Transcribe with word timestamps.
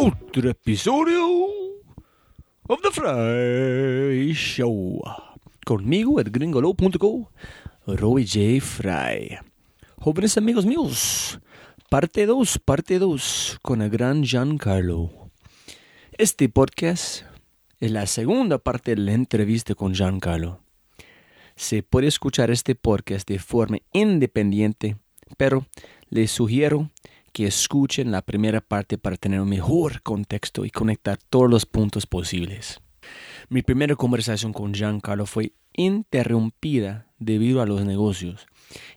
Otro 0.00 0.48
episodio 0.48 1.26
of 2.68 2.80
The 2.82 2.90
Fry 2.92 4.32
Show. 4.32 5.02
Conmigo, 5.66 6.22
gringolo.co, 6.24 7.32
Roy 7.84 8.24
J. 8.24 8.64
Fry. 8.64 9.38
Jóvenes 9.96 10.38
amigos 10.38 10.64
míos, 10.66 11.40
parte 11.90 12.26
2, 12.26 12.60
parte 12.60 13.00
2, 13.00 13.58
con 13.60 13.82
el 13.82 13.90
gran 13.90 14.22
Giancarlo. 14.22 15.32
Este 16.12 16.48
podcast 16.48 17.24
es 17.80 17.90
la 17.90 18.06
segunda 18.06 18.58
parte 18.58 18.94
de 18.94 19.00
la 19.00 19.14
entrevista 19.14 19.74
con 19.74 19.94
Giancarlo. 19.94 20.60
Se 21.56 21.82
puede 21.82 22.06
escuchar 22.06 22.52
este 22.52 22.76
podcast 22.76 23.28
de 23.28 23.40
forma 23.40 23.78
independiente, 23.92 24.96
pero 25.36 25.66
les 26.08 26.30
sugiero 26.30 26.88
que 27.32 27.46
escuchen 27.46 28.10
la 28.10 28.22
primera 28.22 28.60
parte 28.60 28.98
para 28.98 29.16
tener 29.16 29.40
un 29.40 29.48
mejor 29.48 30.02
contexto 30.02 30.64
y 30.64 30.70
conectar 30.70 31.18
todos 31.30 31.50
los 31.50 31.66
puntos 31.66 32.06
posibles. 32.06 32.80
Mi 33.48 33.62
primera 33.62 33.96
conversación 33.96 34.52
con 34.52 34.74
Giancarlo 34.74 35.26
fue 35.26 35.52
interrumpida 35.72 37.06
debido 37.18 37.62
a 37.62 37.66
los 37.66 37.84
negocios 37.84 38.46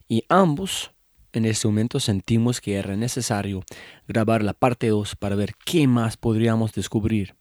y 0.08 0.24
ambos 0.30 0.92
en 1.34 1.46
ese 1.46 1.68
momento 1.68 2.00
sentimos 2.00 2.60
que 2.60 2.76
era 2.76 2.96
necesario 2.98 3.64
grabar 4.08 4.44
la 4.44 4.54
parte 4.54 4.90
2 4.90 5.16
para 5.16 5.36
ver 5.36 5.54
qué 5.64 5.88
más 5.88 6.18
podríamos 6.18 6.74
descubrir. 6.74 7.36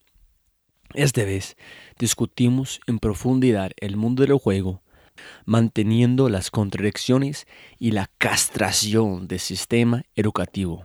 Esta 0.95 1.25
vez 1.25 1.57
discutimos 1.99 2.81
en 2.87 2.99
profundidad 2.99 3.73
el 3.79 3.97
mundo 3.97 4.23
del 4.23 4.37
juego, 4.39 4.83
manteniendo 5.45 6.29
las 6.29 6.51
contradicciones 6.51 7.47
y 7.79 7.93
la 7.93 8.11
castración 8.19 9.29
del 9.29 9.41
sistema 9.41 10.05
educativo. 10.15 10.85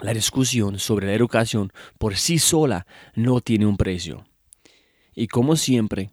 La 0.00 0.14
discusión 0.14 0.78
sobre 0.78 1.06
la 1.06 1.14
educación 1.14 1.72
por 1.98 2.16
sí 2.16 2.38
sola 2.38 2.86
no 3.14 3.40
tiene 3.40 3.66
un 3.66 3.76
precio. 3.76 4.24
Y 5.14 5.26
como 5.26 5.56
siempre, 5.56 6.10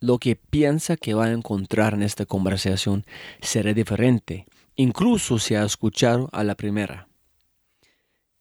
lo 0.00 0.18
que 0.18 0.36
piensa 0.36 0.96
que 0.96 1.14
va 1.14 1.26
a 1.26 1.32
encontrar 1.32 1.94
en 1.94 2.02
esta 2.02 2.24
conversación 2.24 3.04
será 3.42 3.74
diferente, 3.74 4.46
incluso 4.76 5.38
si 5.38 5.54
ha 5.56 5.64
escuchado 5.64 6.28
a 6.32 6.44
la 6.44 6.54
primera. 6.54 7.08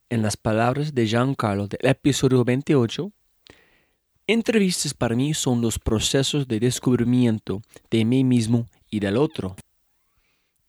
En 0.09 0.21
las 0.21 0.37
palabras 0.37 0.93
de 0.93 1.05
Giancarlo 1.05 1.67
del 1.67 1.89
episodio 1.89 2.45
28, 2.45 3.11
entrevistas 4.27 4.93
para 4.93 5.15
mí 5.15 5.33
son 5.33 5.61
los 5.61 5.79
procesos 5.79 6.47
de 6.47 6.59
descubrimiento 6.59 7.61
de 7.89 8.03
mí 8.03 8.23
mismo 8.23 8.67
y 8.89 8.99
del 8.99 9.17
otro. 9.17 9.55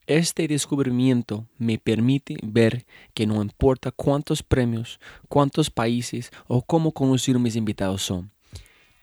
Este 0.07 0.49
descubrimiento 0.49 1.47
me 1.59 1.77
permite 1.77 2.39
ver 2.43 2.87
que 3.13 3.27
no 3.27 3.43
importa 3.43 3.91
cuántos 3.91 4.43
premios, 4.43 5.01
cuántos 5.29 5.71
países 5.71 6.31
o 6.47 6.63
cómo 6.63 6.93
conocidos 6.93 7.43
mis 7.43 7.57
invitados 7.57 8.03
son, 8.03 8.31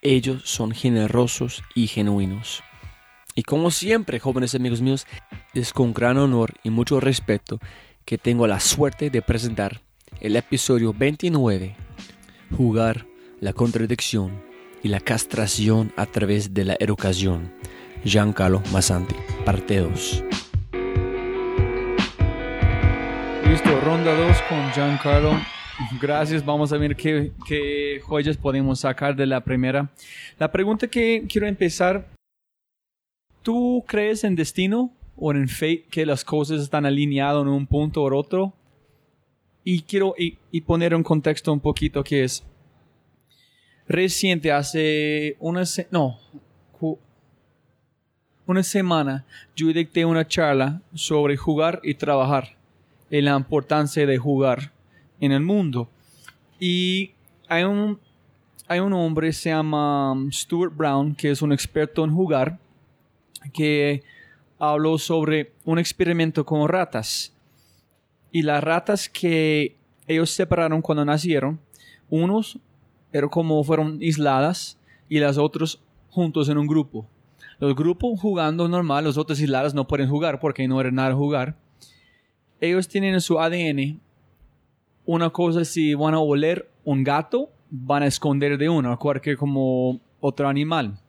ellos 0.02 0.44
son 0.46 0.72
generosos 0.72 1.62
y 1.76 1.88
genuinos. 1.88 2.64
Y 3.36 3.44
como 3.44 3.70
siempre, 3.70 4.20
jóvenes 4.20 4.56
amigos 4.56 4.82
míos, 4.82 5.06
es 5.54 5.74
con 5.74 5.94
gran 5.94 6.18
honor 6.18 6.54
y 6.64 6.70
mucho 6.70 7.00
respeto 7.00 7.60
que 8.06 8.18
tengo 8.18 8.48
la 8.48 8.60
suerte 8.60 9.10
de 9.10 9.22
presentar 9.22 9.82
el 10.22 10.38
episodio 10.38 10.94
29, 10.94 11.76
Jugar 12.56 13.06
la 13.42 13.54
contradicción 13.54 14.42
y 14.84 14.90
la 14.90 15.00
castración 15.00 15.92
a 15.98 16.06
través 16.06 16.54
de 16.54 16.66
la 16.66 16.78
educación. 16.80 17.54
Giancarlo 18.04 18.62
Massanti, 18.72 19.16
parte 19.44 19.80
2. 19.80 20.24
Listo, 23.50 23.82
ronda 23.82 24.16
2 24.16 24.38
con 24.48 24.72
Giancarlo. 24.72 25.32
Gracias, 26.00 26.46
vamos 26.46 26.72
a 26.72 26.78
ver 26.78 26.96
qué, 26.96 27.32
qué 27.48 28.00
joyas 28.04 28.38
podemos 28.38 28.80
sacar 28.80 29.16
de 29.16 29.26
la 29.26 29.42
primera. 29.42 29.92
La 30.40 30.52
pregunta 30.52 30.88
que 30.88 31.26
quiero 31.28 31.48
empezar, 31.48 32.08
¿tú 33.42 33.84
crees 33.86 34.24
en 34.24 34.36
destino 34.36 34.92
o 35.18 35.32
en 35.32 35.50
fate 35.50 35.86
que 35.90 36.06
las 36.06 36.24
cosas 36.24 36.62
están 36.62 36.86
alineadas 36.86 37.42
en 37.42 37.50
un 37.50 37.68
punto 37.68 38.04
o 38.04 38.16
otro? 38.16 38.54
Y 39.64 39.82
quiero 39.82 40.14
y, 40.18 40.38
y 40.52 40.62
poner 40.62 40.96
un 40.96 41.04
contexto 41.04 41.52
un 41.52 41.60
poquito 41.60 42.04
que 42.04 42.24
es 42.24 42.46
reciente, 43.88 44.52
hace 44.52 45.36
una, 45.40 45.64
no, 45.92 46.20
una 48.48 48.64
semana, 48.64 49.26
yo 49.56 49.68
dicté 49.68 50.06
una 50.06 50.28
charla 50.28 50.82
sobre 50.94 51.36
jugar 51.36 51.80
y 51.84 51.96
trabajar 51.96 52.56
y 53.10 53.22
la 53.22 53.36
importancia 53.36 54.06
de 54.06 54.18
jugar 54.18 54.72
en 55.20 55.32
el 55.32 55.42
mundo. 55.42 55.90
Y 56.60 57.12
hay 57.48 57.64
un, 57.64 58.00
hay 58.68 58.80
un 58.80 58.94
hombre, 58.94 59.34
se 59.34 59.50
llama 59.50 60.12
um, 60.12 60.32
Stuart 60.32 60.76
Brown, 60.76 61.16
que 61.16 61.32
es 61.32 61.42
un 61.42 61.54
experto 61.54 62.04
en 62.04 62.14
jugar, 62.14 62.60
que 63.54 64.04
habló 64.60 64.98
sobre 64.98 65.52
un 65.64 65.80
experimento 65.80 66.46
con 66.46 66.68
ratas. 66.68 67.34
Y 68.32 68.42
las 68.42 68.64
ratas 68.64 69.10
que 69.10 69.76
ellos 70.08 70.30
separaron 70.30 70.82
cuando 70.82 71.06
nacieron, 71.06 71.60
unos 72.10 72.60
eran 73.18 73.30
como 73.30 73.64
fueron 73.64 74.00
aisladas 74.02 74.78
y 75.10 75.20
las 75.20 75.38
otras 75.38 75.80
juntos 76.10 76.50
en 76.50 76.58
un 76.58 76.68
grupo. 76.68 77.08
Los 77.60 77.76
grupos 77.76 78.20
jugando 78.20 78.68
normal, 78.68 79.04
los 79.04 79.18
otros 79.18 79.40
aisladas 79.40 79.74
no 79.74 79.88
pueden 79.88 80.10
jugar 80.10 80.40
porque 80.40 80.68
no 80.68 80.80
era 80.82 80.92
nada 80.92 81.14
jugar 81.16 81.56
ellos 82.60 82.88
tienen 82.88 83.14
en 83.14 83.22
su 83.22 83.40
ADN 83.40 84.00
una 85.06 85.30
cosa, 85.30 85.64
si 85.66 85.94
van 85.94 86.14
a 86.14 86.20
oler 86.20 86.70
un 86.84 87.04
gato, 87.04 87.52
van 87.70 88.04
a 88.04 88.08
esconder 88.08 88.58
de 88.58 88.70
uno, 88.70 88.98
cualquier 88.98 89.38
como 89.38 90.00
otro 90.20 90.48
animal. 90.48 91.00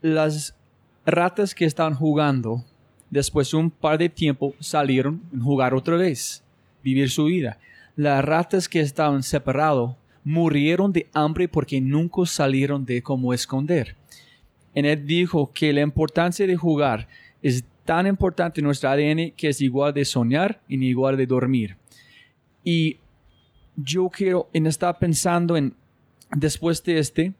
Las 0.00 0.54
ratas 1.04 1.54
que 1.54 1.64
estaban 1.64 1.94
jugando, 1.94 2.64
después 3.10 3.50
de 3.50 3.56
un 3.56 3.70
par 3.70 3.98
de 3.98 4.08
tiempo, 4.08 4.54
salieron 4.60 5.22
a 5.36 5.42
jugar 5.42 5.74
otra 5.74 5.96
vez, 5.96 6.44
vivir 6.84 7.10
su 7.10 7.24
vida. 7.24 7.58
Las 7.96 8.24
ratas 8.24 8.68
que 8.68 8.80
estaban 8.80 9.22
separados 9.22 9.96
murieron 10.24 10.92
de 10.92 11.08
hambre 11.12 11.48
porque 11.48 11.80
nunca 11.80 12.24
salieron 12.26 12.84
de 12.84 13.02
cómo 13.02 13.34
esconder. 13.34 13.96
En 14.74 14.84
él 14.84 15.06
dijo 15.06 15.52
que 15.52 15.72
la 15.72 15.80
importancia 15.80 16.46
de 16.46 16.56
jugar 16.56 17.08
es 17.42 17.64
tan 17.84 18.06
importante 18.06 18.60
en 18.60 18.66
nuestro 18.66 18.90
ADN 18.90 19.32
que 19.36 19.48
es 19.48 19.60
igual 19.60 19.92
de 19.92 20.04
soñar 20.04 20.60
y 20.68 20.82
igual 20.84 21.16
de 21.16 21.26
dormir. 21.26 21.76
Y 22.64 22.98
yo 23.76 24.08
quiero, 24.08 24.48
en 24.52 24.66
estar 24.66 24.98
pensando 24.98 25.56
en, 25.56 25.74
después 26.30 26.82
de 26.84 26.98
este, 26.98 27.32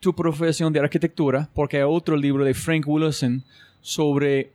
tu 0.00 0.14
profesión 0.14 0.72
de 0.72 0.80
arquitectura, 0.80 1.50
porque 1.54 1.78
hay 1.78 1.82
otro 1.82 2.16
libro 2.16 2.44
de 2.44 2.54
Frank 2.54 2.84
Willison 2.86 3.44
sobre 3.80 4.52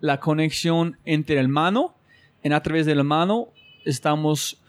la 0.00 0.20
conexión 0.20 0.98
entre 1.04 1.38
el 1.38 1.48
mano, 1.48 1.94
en 2.42 2.52
a 2.52 2.62
través 2.62 2.86
de 2.86 2.94
la 2.94 3.04
mano 3.04 3.48
estamos 3.84 4.61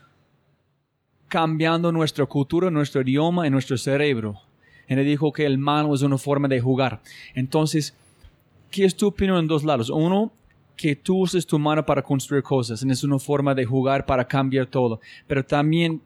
cambiando 1.33 1.91
nuestra 1.91 2.27
cultura, 2.27 2.69
nuestro 2.69 3.01
idioma 3.01 3.47
y 3.47 3.49
nuestro 3.49 3.75
cerebro. 3.75 4.39
Él 4.85 5.03
dijo 5.03 5.33
que 5.33 5.47
el 5.47 5.57
mano 5.57 5.95
es 5.95 6.03
una 6.03 6.19
forma 6.19 6.47
de 6.47 6.61
jugar. 6.61 7.01
Entonces, 7.33 7.95
¿qué 8.69 8.85
es 8.85 8.95
tu 8.95 9.07
opinión 9.07 9.39
en 9.39 9.47
dos 9.47 9.63
lados? 9.63 9.89
Uno, 9.89 10.31
que 10.77 10.95
tú 10.95 11.21
uses 11.21 11.47
tu 11.47 11.57
mano 11.57 11.83
para 11.83 12.03
construir 12.03 12.43
cosas, 12.43 12.83
y 12.83 12.91
es 12.91 13.03
una 13.03 13.17
forma 13.17 13.55
de 13.55 13.65
jugar 13.65 14.05
para 14.05 14.27
cambiar 14.27 14.67
todo. 14.67 15.01
Pero 15.25 15.43
también 15.43 15.99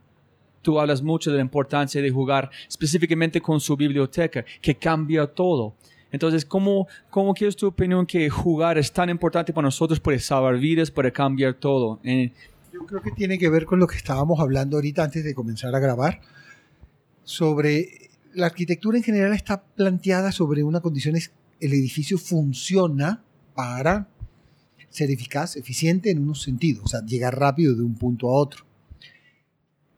tú 0.61 0.79
hablas 0.79 1.01
mucho 1.01 1.29
de 1.29 1.35
la 1.35 1.43
importancia 1.43 2.01
de 2.01 2.09
jugar 2.09 2.49
específicamente 2.65 3.41
con 3.41 3.59
su 3.59 3.75
biblioteca, 3.75 4.45
que 4.61 4.75
cambia 4.75 5.27
todo. 5.27 5.73
Entonces, 6.09 6.45
¿cómo, 6.45 6.87
cómo 7.09 7.33
quieres 7.33 7.57
tu 7.57 7.67
opinión 7.67 8.05
que 8.05 8.29
jugar 8.29 8.77
es 8.77 8.93
tan 8.93 9.09
importante 9.09 9.51
para 9.51 9.65
nosotros, 9.65 9.99
puede 9.99 10.19
salvar 10.19 10.57
vidas, 10.57 10.89
puede 10.89 11.11
cambiar 11.11 11.53
todo? 11.55 11.99
Eh, 12.05 12.31
Yo 12.77 12.85
creo 12.85 13.01
que 13.01 13.11
tiene 13.11 13.39
que 13.39 13.49
ver 13.49 13.65
con 13.65 13.79
lo 13.79 13.87
que 13.87 13.97
estábamos 13.97 14.39
hablando 14.39 14.77
ahorita 14.77 15.03
antes 15.03 15.23
de 15.23 15.33
comenzar 15.33 15.73
a 15.73 15.79
grabar, 15.79 16.21
sobre 17.23 18.11
la 18.33 18.45
arquitectura 18.45 18.97
en 18.97 19.03
general 19.03 19.33
está 19.33 19.63
planteada 19.63 20.31
sobre 20.31 20.63
una 20.63 20.79
condición 20.79 21.15
es 21.15 21.31
el 21.59 21.73
edificio 21.73 22.19
funciona 22.19 23.23
para 23.55 24.07
ser 24.91 25.09
eficaz, 25.09 25.55
eficiente 25.55 26.11
en 26.11 26.19
unos 26.19 26.43
sentidos, 26.43 26.85
o 26.85 26.87
sea, 26.87 27.03
llegar 27.03 27.37
rápido 27.39 27.73
de 27.75 27.81
un 27.81 27.95
punto 27.95 28.29
a 28.29 28.33
otro. 28.33 28.63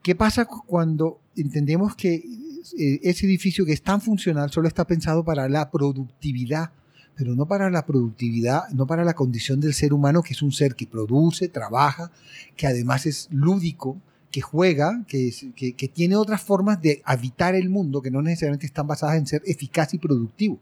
¿Qué 0.02 0.16
pasa 0.16 0.46
cuando 0.46 1.20
entendemos 1.36 1.98
que 1.98 2.16
eh, 2.16 3.00
ese 3.04 3.26
edificio 3.26 3.66
que 3.66 3.74
es 3.74 3.82
tan 3.82 4.00
funcional 4.00 4.52
solo 4.52 4.70
está 4.70 4.88
pensado 4.88 5.26
para 5.26 5.50
la 5.50 5.70
productividad, 5.70 6.72
pero 7.20 7.36
no 7.36 7.50
para 7.50 7.70
la 7.70 7.86
productividad, 7.86 8.70
no 8.70 8.88
para 8.88 9.04
la 9.04 9.14
condición 9.14 9.60
del 9.60 9.74
ser 9.74 9.92
humano, 9.92 10.24
que 10.24 10.32
es 10.32 10.42
un 10.42 10.54
ser 10.54 10.74
que 10.74 10.88
produce, 10.88 11.50
trabaja, 11.50 12.14
que 12.56 12.66
además 12.66 13.06
es 13.06 13.28
lúdico, 13.30 14.02
que 14.32 14.40
juega, 14.40 15.04
que, 15.06 15.30
que, 15.54 15.88
tiene 15.90 16.16
otras 16.16 16.42
formas 16.42 16.82
de 16.82 17.02
habitar 17.04 17.56
el 17.56 17.68
mundo 17.68 18.02
que 18.02 18.10
no 18.10 18.22
necesariamente 18.22 18.68
están 18.68 18.88
basadas 18.88 19.18
en 19.18 19.28
ser 19.28 19.42
eficaz 19.46 19.94
y 19.94 19.98
productivo. 19.98 20.60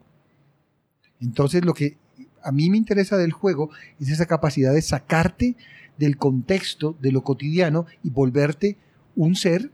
Entonces 1.20 1.64
lo 1.64 1.74
que 1.74 1.96
a 2.42 2.50
mí 2.50 2.70
me 2.70 2.76
interesa 2.76 3.16
del 3.16 3.30
juego 3.30 3.70
es 4.00 4.08
esa 4.08 4.26
capacidad 4.26 4.74
de 4.74 4.82
sacarte 4.82 5.54
del 5.96 6.16
contexto, 6.16 6.96
de 7.00 7.12
lo 7.12 7.22
cotidiano 7.22 7.86
y 8.02 8.10
volverte 8.10 8.76
un 9.14 9.36
ser 9.36 9.70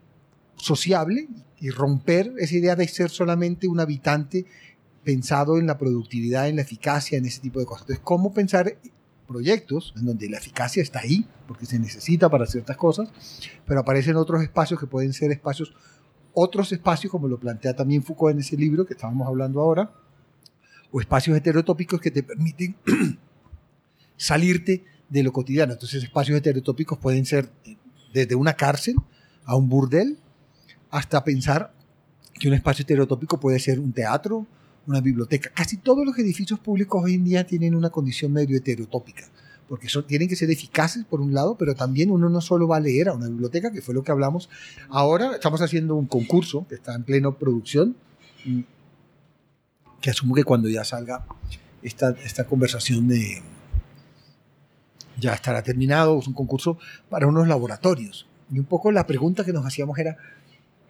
sociable 0.56 1.28
y 1.60 1.70
romper 1.70 2.34
esa 2.36 2.56
idea 2.56 2.76
de 2.76 2.86
ser 2.88 3.08
solamente 3.08 3.68
un 3.68 3.80
habitante 3.80 4.44
pensado 5.04 5.58
en 5.58 5.66
la 5.66 5.78
productividad, 5.78 6.48
en 6.48 6.56
la 6.56 6.62
eficacia, 6.62 7.18
en 7.18 7.26
ese 7.26 7.40
tipo 7.40 7.60
de 7.60 7.66
cosas. 7.66 7.82
Entonces, 7.82 8.04
¿cómo 8.04 8.32
pensar 8.32 8.78
proyectos 9.24 9.94
en 9.96 10.06
donde 10.06 10.28
la 10.28 10.38
eficacia 10.38 10.82
está 10.82 11.00
ahí, 11.00 11.26
porque 11.46 11.66
se 11.66 11.78
necesita 11.78 12.28
para 12.28 12.46
ciertas 12.46 12.76
cosas, 12.76 13.08
pero 13.66 13.80
aparecen 13.80 14.16
otros 14.16 14.42
espacios 14.42 14.78
que 14.78 14.86
pueden 14.86 15.12
ser 15.12 15.30
espacios, 15.32 15.74
otros 16.32 16.72
espacios, 16.72 17.10
como 17.10 17.28
lo 17.28 17.38
plantea 17.38 17.74
también 17.74 18.02
Foucault 18.02 18.34
en 18.34 18.40
ese 18.40 18.56
libro 18.56 18.86
que 18.86 18.94
estábamos 18.94 19.26
hablando 19.26 19.60
ahora, 19.60 19.92
o 20.90 21.00
espacios 21.00 21.36
heterotópicos 21.36 22.00
que 22.00 22.10
te 22.10 22.22
permiten 22.22 22.76
salirte 24.16 24.84
de 25.08 25.22
lo 25.22 25.32
cotidiano. 25.32 25.72
Entonces, 25.72 26.02
espacios 26.02 26.38
heterotópicos 26.38 26.98
pueden 26.98 27.24
ser 27.26 27.50
desde 28.12 28.34
una 28.34 28.54
cárcel 28.54 28.96
a 29.44 29.56
un 29.56 29.68
burdel, 29.68 30.18
hasta 30.90 31.24
pensar 31.24 31.74
que 32.34 32.48
un 32.48 32.54
espacio 32.54 32.84
heterotópico 32.84 33.40
puede 33.40 33.58
ser 33.58 33.80
un 33.80 33.92
teatro, 33.92 34.46
una 34.86 35.00
biblioteca. 35.00 35.50
Casi 35.54 35.76
todos 35.76 36.04
los 36.04 36.18
edificios 36.18 36.58
públicos 36.60 37.02
hoy 37.02 37.14
en 37.14 37.24
día 37.24 37.46
tienen 37.46 37.74
una 37.74 37.90
condición 37.90 38.32
medio 38.32 38.56
heterotópica, 38.56 39.24
porque 39.68 39.88
son, 39.88 40.06
tienen 40.06 40.28
que 40.28 40.36
ser 40.36 40.50
eficaces 40.50 41.04
por 41.04 41.20
un 41.20 41.32
lado, 41.32 41.56
pero 41.56 41.74
también 41.74 42.10
uno 42.10 42.28
no 42.28 42.40
solo 42.40 42.68
va 42.68 42.76
a 42.76 42.80
leer 42.80 43.08
a 43.08 43.14
una 43.14 43.28
biblioteca, 43.28 43.72
que 43.72 43.82
fue 43.82 43.94
lo 43.94 44.02
que 44.02 44.12
hablamos. 44.12 44.48
Ahora 44.88 45.34
estamos 45.34 45.60
haciendo 45.62 45.94
un 45.94 46.06
concurso 46.06 46.66
que 46.68 46.74
está 46.74 46.94
en 46.94 47.04
pleno 47.04 47.38
producción, 47.38 47.96
mm, 48.44 48.60
que 50.00 50.10
asumo 50.10 50.34
que 50.34 50.44
cuando 50.44 50.68
ya 50.68 50.84
salga 50.84 51.24
esta, 51.82 52.10
esta 52.24 52.44
conversación 52.44 53.08
de, 53.08 53.42
ya 55.18 55.32
estará 55.32 55.62
terminado, 55.62 56.18
es 56.18 56.26
un 56.26 56.34
concurso 56.34 56.78
para 57.08 57.26
unos 57.26 57.48
laboratorios. 57.48 58.26
Y 58.52 58.58
un 58.58 58.66
poco 58.66 58.92
la 58.92 59.06
pregunta 59.06 59.44
que 59.44 59.52
nos 59.52 59.64
hacíamos 59.64 59.98
era, 59.98 60.16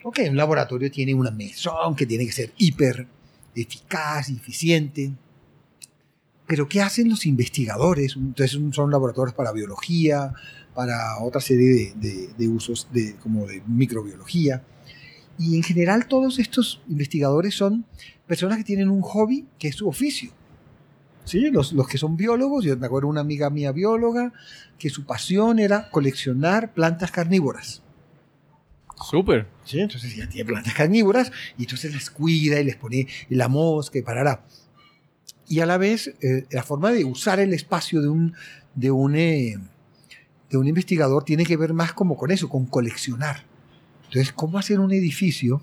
ok, 0.03 0.21
un 0.31 0.37
laboratorio 0.37 0.91
tiene 0.91 1.15
una 1.15 1.31
mesón 1.31 1.95
que 1.95 2.07
tiene 2.07 2.27
que 2.27 2.33
ser 2.33 2.53
hiper 2.57 3.07
eficaz, 3.63 4.29
eficiente. 4.31 5.13
Pero 6.47 6.69
¿qué 6.69 6.83
hacen 6.83 7.09
los 7.09 7.27
investigadores? 7.27 8.17
Entonces 8.17 8.59
son 8.73 8.91
laboratorios 8.91 9.35
para 9.35 9.53
biología, 9.53 10.35
para 10.75 11.19
otra 11.21 11.41
serie 11.41 11.95
de, 11.97 12.49
usos 12.49 12.89
de, 12.93 13.15
como 13.17 13.47
de 13.47 13.63
microbiología. 13.67 14.63
Y 15.39 15.57
en 15.57 15.63
general 15.63 16.07
todos 16.07 16.39
estos 16.39 16.83
investigadores 16.89 17.55
son 17.55 17.87
personas 18.27 18.59
que 18.59 18.65
tienen 18.65 18.91
un 18.91 19.01
hobby 19.01 19.47
que 19.59 19.69
es 19.69 19.77
su 19.77 19.89
oficio. 19.89 20.31
¿Sí? 21.25 21.51
Los, 21.51 21.73
que 21.89 21.97
son 21.97 22.19
biólogos, 22.19 22.65
yo 22.65 22.77
me 22.77 22.87
acuerdo 22.87 23.09
una 23.09 23.23
amiga 23.23 23.49
mía 23.49 23.73
bióloga 23.73 24.35
que 24.79 24.91
su 24.91 25.07
pasión 25.07 25.59
era 25.59 25.89
coleccionar 25.91 26.75
plantas 26.75 27.11
carnívoras. 27.11 27.84
Súper. 29.03 29.47
¿Sí? 29.65 29.81
Entonces 29.81 30.15
ya 30.17 30.29
tiene 30.29 30.45
plantas 30.47 30.75
carnívoras 30.75 31.33
y 31.59 31.63
entonces 31.63 31.93
las 31.93 32.11
cuida 32.11 32.61
y 32.61 32.65
les 32.65 32.77
pone 32.77 33.07
la 33.29 33.49
mosca 33.49 33.99
y 33.99 34.03
parará. 34.03 34.45
Y 35.49 35.61
a 35.61 35.67
la 35.67 35.77
vez, 35.79 36.15
eh, 36.23 36.47
la 36.51 36.63
forma 36.63 36.91
de 36.93 37.05
usar 37.05 37.41
el 37.41 37.53
espacio 37.53 38.01
de 38.01 38.09
un, 38.09 38.35
de, 38.75 38.91
un, 38.91 39.15
eh, 39.15 39.59
de 40.51 40.57
un 40.57 40.67
investigador 40.67 41.25
tiene 41.25 41.45
que 41.45 41.57
ver 41.57 41.75
más 41.75 41.93
como 41.93 42.17
con 42.17 42.31
eso, 42.31 42.49
con 42.49 42.67
coleccionar. 42.67 43.45
Entonces, 44.05 44.33
¿cómo 44.33 44.59
hacer 44.59 44.81
un 44.81 44.93
edificio 44.93 45.63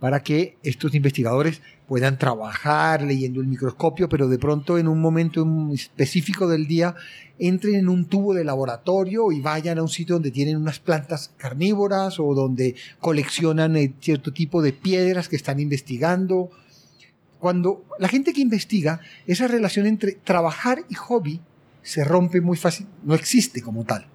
para 0.00 0.22
que 0.22 0.56
estos 0.62 0.94
investigadores 0.94 1.62
puedan 1.86 2.18
trabajar 2.18 3.02
leyendo 3.02 3.40
el 3.40 3.46
microscopio, 3.46 4.08
pero 4.08 4.28
de 4.28 4.38
pronto 4.38 4.78
en 4.78 4.88
un 4.88 5.00
momento 5.00 5.46
específico 5.72 6.48
del 6.48 6.66
día 6.66 6.94
entren 7.38 7.74
en 7.74 7.88
un 7.88 8.06
tubo 8.06 8.34
de 8.34 8.44
laboratorio 8.44 9.32
y 9.32 9.40
vayan 9.40 9.78
a 9.78 9.82
un 9.82 9.88
sitio 9.88 10.16
donde 10.16 10.30
tienen 10.30 10.56
unas 10.56 10.78
plantas 10.78 11.32
carnívoras 11.36 12.18
o 12.20 12.34
donde 12.34 12.74
coleccionan 13.00 13.76
eh, 13.76 13.92
cierto 14.00 14.32
tipo 14.32 14.62
de 14.62 14.72
piedras 14.72 15.28
que 15.28 15.36
están 15.36 15.60
investigando. 15.60 16.50
Cuando 17.38 17.84
la 17.98 18.08
gente 18.08 18.32
que 18.32 18.40
investiga, 18.40 19.00
esa 19.26 19.48
relación 19.48 19.86
entre 19.86 20.12
trabajar 20.12 20.84
y 20.88 20.94
hobby 20.94 21.40
se 21.82 22.04
rompe 22.04 22.40
muy 22.40 22.56
fácil, 22.56 22.86
no 23.02 23.14
existe 23.14 23.60
como 23.60 23.84
tal. 23.84 24.06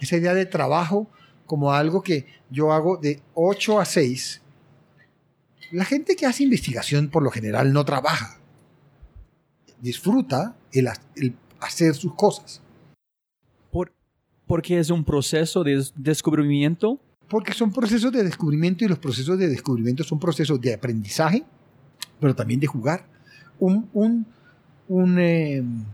Esa 0.00 0.16
idea 0.16 0.34
de 0.34 0.46
trabajo 0.46 1.08
como 1.46 1.72
algo 1.72 2.02
que 2.02 2.26
yo 2.50 2.72
hago 2.72 2.96
de 2.96 3.20
8 3.34 3.80
a 3.80 3.84
6, 3.84 4.42
la 5.72 5.86
gente 5.86 6.16
que 6.16 6.26
hace 6.26 6.44
investigación 6.44 7.08
por 7.08 7.22
lo 7.22 7.30
general 7.30 7.72
no 7.72 7.84
trabaja, 7.84 8.38
disfruta 9.80 10.54
el, 10.70 10.88
el 11.16 11.34
hacer 11.60 11.94
sus 11.94 12.14
cosas. 12.14 12.60
¿Por, 13.70 13.92
¿Porque 14.46 14.78
es 14.78 14.90
un 14.90 15.02
proceso 15.02 15.64
de 15.64 15.82
descubrimiento? 15.96 17.00
Porque 17.26 17.54
son 17.54 17.72
procesos 17.72 18.12
de 18.12 18.22
descubrimiento 18.22 18.84
y 18.84 18.88
los 18.88 18.98
procesos 18.98 19.38
de 19.38 19.48
descubrimiento 19.48 20.04
son 20.04 20.20
procesos 20.20 20.60
de 20.60 20.74
aprendizaje, 20.74 21.42
pero 22.20 22.34
también 22.34 22.60
de 22.60 22.66
jugar. 22.66 23.06
Un, 23.58 23.88
un, 23.94 24.26
un, 24.88 25.18
em, 25.18 25.84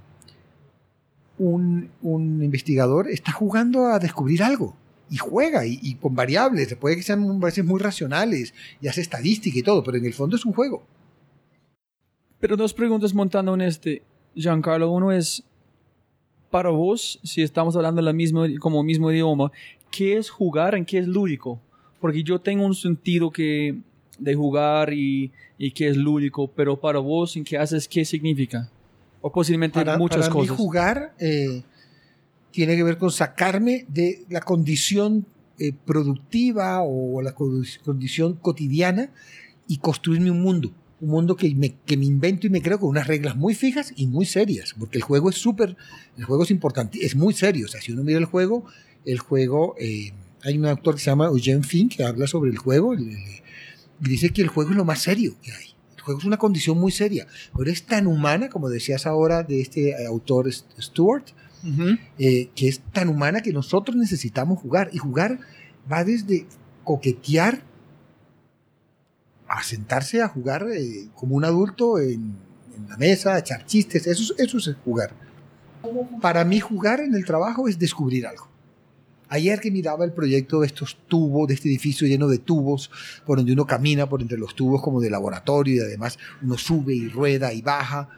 un 1.39 2.43
investigador 2.43 3.08
está 3.08 3.31
jugando 3.31 3.87
a 3.87 4.01
descubrir 4.01 4.43
algo 4.43 4.77
y 5.10 5.17
juega 5.17 5.67
y, 5.67 5.94
con 5.94 6.15
variables, 6.15 6.74
puede 6.74 6.96
que 6.96 7.03
sean 7.03 7.41
veces 7.41 7.65
muy 7.65 7.81
racionales 7.81 8.55
y 8.81 8.88
hace 8.88 9.00
estadística 9.00 9.58
y 9.58 9.62
todo, 9.62 9.82
pero 9.82 9.96
en 9.96 10.06
el 10.06 10.15
fondo 10.15 10.36
es 10.36 10.44
un 10.44 10.53
juego. 10.53 10.82
Pero 12.41 12.56
dos 12.56 12.74
preguntas 12.74 13.15
montando 13.15 13.55
en 13.55 13.62
este, 13.62 14.03
Giancarlo. 14.34 14.91
Uno 14.91 15.10
es, 15.12 15.43
para 16.50 16.70
vos, 16.70 17.19
si 17.22 17.43
estamos 17.43 17.74
hablando 17.77 18.00
la 18.03 18.12
mismo, 18.12 18.44
como 18.60 18.82
mismo 18.82 19.10
idioma, 19.10 19.50
¿qué 19.91 20.17
es 20.17 20.31
jugar 20.31 20.74
en 20.74 20.84
qué 20.84 20.98
es 20.98 21.08
lúdico? 21.08 21.60
Porque 22.00 22.22
yo 22.22 22.41
tengo 22.41 22.65
un 22.65 22.74
sentido 22.74 23.31
que 23.31 23.77
de 24.19 24.34
jugar 24.34 24.93
y, 24.93 25.32
y 25.58 25.70
qué 25.72 25.88
es 25.88 25.96
lúdico, 25.96 26.48
pero 26.48 26.79
para 26.79 26.98
vos, 26.98 27.36
¿en 27.36 27.44
qué 27.44 27.58
haces 27.58 27.88
qué 27.88 28.05
significa? 28.05 28.70
O 29.20 29.32
posiblemente 29.32 29.84
muchas 29.96 30.29
para 30.29 30.32
cosas. 30.32 30.50
Mí 30.50 30.56
jugar 30.56 31.15
eh, 31.19 31.62
tiene 32.50 32.76
que 32.76 32.82
ver 32.82 32.98
con 32.98 33.10
sacarme 33.10 33.86
de 33.88 34.24
la 34.28 34.40
condición 34.40 35.26
eh, 35.58 35.72
productiva 35.84 36.82
o 36.82 37.20
la 37.22 37.34
condición 37.34 38.34
cotidiana 38.34 39.10
y 39.67 39.78
construirme 39.78 40.31
un 40.31 40.43
mundo 40.43 40.72
un 41.00 41.10
mundo 41.10 41.36
que 41.36 41.55
me, 41.55 41.74
que 41.86 41.96
me 41.96 42.05
invento 42.05 42.46
y 42.46 42.50
me 42.50 42.62
creo 42.62 42.78
con 42.81 42.88
unas 42.88 43.06
reglas 43.06 43.36
muy 43.36 43.55
fijas 43.55 43.93
y 43.96 44.06
muy 44.06 44.26
serias, 44.26 44.74
porque 44.78 44.98
el 44.98 45.05
juego 45.05 45.31
es 45.31 45.36
súper, 45.36 45.76
el 46.17 46.24
juego 46.24 46.43
es 46.43 46.50
importante, 46.50 47.05
es 47.05 47.14
muy 47.14 47.34
serio, 47.34 47.67
o 47.67 47.69
sea, 47.69 47.81
si 47.81 47.93
uno 47.93 48.02
mira 48.02 48.19
el 48.19 48.24
juego, 48.24 48.64
el 49.05 49.19
juego, 49.19 49.74
eh, 49.78 50.12
hay 50.43 50.58
un 50.58 50.67
autor 50.67 50.96
que 50.96 51.00
se 51.00 51.10
llama 51.10 51.26
Eugene 51.26 51.62
Fink 51.62 51.96
que 51.96 52.05
habla 52.05 52.26
sobre 52.26 52.50
el 52.50 52.58
juego 52.58 52.94
y 52.94 53.17
dice 54.00 54.31
que 54.31 54.43
el 54.43 54.48
juego 54.48 54.70
es 54.70 54.76
lo 54.76 54.84
más 54.84 55.02
serio 55.02 55.36
que 55.43 55.52
hay. 55.52 55.74
El 55.96 56.02
juego 56.02 56.20
es 56.20 56.26
una 56.26 56.36
condición 56.36 56.78
muy 56.78 56.93
seria, 56.93 57.26
pero 57.56 57.70
es 57.70 57.84
tan 57.84 58.06
humana, 58.06 58.48
como 58.48 58.69
decías 58.69 59.06
ahora 59.06 59.43
de 59.43 59.60
este 59.60 59.90
eh, 59.90 60.08
eh, 62.19 62.50
que 62.55 62.69
es 62.69 62.81
tan 62.93 63.08
humana 63.08 63.41
que 63.41 63.53
nosotros 63.53 63.96
necesitamos 63.96 64.60
jugar. 64.60 64.91
Y 64.93 64.98
jugar 64.98 65.41
va 65.91 66.05
desde 66.05 66.46
coquetear 66.84 67.62
a 69.48 69.62
sentarse 69.62 70.22
a 70.22 70.29
jugar 70.29 70.67
eh, 70.70 71.08
como 71.15 71.34
un 71.34 71.44
adulto 71.44 71.98
en, 71.98 72.46
la 72.88 72.96
mesa, 72.96 73.34
a 73.34 73.41
echar 73.41 73.67
chistes, 73.67 74.06
eso, 74.06 74.34
eso 74.38 74.58
es 74.58 74.77
jugar. 74.84 75.12
Para 76.20 76.44
mí 76.44 76.60
jugar 76.60 77.00
en 77.00 77.15
el 77.15 77.24
trabajo 77.24 77.67
es 77.67 77.79
descubrir 77.79 78.27
algo. 78.27 78.48
Ayer 79.29 79.60
que 79.60 79.70
miraba 79.70 80.05
el 80.05 80.12
proyecto 80.12 80.60
de 80.60 80.69
estos 80.69 80.96
tubos, 81.08 81.48
de 81.48 81.55
este 81.55 81.69
edificio 81.69 82.06
lleno 82.06 82.29
de 82.29 82.38
tubos, 82.38 82.91
por 83.27 83.38
donde 83.38 83.53
uno 83.53 83.67
camina 83.67 84.08
por 84.08 84.22
entre 84.22 84.38
los 84.38 84.55
tubos 84.55 84.81
como 84.81 85.00
de 85.00 85.10
laboratorio 85.10 85.74
y 85.74 85.81
además 85.81 86.19
uno 86.41 86.56
sube 86.56 86.94
y 86.94 87.08
rueda 87.08 87.53
y 87.53 87.60
baja, 87.60 88.08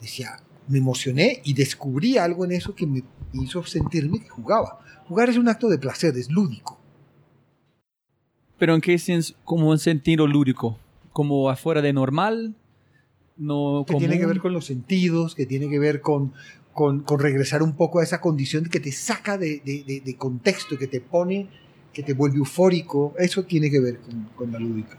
decía, 0.00 0.36
me 0.68 0.78
emocioné 0.78 1.40
y 1.44 1.54
descubrí 1.54 2.16
algo 2.18 2.44
en 2.44 2.52
eso 2.52 2.74
que 2.74 2.86
me 2.86 3.02
hizo 3.32 3.64
sentirme 3.64 4.20
que 4.20 4.28
jugaba. 4.28 4.78
Jugar 5.08 5.28
es 5.28 5.36
un 5.36 5.48
acto 5.48 5.68
de 5.68 5.78
placer, 5.78 6.16
es 6.16 6.30
lúdico. 6.30 6.80
Pero 8.58 8.74
en 8.74 8.80
qué 8.80 8.98
como 9.44 9.68
un 9.70 9.78
sentido 9.78 10.26
lúdico, 10.26 10.78
como 11.12 11.50
afuera 11.50 11.82
de 11.82 11.92
normal, 11.92 12.54
no 13.36 13.84
que 13.86 13.94
tiene 13.96 14.18
que 14.18 14.26
ver 14.26 14.40
con 14.40 14.52
los 14.52 14.64
sentidos, 14.66 15.34
que 15.34 15.44
tiene 15.44 15.68
que 15.68 15.78
ver 15.78 16.00
con, 16.00 16.32
con, 16.72 17.00
con 17.00 17.18
regresar 17.18 17.62
un 17.62 17.74
poco 17.76 17.98
a 17.98 18.04
esa 18.04 18.20
condición 18.20 18.64
que 18.66 18.80
te 18.80 18.92
saca 18.92 19.36
de, 19.36 19.60
de- 19.64 19.84
de- 19.86 20.00
de 20.00 20.16
contexto, 20.16 20.78
que 20.78 20.86
te 20.86 21.00
pone, 21.00 21.48
que 21.92 22.02
te 22.02 22.14
vuelve 22.14 22.38
eufórico. 22.38 23.12
Eso 23.18 23.42
tiene 23.44 23.70
que 23.70 23.80
ver 23.80 23.98
con, 24.00 24.24
con 24.36 24.52
la 24.52 24.58
lúdica. 24.60 24.98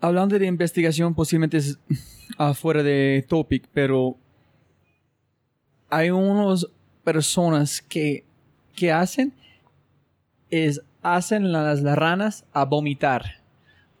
Hablando 0.00 0.38
de 0.38 0.46
investigación, 0.46 1.14
posiblemente 1.14 1.56
es 1.56 1.78
afuera 2.36 2.82
de 2.82 3.24
topic, 3.28 3.68
pero 3.72 4.16
hay 5.90 6.10
unas 6.10 6.66
personas 7.02 7.80
que, 7.80 8.24
que 8.74 8.92
hacen 8.92 9.32
es 10.50 10.80
hacen 11.02 11.52
las, 11.52 11.82
las 11.82 11.96
ranas 11.96 12.44
a 12.52 12.64
vomitar 12.64 13.42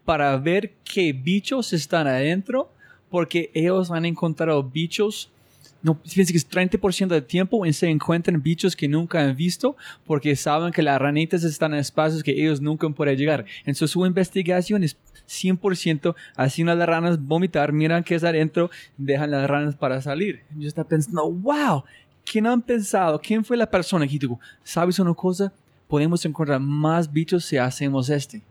para 0.04 0.36
ver 0.38 0.74
qué 0.84 1.12
bichos 1.12 1.72
están 1.72 2.06
adentro, 2.06 2.70
porque 3.10 3.50
ellos 3.54 3.90
han 3.90 4.04
encontrado 4.04 4.62
bichos. 4.62 5.30
No, 5.80 6.00
fíjense 6.04 6.32
que 6.32 6.38
es 6.38 6.50
30% 6.50 7.08
del 7.08 7.24
tiempo 7.24 7.64
en 7.64 7.72
se 7.72 7.88
encuentran 7.88 8.42
bichos 8.42 8.74
que 8.74 8.88
nunca 8.88 9.22
han 9.22 9.36
visto 9.36 9.76
porque 10.04 10.34
saben 10.34 10.72
que 10.72 10.82
las 10.82 11.00
ranitas 11.00 11.44
están 11.44 11.72
en 11.72 11.80
espacios 11.80 12.24
que 12.24 12.32
ellos 12.32 12.60
nunca 12.60 12.88
pueden 12.90 13.16
llegar. 13.16 13.44
Entonces 13.60 13.92
su 13.92 14.04
investigación 14.04 14.82
es 14.82 14.96
100% 15.28 16.16
haciendo 16.36 16.72
a 16.72 16.74
las 16.74 16.88
ranas 16.88 17.22
vomitar, 17.22 17.72
miran 17.72 18.02
qué 18.02 18.16
es 18.16 18.24
adentro, 18.24 18.70
dejan 18.96 19.30
las 19.30 19.48
ranas 19.48 19.76
para 19.76 20.02
salir. 20.02 20.42
Yo 20.56 20.66
estaba 20.66 20.88
pensando, 20.88 21.30
wow, 21.30 21.84
¿quién 22.24 22.46
han 22.46 22.60
pensado? 22.60 23.20
¿Quién 23.20 23.44
fue 23.44 23.56
la 23.56 23.70
persona 23.70 24.06
que 24.08 24.18
dijo, 24.18 24.40
sabes 24.64 24.98
una 24.98 25.14
cosa? 25.14 25.52
Podemos 25.86 26.24
encontrar 26.24 26.60
más 26.60 27.10
bichos 27.12 27.44
si 27.44 27.56
hacemos 27.56 28.10
este. 28.10 28.42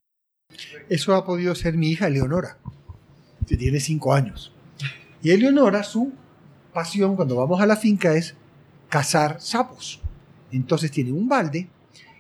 Eso 0.87 1.13
ha 1.13 1.25
podido 1.25 1.53
ser 1.55 1.75
mi 1.75 1.89
hija 1.89 2.07
Eleonora, 2.07 2.57
que 3.45 3.57
tiene 3.57 3.81
cinco 3.81 4.13
años. 4.13 4.53
Y 5.21 5.31
Eleonora, 5.31 5.83
su 5.83 6.13
pasión 6.77 7.15
cuando 7.15 7.35
vamos 7.35 7.59
a 7.59 7.65
la 7.65 7.75
finca 7.75 8.13
es 8.13 8.35
cazar 8.87 9.41
sapos. 9.41 9.99
Entonces 10.51 10.91
tiene 10.91 11.11
un 11.11 11.27
balde 11.27 11.67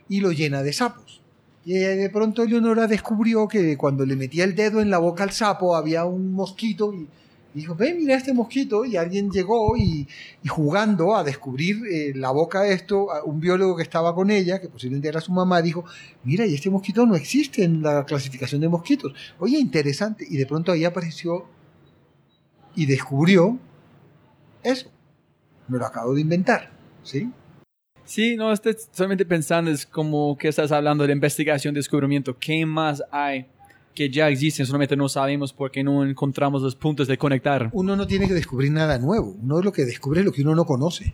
y 0.09 0.19
lo 0.19 0.31
llena 0.31 0.63
de 0.63 0.73
sapos. 0.73 1.21
Y 1.63 1.73
de 1.73 2.09
pronto 2.09 2.41
Eleonora 2.41 2.87
descubrió 2.87 3.47
que 3.47 3.77
cuando 3.77 4.03
le 4.03 4.15
metía 4.15 4.45
el 4.45 4.55
dedo 4.55 4.81
en 4.81 4.89
la 4.89 4.97
boca 4.97 5.23
al 5.23 5.31
sapo 5.31 5.75
había 5.75 6.05
un 6.05 6.31
mosquito 6.31 6.91
y 6.91 7.07
dijo, 7.53 7.75
ve, 7.75 7.93
mira 7.93 8.15
este 8.15 8.33
mosquito. 8.33 8.83
Y 8.83 8.97
alguien 8.97 9.29
llegó 9.29 9.77
y, 9.77 10.07
jugando 10.47 11.15
a 11.15 11.23
descubrir 11.23 11.83
eh, 11.85 12.13
la 12.15 12.31
boca 12.31 12.61
de 12.61 12.73
esto, 12.73 13.09
un 13.25 13.39
biólogo 13.39 13.75
que 13.75 13.83
estaba 13.83 14.15
con 14.15 14.31
ella, 14.31 14.59
que 14.59 14.69
posiblemente 14.69 15.07
era 15.07 15.21
su 15.21 15.33
mamá, 15.33 15.61
dijo, 15.61 15.85
mira, 16.23 16.47
y 16.47 16.55
este 16.55 16.71
mosquito 16.71 17.05
no 17.05 17.15
existe 17.15 17.63
en 17.63 17.83
la 17.83 18.05
clasificación 18.05 18.61
de 18.61 18.69
mosquitos. 18.69 19.13
Oye, 19.37 19.59
interesante. 19.59 20.25
Y 20.27 20.35
de 20.37 20.47
pronto 20.47 20.71
ahí 20.71 20.83
apareció 20.83 21.45
y 22.75 22.87
descubrió 22.87 23.59
eso. 24.63 24.91
Me 25.67 25.77
lo 25.77 25.85
acabo 25.85 26.13
de 26.13 26.21
inventar. 26.21 26.71
¿Sí? 27.03 27.29
Sí, 28.05 28.35
no, 28.37 28.53
estoy 28.53 28.75
solamente 28.91 29.25
pensando, 29.25 29.69
es 29.69 29.85
como 29.85 30.37
que 30.37 30.47
estás 30.47 30.71
hablando 30.71 31.05
de 31.05 31.13
investigación, 31.13 31.73
descubrimiento. 31.73 32.37
¿Qué 32.39 32.65
más 32.65 33.03
hay 33.11 33.47
que 33.93 34.09
ya 34.09 34.29
existen? 34.29 34.65
Solamente 34.65 34.95
no 34.95 35.09
sabemos 35.09 35.51
porque 35.51 35.83
no 35.83 36.05
encontramos 36.05 36.61
los 36.61 36.75
puntos 36.75 37.07
de 37.07 37.17
conectar. 37.17 37.69
Uno 37.73 37.95
no 37.97 38.07
tiene 38.07 38.27
que 38.27 38.33
descubrir 38.33 38.71
nada 38.71 38.97
nuevo. 38.97 39.35
Uno 39.41 39.61
lo 39.61 39.71
que 39.73 39.83
descubre 39.85 40.21
es 40.21 40.25
lo 40.25 40.31
que 40.31 40.41
uno 40.43 40.55
no 40.55 40.65
conoce. 40.65 41.13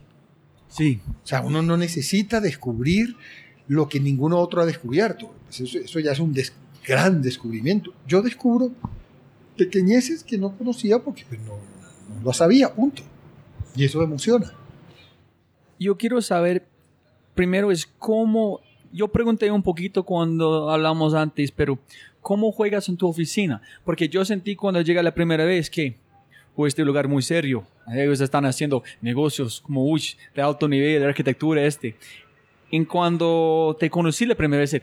Sí. 0.68 1.00
O 1.24 1.28
sea, 1.28 1.42
uno 1.42 1.62
no 1.64 1.78
necesita 1.78 2.40
descubrir 2.42 3.16
lo 3.68 3.88
que 3.90 4.00
ninguno 4.00 4.38
otro 4.40 4.62
ha 4.62 4.66
descubierto. 4.66 5.34
Pues 5.46 5.62
eso, 5.62 5.80
eso 5.80 6.00
ya 6.00 6.12
es 6.12 6.20
un 6.20 6.34
des- 6.34 6.54
gran 6.86 7.22
descubrimiento. 7.24 7.92
Yo 8.08 8.22
descubro 8.22 8.72
pequeñeces 9.58 10.24
que 10.24 10.38
no 10.38 10.56
conocía 10.58 11.00
porque 11.00 11.24
pues, 11.28 11.40
no, 11.42 11.54
no 12.18 12.24
lo 12.24 12.34
sabía, 12.34 12.74
punto. 12.74 13.02
Y 13.76 13.86
eso 13.86 14.00
me 14.00 14.06
emociona. 14.06 14.54
Yo 15.80 15.98
quiero 15.98 16.22
saber, 16.22 16.66
primero 17.34 17.72
es 17.72 17.86
cómo, 17.86 18.62
yo 18.92 19.08
pregunté 19.08 19.52
un 19.52 19.64
poquito 19.64 20.04
cuando 20.04 20.70
hablamos 20.70 21.14
antes, 21.14 21.52
pero 21.52 21.80
¿cómo 22.22 22.52
juegas 22.52 22.88
en 22.90 22.98
tu 22.98 23.08
oficina? 23.08 23.62
Porque 23.84 24.08
yo 24.08 24.24
sentí 24.24 24.56
cuando 24.56 24.82
llegué 24.82 25.02
la 25.02 25.14
primera 25.14 25.44
vez 25.46 25.70
que 25.70 25.98
fue 26.56 26.68
este 26.68 26.86
lugar 26.86 27.08
muy 27.08 27.22
serio. 27.22 27.66
Ellos 27.92 28.22
están 28.22 28.46
haciendo 28.46 28.84
negocios 29.02 29.62
como 29.62 29.86
uy, 29.86 30.04
de 30.36 30.42
alto 30.42 30.68
nivel, 30.68 31.02
de 31.02 31.08
arquitectura 31.08 31.64
este. 31.64 31.96
En 32.72 32.86
cuando 32.86 33.76
te 33.80 33.90
conocí 33.90 34.26
la 34.26 34.36
primera 34.36 34.62
vez, 34.62 34.82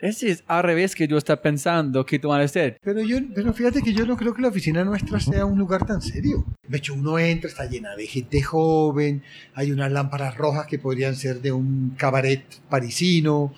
ese 0.00 0.30
es 0.30 0.44
al 0.46 0.62
revés 0.62 0.94
que 0.94 1.08
yo 1.08 1.16
estaba 1.16 1.40
pensando 1.40 2.04
que 2.04 2.18
tú 2.18 2.28
van 2.28 2.40
a 2.40 2.44
hacer. 2.44 2.78
Pero, 2.82 3.00
yo, 3.02 3.18
pero 3.34 3.52
fíjate 3.52 3.82
que 3.82 3.94
yo 3.94 4.04
no 4.06 4.16
creo 4.16 4.34
que 4.34 4.42
la 4.42 4.48
oficina 4.48 4.84
nuestra 4.84 5.20
sea 5.20 5.46
un 5.46 5.58
lugar 5.58 5.86
tan 5.86 6.02
serio. 6.02 6.44
De 6.68 6.78
hecho, 6.78 6.94
uno 6.94 7.18
entra, 7.18 7.48
está 7.48 7.66
llena 7.66 7.94
de 7.96 8.06
gente 8.06 8.42
joven, 8.42 9.22
hay 9.54 9.72
unas 9.72 9.90
lámparas 9.90 10.36
rojas 10.36 10.66
que 10.66 10.78
podrían 10.78 11.16
ser 11.16 11.40
de 11.40 11.52
un 11.52 11.94
cabaret 11.96 12.44
parisino, 12.68 13.54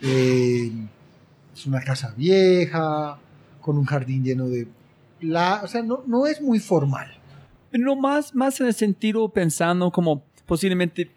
eh, 0.00 0.70
es 1.54 1.66
una 1.66 1.80
casa 1.80 2.14
vieja, 2.16 3.18
con 3.60 3.78
un 3.78 3.84
jardín 3.84 4.24
lleno 4.24 4.48
de... 4.48 4.66
La, 5.20 5.60
o 5.62 5.68
sea, 5.68 5.82
no, 5.82 6.02
no 6.06 6.26
es 6.26 6.40
muy 6.40 6.58
formal. 6.58 7.08
No 7.72 7.96
más, 7.96 8.34
más 8.34 8.60
en 8.60 8.66
el 8.66 8.74
sentido 8.74 9.28
pensando 9.28 9.90
como 9.90 10.24
posiblemente 10.46 11.10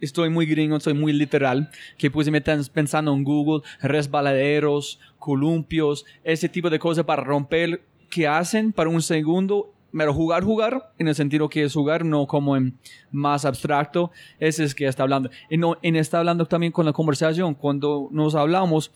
estoy 0.00 0.30
muy 0.30 0.46
gringo, 0.46 0.78
soy 0.80 0.94
muy 0.94 1.12
literal, 1.12 1.70
que 1.96 2.10
posiblemente 2.10 2.52
están 2.52 2.72
pensando 2.72 3.12
en 3.12 3.24
Google, 3.24 3.62
resbaladeros, 3.80 5.00
columpios, 5.18 6.04
ese 6.24 6.48
tipo 6.48 6.70
de 6.70 6.78
cosas 6.78 7.04
para 7.04 7.22
romper 7.22 7.82
que 8.10 8.26
hacen 8.26 8.72
para 8.72 8.90
un 8.90 9.02
segundo, 9.02 9.72
pero 9.92 10.14
jugar, 10.14 10.44
jugar, 10.44 10.92
en 10.98 11.08
el 11.08 11.14
sentido 11.14 11.48
que 11.48 11.64
es 11.64 11.74
jugar, 11.74 12.04
no 12.04 12.26
como 12.26 12.56
en 12.56 12.78
más 13.10 13.44
abstracto, 13.44 14.10
ese 14.38 14.64
es 14.64 14.74
que 14.74 14.86
está 14.86 15.02
hablando. 15.02 15.30
Y 15.50 15.56
no, 15.56 15.76
en 15.82 15.96
está 15.96 16.18
hablando 16.18 16.46
también 16.46 16.72
con 16.72 16.86
la 16.86 16.92
conversación, 16.92 17.54
cuando 17.54 18.08
nos 18.10 18.34
hablamos, 18.34 18.92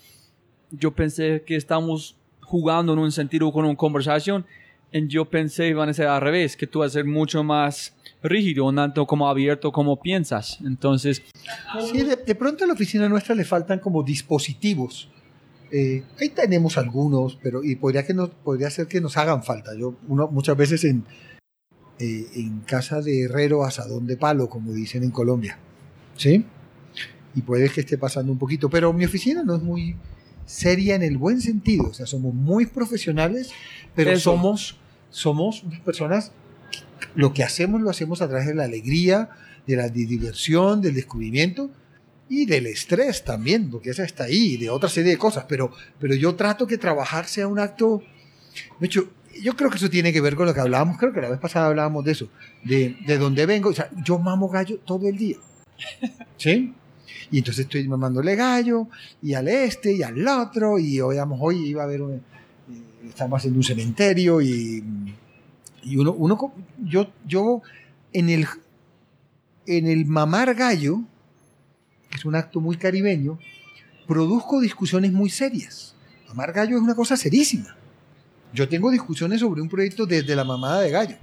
yo 0.71 0.93
pensé 0.93 1.43
que 1.47 1.57
estamos 1.57 2.17
jugando 2.41 2.93
en 2.93 2.99
un 2.99 3.13
sentido 3.13 3.51
con 3.53 3.65
una 3.65 3.77
conversación, 3.77 4.45
yo 4.93 5.25
pensé 5.27 5.73
van 5.75 5.89
a 5.89 5.95
ser 5.95 6.07
al 6.07 6.21
revés, 6.21 6.57
que 6.57 6.67
tú 6.67 6.81
vas 6.81 6.93
a 6.93 6.95
ser 6.95 7.05
mucho 7.05 7.43
más 7.43 7.95
rígido, 8.23 8.71
no 8.71 8.83
tanto 8.83 9.07
como 9.07 9.29
abierto 9.29 9.73
como 9.73 10.01
piensas. 10.01 10.59
Entonces, 10.65 11.23
Sí, 11.91 12.03
de, 12.03 12.17
de 12.17 12.35
pronto 12.35 12.65
a 12.65 12.67
la 12.67 12.75
oficina 12.75 13.09
nuestra 13.09 13.35
le 13.35 13.45
faltan 13.45 13.79
como 13.79 14.03
dispositivos. 14.03 15.09
Eh, 15.71 16.03
ahí 16.21 16.29
tenemos 16.29 16.77
algunos, 16.77 17.39
pero 17.43 17.65
y 17.65 17.77
podría, 17.77 18.05
que 18.05 18.13
nos, 18.13 18.29
podría 18.29 18.71
ser 18.71 18.87
que 18.87 19.01
nos 19.01 19.17
hagan 19.17 19.43
falta. 19.43 19.73
Yo 19.75 19.95
uno, 20.07 20.29
muchas 20.29 20.57
veces 20.57 20.85
en, 20.85 21.05
eh, 21.99 22.27
en 22.35 22.61
casa 22.61 23.01
de 23.01 23.23
herrero 23.23 23.65
asadón 23.65 24.07
de 24.07 24.19
palo, 24.19 24.49
como 24.51 24.73
dicen 24.73 25.03
en 25.03 25.11
Colombia. 25.11 25.59
¿Sí? 26.17 26.45
Y 27.35 27.41
puede 27.41 27.71
que 27.71 27.81
esté 27.81 27.97
pasando 27.97 28.31
un 28.31 28.39
poquito, 28.39 28.69
pero 28.69 28.93
mi 28.93 29.07
oficina 29.07 29.43
no 29.43 29.57
es 29.57 29.63
muy 29.63 29.97
seria 30.45 30.95
en 30.95 31.03
el 31.03 31.17
buen 31.17 31.41
sentido. 31.41 31.85
O 31.85 31.95
sea, 31.95 32.05
somos 32.05 32.35
muy 32.35 32.67
profesionales, 32.67 33.51
pero 33.95 34.11
Eso. 34.11 34.33
somos, 34.33 34.77
somos 35.13 35.63
unas 35.63 35.79
personas 35.81 36.33
lo 37.15 37.33
que 37.33 37.45
hacemos 37.45 37.81
lo 37.81 37.91
hacemos 37.91 38.21
a 38.23 38.29
través 38.29 38.47
de 38.49 38.55
la 38.55 38.65
alegría, 38.65 39.29
de 39.67 39.77
la 39.77 39.89
di- 39.89 40.07
diversión, 40.07 40.81
del 40.83 40.95
descubrimiento 40.95 41.71
y 42.29 42.47
del 42.47 42.67
estrés 42.67 43.23
también, 43.25 43.71
porque 43.71 43.91
esa 43.91 44.05
está 44.05 44.25
ahí, 44.25 44.55
y 44.55 44.57
de 44.57 44.71
otra 44.71 44.89
serie 44.89 45.11
de 45.13 45.19
cosas, 45.19 45.45
pero, 45.49 45.71
pero 46.01 46.15
yo 46.15 46.35
trato 46.35 46.67
que 46.67 46.79
trabajar 46.79 47.27
sea 47.27 47.47
un 47.47 47.59
acto, 47.59 48.03
de 48.81 48.87
hecho, 48.87 49.09
yo 49.43 49.55
creo 49.55 49.69
que 49.71 49.77
eso 49.77 49.91
tiene 49.91 50.13
que 50.13 50.21
ver 50.21 50.35
con 50.35 50.47
lo 50.47 50.55
que 50.55 50.61
hablábamos, 50.61 50.97
creo 50.99 51.13
que 51.13 51.21
la 51.21 51.29
vez 51.29 51.39
pasada 51.39 51.67
hablábamos 51.67 52.05
de 52.05 52.13
eso, 52.13 52.29
de, 52.65 52.97
de 53.07 53.19
dónde 53.19 53.45
vengo, 53.45 53.69
o 53.69 53.75
sea, 53.75 53.91
yo 54.05 54.19
mamo 54.19 54.49
gallo 54.49 54.79
todo 54.79 55.07
el 55.09 55.17
día, 55.19 55.37
¿sí? 56.39 56.73
Y 57.31 57.39
entonces 57.39 57.65
estoy 57.67 57.87
mamándole 57.89 58.35
gallo, 58.37 58.89
y 59.23 59.35
al 59.35 59.49
este, 59.49 59.93
y 59.93 60.03
al 60.03 60.27
otro, 60.27 60.79
y 60.79 61.01
hoy, 61.01 61.17
vamos, 61.17 61.39
hoy 61.43 61.67
iba 61.69 61.83
a 61.83 61.85
haber 61.85 62.01
un, 62.03 62.23
estamos 63.09 63.39
haciendo 63.39 63.59
un 63.59 63.65
cementerio, 63.65 64.41
y, 64.41 64.83
y 65.83 65.97
uno, 65.97 66.13
uno, 66.13 66.53
yo, 66.85 67.13
yo 67.27 67.63
en 68.13 68.29
el, 68.29 68.47
en 69.67 69.87
el 69.87 70.07
mamar 70.07 70.55
gallo, 70.55 71.03
que 72.11 72.17
es 72.17 72.25
un 72.25 72.35
acto 72.35 72.61
muy 72.61 72.77
caribeño, 72.77 73.39
produzco 74.07 74.61
discusiones 74.61 75.13
muy 75.13 75.31
serias. 75.31 75.95
Mamar 76.29 76.53
gallo 76.53 76.77
es 76.77 76.83
una 76.83 76.95
cosa 76.95 77.17
serísima. 77.17 77.77
Yo 78.53 78.69
tengo 78.69 78.91
discusiones 78.91 79.41
sobre 79.41 79.63
un 79.63 79.69
proyecto 79.69 80.07
desde 80.07 80.37
la 80.37 80.45
mamada 80.45 80.81
de 80.81 80.91
gallo. 80.91 81.17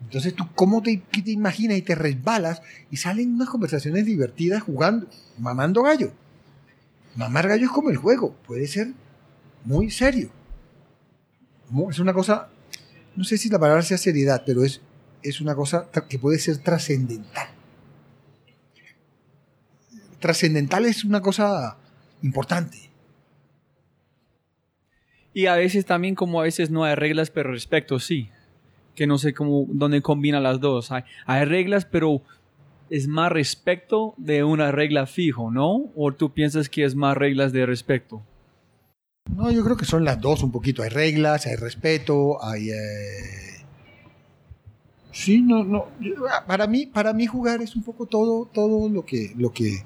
Entonces 0.00 0.34
tú, 0.34 0.44
¿cómo 0.54 0.82
te, 0.82 0.96
te 0.96 1.30
imaginas 1.30 1.76
y 1.76 1.82
te 1.82 1.94
resbalas 1.94 2.62
y 2.90 2.96
salen 2.96 3.34
unas 3.34 3.48
conversaciones 3.48 4.06
divertidas 4.06 4.62
jugando, 4.62 5.06
mamando 5.38 5.82
gallo? 5.82 6.12
Mamar 7.16 7.48
gallo 7.48 7.66
es 7.66 7.72
como 7.72 7.90
el 7.90 7.96
juego, 7.96 8.34
puede 8.46 8.68
ser 8.68 8.92
muy 9.68 9.90
serio. 9.90 10.30
Es 11.90 11.98
una 11.98 12.14
cosa, 12.14 12.48
no 13.14 13.22
sé 13.22 13.36
si 13.36 13.50
la 13.50 13.58
palabra 13.58 13.82
sea 13.82 13.98
seriedad, 13.98 14.42
pero 14.46 14.64
es, 14.64 14.80
es 15.22 15.42
una 15.42 15.54
cosa 15.54 15.90
que 16.08 16.18
puede 16.18 16.38
ser 16.38 16.56
trascendental. 16.56 17.48
Trascendental 20.20 20.86
es 20.86 21.04
una 21.04 21.20
cosa 21.20 21.76
importante. 22.22 22.88
y 25.34 25.46
a 25.46 25.54
veces 25.54 25.84
también 25.84 26.14
como 26.14 26.40
a 26.40 26.44
veces 26.44 26.70
no 26.70 26.84
hay 26.84 26.94
reglas, 26.94 27.30
pero 27.30 27.52
respeto 27.52 28.00
sí. 28.00 28.30
que 28.96 29.06
no 29.06 29.18
sé 29.18 29.34
cómo, 29.34 29.66
dónde 29.68 30.00
combina 30.00 30.40
las 30.40 30.60
dos. 30.60 30.90
Hay, 30.90 31.02
hay 31.26 31.44
reglas, 31.44 31.84
pero 31.84 32.22
es 32.88 33.06
más 33.06 33.30
respecto 33.30 34.14
de 34.16 34.42
una 34.42 34.72
regla 34.72 35.06
fijo, 35.06 35.50
¿no? 35.50 35.92
¿O 35.94 36.12
tú 36.12 36.32
piensas 36.32 36.70
que 36.70 36.84
es 36.84 36.94
más 36.94 37.16
reglas 37.16 37.52
de 37.52 37.66
respecto? 37.66 38.24
No, 39.34 39.50
yo 39.50 39.62
creo 39.64 39.76
que 39.76 39.84
son 39.84 40.04
las 40.04 40.20
dos 40.20 40.42
un 40.42 40.50
poquito. 40.50 40.82
Hay 40.82 40.88
reglas, 40.88 41.46
hay 41.46 41.56
respeto, 41.56 42.42
hay... 42.44 42.70
eh, 42.70 43.48
Sí, 45.12 45.40
no, 45.40 45.64
no. 45.64 45.86
Para 46.46 46.66
mí, 46.68 46.86
para 46.86 47.12
mí 47.12 47.26
jugar 47.26 47.60
es 47.60 47.74
un 47.74 47.82
poco 47.82 48.06
todo, 48.06 48.46
todo 48.46 48.88
lo 48.88 49.04
que, 49.04 49.32
lo 49.36 49.52
que, 49.52 49.84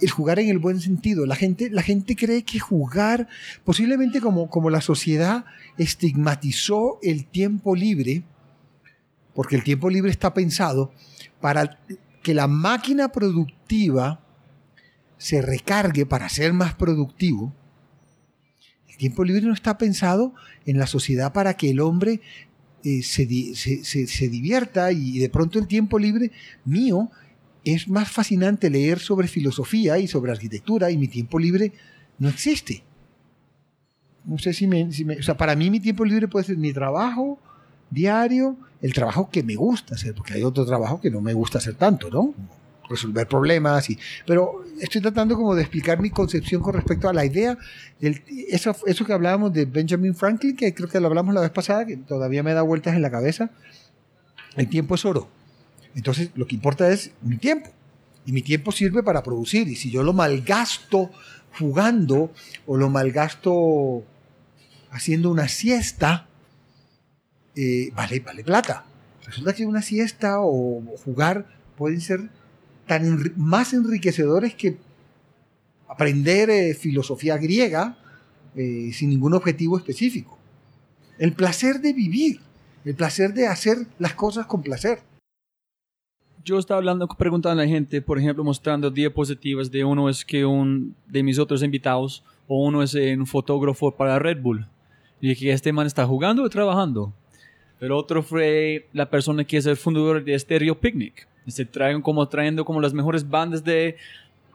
el 0.00 0.10
jugar 0.10 0.40
en 0.40 0.48
el 0.48 0.58
buen 0.58 0.80
sentido. 0.80 1.26
La 1.26 1.36
gente, 1.36 1.70
la 1.70 1.82
gente 1.82 2.16
cree 2.16 2.42
que 2.42 2.58
jugar, 2.58 3.28
posiblemente 3.64 4.20
como, 4.20 4.50
como 4.50 4.68
la 4.70 4.80
sociedad 4.80 5.44
estigmatizó 5.76 6.98
el 7.02 7.26
tiempo 7.26 7.76
libre, 7.76 8.24
porque 9.32 9.54
el 9.54 9.62
tiempo 9.62 9.90
libre 9.90 10.10
está 10.10 10.34
pensado 10.34 10.92
para 11.40 11.78
que 12.22 12.34
la 12.34 12.48
máquina 12.48 13.10
productiva 13.10 14.20
se 15.18 15.40
recargue 15.40 16.04
para 16.04 16.28
ser 16.28 16.52
más 16.52 16.74
productivo. 16.74 17.52
Tiempo 18.98 19.24
libre 19.24 19.42
no 19.46 19.54
está 19.54 19.78
pensado 19.78 20.34
en 20.66 20.78
la 20.78 20.86
sociedad 20.86 21.32
para 21.32 21.54
que 21.54 21.70
el 21.70 21.80
hombre 21.80 22.20
eh, 22.84 23.02
se, 23.02 23.26
se- 23.54 23.82
se- 23.84 24.06
se 24.06 24.28
divierta 24.28 24.92
y 24.92 25.18
de 25.18 25.30
pronto 25.30 25.58
el 25.58 25.66
tiempo 25.66 25.98
libre 25.98 26.30
mío 26.66 27.10
es 27.64 27.88
más 27.88 28.10
fascinante 28.10 28.68
leer 28.70 28.98
sobre 28.98 29.26
filosofía 29.28 29.98
y 29.98 30.06
sobre 30.06 30.32
arquitectura 30.32 30.90
y 30.90 30.98
mi 30.98 31.08
tiempo 31.08 31.38
libre 31.38 31.72
no 32.18 32.28
existe. 32.28 32.82
No 34.24 34.36
sé 34.38 34.52
si 34.52 34.66
me, 34.66 34.92
si 34.92 35.04
me- 35.04 35.16
O 35.18 35.22
sea, 35.22 35.36
para 35.36 35.56
mí 35.56 35.70
mi 35.70 35.80
tiempo 35.80 36.04
libre 36.04 36.28
puede 36.28 36.44
ser 36.44 36.56
mi 36.58 36.72
trabajo 36.72 37.38
diario, 37.90 38.56
el 38.82 38.92
trabajo 38.92 39.30
que 39.30 39.42
me 39.42 39.54
gusta 39.56 39.94
hacer, 39.94 40.14
porque 40.14 40.34
hay 40.34 40.42
otro 40.42 40.66
trabajo 40.66 41.00
que 41.00 41.10
no 41.10 41.20
me 41.20 41.32
gusta 41.34 41.58
hacer 41.58 41.74
tanto, 41.74 42.10
¿no? 42.10 42.34
Resolver 42.88 43.26
problemas 43.28 43.90
y... 43.90 43.98
Pero 44.26 44.64
estoy 44.80 45.00
tratando 45.00 45.36
como 45.36 45.54
de 45.54 45.62
explicar 45.62 46.00
mi 46.00 46.10
concepción 46.10 46.62
con 46.62 46.74
respecto 46.74 47.08
a 47.08 47.12
la 47.12 47.24
idea 47.24 47.58
del, 48.00 48.22
eso, 48.48 48.74
eso 48.86 49.04
que 49.04 49.12
hablábamos 49.12 49.52
de 49.52 49.66
Benjamin 49.66 50.14
Franklin, 50.14 50.56
que 50.56 50.74
creo 50.74 50.88
que 50.88 51.00
lo 51.00 51.08
hablamos 51.08 51.34
la 51.34 51.42
vez 51.42 51.50
pasada, 51.50 51.84
que 51.84 51.96
todavía 51.96 52.42
me 52.42 52.54
da 52.54 52.62
vueltas 52.62 52.94
en 52.94 53.02
la 53.02 53.10
cabeza. 53.10 53.50
El 54.56 54.68
tiempo 54.68 54.94
es 54.94 55.04
oro. 55.04 55.28
Entonces, 55.94 56.30
lo 56.34 56.46
que 56.46 56.54
importa 56.54 56.90
es 56.90 57.12
mi 57.22 57.36
tiempo. 57.36 57.70
Y 58.24 58.32
mi 58.32 58.42
tiempo 58.42 58.72
sirve 58.72 59.02
para 59.02 59.22
producir. 59.22 59.68
Y 59.68 59.76
si 59.76 59.90
yo 59.90 60.02
lo 60.02 60.12
malgasto 60.12 61.10
jugando 61.58 62.32
o 62.66 62.76
lo 62.76 62.90
malgasto 62.90 64.04
haciendo 64.90 65.30
una 65.30 65.48
siesta, 65.48 66.26
eh, 67.56 67.90
vale, 67.94 68.20
vale 68.20 68.44
plata. 68.44 68.84
Resulta 69.24 69.52
que 69.52 69.66
una 69.66 69.82
siesta 69.82 70.40
o 70.40 70.82
jugar 71.04 71.46
pueden 71.76 72.00
ser 72.00 72.30
tan 72.88 73.04
enri- 73.04 73.32
más 73.36 73.72
enriquecedores 73.72 74.54
que 74.54 74.76
aprender 75.86 76.50
eh, 76.50 76.74
filosofía 76.74 77.36
griega 77.36 77.96
eh, 78.56 78.90
sin 78.92 79.10
ningún 79.10 79.34
objetivo 79.34 79.78
específico. 79.78 80.36
El 81.18 81.32
placer 81.34 81.80
de 81.80 81.92
vivir, 81.92 82.40
el 82.84 82.94
placer 82.96 83.32
de 83.34 83.46
hacer 83.46 83.76
las 84.00 84.14
cosas 84.14 84.46
con 84.46 84.62
placer. 84.62 84.98
Yo 86.44 86.58
estaba 86.58 86.78
hablando, 86.78 87.06
preguntando 87.06 87.60
a 87.60 87.64
la 87.64 87.70
gente, 87.70 88.00
por 88.00 88.18
ejemplo, 88.18 88.42
mostrando 88.42 88.90
diapositivas 88.90 89.70
de 89.70 89.84
uno 89.84 90.08
es 90.08 90.24
que 90.24 90.44
un 90.44 90.94
de 91.06 91.22
mis 91.22 91.38
otros 91.38 91.62
invitados 91.62 92.24
o 92.46 92.66
uno 92.66 92.82
es 92.82 92.94
un 92.94 93.26
fotógrafo 93.26 93.90
para 93.94 94.18
Red 94.18 94.40
Bull. 94.40 94.66
Y 95.20 95.28
dije, 95.28 95.52
¿este 95.52 95.72
man 95.72 95.86
está 95.86 96.06
jugando 96.06 96.42
o 96.42 96.48
trabajando? 96.48 97.12
El 97.80 97.92
otro 97.92 98.22
fue 98.22 98.88
la 98.92 99.10
persona 99.10 99.44
que 99.44 99.58
es 99.58 99.66
el 99.66 99.76
fundador 99.76 100.24
de 100.24 100.38
Stereo 100.38 100.80
Picnic. 100.80 101.28
Y 101.48 101.50
se 101.50 101.64
traen 101.64 102.02
como 102.02 102.28
trayendo 102.28 102.64
como 102.64 102.80
las 102.80 102.92
mejores 102.92 103.28
bandas 103.28 103.64
de, 103.64 103.96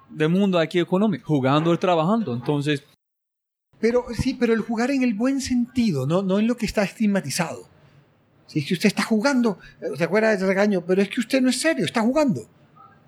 del 0.09 0.29
mundo 0.29 0.59
aquí 0.59 0.79
económico, 0.79 1.25
jugando 1.25 1.71
o 1.71 1.79
trabajando. 1.79 2.33
Entonces, 2.33 2.83
Pero 3.79 4.05
sí, 4.13 4.35
pero 4.39 4.53
el 4.53 4.61
jugar 4.61 4.91
en 4.91 5.03
el 5.03 5.15
buen 5.15 5.41
sentido, 5.41 6.05
no, 6.05 6.21
no 6.21 6.37
en 6.37 6.47
lo 6.47 6.55
que 6.55 6.67
está 6.67 6.83
estigmatizado. 6.83 7.67
Si 8.47 8.59
es 8.59 8.67
que 8.67 8.75
usted 8.75 8.87
está 8.87 9.03
jugando, 9.03 9.57
eh, 9.81 9.97
se 9.97 10.03
acuerda 10.03 10.35
del 10.35 10.47
regaño, 10.47 10.83
pero 10.85 11.01
es 11.01 11.09
que 11.09 11.19
usted 11.19 11.41
no 11.41 11.49
es 11.49 11.59
serio, 11.59 11.83
está 11.83 12.01
jugando. 12.01 12.41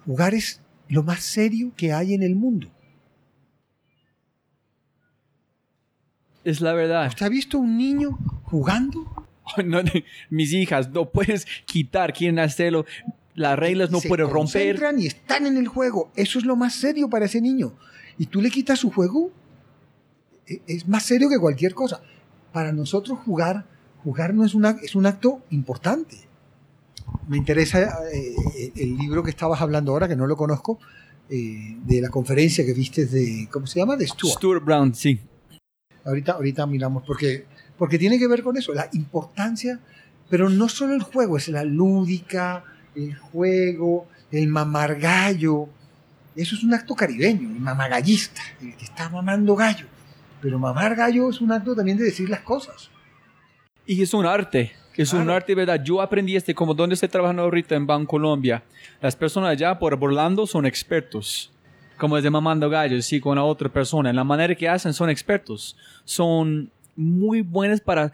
Jugar 0.05 0.33
es 0.33 0.61
lo 0.89 1.03
más 1.03 1.21
serio 1.21 1.71
que 1.77 1.93
hay 1.93 2.15
en 2.15 2.23
el 2.23 2.35
mundo. 2.35 2.69
es 6.45 6.61
la 6.61 6.73
verdad. 6.73 7.07
¿Usted 7.07 7.25
ha 7.25 7.29
visto 7.29 7.57
un 7.57 7.77
niño 7.77 8.17
jugando? 8.43 9.03
No, 9.63 9.79
mis 10.31 10.53
hijas, 10.53 10.89
no 10.89 11.07
puedes 11.07 11.45
quitar, 11.65 12.11
quieren 12.13 12.39
hacerlo. 12.39 12.83
Las 13.35 13.59
reglas 13.59 13.91
no 13.91 13.99
Se 13.99 14.07
puedes 14.07 14.25
romper. 14.29 14.39
concentran 14.75 14.99
y 14.99 15.07
están 15.07 15.45
en 15.45 15.57
el 15.57 15.67
juego. 15.67 16.11
Eso 16.15 16.39
es 16.39 16.45
lo 16.45 16.55
más 16.55 16.73
serio 16.75 17.09
para 17.09 17.25
ese 17.25 17.41
niño. 17.41 17.73
Y 18.17 18.27
tú 18.27 18.41
le 18.41 18.49
quitas 18.49 18.79
su 18.79 18.91
juego, 18.91 19.29
e- 20.47 20.61
es 20.67 20.87
más 20.87 21.03
serio 21.03 21.29
que 21.29 21.37
cualquier 21.37 21.73
cosa. 21.73 22.01
Para 22.53 22.71
nosotros 22.71 23.19
jugar, 23.25 23.65
jugar 24.03 24.33
no 24.33 24.45
es, 24.45 24.53
una, 24.55 24.77
es 24.81 24.95
un 24.95 25.05
acto 25.05 25.41
importante. 25.49 26.17
Me 27.27 27.37
interesa 27.37 27.99
eh, 28.13 28.71
el 28.75 28.97
libro 28.97 29.21
que 29.23 29.29
estabas 29.31 29.61
hablando 29.61 29.91
ahora, 29.91 30.07
que 30.07 30.15
no 30.15 30.27
lo 30.27 30.37
conozco, 30.37 30.79
eh, 31.29 31.75
de 31.83 32.01
la 32.01 32.09
conferencia 32.09 32.65
que 32.65 32.73
viste 32.73 33.05
de, 33.05 33.49
¿cómo 33.51 33.67
se 33.67 33.79
llama? 33.79 33.97
De 33.97 34.07
Stuart. 34.07 34.37
Stuart 34.37 34.63
Brown, 34.63 34.95
sí. 34.95 35.19
Ahorita, 36.05 36.33
ahorita 36.33 36.65
miramos, 36.67 37.03
porque, 37.05 37.45
porque 37.77 37.97
tiene 37.99 38.17
que 38.19 38.27
ver 38.27 38.43
con 38.43 38.55
eso, 38.57 38.73
la 38.73 38.89
importancia, 38.93 39.79
pero 40.29 40.49
no 40.49 40.69
solo 40.69 40.93
el 40.93 41.01
juego, 41.03 41.35
es 41.37 41.47
la 41.49 41.63
lúdica, 41.63 42.63
el 42.95 43.15
juego, 43.15 44.07
el 44.31 44.47
mamar 44.47 44.95
gallo. 44.99 45.67
Eso 46.35 46.55
es 46.55 46.63
un 46.63 46.73
acto 46.73 46.95
caribeño, 46.95 47.49
el 47.49 47.59
mamagallista, 47.59 48.41
el 48.61 48.75
que 48.75 48.85
está 48.85 49.09
mamando 49.09 49.55
gallo. 49.55 49.85
Pero 50.41 50.59
mamar 50.59 50.95
gallo 50.95 51.29
es 51.29 51.41
un 51.41 51.51
acto 51.51 51.75
también 51.75 51.97
de 51.97 52.05
decir 52.05 52.29
las 52.29 52.41
cosas. 52.41 52.89
Y 53.85 54.01
es 54.01 54.13
un 54.13 54.25
arte, 54.25 54.73
es 54.95 55.13
un 55.13 55.29
arte, 55.29 55.55
¿verdad? 55.55 55.81
Yo 55.83 56.01
aprendí 56.01 56.35
este, 56.35 56.55
como 56.55 56.73
donde 56.73 56.93
estoy 56.93 57.09
trabajando 57.09 57.43
ahorita 57.43 57.75
en 57.75 57.85
Bancolombia. 57.85 58.63
Las 59.01 59.15
personas 59.15 59.51
allá 59.51 59.77
por 59.77 59.93
Orlando 59.93 60.47
son 60.47 60.65
expertos. 60.65 61.51
Como 61.97 62.15
desde 62.15 62.29
mamando 62.29 62.69
gallos, 62.69 63.05
sí, 63.05 63.19
con 63.19 63.35
la 63.35 63.43
otra 63.43 63.69
persona. 63.69 64.09
En 64.09 64.15
la 64.15 64.23
manera 64.23 64.55
que 64.55 64.67
hacen 64.67 64.93
son 64.93 65.09
expertos. 65.09 65.77
Son 66.03 66.71
muy 66.95 67.41
buenas 67.41 67.79
para 67.79 68.11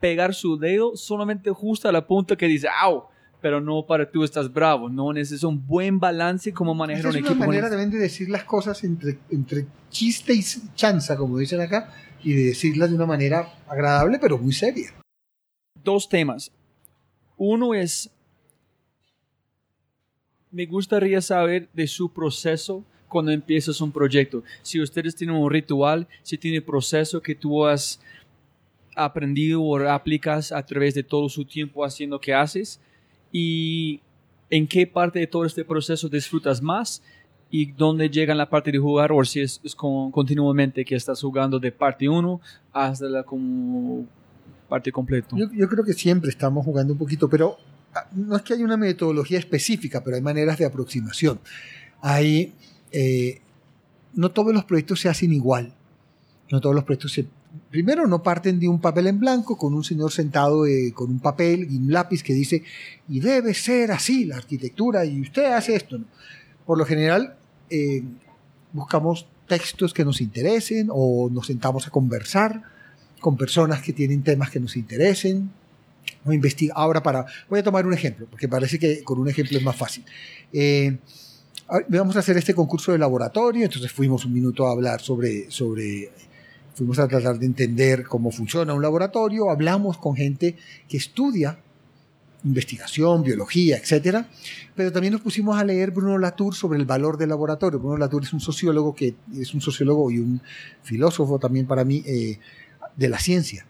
pegar 0.00 0.34
su 0.34 0.56
dedo 0.56 0.96
solamente 0.96 1.50
justo 1.50 1.88
a 1.88 1.92
la 1.92 2.06
punta 2.06 2.36
que 2.36 2.46
dice, 2.46 2.68
¡au! 2.80 3.08
Pero 3.40 3.60
no 3.60 3.86
para 3.86 4.10
tú 4.10 4.24
estás 4.24 4.52
bravo. 4.52 4.88
No 4.88 5.12
necesitas 5.12 5.44
un 5.44 5.64
buen 5.66 6.00
balance 6.00 6.52
como 6.52 6.74
manejar 6.74 7.00
Esa 7.00 7.08
un 7.10 7.14
es 7.16 7.20
una 7.22 7.30
equipo. 7.30 7.46
manera 7.46 7.68
también 7.68 7.90
de 7.90 7.98
decir 7.98 8.28
las 8.28 8.44
cosas 8.44 8.82
entre, 8.84 9.18
entre 9.30 9.66
chiste 9.90 10.34
y 10.34 10.42
chanza, 10.74 11.16
como 11.16 11.38
dicen 11.38 11.60
acá, 11.60 11.92
y 12.24 12.32
de 12.32 12.44
decirlas 12.46 12.90
de 12.90 12.96
una 12.96 13.06
manera 13.06 13.48
agradable, 13.68 14.18
pero 14.20 14.38
muy 14.38 14.52
seria. 14.52 14.92
dos 15.84 16.08
temas. 16.08 16.50
Uno 17.36 17.72
es, 17.74 18.10
me 20.50 20.66
gustaría 20.66 21.20
saber 21.20 21.68
de 21.72 21.86
su 21.86 22.12
proceso 22.12 22.84
cuando 23.08 23.30
empiezas 23.30 23.80
un 23.80 23.92
proyecto. 23.92 24.42
Si 24.62 24.80
ustedes 24.80 25.14
tienen 25.14 25.36
un 25.36 25.48
ritual, 25.50 26.08
si 26.22 26.36
tiene 26.36 26.60
proceso 26.60 27.22
que 27.22 27.34
tú 27.36 27.64
has 27.64 28.00
aprendido 28.96 29.62
o 29.62 29.78
aplicas 29.88 30.50
a 30.50 30.64
través 30.66 30.94
de 30.94 31.04
todo 31.04 31.28
su 31.28 31.44
tiempo 31.44 31.84
haciendo 31.84 32.20
que 32.20 32.34
haces 32.34 32.80
y 33.38 34.00
en 34.50 34.66
qué 34.66 34.86
parte 34.86 35.18
de 35.20 35.26
todo 35.26 35.44
este 35.44 35.64
proceso 35.64 36.08
disfrutas 36.08 36.60
más 36.62 37.02
y 37.50 37.72
dónde 37.72 38.08
llega 38.10 38.34
la 38.34 38.48
parte 38.48 38.72
de 38.72 38.78
jugar 38.78 39.12
o 39.12 39.24
si 39.24 39.40
es, 39.40 39.60
es 39.64 39.74
con- 39.74 40.10
continuamente 40.10 40.84
que 40.84 40.96
estás 40.96 41.20
jugando 41.20 41.58
de 41.58 41.70
parte 41.72 42.08
1 42.08 42.40
hasta 42.72 43.06
la 43.06 43.22
como 43.22 44.06
parte 44.68 44.90
completo. 44.92 45.36
Yo, 45.36 45.46
yo 45.52 45.68
creo 45.68 45.84
que 45.84 45.92
siempre 45.94 46.30
estamos 46.30 46.64
jugando 46.64 46.92
un 46.94 46.98
poquito, 46.98 47.28
pero 47.28 47.56
ah, 47.94 48.06
no 48.12 48.36
es 48.36 48.42
que 48.42 48.54
haya 48.54 48.64
una 48.64 48.76
metodología 48.76 49.38
específica, 49.38 50.02
pero 50.02 50.16
hay 50.16 50.22
maneras 50.22 50.58
de 50.58 50.66
aproximación. 50.66 51.38
Hay, 52.00 52.52
eh, 52.92 53.40
no 54.14 54.30
todos 54.30 54.52
los 54.52 54.64
proyectos 54.64 55.00
se 55.00 55.08
hacen 55.08 55.32
igual. 55.32 55.72
No 56.50 56.60
todos 56.60 56.74
los 56.74 56.84
proyectos 56.84 57.12
se... 57.12 57.26
Primero, 57.70 58.06
no 58.06 58.22
parten 58.22 58.58
de 58.58 58.66
un 58.68 58.80
papel 58.80 59.08
en 59.08 59.20
blanco 59.20 59.58
con 59.58 59.74
un 59.74 59.84
señor 59.84 60.10
sentado 60.10 60.66
eh, 60.66 60.92
con 60.94 61.10
un 61.10 61.20
papel 61.20 61.66
y 61.70 61.76
un 61.76 61.92
lápiz 61.92 62.22
que 62.22 62.32
dice, 62.32 62.62
y 63.08 63.20
debe 63.20 63.52
ser 63.52 63.92
así 63.92 64.24
la 64.24 64.36
arquitectura, 64.36 65.04
y 65.04 65.20
usted 65.20 65.52
hace 65.52 65.76
esto. 65.76 65.98
Por 66.64 66.78
lo 66.78 66.86
general, 66.86 67.36
eh, 67.68 68.02
buscamos 68.72 69.26
textos 69.46 69.92
que 69.92 70.04
nos 70.04 70.20
interesen 70.20 70.88
o 70.90 71.28
nos 71.30 71.46
sentamos 71.46 71.86
a 71.86 71.90
conversar 71.90 72.62
con 73.20 73.36
personas 73.36 73.82
que 73.82 73.92
tienen 73.92 74.22
temas 74.22 74.50
que 74.50 74.60
nos 74.60 74.76
interesen. 74.76 75.50
O 76.24 76.32
investiga 76.32 76.72
ahora 76.74 77.02
para. 77.02 77.26
Voy 77.50 77.60
a 77.60 77.62
tomar 77.62 77.86
un 77.86 77.92
ejemplo, 77.92 78.26
porque 78.30 78.48
parece 78.48 78.78
que 78.78 79.02
con 79.04 79.18
un 79.18 79.28
ejemplo 79.28 79.58
es 79.58 79.64
más 79.64 79.76
fácil. 79.76 80.04
Eh, 80.54 80.96
a- 81.68 81.80
vamos 81.88 82.16
a 82.16 82.20
hacer 82.20 82.36
este 82.38 82.54
concurso 82.54 82.92
de 82.92 82.98
laboratorio, 82.98 83.64
entonces 83.66 83.92
fuimos 83.92 84.24
un 84.24 84.32
minuto 84.32 84.66
a 84.66 84.72
hablar 84.72 85.02
sobre, 85.02 85.50
sobre. 85.50 86.10
Fuimos 86.78 87.00
a 87.00 87.08
tratar 87.08 87.40
de 87.40 87.46
entender 87.46 88.04
cómo 88.04 88.30
funciona 88.30 88.72
un 88.72 88.80
laboratorio, 88.80 89.50
hablamos 89.50 89.98
con 89.98 90.14
gente 90.14 90.54
que 90.88 90.96
estudia 90.96 91.58
investigación, 92.44 93.24
biología, 93.24 93.78
etcétera, 93.78 94.28
pero 94.76 94.92
también 94.92 95.12
nos 95.12 95.20
pusimos 95.20 95.58
a 95.58 95.64
leer 95.64 95.90
Bruno 95.90 96.16
Latour 96.18 96.54
sobre 96.54 96.78
el 96.78 96.86
valor 96.86 97.18
del 97.18 97.30
laboratorio. 97.30 97.80
Bruno 97.80 97.96
Latour 97.96 98.22
es 98.22 98.32
un 98.32 98.38
sociólogo 98.38 98.94
que 98.94 99.16
es 99.36 99.54
un 99.54 99.60
sociólogo 99.60 100.08
y 100.12 100.20
un 100.20 100.40
filósofo 100.84 101.40
también 101.40 101.66
para 101.66 101.84
mí 101.84 102.04
eh, 102.06 102.38
de 102.94 103.08
la 103.08 103.18
ciencia. 103.18 103.66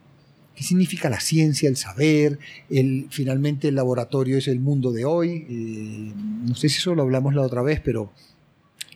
¿Qué 0.55 0.63
significa 0.63 1.09
la 1.09 1.21
ciencia, 1.21 1.67
el 1.71 1.79
saber? 1.79 2.39
El, 2.69 3.07
finalmente 3.09 3.69
el 3.69 3.77
laboratorio 3.77 4.37
es 4.37 4.49
el 4.49 4.61
mundo 4.61 4.93
de 4.93 5.07
hoy. 5.07 5.47
Eh, 5.49 6.13
no 6.47 6.55
sé 6.55 6.69
si 6.69 6.77
eso 6.77 6.95
lo 6.95 7.05
hablamos 7.05 7.35
la 7.35 7.41
otra 7.41 7.63
vez, 7.63 7.81
pero 7.83 8.13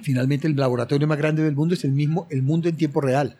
finalmente 0.02 0.48
el 0.48 0.54
laboratorio 0.54 1.08
más 1.08 1.16
grande 1.16 1.42
del 1.42 1.56
mundo 1.56 1.72
es 1.72 1.84
el 1.84 1.92
mismo, 1.92 2.26
el 2.28 2.42
mundo 2.42 2.68
en 2.68 2.76
tiempo 2.76 3.00
real. 3.00 3.38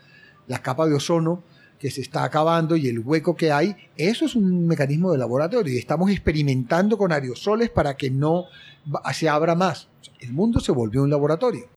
La 0.53 0.61
capa 0.61 0.87
de 0.87 0.93
ozono 0.93 1.43
que 1.79 1.91
se 1.91 2.03
está 2.03 2.25
acabando 2.25 2.77
y 2.77 2.89
el 2.89 2.99
hueco 2.99 3.35
que 3.35 3.51
hay, 3.51 3.75
eso 3.97 4.27
es 4.27 4.35
un 4.35 4.67
mecanismo 4.67 5.11
de 5.11 5.17
laboratorio 5.17 5.73
y 5.73 5.79
estamos 5.79 6.11
experimentando 6.11 6.99
con 6.99 7.11
aerosoles 7.11 7.71
para 7.71 7.97
que 7.97 8.11
no 8.11 8.45
se 9.15 9.31
abra 9.31 9.55
más. 9.55 9.89
El 10.21 10.35
mundo 10.35 10.61
se 10.61 10.73
volvió 10.73 11.03
un 11.03 11.09
laboratorio. 11.09 11.71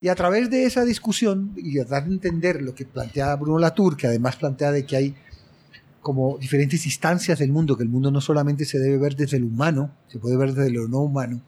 Y 0.00 0.08
a 0.08 0.16
través 0.16 0.50
de 0.50 0.64
esa 0.64 0.84
discusión 0.84 1.52
y 1.56 1.78
a 1.78 1.84
dar 1.84 2.02
a 2.02 2.06
entender 2.06 2.60
lo 2.60 2.74
que 2.74 2.86
plantea 2.86 3.36
Bruno 3.36 3.60
Latour, 3.60 3.96
que 3.96 4.08
además 4.08 4.34
plantea 4.34 4.72
de 4.72 4.84
que 4.84 4.96
hay 4.96 5.14
como 6.00 6.38
diferentes 6.38 6.84
instancias 6.84 7.38
del 7.38 7.52
mundo, 7.52 7.76
que 7.76 7.84
el 7.84 7.88
mundo 7.88 8.10
no 8.10 8.20
solamente 8.20 8.64
se 8.64 8.80
debe 8.80 8.98
ver 8.98 9.14
desde 9.14 9.36
el 9.36 9.44
humano, 9.44 9.94
se 10.08 10.18
puede 10.18 10.36
ver 10.36 10.54
desde 10.54 10.72
lo 10.72 10.88
no 10.88 11.02
humano, 11.02 11.40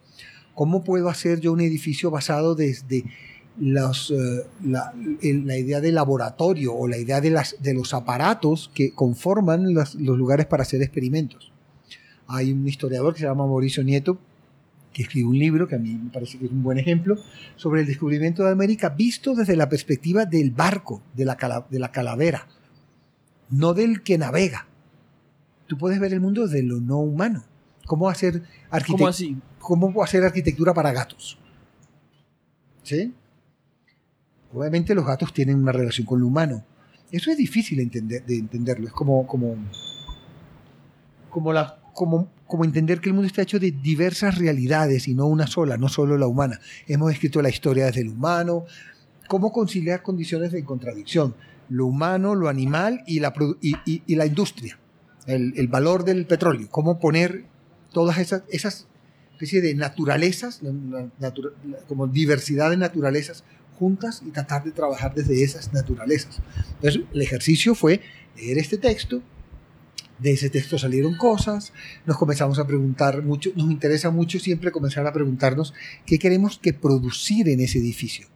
¿cómo 0.54 0.84
puedo 0.84 1.08
hacer 1.08 1.40
yo 1.40 1.52
un 1.52 1.62
edificio 1.62 2.12
basado 2.12 2.54
desde 2.54 3.04
los, 3.60 4.10
eh, 4.10 4.46
la, 4.64 4.92
la, 5.22 5.58
idea 5.58 5.80
de 5.80 5.92
laboratorio 5.92 6.74
o 6.74 6.88
la 6.88 6.96
idea 6.96 7.20
de, 7.20 7.30
las, 7.30 7.56
de 7.60 7.74
los 7.74 7.92
aparatos 7.92 8.70
que 8.74 8.92
conforman 8.92 9.74
los, 9.74 9.94
los 9.96 10.16
lugares 10.16 10.46
para 10.46 10.62
hacer 10.62 10.82
experimentos. 10.82 11.52
Hay 12.26 12.52
un 12.52 12.66
historiador 12.66 13.12
que 13.12 13.20
se 13.20 13.26
llama 13.26 13.46
Mauricio 13.46 13.84
Nieto, 13.84 14.18
que 14.94 15.02
escribe 15.02 15.28
un 15.28 15.38
libro 15.38 15.68
que 15.68 15.74
a 15.74 15.78
mí 15.78 15.94
me 15.94 16.10
parece 16.10 16.38
que 16.38 16.46
es 16.46 16.50
un 16.50 16.62
buen 16.62 16.78
ejemplo, 16.78 17.16
sobre 17.56 17.82
el 17.82 17.86
descubrimiento 17.86 18.44
de 18.44 18.50
América 18.50 18.88
visto 18.88 19.34
desde 19.34 19.56
la 19.56 19.68
perspectiva 19.68 20.24
del 20.24 20.50
barco, 20.50 21.02
de 21.14 21.26
la, 21.26 21.36
cala, 21.36 21.66
de 21.68 21.78
la 21.78 21.92
calavera, 21.92 22.48
no 23.50 23.74
del 23.74 24.02
que 24.02 24.16
navega. 24.16 24.66
Tú 25.66 25.76
puedes 25.76 26.00
ver 26.00 26.14
el 26.14 26.20
mundo 26.20 26.46
desde 26.46 26.62
lo 26.62 26.80
no 26.80 26.98
humano. 26.98 27.44
¿Cómo 27.86 28.08
hacer, 28.08 28.42
¿Cómo, 28.86 29.06
así? 29.06 29.36
¿Cómo 29.58 30.02
hacer 30.02 30.24
arquitectura 30.24 30.72
para 30.72 30.92
gatos? 30.92 31.38
¿Sí? 32.82 33.12
Obviamente 34.52 34.94
los 34.94 35.06
gatos 35.06 35.32
tienen 35.32 35.56
una 35.56 35.72
relación 35.72 36.06
con 36.06 36.20
lo 36.20 36.26
humano. 36.26 36.64
Eso 37.12 37.30
es 37.30 37.36
difícil 37.36 37.78
de, 37.78 37.84
entender, 37.84 38.24
de 38.24 38.36
entenderlo. 38.36 38.86
Es 38.86 38.92
como, 38.92 39.26
como, 39.26 39.56
como, 41.28 42.64
entender 42.64 43.00
que 43.00 43.08
el 43.08 43.14
mundo 43.14 43.26
está 43.26 43.42
hecho 43.42 43.58
de 43.58 43.70
diversas 43.70 44.38
realidades 44.38 45.08
y 45.08 45.14
no 45.14 45.26
una 45.26 45.46
sola, 45.46 45.76
no 45.76 45.88
solo 45.88 46.18
la 46.18 46.26
humana. 46.26 46.60
Hemos 46.86 47.12
escrito 47.12 47.42
la 47.42 47.48
historia 47.48 47.86
desde 47.86 48.02
el 48.02 48.08
humano. 48.08 48.64
¿Cómo 49.28 49.52
conciliar 49.52 50.02
condiciones 50.02 50.52
de 50.52 50.64
contradicción? 50.64 51.34
Lo 51.68 51.86
humano, 51.86 52.34
lo 52.34 52.48
animal 52.48 53.02
y 53.06 53.20
la, 53.20 53.32
industria. 54.26 54.78
El, 55.26 55.68
valor 55.68 56.04
del 56.04 56.26
petróleo. 56.26 56.68
Cómo 56.70 56.98
poner 56.98 57.44
todas 57.92 58.18
esas, 58.18 58.42
esas 58.50 58.88
especie 59.40 59.62
de 59.62 59.74
naturalezas, 59.74 60.60
como 61.88 62.08
diversidad 62.08 62.70
de 62.70 62.76
naturalezas 62.76 63.42
juntas 63.80 64.22
y 64.24 64.30
tratar 64.30 64.62
de 64.62 64.72
trabajar 64.72 65.14
desde 65.14 65.42
esas 65.42 65.72
naturalezas. 65.72 66.38
Entonces, 66.74 67.02
el 67.12 67.22
ejercicio 67.22 67.74
fue 67.74 68.02
leer 68.36 68.58
este 68.58 68.76
texto, 68.76 69.22
de 70.18 70.32
ese 70.32 70.50
texto 70.50 70.78
salieron 70.78 71.16
cosas, 71.16 71.72
nos 72.04 72.18
comenzamos 72.18 72.58
a 72.58 72.66
preguntar 72.66 73.22
mucho, 73.22 73.50
nos 73.56 73.70
interesa 73.70 74.10
mucho 74.10 74.38
siempre 74.38 74.70
comenzar 74.70 75.06
a 75.06 75.14
preguntarnos 75.14 75.72
qué 76.04 76.18
queremos 76.18 76.58
que 76.58 76.74
producir 76.74 77.48
en 77.48 77.60
ese 77.60 77.78
edificio. 77.78 78.28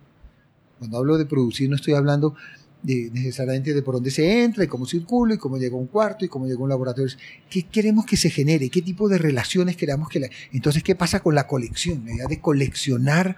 Cuando 0.79 0.97
hablo 0.97 1.19
de 1.19 1.27
producir 1.27 1.69
no 1.69 1.77
estoy 1.77 1.93
hablando 1.93 2.35
necesariamente 2.83 3.75
de 3.75 3.83
por 3.83 3.95
dónde 3.95 4.11
se 4.11 4.45
entra 4.45 4.65
y 4.65 4.67
cómo 4.67 4.87
circula 4.87 5.35
y 5.35 5.39
cómo 5.39 5.59
llega 5.59 5.77
un 5.77 5.87
cuarto 5.87 6.25
y 6.25 6.29
cómo 6.29 6.47
llega 6.47 6.63
un 6.63 6.69
laboratorio. 6.69 7.15
¿Qué 7.51 7.65
queremos 7.65 8.07
que 8.07 8.17
se 8.17 8.31
genere? 8.31 8.71
¿Qué 8.71 8.83
tipo 8.83 9.09
de 9.09 9.19
relaciones 9.19 9.77
queremos 9.77 10.09
que 10.09 10.21
la... 10.21 10.29
Entonces, 10.53 10.83
¿qué 10.83 10.95
pasa 10.95 11.21
con 11.21 11.35
la 11.35 11.47
colección? 11.47 12.05
La 12.05 12.15
idea 12.15 12.27
de 12.27 12.41
coleccionar 12.41 13.37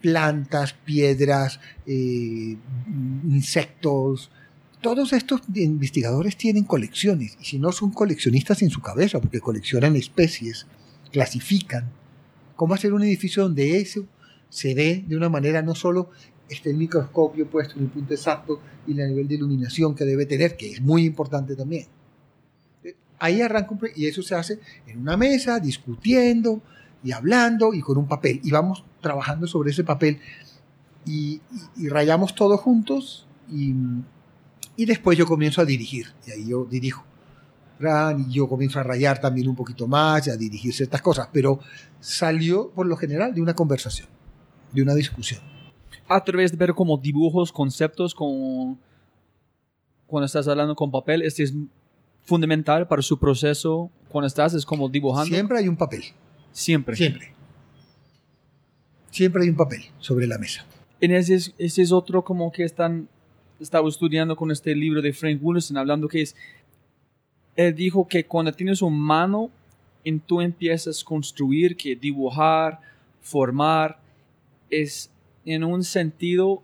plantas, 0.00 0.72
piedras, 0.72 1.60
eh, 1.86 2.56
insectos. 3.24 4.30
Todos 4.80 5.12
estos 5.12 5.42
investigadores 5.54 6.36
tienen 6.36 6.64
colecciones, 6.64 7.36
y 7.40 7.44
si 7.44 7.58
no 7.58 7.72
son 7.72 7.90
coleccionistas 7.90 8.62
en 8.62 8.70
su 8.70 8.80
cabeza, 8.80 9.20
porque 9.20 9.40
coleccionan 9.40 9.96
especies, 9.96 10.66
clasifican. 11.10 11.90
¿Cómo 12.54 12.74
hacer 12.74 12.92
un 12.92 13.02
edificio 13.02 13.42
donde 13.42 13.78
eso 13.78 14.06
se 14.48 14.74
ve 14.74 15.04
de 15.06 15.16
una 15.16 15.28
manera 15.28 15.62
no 15.62 15.74
solo 15.74 16.10
este 16.48 16.70
el 16.70 16.76
microscopio 16.76 17.46
puesto 17.50 17.76
en 17.76 17.84
el 17.84 17.90
punto 17.90 18.14
exacto 18.14 18.60
y 18.86 18.98
el 18.98 19.08
nivel 19.08 19.28
de 19.28 19.34
iluminación 19.34 19.94
que 19.94 20.04
debe 20.04 20.26
tener, 20.26 20.56
que 20.56 20.72
es 20.72 20.80
muy 20.80 21.04
importante 21.04 21.54
también? 21.54 21.86
Ahí 23.18 23.40
arranca 23.40 23.76
y 23.96 24.06
eso 24.06 24.22
se 24.22 24.36
hace 24.36 24.60
en 24.86 25.00
una 25.00 25.16
mesa, 25.16 25.58
discutiendo, 25.58 26.62
y 27.02 27.12
hablando 27.12 27.74
y 27.74 27.80
con 27.80 27.98
un 27.98 28.06
papel. 28.06 28.40
Y 28.42 28.50
vamos 28.50 28.84
trabajando 29.00 29.46
sobre 29.46 29.70
ese 29.70 29.84
papel 29.84 30.20
y, 31.04 31.40
y, 31.76 31.84
y 31.84 31.88
rayamos 31.88 32.34
todos 32.34 32.60
juntos 32.60 33.26
y, 33.50 33.74
y, 34.76 34.84
después 34.84 35.16
yo 35.16 35.26
comienzo 35.26 35.60
a 35.60 35.64
dirigir. 35.64 36.06
Y 36.26 36.30
ahí 36.32 36.48
yo 36.48 36.64
dirijo. 36.64 37.04
Y 37.80 38.32
yo 38.32 38.48
comienzo 38.48 38.80
a 38.80 38.82
rayar 38.82 39.20
también 39.20 39.48
un 39.48 39.54
poquito 39.54 39.86
más 39.86 40.26
y 40.26 40.30
a 40.30 40.36
dirigir 40.36 40.74
ciertas 40.74 41.00
cosas. 41.00 41.28
Pero 41.32 41.60
salió 42.00 42.70
por 42.70 42.86
lo 42.86 42.96
general 42.96 43.34
de 43.34 43.40
una 43.40 43.54
conversación, 43.54 44.08
de 44.72 44.82
una 44.82 44.94
discusión. 44.94 45.40
A 46.08 46.24
través 46.24 46.50
de 46.50 46.56
ver 46.56 46.74
como 46.74 46.98
dibujos, 46.98 47.52
conceptos, 47.52 48.14
con, 48.14 48.78
cuando 50.06 50.26
estás 50.26 50.48
hablando 50.48 50.74
con 50.74 50.90
papel, 50.90 51.22
este 51.22 51.44
es 51.44 51.54
fundamental 52.24 52.88
para 52.88 53.02
su 53.02 53.18
proceso 53.18 53.90
cuando 54.08 54.26
estás, 54.26 54.54
es 54.54 54.66
como 54.66 54.88
dibujando. 54.88 55.34
Siempre 55.34 55.58
hay 55.58 55.68
un 55.68 55.76
papel. 55.76 56.02
Siempre. 56.52 56.96
Siempre. 56.96 57.32
Siempre 59.10 59.42
hay 59.42 59.48
un 59.48 59.56
papel 59.56 59.82
sobre 59.98 60.26
la 60.26 60.38
mesa. 60.38 60.66
En 61.00 61.12
ese, 61.12 61.34
es, 61.34 61.54
ese 61.58 61.82
es 61.82 61.92
otro 61.92 62.24
como 62.24 62.50
que 62.52 62.64
están, 62.64 63.08
estaba 63.60 63.88
estudiando 63.88 64.36
con 64.36 64.50
este 64.50 64.74
libro 64.74 65.00
de 65.00 65.12
Frank 65.12 65.38
Wilson, 65.40 65.76
hablando 65.76 66.08
que 66.08 66.22
es, 66.22 66.36
él 67.56 67.74
dijo 67.74 68.06
que 68.06 68.24
cuando 68.24 68.52
tienes 68.52 68.82
un 68.82 68.98
mano, 68.98 69.50
en 70.04 70.20
tú 70.20 70.40
empiezas 70.40 71.02
a 71.02 71.04
construir, 71.04 71.76
que 71.76 71.96
dibujar, 71.96 72.80
formar, 73.20 73.98
es 74.70 75.10
en 75.44 75.64
un 75.64 75.82
sentido 75.82 76.62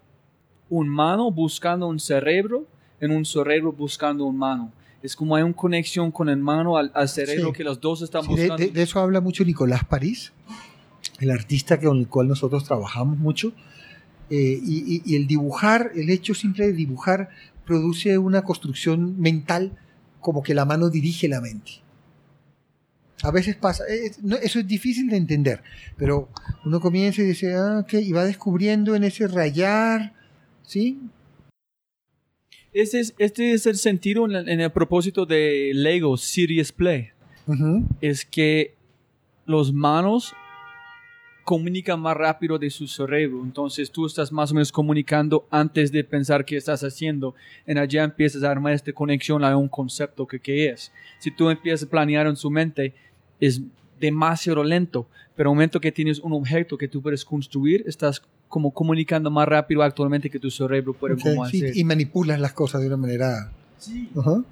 un 0.68 0.88
mano 0.88 1.30
buscando 1.30 1.86
un 1.86 1.98
cerebro, 1.98 2.66
en 3.00 3.10
un 3.10 3.24
cerebro 3.24 3.72
buscando 3.72 4.24
un 4.24 4.36
mano 4.36 4.72
es 5.04 5.16
como 5.16 5.36
hay 5.36 5.42
una 5.42 5.54
conexión 5.54 6.10
con 6.10 6.30
el 6.30 6.38
mano 6.38 6.78
al, 6.78 7.08
cerebro 7.10 7.48
sí. 7.48 7.52
que 7.52 7.62
los 7.62 7.78
dos 7.78 8.00
están 8.00 8.22
sí, 8.22 8.28
buscando. 8.28 8.56
De, 8.56 8.66
de, 8.66 8.72
de, 8.72 8.82
eso 8.82 9.00
habla 9.00 9.20
mucho 9.20 9.44
Nicolás 9.44 9.84
París, 9.84 10.32
el 11.20 11.30
artista 11.30 11.78
con 11.78 11.98
el 11.98 12.08
cual 12.08 12.26
nosotros 12.26 12.64
trabajamos 12.64 13.18
mucho. 13.18 13.52
Eh, 14.30 14.58
y, 14.64 14.96
y, 14.96 15.02
y, 15.04 15.16
el 15.16 15.26
dibujar, 15.26 15.92
el 15.94 16.08
hecho 16.08 16.34
simple 16.34 16.66
de 16.66 16.72
dibujar, 16.72 17.28
produce 17.66 18.16
una 18.16 18.42
construcción 18.42 19.20
mental 19.20 19.78
como 20.20 20.42
que 20.42 20.54
la 20.54 20.64
mano 20.64 20.88
dirige 20.88 21.28
la 21.28 21.42
mente. 21.42 21.72
A 23.22 23.30
veces 23.30 23.56
pasa, 23.56 23.84
es, 23.86 24.22
no, 24.22 24.36
eso 24.36 24.58
es 24.58 24.66
difícil 24.66 25.10
de 25.10 25.18
entender, 25.18 25.62
pero 25.98 26.30
uno 26.64 26.80
comienza 26.80 27.20
y 27.20 27.26
dice, 27.26 27.54
ah, 27.54 27.80
ok, 27.80 27.92
y 27.94 28.12
va 28.12 28.24
descubriendo 28.24 28.94
en 28.94 29.04
ese 29.04 29.28
rayar, 29.28 30.14
¿sí? 30.62 30.98
Este 32.74 32.98
es, 32.98 33.14
este 33.18 33.52
es 33.52 33.66
el 33.66 33.76
sentido 33.76 34.26
en 34.26 34.32
el, 34.32 34.48
en 34.48 34.60
el 34.60 34.70
propósito 34.70 35.24
de 35.24 35.70
Lego 35.72 36.16
Serious 36.16 36.72
Play. 36.72 37.10
Uh 37.46 37.52
-huh. 37.52 37.86
Es 38.00 38.24
que 38.24 38.74
los 39.46 39.72
manos 39.72 40.34
comunican 41.44 42.00
más 42.00 42.16
rápido 42.16 42.58
de 42.58 42.70
su 42.70 42.88
cerebro. 42.88 43.44
Entonces 43.44 43.92
tú 43.92 44.06
estás 44.06 44.32
más 44.32 44.50
o 44.50 44.54
menos 44.54 44.72
comunicando 44.72 45.46
antes 45.50 45.92
de 45.92 46.02
pensar 46.02 46.44
qué 46.44 46.56
estás 46.56 46.82
haciendo. 46.82 47.34
En 47.64 47.78
allá 47.78 48.02
empiezas 48.02 48.42
a 48.42 48.50
armar 48.50 48.72
esta 48.72 48.92
conexión 48.92 49.44
a 49.44 49.56
un 49.56 49.68
concepto 49.68 50.26
que, 50.26 50.40
que 50.40 50.70
es. 50.70 50.90
Si 51.20 51.30
tú 51.30 51.50
empiezas 51.50 51.86
a 51.86 51.90
planear 51.90 52.26
en 52.26 52.36
su 52.36 52.50
mente, 52.50 52.92
es 53.38 53.60
demasiado 54.00 54.64
lento. 54.64 55.06
Pero 55.36 55.50
el 55.50 55.54
momento 55.54 55.80
que 55.80 55.92
tienes 55.92 56.18
un 56.18 56.32
objeto 56.32 56.76
que 56.76 56.88
tú 56.88 57.00
puedes 57.00 57.24
construir, 57.24 57.84
estás 57.86 58.20
como 58.54 58.70
comunicando 58.70 59.32
más 59.32 59.48
rápido 59.48 59.82
actualmente 59.82 60.30
que 60.30 60.38
tu 60.38 60.48
cerebro 60.48 60.94
puede 60.94 61.14
okay, 61.14 61.34
como 61.34 61.44
sí, 61.48 61.56
hacer. 61.56 61.76
Y 61.76 61.82
manipulas 61.82 62.38
las 62.38 62.52
cosas 62.52 62.82
de 62.82 62.86
una 62.86 62.96
manera... 62.96 63.50
Sí. 63.78 64.08
Uh 64.14 64.22
-huh. 64.22 64.44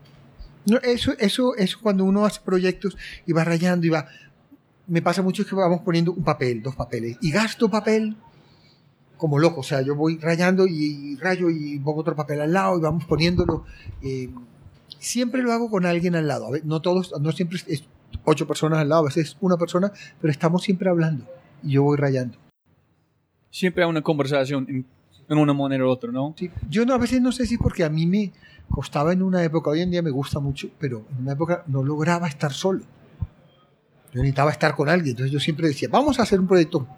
no, 0.66 0.78
eso, 0.78 1.12
eso, 1.20 1.54
eso 1.54 1.78
cuando 1.80 2.02
uno 2.02 2.26
hace 2.26 2.40
proyectos 2.44 2.96
y 3.28 3.32
va 3.32 3.44
rayando 3.44 3.86
y 3.86 3.90
va... 3.90 4.08
Me 4.88 5.02
pasa 5.02 5.22
mucho 5.22 5.46
que 5.46 5.54
vamos 5.54 5.82
poniendo 5.82 6.10
un 6.10 6.24
papel, 6.24 6.64
dos 6.64 6.74
papeles, 6.74 7.16
y 7.20 7.30
gasto 7.30 7.70
papel 7.70 8.16
como 9.16 9.38
loco. 9.38 9.60
O 9.60 9.62
sea, 9.62 9.82
yo 9.82 9.94
voy 9.94 10.18
rayando 10.18 10.66
y, 10.66 11.14
rayo 11.20 11.48
y 11.48 11.78
pongo 11.78 12.00
otro 12.00 12.16
papel 12.16 12.40
al 12.40 12.52
lado 12.52 12.78
y 12.78 12.80
vamos 12.80 13.04
poniéndolo. 13.04 13.66
Eh, 14.02 14.30
siempre 14.98 15.42
lo 15.42 15.52
hago 15.52 15.70
con 15.70 15.86
alguien 15.86 16.16
al 16.16 16.26
lado. 16.26 16.48
A 16.48 16.50
ver, 16.50 16.66
no 16.66 16.82
todos, 16.82 17.14
no 17.20 17.30
siempre 17.30 17.60
es 17.68 17.84
ocho 18.24 18.48
personas 18.48 18.80
al 18.80 18.88
lado, 18.88 19.02
a 19.02 19.04
veces 19.04 19.36
una 19.40 19.56
persona, 19.56 19.92
pero 20.20 20.32
estamos 20.32 20.64
siempre 20.64 20.90
hablando 20.90 21.24
y 21.62 21.74
yo 21.74 21.84
voy 21.84 21.96
rayando. 21.96 22.41
Siempre 23.52 23.84
hay 23.84 23.90
una 23.90 24.00
conversación 24.00 24.66
en, 25.28 25.38
una 25.38 25.52
manera 25.52 25.84
u 25.84 25.88
otra, 25.88 26.10
¿no? 26.10 26.34
Sí. 26.38 26.50
Yo 26.70 26.86
no, 26.86 26.94
a 26.94 26.98
veces 26.98 27.20
no 27.20 27.32
sé 27.32 27.46
si 27.46 27.58
porque 27.58 27.84
a 27.84 27.90
mí 27.90 28.06
me 28.06 28.32
costaba 28.70 29.12
en 29.12 29.22
una 29.22 29.44
época, 29.44 29.70
hoy 29.70 29.82
en 29.82 29.90
día 29.90 30.00
me 30.00 30.10
gusta 30.10 30.40
mucho, 30.40 30.70
pero 30.78 31.04
en 31.12 31.22
una 31.22 31.32
época 31.32 31.62
no 31.66 31.84
lograba 31.84 32.26
estar 32.26 32.52
solo. 32.52 32.80
Yo 34.12 34.20
necesitaba 34.20 34.50
estar 34.50 34.74
con 34.74 34.88
alguien, 34.88 35.10
entonces 35.10 35.30
yo 35.30 35.38
siempre 35.38 35.68
decía, 35.68 35.88
vamos 35.92 36.18
a 36.18 36.22
hacer 36.22 36.40
un 36.40 36.46
proyecto. 36.46 36.88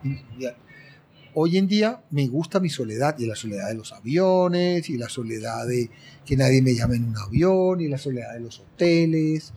Hoy 1.35 1.59
en 1.59 1.67
día 1.67 2.01
me 2.11 2.29
gusta 2.29 2.61
mi 2.61 2.69
soledad 2.69 3.17
y 3.19 3.27
la 3.27 3.35
soledad 3.35 3.69
de 3.69 3.75
los 3.75 3.93
aviones 3.93 4.88
y 4.88 4.97
la 4.97 5.09
soledad 5.09 5.67
de 5.67 5.90
que 6.25 6.37
nadie 6.37 6.62
me 6.62 6.75
llame 6.75 6.97
en 6.97 7.05
un 7.05 7.19
avión 7.19 7.81
y 7.81 7.88
la 7.88 7.99
soledad 7.99 8.33
de 8.35 8.40
los 8.40 8.61
hoteles 8.61 9.53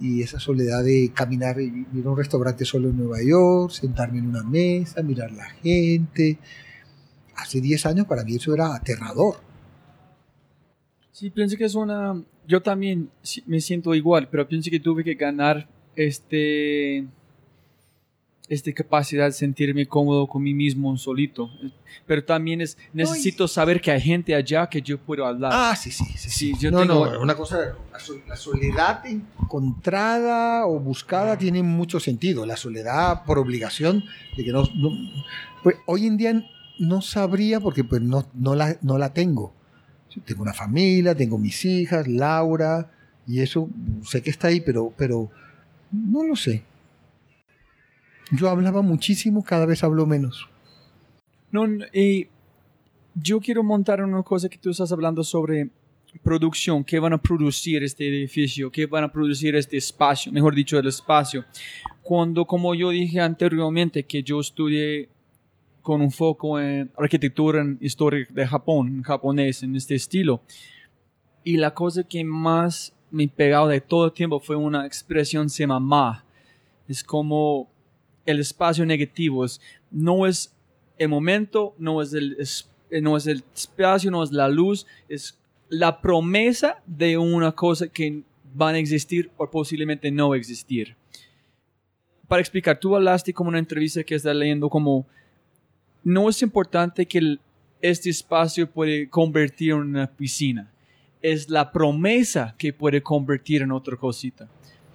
y 0.00 0.22
esa 0.22 0.38
soledad 0.38 0.84
de 0.84 1.10
caminar 1.14 1.60
ir 1.60 1.86
a 2.04 2.10
un 2.10 2.16
restaurante 2.16 2.64
solo 2.64 2.88
en 2.88 2.96
Nueva 2.96 3.22
York, 3.22 3.72
sentarme 3.72 4.18
en 4.18 4.28
una 4.28 4.42
mesa, 4.42 5.02
mirar 5.02 5.32
la 5.32 5.50
gente. 5.50 6.38
Hace 7.36 7.60
10 7.60 7.86
años 7.86 8.06
para 8.06 8.24
mí 8.24 8.36
eso 8.36 8.54
era 8.54 8.74
aterrador. 8.74 9.36
Sí, 11.12 11.30
pienso 11.30 11.56
que 11.56 11.64
es 11.64 11.74
una... 11.74 12.22
Yo 12.46 12.62
también 12.62 13.10
me 13.46 13.60
siento 13.60 13.94
igual, 13.94 14.28
pero 14.30 14.48
pienso 14.48 14.70
que 14.70 14.80
tuve 14.80 15.04
que 15.04 15.14
ganar 15.14 15.68
este... 15.96 17.06
Esta 18.48 18.72
capacidad 18.72 19.26
de 19.26 19.32
sentirme 19.32 19.84
cómodo 19.86 20.26
con 20.26 20.42
mí 20.42 20.54
mismo 20.54 20.96
solito. 20.96 21.50
Pero 22.06 22.24
también 22.24 22.62
es, 22.62 22.78
necesito 22.94 23.46
saber 23.46 23.78
que 23.80 23.90
hay 23.90 24.00
gente 24.00 24.34
allá 24.34 24.66
que 24.68 24.80
yo 24.80 24.96
puedo 24.98 25.26
hablar. 25.26 25.50
Ah, 25.54 25.76
sí, 25.76 25.90
sí, 25.90 26.04
sí. 26.16 26.30
Sí, 26.30 26.52
yo 26.58 26.70
no, 26.70 26.80
tengo- 26.80 27.12
no, 27.12 27.20
una 27.20 27.34
cosa, 27.34 27.74
la 27.92 27.98
sol- 28.00 28.22
la 28.26 28.36
soledad 28.36 29.02
encontrada 29.06 30.66
o 30.66 30.78
buscada 30.78 31.36
tiene 31.36 31.62
mucho 31.62 32.00
sentido. 32.00 32.46
La 32.46 32.56
soledad 32.56 33.24
por 33.24 33.38
obligación 33.38 34.04
de 34.36 34.44
que 34.44 34.52
no, 34.52 34.62
no- 34.76 34.92
pues, 35.62 35.76
hoy 35.86 36.06
en 36.06 36.16
día 36.16 36.42
no 36.78 37.02
sabría 37.02 37.60
porque 37.60 37.84
pues 37.84 38.00
no, 38.02 38.26
no, 38.34 38.54
la, 38.54 38.76
no 38.82 38.98
la 38.98 39.12
tengo. 39.12 39.52
Yo 40.14 40.22
Tengo 40.22 40.42
una 40.42 40.54
familia, 40.54 41.14
tengo 41.14 41.36
mis 41.38 41.64
hijas, 41.64 42.08
Laura, 42.08 42.90
y 43.26 43.40
eso 43.40 43.68
sé 44.04 44.22
que 44.22 44.30
está 44.30 44.48
ahí, 44.48 44.60
pero, 44.60 44.92
pero 44.96 45.30
no 45.92 46.22
lo 46.24 46.34
sé. 46.36 46.62
Yo 48.30 48.48
hablaba 48.50 48.82
muchísimo, 48.82 49.42
cada 49.42 49.66
vez 49.66 49.82
hablo 49.82 50.06
menos. 50.06 50.48
No, 51.50 51.66
y 51.92 52.28
yo 53.14 53.40
quiero 53.40 53.62
montar 53.62 54.02
una 54.02 54.22
cosa 54.22 54.48
que 54.48 54.58
tú 54.58 54.70
estás 54.70 54.92
hablando 54.92 55.24
sobre 55.24 55.70
producción, 56.22 56.84
qué 56.84 56.98
van 56.98 57.12
a 57.12 57.18
producir 57.18 57.82
este 57.82 58.08
edificio, 58.08 58.70
qué 58.70 58.86
van 58.86 59.04
a 59.04 59.12
producir 59.12 59.54
este 59.56 59.76
espacio, 59.76 60.32
mejor 60.32 60.54
dicho, 60.54 60.78
el 60.78 60.86
espacio. 60.86 61.44
Cuando, 62.02 62.44
como 62.44 62.74
yo 62.74 62.90
dije 62.90 63.20
anteriormente, 63.20 64.04
que 64.04 64.22
yo 64.22 64.40
estudié 64.40 65.08
con 65.82 66.00
un 66.02 66.10
foco 66.10 66.60
en 66.60 66.90
arquitectura 66.98 67.62
en 67.62 67.78
historia 67.80 68.26
de 68.28 68.46
Japón, 68.46 68.88
en 68.88 69.02
japonés, 69.02 69.62
en 69.62 69.74
este 69.74 69.94
estilo. 69.94 70.42
Y 71.44 71.56
la 71.56 71.72
cosa 71.72 72.02
que 72.02 72.24
más 72.24 72.94
me 73.10 73.24
ha 73.24 73.28
pegado 73.28 73.68
de 73.68 73.80
todo 73.80 74.06
el 74.06 74.12
tiempo 74.12 74.38
fue 74.38 74.56
una 74.56 74.86
expresión 74.86 75.48
se 75.48 75.62
llama 75.62 75.80
ma. 75.80 76.24
Es 76.88 77.02
como 77.02 77.70
el 78.30 78.40
espacio 78.40 78.84
negativo, 78.84 79.44
es, 79.44 79.60
no 79.90 80.26
es 80.26 80.54
el 80.98 81.08
momento, 81.08 81.74
no 81.78 82.02
es 82.02 82.12
el, 82.12 82.36
eh, 82.90 83.00
no 83.00 83.16
es 83.16 83.26
el 83.26 83.42
espacio, 83.54 84.10
no 84.10 84.22
es 84.22 84.32
la 84.32 84.48
luz, 84.48 84.86
es 85.08 85.38
la 85.70 86.00
promesa 86.00 86.82
de 86.86 87.16
una 87.16 87.52
cosa 87.52 87.88
que 87.88 88.22
van 88.54 88.74
a 88.74 88.78
existir 88.78 89.30
o 89.38 89.50
posiblemente 89.50 90.10
no 90.10 90.34
existir. 90.34 90.94
Para 92.26 92.40
explicar, 92.40 92.78
tú 92.78 92.94
hablaste 92.94 93.32
como 93.32 93.48
una 93.48 93.58
entrevista 93.58 94.04
que 94.04 94.14
estás 94.14 94.36
leyendo 94.36 94.68
como 94.68 95.06
no 96.04 96.28
es 96.28 96.42
importante 96.42 97.06
que 97.06 97.38
este 97.80 98.10
espacio 98.10 98.70
puede 98.70 99.08
convertir 99.08 99.70
en 99.70 99.78
una 99.78 100.06
piscina, 100.06 100.70
es 101.22 101.48
la 101.48 101.72
promesa 101.72 102.54
que 102.58 102.74
puede 102.74 103.02
convertir 103.02 103.62
en 103.62 103.72
otra 103.72 103.96
cosita. 103.96 104.48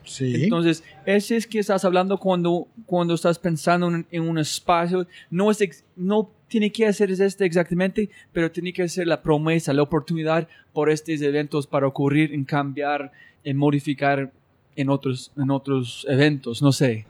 Sí. 0.05 0.43
Entonces, 0.43 0.83
ese 1.05 1.37
es 1.37 1.47
que 1.47 1.59
estás 1.59 1.85
hablando 1.85 2.17
cuando, 2.17 2.67
cuando 2.85 3.13
estás 3.13 3.39
pensando 3.39 3.87
en, 3.87 4.05
en 4.11 4.23
un 4.23 4.37
espacio. 4.37 5.07
No, 5.29 5.49
es 5.51 5.61
ex- 5.61 5.83
no 5.95 6.29
tiene 6.47 6.71
que 6.71 6.91
ser 6.93 7.09
este 7.11 7.45
exactamente, 7.45 8.09
pero 8.31 8.51
tiene 8.51 8.73
que 8.73 8.87
ser 8.89 9.07
la 9.07 9.21
promesa, 9.21 9.73
la 9.73 9.81
oportunidad 9.81 10.47
por 10.73 10.89
estos 10.89 11.21
eventos 11.21 11.65
para 11.67 11.87
ocurrir, 11.87 12.33
en 12.33 12.43
cambiar, 12.43 13.11
en 13.43 13.57
modificar 13.57 14.31
en 14.75 14.89
otros, 14.89 15.31
en 15.37 15.49
otros 15.51 16.05
eventos. 16.09 16.61
No 16.61 16.71
sé. 16.71 17.05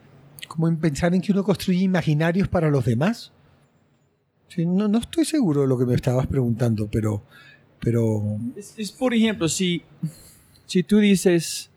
como 0.47 0.67
en 0.67 0.77
pensar 0.77 1.13
en 1.15 1.21
que 1.21 1.31
uno 1.31 1.43
construye 1.43 1.81
imaginarios 1.81 2.47
para 2.47 2.69
los 2.69 2.85
demás. 2.85 3.31
Sí, 4.49 4.65
no, 4.65 4.87
no 4.87 4.99
estoy 4.99 5.25
seguro 5.25 5.61
de 5.61 5.67
lo 5.67 5.77
que 5.79 5.85
me 5.85 5.95
estabas 5.95 6.27
preguntando, 6.27 6.87
pero, 6.91 7.23
pero 7.79 8.37
Es, 8.55 8.75
es, 8.77 8.91
por 8.91 9.13
ejemplo, 9.13 9.47
si, 9.49 9.81
si 10.67 10.83
tú 10.83 10.99
dices, 10.99 11.71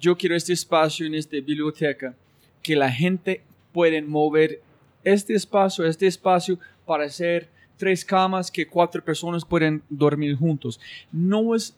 yo 0.00 0.16
quiero 0.16 0.34
este 0.34 0.52
espacio 0.52 1.06
en 1.06 1.14
esta 1.14 1.36
biblioteca, 1.36 2.14
que 2.62 2.74
la 2.74 2.90
gente 2.90 3.42
puede 3.72 4.02
mover 4.02 4.60
este 5.04 5.34
espacio, 5.34 5.86
este 5.86 6.06
espacio 6.06 6.58
para 6.86 7.04
hacer 7.04 7.48
tres 7.76 8.04
camas 8.04 8.50
que 8.50 8.66
cuatro 8.66 9.02
personas 9.04 9.44
pueden 9.44 9.82
dormir 9.88 10.36
juntos. 10.36 10.80
No 11.12 11.54
es, 11.54 11.76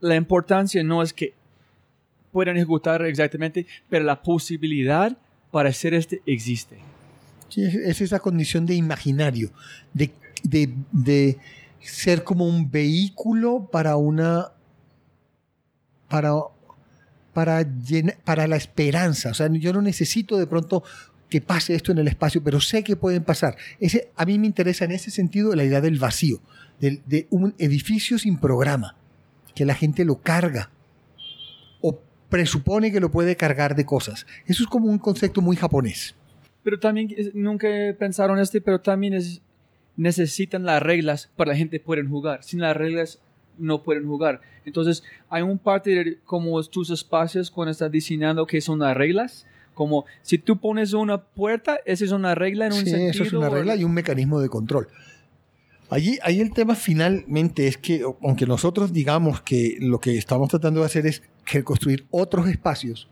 la 0.00 0.16
importancia 0.16 0.82
no 0.82 1.02
es 1.02 1.12
que 1.12 1.34
puedan 2.32 2.56
ejecutar 2.56 3.02
exactamente, 3.02 3.66
pero 3.88 4.04
la 4.04 4.22
posibilidad 4.22 5.16
para 5.50 5.70
hacer 5.70 5.94
este 5.94 6.22
existe. 6.26 6.76
sí, 7.48 7.64
es, 7.64 7.74
es 7.74 8.00
esa 8.00 8.20
condición 8.20 8.66
de 8.66 8.74
imaginario, 8.74 9.50
de, 9.92 10.10
de, 10.42 10.72
de 10.92 11.38
ser 11.80 12.24
como 12.24 12.46
un 12.46 12.70
vehículo 12.70 13.68
para 13.70 13.96
una 13.96 14.52
para 16.08 16.32
para 17.32 17.66
para 18.24 18.46
la 18.46 18.56
esperanza. 18.56 19.30
O 19.30 19.34
sea, 19.34 19.48
yo 19.52 19.72
no 19.72 19.82
necesito 19.82 20.36
de 20.38 20.46
pronto 20.46 20.82
que 21.28 21.40
pase 21.40 21.74
esto 21.74 21.92
en 21.92 21.98
el 21.98 22.08
espacio, 22.08 22.42
pero 22.42 22.60
sé 22.60 22.82
que 22.82 22.96
pueden 22.96 23.22
pasar. 23.22 23.56
Ese, 23.80 24.10
a 24.16 24.24
mí 24.24 24.38
me 24.38 24.46
interesa 24.46 24.86
en 24.86 24.92
ese 24.92 25.10
sentido 25.10 25.54
la 25.54 25.64
idea 25.64 25.80
del 25.80 25.98
vacío, 25.98 26.40
del- 26.80 27.02
de 27.06 27.26
un 27.30 27.54
edificio 27.58 28.18
sin 28.18 28.38
programa, 28.38 28.96
que 29.54 29.64
la 29.66 29.74
gente 29.74 30.04
lo 30.06 30.20
carga 30.22 30.70
o 31.82 32.00
presupone 32.30 32.90
que 32.92 33.00
lo 33.00 33.10
puede 33.10 33.36
cargar 33.36 33.74
de 33.76 33.84
cosas. 33.84 34.26
Eso 34.46 34.62
es 34.62 34.68
como 34.68 34.86
un 34.86 34.98
concepto 34.98 35.40
muy 35.42 35.56
japonés. 35.56 36.14
Pero 36.62 36.78
también 36.78 37.08
nunca 37.34 37.68
pensaron 37.98 38.38
este, 38.38 38.60
pero 38.60 38.80
también 38.80 39.14
es, 39.14 39.42
necesitan 39.96 40.64
las 40.64 40.82
reglas 40.82 41.30
para 41.36 41.52
la 41.52 41.56
gente 41.58 41.78
pueden 41.80 42.08
jugar. 42.08 42.42
Sin 42.42 42.60
las 42.60 42.76
reglas 42.76 43.20
no 43.58 43.82
pueden 43.82 44.06
jugar. 44.06 44.40
Entonces, 44.64 45.02
hay 45.28 45.42
un 45.42 45.58
parte 45.58 45.90
de 45.90 46.18
como 46.24 46.62
tus 46.64 46.90
espacios 46.90 47.50
cuando 47.50 47.72
estás 47.72 47.90
diseñando 47.90 48.46
que 48.46 48.60
son 48.60 48.78
las 48.80 48.96
reglas. 48.96 49.46
Como 49.74 50.06
si 50.22 50.38
tú 50.38 50.58
pones 50.58 50.92
una 50.92 51.22
puerta, 51.22 51.78
esa 51.86 52.04
es 52.04 52.10
una 52.12 52.34
regla 52.34 52.66
en 52.66 52.72
un 52.72 52.80
Sí, 52.80 52.90
sentido. 52.90 53.10
eso 53.10 53.22
es 53.22 53.32
una 53.32 53.48
regla 53.48 53.76
y 53.76 53.84
un 53.84 53.94
mecanismo 53.94 54.40
de 54.40 54.48
control. 54.48 54.88
Allí, 55.90 56.18
ahí 56.22 56.40
el 56.40 56.52
tema 56.52 56.74
finalmente 56.74 57.66
es 57.66 57.78
que, 57.78 58.02
aunque 58.22 58.44
nosotros 58.46 58.92
digamos 58.92 59.40
que 59.40 59.78
lo 59.80 60.00
que 60.00 60.18
estamos 60.18 60.50
tratando 60.50 60.80
de 60.80 60.86
hacer 60.86 61.06
es 61.06 61.22
construir 61.64 62.06
otros 62.10 62.46
espacios, 62.48 63.08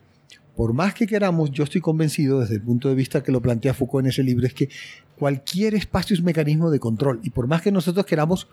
por 0.56 0.72
más 0.74 0.92
que 0.92 1.06
queramos, 1.06 1.50
yo 1.52 1.64
estoy 1.64 1.80
convencido 1.80 2.40
desde 2.40 2.54
el 2.56 2.62
punto 2.62 2.88
de 2.88 2.94
vista 2.94 3.22
que 3.22 3.32
lo 3.32 3.40
plantea 3.40 3.72
Foucault 3.72 4.04
en 4.04 4.10
ese 4.10 4.22
libro, 4.22 4.46
es 4.46 4.52
que 4.54 4.68
cualquier 5.18 5.74
espacio 5.74 6.14
es 6.14 6.22
mecanismo 6.22 6.70
de 6.70 6.78
control. 6.80 7.20
Y 7.22 7.30
por 7.30 7.46
más 7.46 7.62
que 7.62 7.70
nosotros 7.72 8.04
queramos 8.06 8.48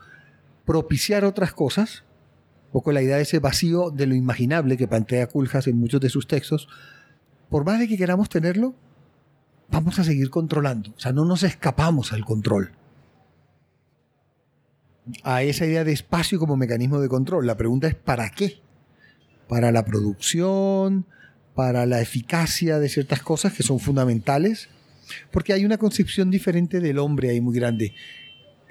propiciar 0.65 1.26
otras 1.26 1.54
cosas, 1.54 2.04
un 2.67 2.71
poco 2.71 2.91
la 2.91 3.02
idea 3.02 3.17
de 3.17 3.23
ese 3.23 3.39
vacío 3.39 3.91
de 3.91 4.08
lo 4.08 4.15
imaginable 4.15 4.78
que 4.78 4.88
plantea 4.88 5.28
Kuljas 5.28 5.67
en 5.67 5.78
muchos 5.78 6.02
de 6.02 6.10
sus 6.10 6.28
textos, 6.28 6.67
por 7.49 7.65
más 7.65 7.80
de 7.80 7.88
que 7.88 7.97
queramos 7.97 8.30
tenerlo, 8.30 8.73
vamos 9.69 9.99
a 9.99 10.04
seguir 10.04 10.30
controlando. 10.30 10.91
O 10.95 10.99
sea, 10.99 11.12
no 11.12 11.26
nos 11.26 11.43
escapamos 11.43 12.13
al 12.13 12.26
control. 12.26 12.71
A 15.23 15.43
esa 15.43 15.65
idea 15.65 15.84
de 15.84 15.91
espacio 15.91 16.39
como 16.39 16.56
mecanismo 16.56 16.99
de 16.99 17.10
control. 17.10 17.45
La 17.45 17.58
pregunta 17.58 17.88
es 17.88 17.95
¿para 17.95 18.30
qué? 18.30 18.62
Para 19.47 19.71
la 19.71 19.84
producción, 19.84 21.06
para 21.56 21.86
la 21.86 22.02
eficacia 22.02 22.80
de 22.80 22.89
ciertas 22.89 23.21
cosas 23.21 23.54
que 23.54 23.63
son 23.63 23.80
fundamentales. 23.80 24.69
Porque 25.32 25.54
hay 25.54 25.65
una 25.65 25.78
concepción 25.78 26.32
diferente 26.32 26.80
del 26.80 26.99
hombre 26.99 27.30
ahí 27.30 27.41
muy 27.41 27.56
grande. 27.56 27.93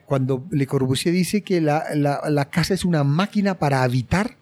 Cuando 0.06 0.46
Le 0.50 0.66
Corbusier 0.66 1.14
dice 1.14 1.42
que 1.42 1.60
la, 1.60 1.84
la- 1.94 2.50
casa 2.50 2.74
es 2.74 2.84
una 2.84 3.04
máquina 3.04 3.58
para 3.58 3.82
habitar, 3.82 4.36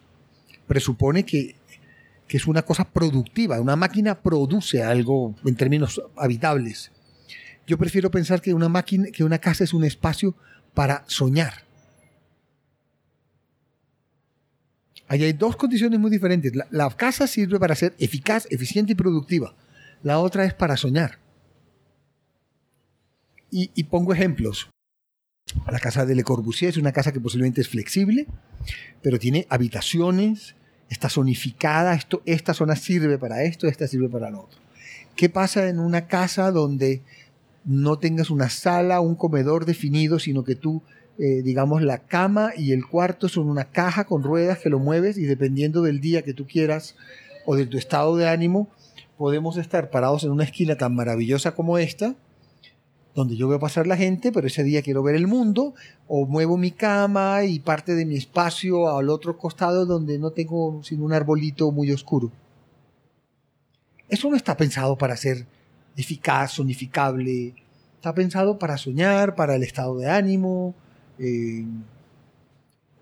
presupone 0.67 1.23
que, 1.23 1.55
que 2.27 2.37
es 2.37 2.47
una 2.47 2.63
cosa 2.63 2.85
productiva. 2.85 3.59
Una 3.61 3.75
máquina 3.75 4.21
produce 4.21 4.83
algo 4.83 5.35
en 5.45 5.55
términos 5.55 6.01
habitables. 6.17 6.91
Yo 7.67 7.77
prefiero 7.77 8.11
pensar 8.11 8.41
que 8.41 8.53
una 8.53 8.69
máquina, 8.69 9.07
que 9.13 9.23
una 9.23 9.37
casa 9.37 9.63
es 9.63 9.73
un 9.73 9.83
espacio 9.83 10.35
para 10.73 11.03
soñar. 11.07 11.53
Ahí 15.07 15.23
hay 15.23 15.33
dos 15.33 15.57
condiciones 15.57 15.99
muy 15.99 16.09
diferentes. 16.09 16.53
La, 16.69 16.89
casa 16.89 17.27
sirve 17.27 17.59
para 17.59 17.75
ser 17.75 17.93
eficaz, 17.99 18.47
eficiente 18.49 18.93
y 18.93 18.95
productiva. 18.95 19.53
La 20.03 20.19
otra 20.19 20.45
es 20.45 20.53
para 20.53 20.77
soñar. 20.77 21.19
Y 23.49 23.83
pongo 23.83 24.13
ejemplos. 24.13 24.69
La 25.69 25.79
casa 25.79 26.05
de 26.05 26.15
Le 26.15 26.23
Corbusier 26.23 26.69
es 26.69 26.77
una 26.77 26.91
casa 26.91 27.11
que 27.11 27.19
posiblemente 27.19 27.61
es 27.61 27.69
flexible, 27.69 28.27
pero 29.01 29.19
tiene 29.19 29.47
habitaciones, 29.49 30.55
está 30.89 31.09
zonificada, 31.09 31.93
esto, 31.93 32.21
esta 32.25 32.53
zona 32.53 32.75
sirve 32.75 33.17
para 33.17 33.43
esto, 33.43 33.67
esta 33.67 33.87
sirve 33.87 34.09
para 34.09 34.29
lo 34.29 34.41
otro. 34.41 34.59
¿Qué 35.15 35.29
pasa 35.29 35.67
en 35.67 35.79
una 35.79 36.07
casa 36.07 36.51
donde 36.51 37.01
no 37.65 37.99
tengas 37.99 38.29
una 38.29 38.49
sala, 38.49 39.01
un 39.01 39.15
comedor 39.15 39.65
definido, 39.65 40.19
sino 40.19 40.43
que 40.43 40.55
tú, 40.55 40.81
eh, 41.17 41.41
digamos, 41.43 41.81
la 41.81 41.99
cama 41.99 42.51
y 42.57 42.71
el 42.71 42.85
cuarto 42.87 43.29
son 43.29 43.49
una 43.49 43.65
caja 43.65 44.05
con 44.05 44.23
ruedas 44.23 44.59
que 44.59 44.69
lo 44.69 44.79
mueves 44.79 45.17
y 45.17 45.23
dependiendo 45.23 45.81
del 45.81 45.99
día 46.01 46.23
que 46.23 46.33
tú 46.33 46.47
quieras 46.47 46.95
o 47.45 47.55
de 47.55 47.65
tu 47.65 47.77
estado 47.77 48.15
de 48.17 48.27
ánimo, 48.27 48.69
podemos 49.17 49.57
estar 49.57 49.89
parados 49.91 50.23
en 50.23 50.31
una 50.31 50.43
esquina 50.43 50.77
tan 50.77 50.95
maravillosa 50.95 51.53
como 51.53 51.77
esta, 51.77 52.15
donde 53.13 53.35
yo 53.35 53.47
veo 53.47 53.59
pasar 53.59 53.87
la 53.87 53.97
gente, 53.97 54.31
pero 54.31 54.47
ese 54.47 54.63
día 54.63 54.81
quiero 54.81 55.03
ver 55.03 55.15
el 55.15 55.27
mundo, 55.27 55.73
o 56.07 56.25
muevo 56.25 56.57
mi 56.57 56.71
cama 56.71 57.43
y 57.43 57.59
parte 57.59 57.93
de 57.93 58.05
mi 58.05 58.15
espacio 58.15 58.95
al 58.97 59.09
otro 59.09 59.37
costado 59.37 59.85
donde 59.85 60.17
no 60.17 60.31
tengo 60.31 60.81
sino 60.83 61.05
un 61.05 61.13
arbolito 61.13 61.71
muy 61.71 61.91
oscuro. 61.91 62.31
Eso 64.07 64.29
no 64.29 64.35
está 64.35 64.55
pensado 64.57 64.97
para 64.97 65.15
ser 65.17 65.45
eficaz, 65.95 66.51
sonificable, 66.51 67.53
está 67.95 68.13
pensado 68.13 68.57
para 68.57 68.77
soñar, 68.77 69.35
para 69.35 69.55
el 69.55 69.63
estado 69.63 69.97
de 69.97 70.09
ánimo. 70.09 70.73
eh, 71.19 71.65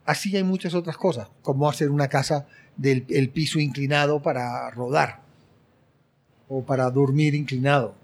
así 0.05 0.35
hay 0.35 0.43
muchas 0.43 0.73
otras 0.73 0.97
cosas, 0.97 1.29
como 1.41 1.69
hacer 1.69 1.89
una 1.91 2.07
casa 2.07 2.47
del 2.77 3.05
el 3.09 3.29
piso 3.29 3.59
inclinado 3.59 4.21
para 4.21 4.69
rodar, 4.71 5.21
o 6.47 6.63
para 6.63 6.89
dormir 6.89 7.35
inclinado, 7.35 7.95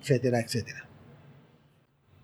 etcétera, 0.00 0.40
etcétera. 0.40 0.83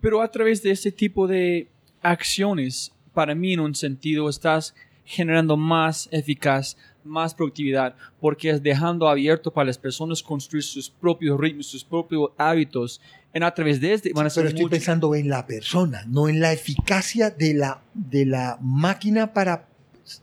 Pero 0.01 0.21
a 0.21 0.29
través 0.31 0.61
de 0.63 0.71
este 0.71 0.91
tipo 0.91 1.27
de 1.27 1.67
acciones, 2.01 2.91
para 3.13 3.35
mí 3.35 3.53
en 3.53 3.59
un 3.59 3.75
sentido 3.75 4.29
estás 4.29 4.73
generando 5.05 5.57
más 5.57 6.07
eficaz, 6.11 6.77
más 7.03 7.33
productividad, 7.33 7.95
porque 8.19 8.49
es 8.49 8.61
dejando 8.63 9.07
abierto 9.09 9.51
para 9.51 9.65
las 9.65 9.77
personas 9.77 10.21
construir 10.23 10.63
sus 10.63 10.89
propios 10.89 11.39
ritmos, 11.39 11.67
sus 11.67 11.83
propios 11.83 12.29
hábitos. 12.37 13.01
En 13.33 13.43
a 13.43 13.53
través 13.53 13.79
de 13.81 13.93
este 13.93 14.11
van 14.13 14.25
a 14.27 14.29
ser 14.29 14.43
Pero 14.43 14.49
estoy 14.49 14.63
mucho- 14.65 14.71
pensando 14.75 15.15
en 15.15 15.29
la 15.29 15.45
persona, 15.45 16.03
no 16.07 16.27
en 16.29 16.39
la 16.39 16.51
eficacia 16.53 17.29
de 17.29 17.53
la, 17.53 17.81
de 17.93 18.25
la 18.25 18.57
máquina 18.61 19.33
para 19.33 19.67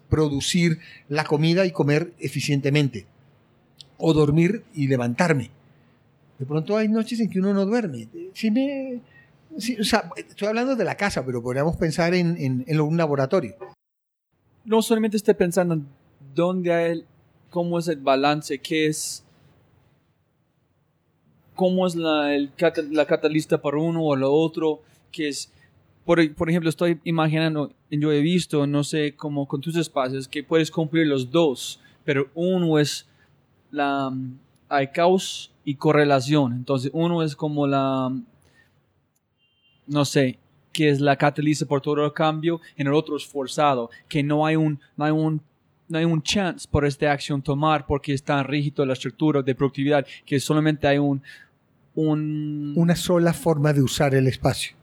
producir 0.08 0.78
la 1.08 1.24
comida 1.24 1.64
y 1.66 1.70
comer 1.72 2.12
eficientemente. 2.18 3.06
O 3.96 4.12
dormir 4.12 4.62
y 4.74 4.86
levantarme. 4.86 5.50
De 6.38 6.46
pronto 6.46 6.76
hay 6.76 6.88
noches 6.88 7.18
en 7.20 7.28
que 7.30 7.40
uno 7.40 7.52
no 7.52 7.64
duerme. 7.66 8.08
Sí 8.32 8.50
me- 8.50 9.00
sí, 9.56 9.76
o 9.80 9.84
sea, 9.84 10.10
estoy 10.16 10.48
hablando 10.48 10.76
de 10.76 10.84
la 10.84 10.96
casa, 10.96 11.24
pero 11.24 11.42
podríamos 11.42 11.76
pensar 11.76 12.14
en, 12.14 12.36
en- 12.38 12.64
en 12.66 12.80
un 12.80 12.96
laboratorio. 12.96 13.54
no 14.64 14.82
solamente 14.82 15.16
estoy 15.16 15.34
pensando 15.34 15.74
en 15.74 15.86
dónde 16.34 16.72
hay, 16.72 17.04
cómo 17.50 17.78
es 17.78 17.88
el 17.88 17.96
balance, 18.00 18.58
qué 18.58 18.86
es, 18.86 19.24
cómo 21.54 21.86
es 21.86 21.96
la, 21.96 22.34
el 22.34 22.52
la 22.90 23.06
catalista 23.06 23.60
para 23.60 23.78
uno 23.78 24.02
o 24.04 24.14
lo 24.16 24.32
otro, 24.32 24.80
que 25.10 25.28
es, 25.28 25.52
por, 26.04 26.34
por 26.34 26.48
ejemplo, 26.50 26.68
estoy 26.70 27.00
imaginando, 27.04 27.72
yo 27.90 28.12
he 28.12 28.20
visto, 28.20 28.66
no 28.66 28.84
sé, 28.84 29.14
como 29.16 29.46
con 29.48 29.60
tus 29.60 29.76
espacios, 29.76 30.28
que 30.28 30.44
puedes 30.44 30.70
cumplir 30.70 31.06
los 31.06 31.30
dos, 31.30 31.80
pero 32.04 32.28
uno 32.34 32.78
es 32.78 33.06
la, 33.70 34.12
hay 34.68 34.88
caos 34.88 35.50
y 35.64 35.74
correlación, 35.74 36.52
entonces 36.52 36.90
uno 36.94 37.22
es 37.22 37.34
como 37.34 37.66
la, 37.66 38.12
no 39.88 40.04
sé, 40.04 40.38
que 40.72 40.90
es 40.90 41.00
la 41.00 41.16
cataliza 41.16 41.66
por 41.66 41.80
todo 41.80 42.04
el 42.04 42.12
cambio, 42.12 42.60
en 42.76 42.86
el 42.86 42.92
otro 42.92 43.16
es 43.16 43.26
forzado, 43.26 43.90
que 44.08 44.22
no 44.22 44.46
hay 44.46 44.56
un, 44.56 44.78
no 44.96 45.04
hay 45.04 45.10
un, 45.12 45.40
no 45.88 45.98
hay 45.98 46.04
un 46.04 46.22
chance 46.22 46.68
por 46.70 46.84
esta 46.84 47.10
acción 47.10 47.42
tomar 47.42 47.86
porque 47.86 48.12
es 48.12 48.22
tan 48.22 48.44
rígido 48.44 48.84
la 48.86 48.92
estructura 48.92 49.42
de 49.42 49.54
productividad 49.54 50.06
que 50.26 50.38
solamente 50.38 50.86
hay 50.86 50.98
un, 50.98 51.22
un 51.94 52.74
Una 52.76 52.94
sola 52.94 53.32
forma 53.32 53.72
de 53.72 53.82
usar 53.82 54.14
el 54.14 54.26
espacio. 54.28 54.76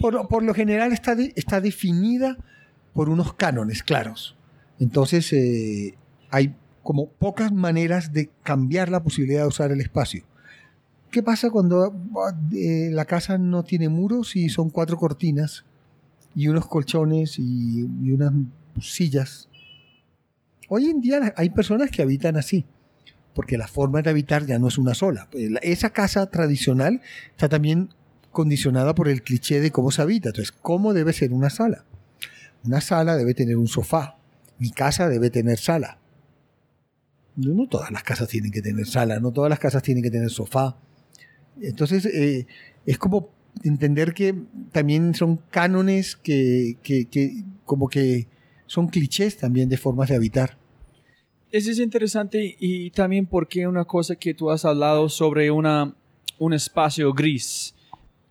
Por, 0.00 0.28
por 0.28 0.42
lo 0.42 0.54
general 0.54 0.92
está, 0.92 1.14
de- 1.14 1.32
está 1.36 1.60
definida 1.60 2.36
por 2.94 3.08
unos 3.08 3.32
cánones 3.34 3.82
claros. 3.82 4.36
Entonces 4.78 5.32
eh, 5.32 5.94
hay 6.30 6.54
como 6.82 7.08
pocas 7.08 7.52
maneras 7.52 8.12
de 8.12 8.30
cambiar 8.42 8.88
la 8.90 9.02
posibilidad 9.02 9.42
de 9.42 9.48
usar 9.48 9.70
el 9.72 9.80
espacio. 9.80 10.24
¿Qué 11.12 11.22
pasa 11.22 11.50
cuando 11.50 11.94
eh, 12.52 12.88
la 12.90 13.04
casa 13.04 13.36
no 13.38 13.62
tiene 13.62 13.88
muros 13.88 14.34
y 14.34 14.48
son 14.48 14.70
cuatro 14.70 14.96
cortinas 14.96 15.64
y 16.34 16.48
unos 16.48 16.66
colchones 16.66 17.38
y, 17.38 17.86
y 18.02 18.12
unas 18.12 18.32
sillas? 18.80 19.48
Hoy 20.68 20.86
en 20.86 21.00
día 21.02 21.34
hay 21.36 21.50
personas 21.50 21.90
que 21.90 22.00
habitan 22.02 22.36
así, 22.38 22.64
porque 23.34 23.58
la 23.58 23.68
forma 23.68 24.00
de 24.00 24.08
habitar 24.08 24.46
ya 24.46 24.58
no 24.58 24.68
es 24.68 24.78
una 24.78 24.94
sola. 24.94 25.28
La- 25.34 25.60
Esa 25.60 25.90
casa 25.90 26.26
tradicional 26.30 27.02
está 27.30 27.48
también 27.48 27.90
condicionada 28.30 28.94
por 28.94 29.08
el 29.08 29.22
cliché 29.22 29.60
de 29.60 29.70
cómo 29.70 29.90
se 29.90 30.00
habita. 30.00 30.30
Entonces, 30.30 30.50
¿cómo 30.52 30.94
debe 30.94 31.12
ser 31.12 31.34
una 31.34 31.50
sala? 31.50 31.84
Una 32.64 32.80
sala 32.80 33.16
debe 33.16 33.34
tener 33.34 33.58
un 33.58 33.68
sofá. 33.68 34.16
Mi 34.58 34.70
casa 34.70 35.10
debe 35.10 35.28
tener 35.28 35.58
sala. 35.58 35.98
No, 37.36 37.52
no 37.54 37.68
todas 37.68 37.90
las 37.90 38.02
casas 38.02 38.28
tienen 38.28 38.50
que 38.50 38.62
tener 38.62 38.86
sala, 38.86 39.20
no 39.20 39.30
todas 39.32 39.50
las 39.50 39.58
casas 39.58 39.82
tienen 39.82 40.02
que 40.02 40.10
tener 40.10 40.30
sofá. 40.30 40.76
Entonces, 41.60 42.06
eh, 42.06 42.46
es 42.86 42.98
como 42.98 43.28
entender 43.64 44.14
que 44.14 44.34
también 44.72 45.14
son 45.14 45.36
cánones 45.50 46.16
que, 46.16 46.76
que- 46.82 47.04
que 47.06 47.44
como 47.64 47.88
que 47.88 48.26
son 48.66 48.88
clichés 48.88 49.36
también 49.36 49.68
de 49.68 49.76
formas 49.76 50.08
de 50.08 50.16
habitar. 50.16 50.56
Eso 51.50 51.70
es 51.70 51.78
interesante 51.78 52.56
y 52.58 52.90
también 52.90 53.26
porque 53.26 53.66
una 53.66 53.84
cosa 53.84 54.16
que 54.16 54.32
tú 54.32 54.50
has 54.50 54.64
hablado 54.64 55.08
sobre 55.10 55.50
una, 55.50 55.94
un 56.38 56.54
espacio 56.54 57.12
gris 57.12 57.74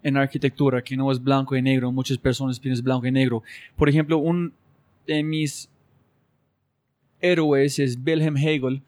en 0.01 0.17
arquitectura 0.17 0.81
que 0.83 0.97
no 0.97 1.11
es 1.11 1.21
blanco 1.21 1.55
y 1.55 1.61
negro. 1.61 1.91
Muchas 1.91 2.17
personas 2.17 2.59
piensan 2.59 2.83
blanco 2.83 3.05
y 3.05 3.11
negro. 3.11 3.43
Por 3.75 3.87
ejemplo, 3.87 4.17
un 4.17 4.53
de 5.05 5.21
mis 5.23 5.69
héroes 7.19 7.77
es 7.79 7.97
Wilhelm 8.03 8.37
Hegel, 8.37 8.81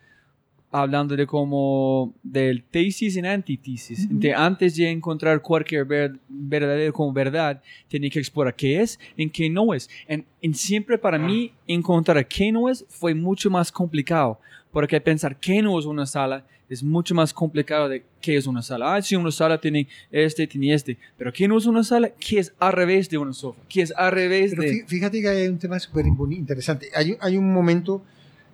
hablando 0.74 1.16
de 1.16 1.28
como 1.28 2.14
del 2.24 2.64
tesis 2.64 3.16
y 3.16 3.20
antítesis. 3.26 4.08
De 4.10 4.34
antes 4.34 4.76
de 4.76 4.90
encontrar 4.90 5.40
cualquier 5.42 5.86
ver- 5.86 6.20
verdadero 6.28 6.92
como 6.92 7.14
verdad, 7.14 7.62
tenía 7.88 8.10
que 8.10 8.20
explorar 8.20 8.56
qué 8.56 8.82
es 8.82 9.00
y 9.16 9.30
qué 9.30 9.50
no 9.50 9.74
es. 9.74 9.90
En, 10.08 10.26
en 10.42 10.54
siempre 10.56 10.98
para 10.98 11.18
mí 11.20 11.54
encontrar 11.68 12.28
qué 12.28 12.52
no 12.52 12.70
es 12.70 12.84
fue 12.90 13.14
mucho 13.14 13.50
más 13.52 13.72
complicado, 13.72 14.40
porque 14.72 15.00
pensar 15.00 15.40
qué 15.40 15.62
no 15.62 15.78
es 15.80 15.86
una 15.86 16.06
sala 16.08 16.44
es 16.70 16.82
mucho 16.82 17.14
más 17.14 17.32
complicado 17.32 17.88
de 17.88 18.04
qué 18.20 18.36
es 18.38 18.48
una 18.48 18.64
sala. 18.64 18.96
Ah, 18.96 19.02
sí, 19.02 19.16
una 19.16 19.30
sala 19.32 19.62
tiene 19.62 19.88
este, 20.12 20.48
tiene 20.48 20.74
este, 20.74 20.98
pero 21.18 21.32
qué 21.32 21.48
no 21.48 21.56
es 21.60 21.68
una 21.68 21.84
sala, 21.84 22.10
qué 22.10 22.40
es 22.40 22.52
al 22.58 22.74
revés 22.74 23.08
de 23.12 23.20
una 23.20 23.32
sofá, 23.34 23.62
qué 23.70 23.84
es 23.84 23.94
al 23.96 24.12
revés 24.12 24.52
Pero 24.56 24.64
de... 24.64 24.72
fí- 24.72 24.88
fíjate 24.88 25.22
que 25.22 25.28
hay 25.30 25.48
un 25.48 25.60
tema 25.60 25.78
súper 25.80 26.08
interesante. 26.08 26.88
Hay, 26.96 27.16
hay 27.20 27.38
un 27.38 27.54
momento 27.54 28.04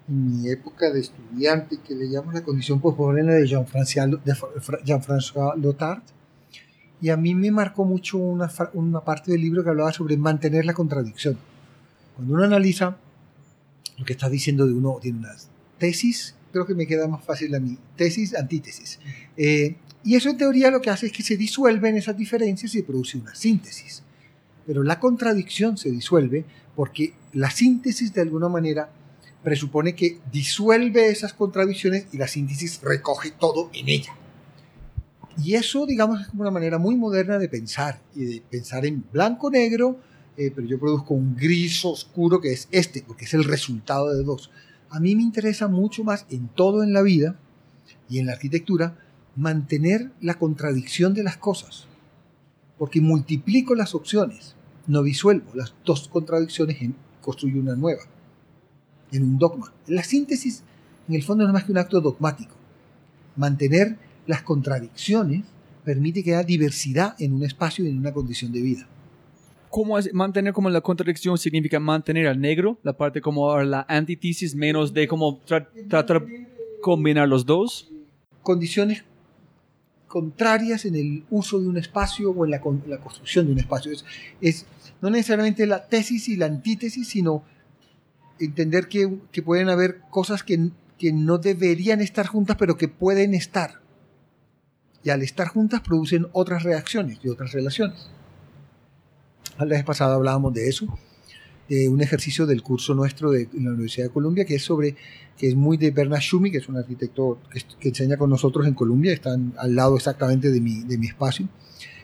en 0.10 0.42
mi 0.42 0.50
época 0.50 0.92
de 0.92 1.02
estudiante 1.02 1.78
que 1.86 1.94
le 1.94 2.06
llamo 2.06 2.32
la 2.32 2.44
condición 2.44 2.82
postmoderna 2.82 3.34
de 3.34 3.46
Jean-François 3.46 5.56
Lyotard. 5.56 6.02
Y 7.02 7.10
a 7.10 7.18
mí 7.18 7.36
me 7.36 7.52
marcó 7.52 7.86
mucho 7.86 8.18
una, 8.18 8.52
una 8.74 9.02
parte 9.02 9.32
del 9.32 9.42
libro 9.42 9.64
que 9.64 9.70
hablaba 9.70 9.94
sobre 9.94 10.18
mantener 10.18 10.66
la 10.66 10.74
contradicción. 10.74 11.38
Cuando 12.16 12.34
uno 12.34 12.44
analiza 12.44 12.98
lo 13.98 14.06
que 14.06 14.14
está 14.14 14.30
diciendo 14.30 14.66
de 14.66 14.74
uno, 14.74 14.98
tiene 15.02 15.20
unas 15.20 15.50
tesis, 15.78 16.36
creo 16.52 16.66
que 16.66 16.74
me 16.74 16.88
queda 16.88 17.08
más 17.08 17.24
fácil 17.24 17.54
a 17.56 17.60
mí, 17.60 17.78
tesis, 17.96 18.36
antítesis. 18.36 19.00
Eh, 19.38 19.76
y 20.04 20.16
eso 20.16 20.30
en 20.30 20.38
teoría 20.38 20.72
lo 20.72 20.82
que 20.82 20.90
hace 20.90 21.08
es 21.08 21.12
que 21.12 21.24
se 21.24 21.38
disuelven 21.38 21.96
esas 21.96 22.18
diferencias 22.18 22.74
y 22.76 22.82
produce 22.82 23.18
una 23.18 23.36
síntesis. 23.36 24.04
Pero 24.66 24.84
la 24.84 25.00
contradicción 25.00 25.78
se 25.78 25.92
disuelve 25.92 26.46
porque 26.76 27.14
la 27.34 27.52
síntesis 27.52 28.14
de 28.14 28.22
alguna 28.22 28.50
manera 28.50 28.90
presupone 29.44 29.96
que 29.96 30.20
disuelve 30.32 31.10
esas 31.10 31.34
contradicciones 31.34 32.08
y 32.12 32.18
la 32.18 32.28
síntesis 32.28 32.82
recoge 32.82 33.32
todo 33.32 33.70
en 33.74 33.90
ella. 33.90 34.14
Y 35.42 35.56
eso, 35.56 35.86
digamos, 35.86 36.22
es 36.22 36.28
como 36.28 36.42
una 36.42 36.52
manera 36.52 36.78
muy 36.78 36.96
moderna 36.96 37.38
de 37.40 37.48
pensar 37.48 38.02
y 38.14 38.26
de 38.26 38.42
pensar 38.42 38.86
en 38.86 39.06
blanco-negro, 39.12 39.98
eh, 40.36 40.52
pero 40.54 40.68
yo 40.68 40.80
produzco 40.80 41.14
un 41.14 41.36
gris 41.36 41.86
oscuro 41.86 42.42
que 42.42 42.52
es 42.52 42.68
este, 42.72 43.04
porque 43.08 43.26
es 43.26 43.34
el 43.34 43.46
resultado 43.46 44.14
de 44.14 44.24
dos. 44.24 44.52
A 44.90 45.00
mí 45.00 45.16
me 45.16 45.24
interesa 45.24 45.68
mucho 45.68 46.04
más 46.04 46.26
en 46.30 46.50
todo 46.50 46.84
en 46.84 46.94
la 46.94 47.02
vida 47.02 47.36
y 48.10 48.20
en 48.20 48.26
la 48.26 48.34
arquitectura 48.34 48.98
mantener 49.36 50.12
la 50.20 50.34
contradicción 50.34 51.14
de 51.14 51.24
las 51.24 51.38
cosas, 51.38 51.86
porque 52.78 53.00
multiplico 53.00 53.76
las 53.76 53.96
opciones, 53.96 54.56
no 54.88 55.04
disuelvo 55.04 55.52
las 55.54 55.74
dos 55.86 56.10
contradicciones 56.10 56.82
y 56.82 56.94
construyo 57.22 57.62
una 57.62 57.76
nueva. 57.76 58.02
En 59.12 59.24
un 59.24 59.38
dogma. 59.38 59.74
La 59.88 60.04
síntesis, 60.04 60.64
en 61.08 61.16
el 61.16 61.24
fondo, 61.24 61.44
no 61.44 61.50
es 61.50 61.54
más 61.54 61.64
que 61.64 61.72
un 61.72 61.78
acto 61.78 62.00
dogmático. 62.02 62.56
Mantener 63.36 63.98
las 64.28 64.42
contradicciones 64.44 65.46
permite 65.84 66.24
que 66.24 66.36
haya 66.36 66.44
diversidad 66.46 67.16
en 67.20 67.34
un 67.34 67.44
espacio 67.44 67.86
y 67.86 67.90
en 67.90 67.98
una 67.98 68.14
condición 68.14 68.52
de 68.52 68.62
vida. 68.62 68.88
¿Cómo 69.70 69.98
es 70.00 70.14
mantener 70.14 70.54
como 70.54 70.70
la 70.70 70.82
contradicción 70.82 71.38
significa 71.38 71.80
mantener 71.80 72.28
al 72.28 72.40
negro, 72.42 72.80
la 72.84 72.94
parte 72.94 73.22
como 73.22 73.58
la 73.62 73.86
antítesis, 73.88 74.56
menos 74.56 74.94
de 74.94 75.08
como 75.08 75.40
tra- 75.46 75.68
tratar 75.88 76.26
de 76.26 76.48
combinar 76.82 77.28
los 77.28 77.46
dos? 77.46 77.90
Condiciones 78.42 79.04
contrarias 80.08 80.86
en 80.86 80.96
el 80.96 81.24
uso 81.30 81.60
de 81.60 81.68
un 81.68 81.78
espacio 81.78 82.32
o 82.32 82.46
en 82.46 82.52
la, 82.52 82.62
con- 82.62 82.84
la 82.88 83.00
construcción 83.00 83.46
de 83.46 83.54
un 83.54 83.60
espacio. 83.60 83.92
Es, 83.92 84.04
es 84.42 84.66
no 85.02 85.10
necesariamente 85.12 85.68
la 85.68 85.86
tesis 85.88 86.28
y 86.30 86.36
la 86.36 86.48
antítesis, 86.48 87.08
sino 87.08 87.44
entender 88.40 88.88
que, 88.88 89.08
pueden 89.44 89.70
haber 89.70 90.02
cosas 90.10 90.44
que, 90.44 90.72
no 91.14 91.38
deberían 91.38 92.02
estar 92.02 92.28
juntas, 92.28 92.58
pero 92.58 92.78
que 92.78 92.88
pueden 92.88 93.34
estar. 93.34 93.82
Y 95.04 95.12
al 95.12 95.22
estar 95.22 95.48
juntas 95.48 95.82
producen 95.82 96.28
otras 96.34 96.64
reacciones 96.64 97.20
y 97.24 97.30
otras 97.30 97.54
relaciones. 97.54 98.10
La 99.58 99.66
vez 99.66 99.84
pasada 99.84 100.16
hablábamos 100.16 100.54
de 100.54 100.68
eso, 100.68 100.88
de 101.70 101.88
un 101.90 102.02
ejercicio 102.02 102.46
del 102.46 102.64
curso 102.64 102.94
nuestro 102.96 103.32
de 103.32 103.50
en 103.54 103.66
la 103.66 103.72
Universidad 103.72 104.08
de 104.08 104.14
Columbia, 104.14 104.46
que 104.46 104.56
es 104.56 104.64
sobre, 104.64 104.96
que 105.38 105.48
es 105.48 105.56
muy 105.56 105.78
de 105.78 105.92
Bernard 105.92 106.22
Schumi, 106.22 106.52
que 106.52 106.58
es 106.58 106.68
un 106.68 106.78
arquitecto 106.78 107.40
que, 107.80 107.90
enseña 107.90 108.18
con 108.18 108.30
nosotros 108.30 108.68
en 108.68 108.74
Columbia, 108.74 109.14
están 109.14 109.54
al 109.58 109.76
lado 109.76 109.96
exactamente 109.96 110.52
de 110.52 110.60
mi, 110.60 110.84
de 110.84 110.98
mi 110.98 111.08
espacio, 111.08 111.48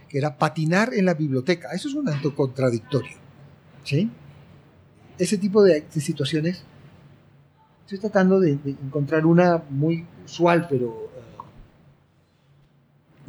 que 0.07 0.17
era 0.17 0.37
patinar 0.37 0.93
en 0.93 1.05
la 1.05 1.13
biblioteca. 1.13 1.69
Eso 1.73 1.89
es 1.89 1.95
un 1.95 2.07
acto 2.07 2.33
contradictorio. 2.35 3.25
¿sí? 3.85 4.09
Ese 5.17 5.37
tipo 5.37 5.63
de, 5.63 5.81
de 5.81 6.01
situaciones, 6.01 6.63
estoy 7.83 7.99
tratando 7.99 8.39
de, 8.39 8.57
de 8.57 8.71
encontrar 8.71 9.25
una 9.25 9.63
muy 9.69 10.05
usual, 10.25 10.67
pero 10.69 11.09
eh, 11.15 11.41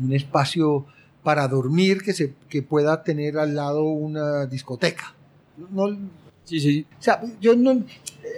un 0.02 0.12
espacio 0.12 0.86
para 1.22 1.46
dormir 1.48 2.02
que, 2.02 2.12
se, 2.12 2.34
que 2.48 2.62
pueda 2.62 3.02
tener 3.02 3.38
al 3.38 3.54
lado 3.54 3.84
una 3.84 4.46
discoteca. 4.46 5.14
No, 5.70 5.96
Sí, 6.44 6.60
sí. 6.60 6.86
o 6.96 7.02
sea, 7.02 7.20
yo 7.40 7.56
no. 7.56 7.82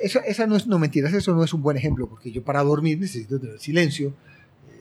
Eso, 0.03 0.21
esa 0.27 0.47
no 0.47 0.57
es, 0.57 0.67
no 0.67 0.79
mentiras, 0.79 1.13
eso 1.13 1.35
no 1.35 1.45
es 1.45 1.53
un 1.53 1.63
buen 1.63 1.77
ejemplo, 1.77 2.09
porque 2.09 2.31
yo 2.31 2.43
para 2.43 2.63
dormir 2.63 2.99
necesito 2.99 3.39
tener 3.39 3.59
silencio, 3.59 4.15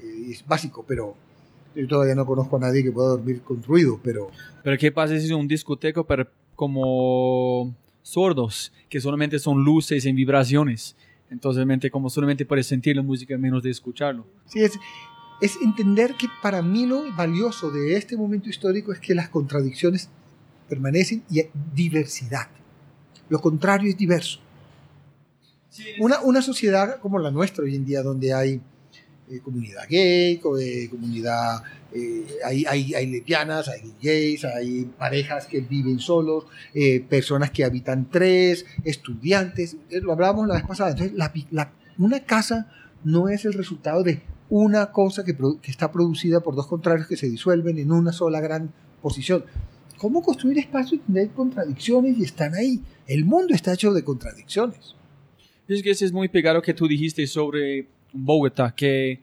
eh, 0.02 0.32
es 0.32 0.46
básico, 0.48 0.86
pero 0.88 1.14
yo 1.76 1.88
todavía 1.88 2.16
no 2.16 2.26
conozco 2.26 2.56
a 2.56 2.60
nadie 2.60 2.84
que 2.84 2.92
pueda 2.92 3.10
dormir 3.10 3.42
con 3.42 3.62
ruido, 3.62 4.00
pero 4.02 4.30
Pero 4.64 4.78
¿qué 4.78 4.94
pasa 4.94 5.20
si 5.20 5.26
es 5.26 5.32
un 5.32 5.48
discoteco 5.48 6.06
pero 6.06 6.26
como 6.56 7.76
sordos, 8.08 8.72
que 8.90 9.02
solamente 9.02 9.38
son 9.40 9.64
luces 9.64 10.06
y 10.06 10.12
vibraciones? 10.12 10.96
Entonces, 11.30 11.92
como 11.92 12.10
solamente 12.10 12.46
puedes 12.46 12.68
sentir 12.68 12.96
la 12.96 13.02
música 13.02 13.38
menos 13.38 13.62
de 13.62 13.70
escucharlo. 13.70 14.26
sí, 14.46 14.62
es, 14.62 14.80
es 15.42 15.58
entender 15.62 16.16
que 16.16 16.28
para 16.42 16.62
mí 16.62 16.86
lo 16.86 17.04
valioso 17.16 17.70
de 17.70 17.96
este 17.96 18.16
momento 18.16 18.50
histórico 18.50 18.92
es 18.94 19.00
que 19.00 19.14
las 19.14 19.30
contradicciones 19.30 20.10
permanecen 20.70 21.24
y 21.30 21.40
hay 21.40 21.50
diversidad. 21.76 22.48
Lo 23.30 23.40
contrario 23.40 23.90
es 23.90 23.98
diverso. 23.98 24.40
Una, 26.00 26.22
una 26.22 26.42
sociedad 26.42 27.00
como 27.02 27.20
la 27.20 27.30
nuestra 27.30 27.64
hoy 27.64 27.76
en 27.76 27.86
día, 27.86 28.02
donde 28.02 28.34
hay 28.34 28.62
eh, 29.30 29.40
comunidad 29.44 29.84
gay, 29.90 30.40
eh, 30.60 30.90
comunidad, 30.90 31.62
eh, 31.94 32.26
hay, 32.44 32.66
hay, 32.66 33.08
lesbianas, 33.08 33.68
hay 33.70 33.94
gays, 34.02 34.46
hay 34.46 34.86
parejas 34.98 35.48
que 35.48 35.62
viven 35.62 36.00
solos, 36.00 36.46
eh, 36.74 37.00
personas 37.02 37.52
que 37.52 37.64
habitan 37.64 38.10
tres, 38.10 38.66
estudiantes, 38.84 39.78
lo 39.90 40.12
hablábamos 40.12 40.48
la 40.48 40.56
vez 40.56 40.64
pasada. 40.64 40.92
Entonces, 40.92 41.18
una 41.98 42.20
casa 42.22 42.72
no 43.04 43.30
es 43.30 43.46
el 43.46 43.54
resultado 43.54 44.04
de 44.04 44.22
una 44.50 44.92
cosa 44.92 45.24
que 45.24 45.36
está 45.64 45.92
producida 45.92 46.42
por 46.42 46.56
dos 46.56 46.68
contrarios 46.68 47.08
que 47.08 47.18
se 47.18 47.30
disuelven 47.30 47.80
en 47.80 47.92
una 47.92 48.12
sola 48.12 48.40
gran 48.40 48.72
posición. 49.02 49.44
¿Cómo 49.98 50.22
construir 50.22 50.60
espacios 50.60 51.02
donde 51.08 51.22
hay 51.22 51.28
contradicciones 51.30 52.18
y 52.18 52.24
están 52.24 52.54
ahí? 52.54 52.82
El 53.08 53.26
mundo 53.26 53.56
está 53.56 53.74
hecho 53.74 53.94
de 53.94 54.04
contradicciones. 54.04 54.96
Es 55.68 55.82
que 55.82 55.92
ese 55.92 56.06
es 56.06 56.14
muy 56.14 56.30
pegado 56.30 56.62
que 56.62 56.74
tú 56.74 56.88
dijiste 56.88 57.26
sobre 57.28 57.88
Bogotá, 58.24 58.74
que 58.76 59.20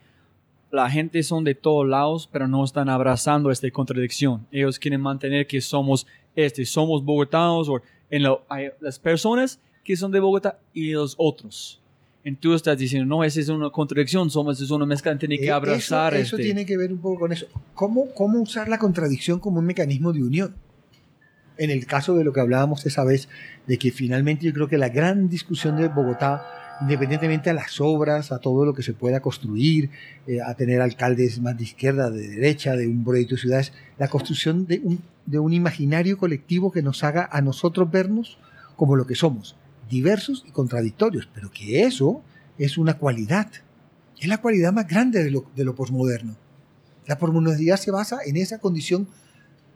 la 0.71 0.91
gente 0.91 1.23
son 1.23 1.45
de 1.45 1.55
todos 1.55 1.87
lados, 1.87 2.29
pero 2.33 2.49
no 2.49 2.65
están 2.65 2.89
abrazando 2.89 3.51
esta 3.51 3.71
contradicción. 3.71 4.47
Ellos 4.51 4.79
quieren 4.79 5.01
mantener 5.01 5.47
que 5.47 5.61
somos 5.61 6.07
este, 6.37 6.65
somos 6.65 7.05
bogotanos, 7.05 7.69
o 7.69 7.81
en 8.11 8.23
lo- 8.25 8.43
hay 8.49 8.71
las 8.81 8.99
personas 8.99 9.61
que 9.85 9.97
son 9.97 10.11
de 10.11 10.19
Bogotá 10.19 10.59
y 10.73 10.91
los 10.93 11.15
otros. 11.17 11.81
Entonces 12.25 12.41
tú 12.41 12.55
estás 12.55 12.79
diciendo, 12.79 13.07
no, 13.07 13.23
esa 13.23 13.39
es 13.39 13.49
una 13.51 13.71
contradicción, 13.71 14.31
somos 14.31 14.61
es 14.61 14.71
una 14.71 14.85
mezcla, 14.87 15.17
tiene 15.17 15.39
que 15.39 15.47
Eh, 15.47 15.51
abrazar 15.53 16.15
Eso, 16.15 16.23
eso 16.23 16.37
este. 16.37 16.45
tiene 16.47 16.67
que 16.67 16.77
ver 16.77 16.91
un 16.91 16.99
poco 16.99 17.21
con 17.21 17.33
eso. 17.33 17.47
¿Cómo, 17.75 18.11
¿Cómo 18.15 18.41
usar 18.41 18.69
la 18.69 18.79
contradicción 18.79 19.39
como 19.39 19.59
un 19.61 19.67
mecanismo 19.67 20.13
de 20.13 20.23
unión? 20.25 20.55
En 21.57 21.71
el 21.71 21.87
caso 21.87 22.17
de 22.17 22.25
lo 22.25 22.33
que 22.33 22.41
hablábamos 22.41 22.85
esa 22.87 23.05
vez, 23.05 23.29
de 23.69 23.79
que 23.79 23.93
finalmente 23.93 24.45
yo 24.47 24.53
creo 24.53 24.67
que 24.67 24.79
la 24.79 24.89
gran 24.89 25.29
discusión 25.29 25.77
de 25.77 25.87
Bogotá, 25.89 26.43
independientemente 26.81 27.51
a 27.51 27.55
las 27.55 27.81
obras, 27.81 28.33
a 28.33 28.39
todo 28.39 28.65
lo 28.65 28.75
que 28.75 28.83
se 28.83 28.93
pueda 28.93 29.21
construir, 29.21 29.91
eh, 30.27 30.41
a 30.41 30.55
tener 30.55 30.81
alcaldes 30.81 31.41
más 31.41 31.57
de 31.57 31.65
izquierda, 31.65 32.11
de 32.11 32.29
derecha, 32.29 32.77
de 32.77 32.87
un 32.87 33.05
proyecto 33.05 33.37
de 33.37 33.41
ciudades, 33.41 33.73
la 33.99 34.09
construcción 34.09 34.67
de 34.67 34.81
un, 34.81 35.53
imaginario 35.53 36.19
colectivo 36.19 36.73
que 36.73 36.83
nos 36.83 37.05
haga 37.05 37.29
a 37.31 37.41
nosotros 37.41 37.91
vernos 37.91 38.39
como 38.77 38.97
lo 38.97 39.07
que 39.07 39.15
somos, 39.15 39.57
diversos 39.89 40.45
y 40.47 40.51
contradictorios, 40.51 41.29
pero 41.33 41.51
que 41.51 41.85
eso 41.85 42.23
es 42.59 42.77
una 42.77 42.99
cualidad. 42.99 43.51
Es 44.21 44.29
la 44.29 44.39
cualidad 44.39 44.73
más 44.73 44.87
grande 44.89 45.23
de 45.23 45.31
lo, 45.31 45.45
de 45.57 45.65
lo 45.65 45.75
posmoderno. 45.75 46.37
La 47.07 47.19
posmodernidad 47.19 47.77
se 47.77 47.91
basa 47.91 48.19
en 48.25 48.37
esa 48.37 48.59
condición 48.59 49.09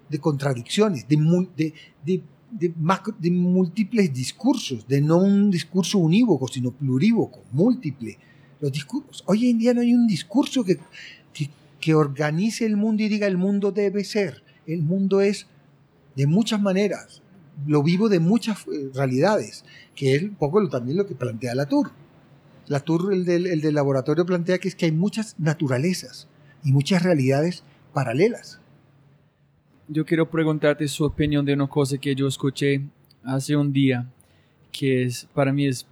de 0.08 0.18
contradicciones, 0.18 1.06
de- 1.08 2.22
de 2.50 3.30
múltiples 3.30 4.12
discursos, 4.12 4.86
de 4.88 5.00
no 5.00 5.18
un 5.18 5.50
discurso 5.50 5.98
unívoco, 5.98 6.48
sino 6.48 6.70
plurívoco, 6.72 7.42
múltiple. 7.52 8.18
Los 8.60 8.72
discursos. 8.72 9.22
Hoy 9.26 9.50
en 9.50 9.58
día 9.58 9.74
no 9.74 9.80
hay 9.82 9.94
un 9.94 10.06
discurso 10.06 10.64
que, 10.64 10.78
que, 11.32 11.50
que 11.80 11.94
organice 11.94 12.64
el 12.66 12.76
mundo 12.76 13.02
y 13.02 13.08
diga 13.08 13.26
el 13.26 13.36
mundo 13.38 13.70
debe 13.70 14.02
ser. 14.04 14.42
El 14.66 14.82
mundo 14.82 15.20
es 15.20 15.46
de 16.16 16.26
muchas 16.26 16.60
maneras, 16.60 17.22
lo 17.66 17.82
vivo 17.82 18.08
de 18.08 18.18
muchas 18.18 18.58
eh, 18.66 18.90
realidades, 18.94 19.64
que 19.94 20.14
es 20.16 20.22
un 20.24 20.34
poco 20.34 20.60
lo- 20.60 20.68
también 20.68 20.96
lo 20.96 21.06
que 21.06 21.14
plantea 21.14 21.54
Latour. 21.54 21.90
Latour, 22.66 23.12
el 23.14 23.24
del, 23.24 23.46
el 23.46 23.60
del 23.60 23.74
laboratorio, 23.74 24.26
plantea 24.26 24.58
que 24.58 24.68
es 24.68 24.74
que 24.74 24.86
hay 24.86 24.92
muchas 24.92 25.36
naturalezas 25.38 26.26
y 26.64 26.72
muchas 26.72 27.02
realidades 27.02 27.62
paralelas. 27.94 28.60
Yo 29.90 30.04
quiero 30.04 30.28
preguntarte 30.28 30.86
su 30.86 31.04
opinión 31.04 31.44
de 31.46 31.54
una 31.54 31.66
cosa 31.66 31.96
que 31.96 32.14
yo 32.14 32.26
escuché 32.28 32.82
hace 33.24 33.56
un 33.56 33.72
día, 33.72 34.06
que 34.70 35.04
es, 35.04 35.26
para 35.32 35.50
mí 35.50 35.66
es 35.66 35.86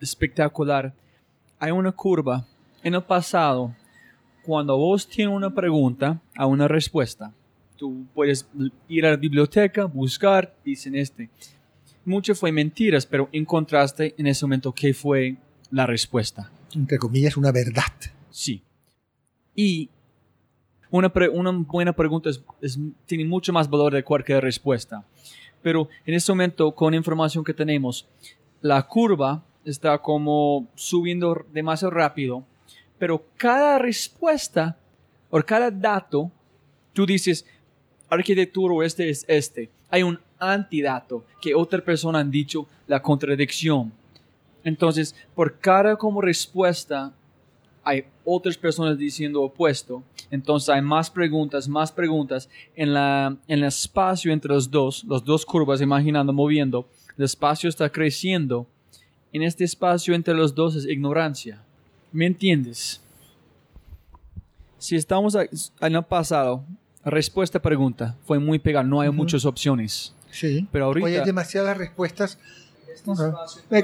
espectacular. 0.00 0.94
Hay 1.58 1.70
una 1.70 1.92
curva 1.92 2.46
en 2.82 2.94
el 2.94 3.02
pasado, 3.02 3.74
cuando 4.42 4.76
vos 4.78 5.06
tienes 5.06 5.34
una 5.34 5.52
pregunta 5.52 6.20
a 6.34 6.46
una 6.46 6.66
respuesta. 6.66 7.32
Tú 7.76 8.06
puedes 8.14 8.48
ir 8.88 9.04
a 9.04 9.10
la 9.10 9.16
biblioteca, 9.16 9.84
buscar, 9.84 10.54
dicen 10.64 10.94
este. 10.94 11.28
Mucho 12.06 12.34
fue 12.34 12.52
mentiras, 12.52 13.04
pero 13.04 13.28
encontraste 13.32 14.14
en 14.16 14.28
ese 14.28 14.46
momento 14.46 14.72
qué 14.72 14.94
fue 14.94 15.36
la 15.70 15.84
respuesta. 15.86 16.50
Entre 16.74 16.96
comillas, 16.96 17.36
una 17.36 17.52
verdad. 17.52 17.92
Sí. 18.30 18.62
Y 19.54 19.90
una, 20.90 21.10
buena 21.66 21.92
pregunta 21.92 22.30
es- 22.30 22.78
tiene 23.06 23.24
mucho 23.24 23.52
más 23.52 23.68
valor 23.68 23.92
de 23.92 24.02
cualquier 24.04 24.42
respuesta. 24.42 25.04
Pero 25.62 25.88
en 26.04 26.14
este 26.14 26.32
momento, 26.32 26.72
con 26.72 26.94
información 26.94 27.42
que 27.44 27.54
tenemos, 27.54 28.06
la 28.60 28.82
curva 28.86 29.42
está 29.64 29.98
como 29.98 30.68
subiendo 30.74 31.44
demasiado 31.52 31.90
rápido, 31.92 32.44
pero 32.98 33.24
cada 33.36 33.78
respuesta 33.78 34.76
o 35.30 35.42
cada 35.42 35.70
dato, 35.70 36.30
tú 36.92 37.04
dices, 37.04 37.44
arquitectura 38.08 38.86
este 38.86 39.08
es 39.10 39.24
este. 39.28 39.68
Hay 39.90 40.02
un 40.02 40.18
antidato 40.38 41.24
que 41.40 41.54
otra 41.54 41.80
persona 41.80 42.20
han 42.20 42.30
dicho 42.30 42.66
la 42.86 43.02
contradicción. 43.02 43.92
Entonces, 44.62 45.14
por 45.34 45.58
cada 45.58 45.96
como 45.96 46.20
respuesta 46.20 47.12
hay 47.86 48.04
otras 48.24 48.56
personas 48.58 48.98
diciendo 48.98 49.40
opuesto. 49.42 50.02
Entonces 50.30 50.68
hay 50.68 50.82
más 50.82 51.08
preguntas, 51.08 51.68
más 51.68 51.92
preguntas. 51.92 52.48
En, 52.74 52.92
la, 52.92 53.36
en 53.46 53.58
el 53.60 53.64
espacio 53.64 54.32
entre 54.32 54.52
los 54.52 54.70
dos, 54.70 55.04
los 55.04 55.24
dos 55.24 55.46
curvas, 55.46 55.80
imaginando, 55.80 56.32
moviendo, 56.32 56.88
el 57.16 57.24
espacio 57.24 57.68
está 57.70 57.88
creciendo. 57.90 58.66
En 59.32 59.42
este 59.42 59.64
espacio 59.64 60.14
entre 60.14 60.34
los 60.34 60.54
dos 60.54 60.74
es 60.76 60.84
ignorancia. 60.86 61.62
¿Me 62.12 62.26
entiendes? 62.26 63.00
Si 64.78 64.96
estamos 64.96 65.36
a- 65.36 65.44
en 65.44 65.94
el 65.96 66.02
pasado, 66.04 66.64
respuesta 67.04 67.60
pregunta 67.60 68.16
fue 68.24 68.38
muy 68.38 68.58
pegada, 68.58 68.84
no 68.84 69.00
hay 69.00 69.10
muchas 69.10 69.44
opciones. 69.44 70.12
Sí. 70.30 70.66
Pero 70.72 70.86
ahorita- 70.86 71.06
Hoy 71.06 71.14
hay 71.16 71.24
demasiadas 71.24 71.76
respuestas 71.78 72.38
este 72.92 73.12
para 73.14 73.34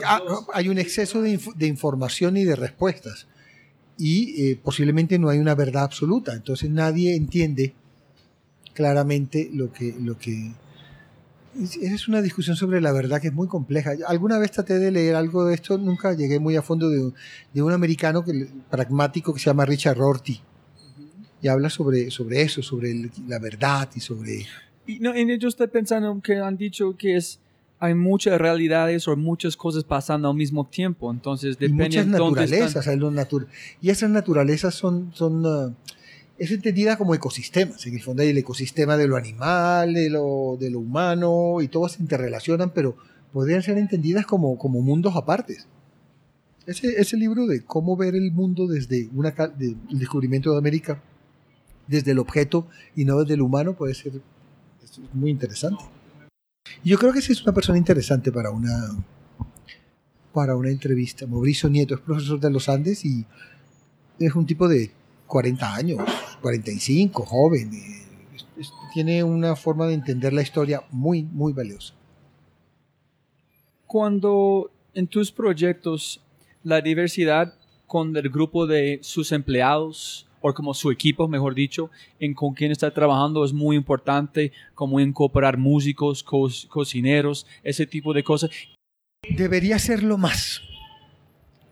ah, 0.06 0.20
dos. 0.26 0.46
Hay 0.52 0.68
un 0.68 0.78
exceso 0.78 1.22
de, 1.22 1.38
inf- 1.38 1.54
de 1.54 1.66
información 1.66 2.36
y 2.36 2.44
de 2.44 2.56
respuestas. 2.56 3.26
Y 3.98 4.50
eh, 4.50 4.60
posiblemente 4.62 5.18
no 5.18 5.28
hay 5.28 5.38
una 5.38 5.54
verdad 5.54 5.84
absoluta. 5.84 6.34
Entonces 6.34 6.70
nadie 6.70 7.14
entiende 7.14 7.74
claramente 8.74 9.50
lo 9.52 9.72
que... 9.72 9.94
Lo 10.00 10.18
que 10.18 10.52
es, 11.54 12.08
una 12.08 12.22
discusión 12.22 12.56
sobre 12.56 12.80
la 12.80 12.92
verdad 12.92 13.20
que 13.20 13.28
es 13.28 13.34
muy 13.34 13.46
compleja. 13.46 13.92
Alguna 14.06 14.38
vez 14.38 14.52
traté 14.52 14.78
de 14.78 14.90
leer 14.90 15.14
algo 15.14 15.44
de 15.44 15.54
esto, 15.54 15.76
nunca 15.76 16.14
llegué 16.14 16.38
muy 16.38 16.56
a 16.56 16.62
fondo 16.62 16.88
de, 16.88 17.12
de 17.52 17.62
un 17.62 17.72
americano 17.72 18.24
que, 18.24 18.48
pragmático 18.70 19.34
que 19.34 19.40
se 19.40 19.46
llama 19.46 19.66
Richard 19.66 19.98
Rorty. 19.98 20.40
Y 21.42 21.48
habla 21.48 21.68
sobre, 21.68 22.10
sobre 22.10 22.42
eso, 22.42 22.62
sobre 22.62 23.10
la 23.26 23.38
verdad 23.38 23.90
y 23.94 24.00
sobre... 24.00 24.46
Y 24.86 24.98
no, 25.00 25.14
en 25.14 25.38
yo 25.38 25.48
estoy 25.48 25.68
pensando 25.68 26.20
que 26.22 26.38
han 26.38 26.56
dicho 26.56 26.96
que 26.96 27.16
es 27.16 27.41
hay 27.84 27.94
muchas 27.94 28.38
realidades 28.40 29.08
o 29.08 29.16
muchas 29.16 29.56
cosas 29.56 29.82
pasando 29.82 30.30
al 30.30 30.36
mismo 30.36 30.64
tiempo. 30.66 31.10
Entonces 31.10 31.56
y 31.58 31.66
depende 31.66 31.84
muchas 31.84 32.06
de 32.06 32.12
dónde 32.18 32.40
naturalezas. 32.42 32.76
están. 32.76 32.92
hay 32.94 32.98
los 33.00 33.12
natu- 33.12 33.46
y 33.80 33.90
esas 33.90 34.08
naturalezas 34.10 34.74
son, 34.74 35.10
son 35.14 35.42
ah, 35.46 35.72
es 36.38 36.50
entendida 36.52 36.96
como 36.96 37.14
ecosistemas. 37.14 37.84
En 37.86 37.94
el 37.94 38.00
fondo 38.02 38.22
hay 38.22 38.28
el 38.28 38.38
ecosistema 38.38 38.96
de 38.96 39.08
lo 39.08 39.16
animal, 39.16 39.94
de 39.94 40.10
lo, 40.10 40.56
de 40.60 40.70
lo 40.70 40.78
humano, 40.78 41.60
y 41.60 41.66
todos 41.68 41.92
se 41.92 42.02
interrelacionan, 42.02 42.70
pero 42.70 42.96
podrían 43.32 43.62
ser 43.62 43.76
entendidas 43.78 44.26
como, 44.26 44.56
como 44.58 44.80
mundos 44.80 45.16
apartes. 45.16 45.66
Ese, 46.66 47.00
ese 47.00 47.16
libro 47.16 47.46
de 47.46 47.64
cómo 47.64 47.96
ver 47.96 48.14
el 48.14 48.30
mundo 48.30 48.68
desde 48.68 49.08
una, 49.12 49.32
de- 49.32 49.74
el 49.90 49.98
descubrimiento 49.98 50.52
de 50.52 50.58
América, 50.58 51.02
desde 51.88 52.12
el 52.12 52.20
objeto 52.20 52.68
y 52.94 53.04
no 53.04 53.18
desde 53.20 53.34
el 53.34 53.40
humano, 53.42 53.74
puede 53.74 53.94
ser 53.94 54.12
es 54.84 55.00
muy 55.12 55.30
interesante. 55.32 55.82
Yo 56.84 56.98
creo 56.98 57.12
que 57.12 57.20
esa 57.20 57.32
es 57.32 57.42
una 57.42 57.52
persona 57.52 57.78
interesante 57.78 58.32
para 58.32 58.50
una, 58.50 59.04
para 60.32 60.56
una 60.56 60.70
entrevista. 60.70 61.26
Mauricio 61.26 61.68
Nieto 61.68 61.94
es 61.94 62.00
profesor 62.00 62.40
de 62.40 62.50
los 62.50 62.68
Andes 62.68 63.04
y 63.04 63.24
es 64.18 64.34
un 64.34 64.46
tipo 64.46 64.68
de 64.68 64.90
40 65.26 65.74
años, 65.74 66.00
45, 66.40 67.24
joven. 67.24 67.70
tiene 68.92 69.22
una 69.22 69.54
forma 69.54 69.86
de 69.86 69.94
entender 69.94 70.32
la 70.32 70.42
historia 70.42 70.82
muy, 70.90 71.22
muy 71.22 71.52
valiosa. 71.52 71.94
Cuando 73.86 74.70
en 74.94 75.06
tus 75.06 75.30
proyectos 75.30 76.20
la 76.64 76.80
diversidad 76.80 77.54
con 77.86 78.16
el 78.16 78.28
grupo 78.28 78.66
de 78.66 78.98
sus 79.02 79.32
empleados 79.32 80.26
o 80.42 80.52
como 80.52 80.74
su 80.74 80.90
equipo, 80.90 81.28
mejor 81.28 81.54
dicho, 81.54 81.90
en 82.20 82.34
con 82.34 82.52
quien 82.54 82.72
está 82.72 82.92
trabajando 82.92 83.44
es 83.44 83.52
muy 83.52 83.76
importante, 83.76 84.52
como 84.74 85.00
incorporar 85.00 85.56
músicos, 85.56 86.22
co- 86.22 86.50
cocineros, 86.68 87.46
ese 87.62 87.86
tipo 87.86 88.12
de 88.12 88.22
cosas. 88.24 88.50
Debería 89.36 89.78
serlo 89.78 90.18
más. 90.18 90.60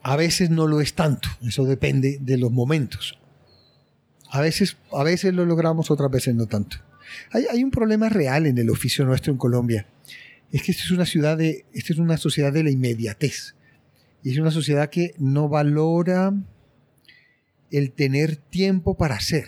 A 0.03 0.17
veces 0.17 0.49
no 0.51 0.67
lo 0.67 0.81
es 0.81 0.95
tanto. 0.95 1.29
Eso 1.47 1.65
depende 1.65 2.19
de 2.21 2.39
los 2.39 2.51
momentos. 2.51 3.19
A 4.31 4.41
veces, 4.41 4.77
a 4.93 5.03
veces 5.03 5.35
lo 5.35 5.45
logramos, 5.45 5.91
otras 5.91 6.11
veces 6.11 6.35
no 6.35 6.47
tanto. 6.47 6.77
Hay, 7.33 7.45
hay 7.51 7.65
un 7.65 7.71
problema 7.73 8.09
real 8.09 8.47
en 8.47 8.57
el 8.59 8.71
oficio 8.71 9.05
nuestro 9.05 9.33
en 9.33 9.39
Colombia. 9.39 9.87
Es 10.53 10.63
que 10.63 10.71
esta 10.71 10.85
es 10.85 10.91
una 10.93 11.05
ciudad 11.07 11.37
de, 11.37 11.65
esta 11.73 11.93
es 11.93 11.99
una 11.99 12.17
sociedad 12.17 12.53
de 12.53 12.63
la 12.63 12.71
inmediatez. 12.71 13.57
Y 14.23 14.31
es 14.31 14.39
una 14.39 14.51
sociedad 14.53 14.89
que 14.91 15.15
no 15.19 15.49
valora 15.49 16.33
el 17.71 17.93
tener 17.93 18.37
tiempo 18.37 18.97
para 18.97 19.17
hacer. 19.17 19.47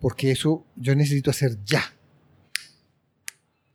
Porque 0.00 0.30
eso 0.30 0.64
yo 0.76 0.94
necesito 0.94 1.30
hacer 1.30 1.58
ya. 1.64 1.82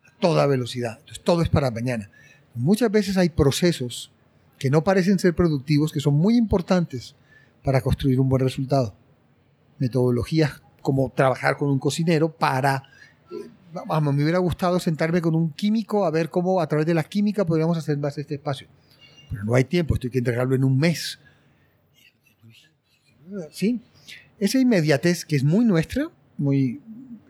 A 0.05 0.19
toda 0.19 0.45
velocidad. 0.45 0.99
Todo 1.23 1.41
es 1.41 1.49
para 1.49 1.71
mañana. 1.71 2.09
Muchas 2.55 2.91
veces 2.91 3.17
hay 3.17 3.29
procesos 3.29 4.11
que 4.57 4.69
no 4.69 4.83
parecen 4.83 5.19
ser 5.19 5.33
productivos, 5.33 5.91
que 5.91 5.99
son 5.99 6.15
muy 6.15 6.35
importantes 6.35 7.15
para 7.63 7.81
construir 7.81 8.19
un 8.19 8.29
buen 8.29 8.43
resultado. 8.43 8.95
Metodologías 9.79 10.61
como 10.81 11.09
trabajar 11.09 11.57
con 11.57 11.69
un 11.69 11.79
cocinero 11.79 12.31
para... 12.31 12.83
Vamos, 13.71 14.13
me 14.13 14.23
hubiera 14.23 14.39
gustado 14.39 14.79
sentarme 14.79 15.21
con 15.21 15.35
un 15.35 15.51
químico 15.51 16.05
a 16.05 16.11
ver 16.11 16.29
cómo 16.29 16.59
a 16.59 16.67
través 16.67 16.87
de 16.87 16.95
la 16.95 17.03
química 17.03 17.45
podríamos 17.45 17.77
hacer 17.77 17.97
más 17.97 18.17
este 18.17 18.35
espacio. 18.35 18.67
Pero 19.29 19.43
no 19.43 19.53
hay 19.53 19.63
tiempo, 19.63 19.93
estoy 19.93 20.09
que 20.09 20.17
entregarlo 20.17 20.55
en 20.55 20.63
un 20.63 20.77
mes. 20.77 21.19
¿Sí? 23.51 23.81
Esa 24.39 24.59
inmediatez 24.59 25.25
que 25.25 25.35
es 25.35 25.43
muy 25.43 25.65
nuestra, 25.65 26.09
muy... 26.37 26.81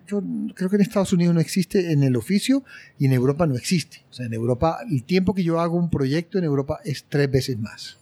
Yo 0.07 0.23
creo 0.55 0.69
que 0.71 0.75
en 0.77 0.81
Estados 0.81 1.13
Unidos 1.13 1.35
no 1.35 1.39
existe 1.39 1.91
en 1.91 2.01
el 2.01 2.15
oficio 2.15 2.63
y 2.97 3.05
en 3.05 3.13
Europa 3.13 3.45
no 3.45 3.55
existe. 3.55 4.03
O 4.09 4.13
sea, 4.13 4.25
en 4.25 4.33
Europa, 4.33 4.79
el 4.89 5.03
tiempo 5.03 5.35
que 5.35 5.43
yo 5.43 5.59
hago 5.59 5.77
un 5.77 5.91
proyecto 5.91 6.39
en 6.39 6.45
Europa 6.45 6.79
es 6.83 7.05
tres 7.07 7.29
veces 7.29 7.59
más. 7.59 7.99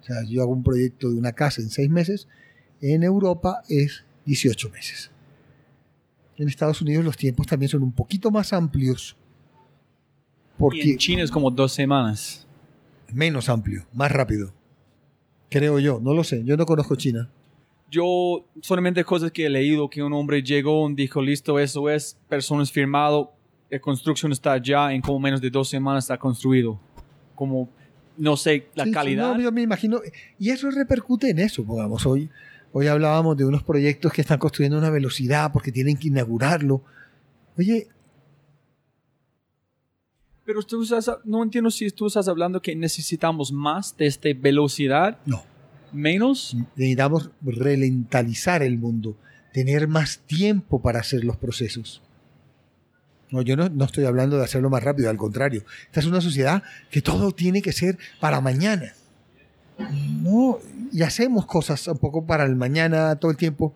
O 0.00 0.04
sea, 0.04 0.22
yo 0.28 0.42
hago 0.42 0.52
un 0.52 0.62
proyecto 0.62 1.10
de 1.10 1.16
una 1.16 1.32
casa 1.32 1.60
en 1.60 1.70
seis 1.70 1.90
meses, 1.90 2.28
en 2.80 3.02
Europa 3.02 3.62
es 3.68 4.04
18 4.26 4.70
meses. 4.70 5.10
En 6.36 6.48
Estados 6.48 6.80
Unidos 6.80 7.04
los 7.04 7.16
tiempos 7.16 7.46
también 7.46 7.68
son 7.68 7.82
un 7.82 7.92
poquito 7.92 8.30
más 8.30 8.52
amplios. 8.52 9.16
Y 10.54 10.58
Porque 10.58 10.90
en 10.92 10.98
China 10.98 11.22
es 11.22 11.30
como 11.30 11.50
dos 11.50 11.72
semanas. 11.72 12.46
menos 13.12 13.48
amplio, 13.48 13.86
más 13.92 14.12
rápido. 14.12 14.54
Creo 15.50 15.78
yo, 15.78 16.00
no 16.00 16.14
lo 16.14 16.24
sé, 16.24 16.42
yo 16.44 16.56
no 16.56 16.64
conozco 16.64 16.94
China. 16.96 17.28
Yo 17.90 18.44
solamente 18.62 19.02
cosas 19.04 19.32
que 19.32 19.46
he 19.46 19.50
leído, 19.50 19.90
que 19.90 20.02
un 20.02 20.12
hombre 20.12 20.42
llegó 20.42 20.88
y 20.88 20.94
dijo, 20.94 21.20
listo, 21.20 21.58
eso 21.58 21.90
es, 21.90 22.16
personas 22.28 22.70
firmado, 22.70 23.32
la 23.68 23.80
construcción 23.80 24.30
está 24.32 24.56
ya, 24.58 24.92
en 24.92 25.00
como 25.02 25.18
menos 25.18 25.40
de 25.40 25.50
dos 25.50 25.68
semanas 25.68 26.04
está 26.04 26.16
construido. 26.16 26.78
Como, 27.34 27.68
no 28.16 28.36
sé, 28.36 28.68
la 28.74 28.84
Sí, 28.84 28.90
sí, 28.90 28.94
calidad. 28.94 29.34
no, 29.34 29.40
yo 29.40 29.50
me 29.50 29.62
imagino, 29.62 30.00
y 30.38 30.50
eso 30.50 30.70
repercute 30.70 31.30
en 31.30 31.40
eso, 31.40 31.64
pongamos, 31.64 32.06
hoy, 32.06 32.30
hoy 32.72 32.86
hablábamos 32.86 33.36
de 33.36 33.44
unos 33.44 33.64
proyectos 33.64 34.12
que 34.12 34.20
están 34.20 34.38
construyendo 34.38 34.76
a 34.76 34.80
una 34.80 34.90
velocidad 34.90 35.50
porque 35.52 35.72
tienen 35.72 35.96
que 35.96 36.08
inaugurarlo. 36.08 36.82
Oye, 37.58 37.88
Pero 40.50 40.64
tú 40.64 40.82
estás, 40.82 41.08
no 41.22 41.44
entiendo 41.44 41.70
si 41.70 41.88
tú 41.90 42.08
estás 42.08 42.26
hablando 42.26 42.60
que 42.60 42.74
necesitamos 42.74 43.52
más 43.52 43.96
de 43.96 44.06
esta 44.06 44.30
velocidad, 44.36 45.16
no, 45.24 45.44
menos. 45.92 46.56
necesitamos 46.74 47.30
relentalizar 47.40 48.60
el 48.64 48.76
mundo, 48.76 49.16
tener 49.52 49.86
más 49.86 50.18
tiempo 50.26 50.82
para 50.82 50.98
hacer 50.98 51.22
los 51.22 51.36
procesos. 51.36 52.02
No, 53.30 53.42
yo 53.42 53.54
no, 53.54 53.68
no 53.68 53.84
estoy 53.84 54.06
hablando 54.06 54.38
de 54.38 54.42
hacerlo 54.42 54.70
más 54.70 54.82
rápido, 54.82 55.08
al 55.08 55.18
contrario. 55.18 55.62
Esta 55.86 56.00
es 56.00 56.06
una 56.06 56.20
sociedad 56.20 56.64
que 56.90 57.00
todo 57.00 57.30
tiene 57.30 57.62
que 57.62 57.70
ser 57.70 57.96
para 58.18 58.40
mañana. 58.40 58.94
No, 60.20 60.58
y 60.90 61.02
hacemos 61.02 61.46
cosas 61.46 61.86
un 61.86 61.98
poco 61.98 62.26
para 62.26 62.42
el 62.42 62.56
mañana 62.56 63.14
todo 63.20 63.30
el 63.30 63.36
tiempo, 63.36 63.72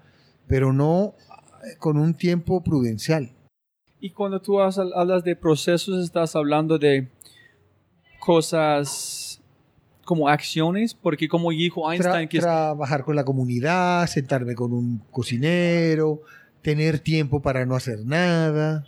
pero 0.48 0.72
no 0.72 1.14
eh, 1.62 1.76
con 1.78 1.98
un 1.98 2.14
tiempo 2.14 2.64
prudencial. 2.64 3.30
Y 4.05 4.11
cuando 4.11 4.38
tú 4.38 4.61
hablas 4.61 5.24
de 5.24 5.34
procesos, 5.34 6.05
estás 6.05 6.36
hablando 6.36 6.76
de 6.78 7.09
cosas 8.20 9.40
como 10.05 10.28
acciones, 10.28 10.92
porque 10.94 11.26
como 11.26 11.50
dijo 11.50 11.82
Tra- 11.84 11.92
Einstein, 11.94 12.28
que 12.28 12.36
es- 12.36 12.42
trabajar 12.44 13.02
con 13.05 13.16
la 13.16 13.24
comunidad, 13.24 14.07
sentarme 14.07 14.55
con 14.55 14.74
un 14.74 14.98
cocinero, 15.11 16.20
tener 16.61 16.98
tiempo 16.98 17.40
para 17.40 17.64
no 17.64 17.74
hacer 17.74 18.05
nada. 18.05 18.84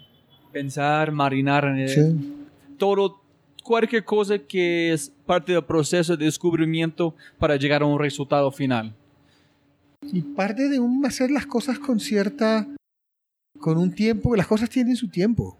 pensar, 0.53 1.13
marinar 1.13 1.65
en 1.67 1.77
el- 1.79 1.89
Sí. 1.91 2.35
todo, 2.79 3.21
cualquier 3.63 4.05
cosa 4.05 4.39
que 4.39 4.91
es 4.93 5.13
parte 5.27 5.53
del 5.53 5.63
proceso 5.65 6.17
de 6.17 6.25
descubrimiento 6.25 7.15
para 7.39 7.57
llegar 7.57 7.83
a 7.83 7.85
un 7.87 7.99
resultado 7.99 8.51
final. 8.51 8.95
Y 10.03 10.23
parte 10.23 10.71
de 10.71 10.79
un 10.81 11.05
hacer 11.05 11.31
las 11.31 11.45
cosas 11.47 11.79
con 11.79 12.01
cierta. 12.01 12.67
Con 13.61 13.79
un 13.79 13.93
tiempo, 13.93 14.31
que 14.33 14.39
las 14.39 14.47
cosas 14.47 14.71
tienen 14.71 14.97
su 14.97 15.09
tiempo. 15.09 15.59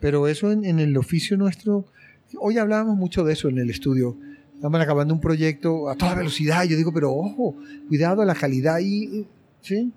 Pero 0.00 0.28
eso 0.28 0.52
en, 0.52 0.64
en 0.64 0.78
el 0.78 0.96
oficio 0.96 1.36
nuestro. 1.36 1.86
Hoy 2.38 2.58
hablábamos 2.58 2.96
mucho 2.96 3.24
de 3.24 3.32
eso 3.32 3.48
en 3.48 3.58
el 3.58 3.70
estudio. 3.70 4.16
Estamos 4.54 4.80
acabando 4.80 5.14
un 5.14 5.20
proyecto 5.20 5.88
a 5.88 5.96
toda 5.96 6.14
velocidad. 6.14 6.64
Yo 6.64 6.76
digo, 6.76 6.92
pero 6.92 7.12
ojo, 7.12 7.56
cuidado 7.88 8.24
la 8.24 8.34
calidad 8.34 8.78
y. 8.80 9.26
¿Sí? 9.60 9.92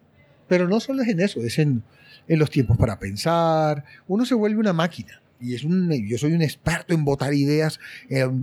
Pero 0.48 0.68
no 0.68 0.80
solo 0.80 1.04
es 1.04 1.10
en 1.10 1.20
eso, 1.20 1.40
es 1.42 1.60
en, 1.60 1.84
en 2.28 2.40
los 2.40 2.50
tiempos 2.50 2.78
para 2.78 3.00
pensar. 3.00 3.86
Uno 4.08 4.26
se 4.26 4.36
vuelve 4.36 4.60
una 4.60 4.74
máquina. 4.74 5.22
Y 5.40 5.56
es 5.56 5.64
un, 5.64 5.92
yo 6.08 6.18
soy 6.18 6.34
un 6.34 6.42
experto 6.42 6.94
en 6.94 7.04
botar 7.04 7.34
ideas, 7.34 7.80
en 8.10 8.42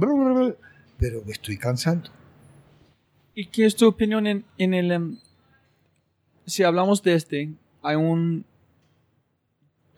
pero 0.99 1.23
me 1.25 1.33
estoy 1.33 1.57
cansando. 1.57 2.11
¿Y 3.35 3.47
qué 3.47 3.67
es 3.67 3.77
tu 3.77 3.87
opinión 3.87 4.27
en, 4.27 4.45
en 4.59 4.75
el... 4.75 4.91
em, 4.91 5.19
si 6.45 6.65
hablamos 6.65 7.03
de 7.05 7.15
este, 7.15 7.53
hay 7.83 7.95
un... 7.95 8.45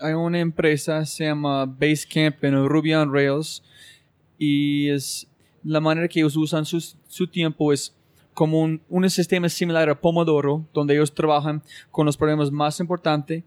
Hay 0.00 0.14
una 0.14 0.40
empresa, 0.40 1.04
se 1.04 1.24
llama 1.24 1.66
Basecamp 1.66 2.42
en 2.44 2.68
Ruby 2.68 2.94
on 2.94 3.12
Rails, 3.12 3.62
y 4.38 4.88
es 4.88 5.26
la 5.62 5.80
manera 5.80 6.08
que 6.08 6.20
ellos 6.20 6.36
usan 6.36 6.64
su, 6.64 6.80
su 6.80 7.26
tiempo 7.26 7.72
es 7.72 7.94
como 8.32 8.60
un, 8.60 8.80
un 8.88 9.10
sistema 9.10 9.48
similar 9.48 9.90
a 9.90 10.00
Pomodoro, 10.00 10.66
donde 10.72 10.94
ellos 10.94 11.14
trabajan 11.14 11.62
con 11.90 12.06
los 12.06 12.16
problemas 12.16 12.50
más 12.50 12.80
importantes, 12.80 13.44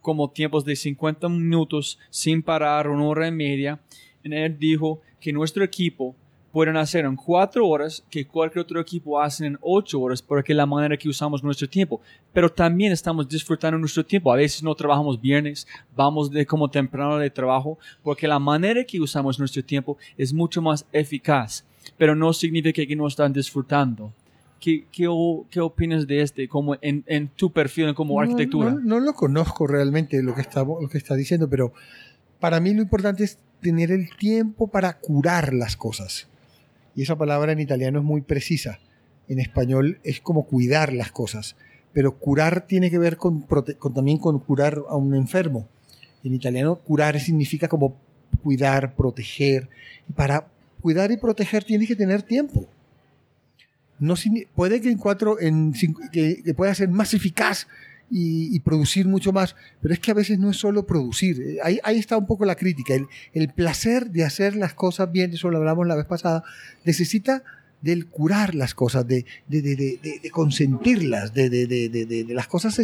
como 0.00 0.30
tiempos 0.30 0.64
de 0.64 0.74
50 0.74 1.28
minutos 1.28 1.98
sin 2.10 2.42
parar, 2.42 2.88
una 2.88 3.04
hora 3.04 3.28
y 3.28 3.32
media, 3.32 3.80
y 4.24 4.34
él 4.34 4.58
dijo 4.58 5.00
que 5.20 5.32
nuestro 5.32 5.62
equipo 5.62 6.16
pueden 6.52 6.76
hacer 6.76 7.06
en 7.06 7.16
cuatro 7.16 7.66
horas 7.66 8.04
que 8.10 8.26
cualquier 8.26 8.62
otro 8.62 8.80
equipo 8.80 9.20
hace 9.20 9.46
en 9.46 9.58
ocho 9.62 10.00
horas 10.00 10.20
porque 10.20 10.52
es 10.52 10.56
la 10.56 10.66
manera 10.66 10.96
que 10.96 11.08
usamos 11.08 11.42
nuestro 11.42 11.68
tiempo. 11.68 12.00
Pero 12.32 12.50
también 12.50 12.92
estamos 12.92 13.28
disfrutando 13.28 13.78
nuestro 13.78 14.04
tiempo. 14.04 14.32
A 14.32 14.36
veces 14.36 14.62
no 14.62 14.74
trabajamos 14.74 15.20
viernes, 15.20 15.66
vamos 15.96 16.30
de 16.30 16.44
como 16.46 16.70
temprano 16.70 17.16
de 17.16 17.30
trabajo 17.30 17.78
porque 18.02 18.28
la 18.28 18.38
manera 18.38 18.84
que 18.84 19.00
usamos 19.00 19.38
nuestro 19.38 19.64
tiempo 19.64 19.96
es 20.16 20.32
mucho 20.32 20.60
más 20.60 20.86
eficaz. 20.92 21.64
Pero 21.96 22.14
no 22.14 22.32
significa 22.32 22.84
que 22.86 22.94
no 22.94 23.08
están 23.08 23.32
disfrutando. 23.32 24.12
¿Qué, 24.60 24.86
qué, 24.92 25.08
qué 25.50 25.60
opinas 25.60 26.06
de 26.06 26.20
este 26.20 26.46
como 26.46 26.76
en, 26.80 27.02
en 27.08 27.28
tu 27.28 27.50
perfil 27.50 27.94
como 27.94 28.14
No, 28.14 28.20
arquitectura? 28.20 28.70
No, 28.70 28.80
no 28.80 29.00
lo 29.00 29.14
conozco 29.14 29.66
realmente 29.66 30.22
lo 30.22 30.36
que, 30.36 30.42
está, 30.42 30.62
lo 30.62 30.88
que 30.88 30.98
está 30.98 31.16
diciendo, 31.16 31.48
pero 31.48 31.72
para 32.38 32.60
mí 32.60 32.72
lo 32.72 32.82
importante 32.82 33.24
es 33.24 33.40
tener 33.60 33.90
el 33.90 34.14
tiempo 34.16 34.68
para 34.68 34.98
curar 34.98 35.52
las 35.52 35.76
cosas. 35.76 36.28
Y 36.94 37.02
esa 37.02 37.16
palabra 37.16 37.52
en 37.52 37.60
italiano 37.60 37.98
es 37.98 38.04
muy 38.04 38.20
precisa. 38.22 38.78
En 39.28 39.38
español 39.38 39.98
es 40.04 40.20
como 40.20 40.46
cuidar 40.46 40.92
las 40.92 41.10
cosas. 41.12 41.56
Pero 41.92 42.18
curar 42.18 42.66
tiene 42.66 42.90
que 42.90 42.98
ver 42.98 43.16
con, 43.16 43.42
con- 43.42 43.94
también 43.94 44.18
con 44.18 44.38
curar 44.38 44.82
a 44.88 44.96
un 44.96 45.14
enfermo. 45.14 45.68
En 46.24 46.34
italiano 46.34 46.76
curar 46.76 47.18
significa 47.20 47.68
como 47.68 47.96
cuidar, 48.42 48.94
proteger. 48.94 49.68
Y 50.08 50.12
para 50.12 50.48
cuidar 50.80 51.10
y 51.12 51.16
proteger 51.16 51.64
tienes 51.64 51.88
que 51.88 51.96
tener 51.96 52.22
tiempo. 52.22 52.66
No, 53.98 54.14
puede 54.54 54.80
que 54.80 54.90
en 54.90 54.98
cuatro, 54.98 55.38
en 55.40 55.74
cinco- 55.74 56.02
que 56.10 56.42
pueda 56.56 56.74
ser 56.74 56.88
más 56.88 57.14
eficaz 57.14 57.68
y, 58.14 58.60
producir 58.60 59.08
mucho 59.08 59.32
más, 59.32 59.56
pero 59.80 59.94
es 59.94 60.00
que 60.00 60.10
a 60.10 60.14
veces 60.14 60.38
no 60.38 60.50
es 60.50 60.58
solo 60.58 60.84
producir. 60.86 61.40
Eh, 61.40 61.56
Ahí, 61.64 61.78
ahí 61.82 61.98
está 61.98 62.18
un 62.18 62.26
poco 62.26 62.44
la 62.44 62.56
crítica. 62.56 62.94
El, 62.94 63.06
el 63.32 63.48
placer 63.48 64.10
de 64.10 64.22
hacer 64.24 64.54
las 64.54 64.74
cosas 64.74 65.10
bien, 65.10 65.32
eso 65.32 65.48
lo 65.50 65.56
hablamos 65.56 65.86
la 65.86 65.96
vez 65.96 66.04
pasada, 66.04 66.44
necesita 66.84 67.42
del 67.80 68.06
curar 68.08 68.54
las 68.54 68.74
cosas, 68.74 69.06
de, 69.08 69.24
de, 69.48 69.62
de, 69.62 69.74
de- 70.22 70.30
consentirlas, 70.30 71.32
de, 71.32 72.26
las 72.28 72.46
cosas. 72.48 72.80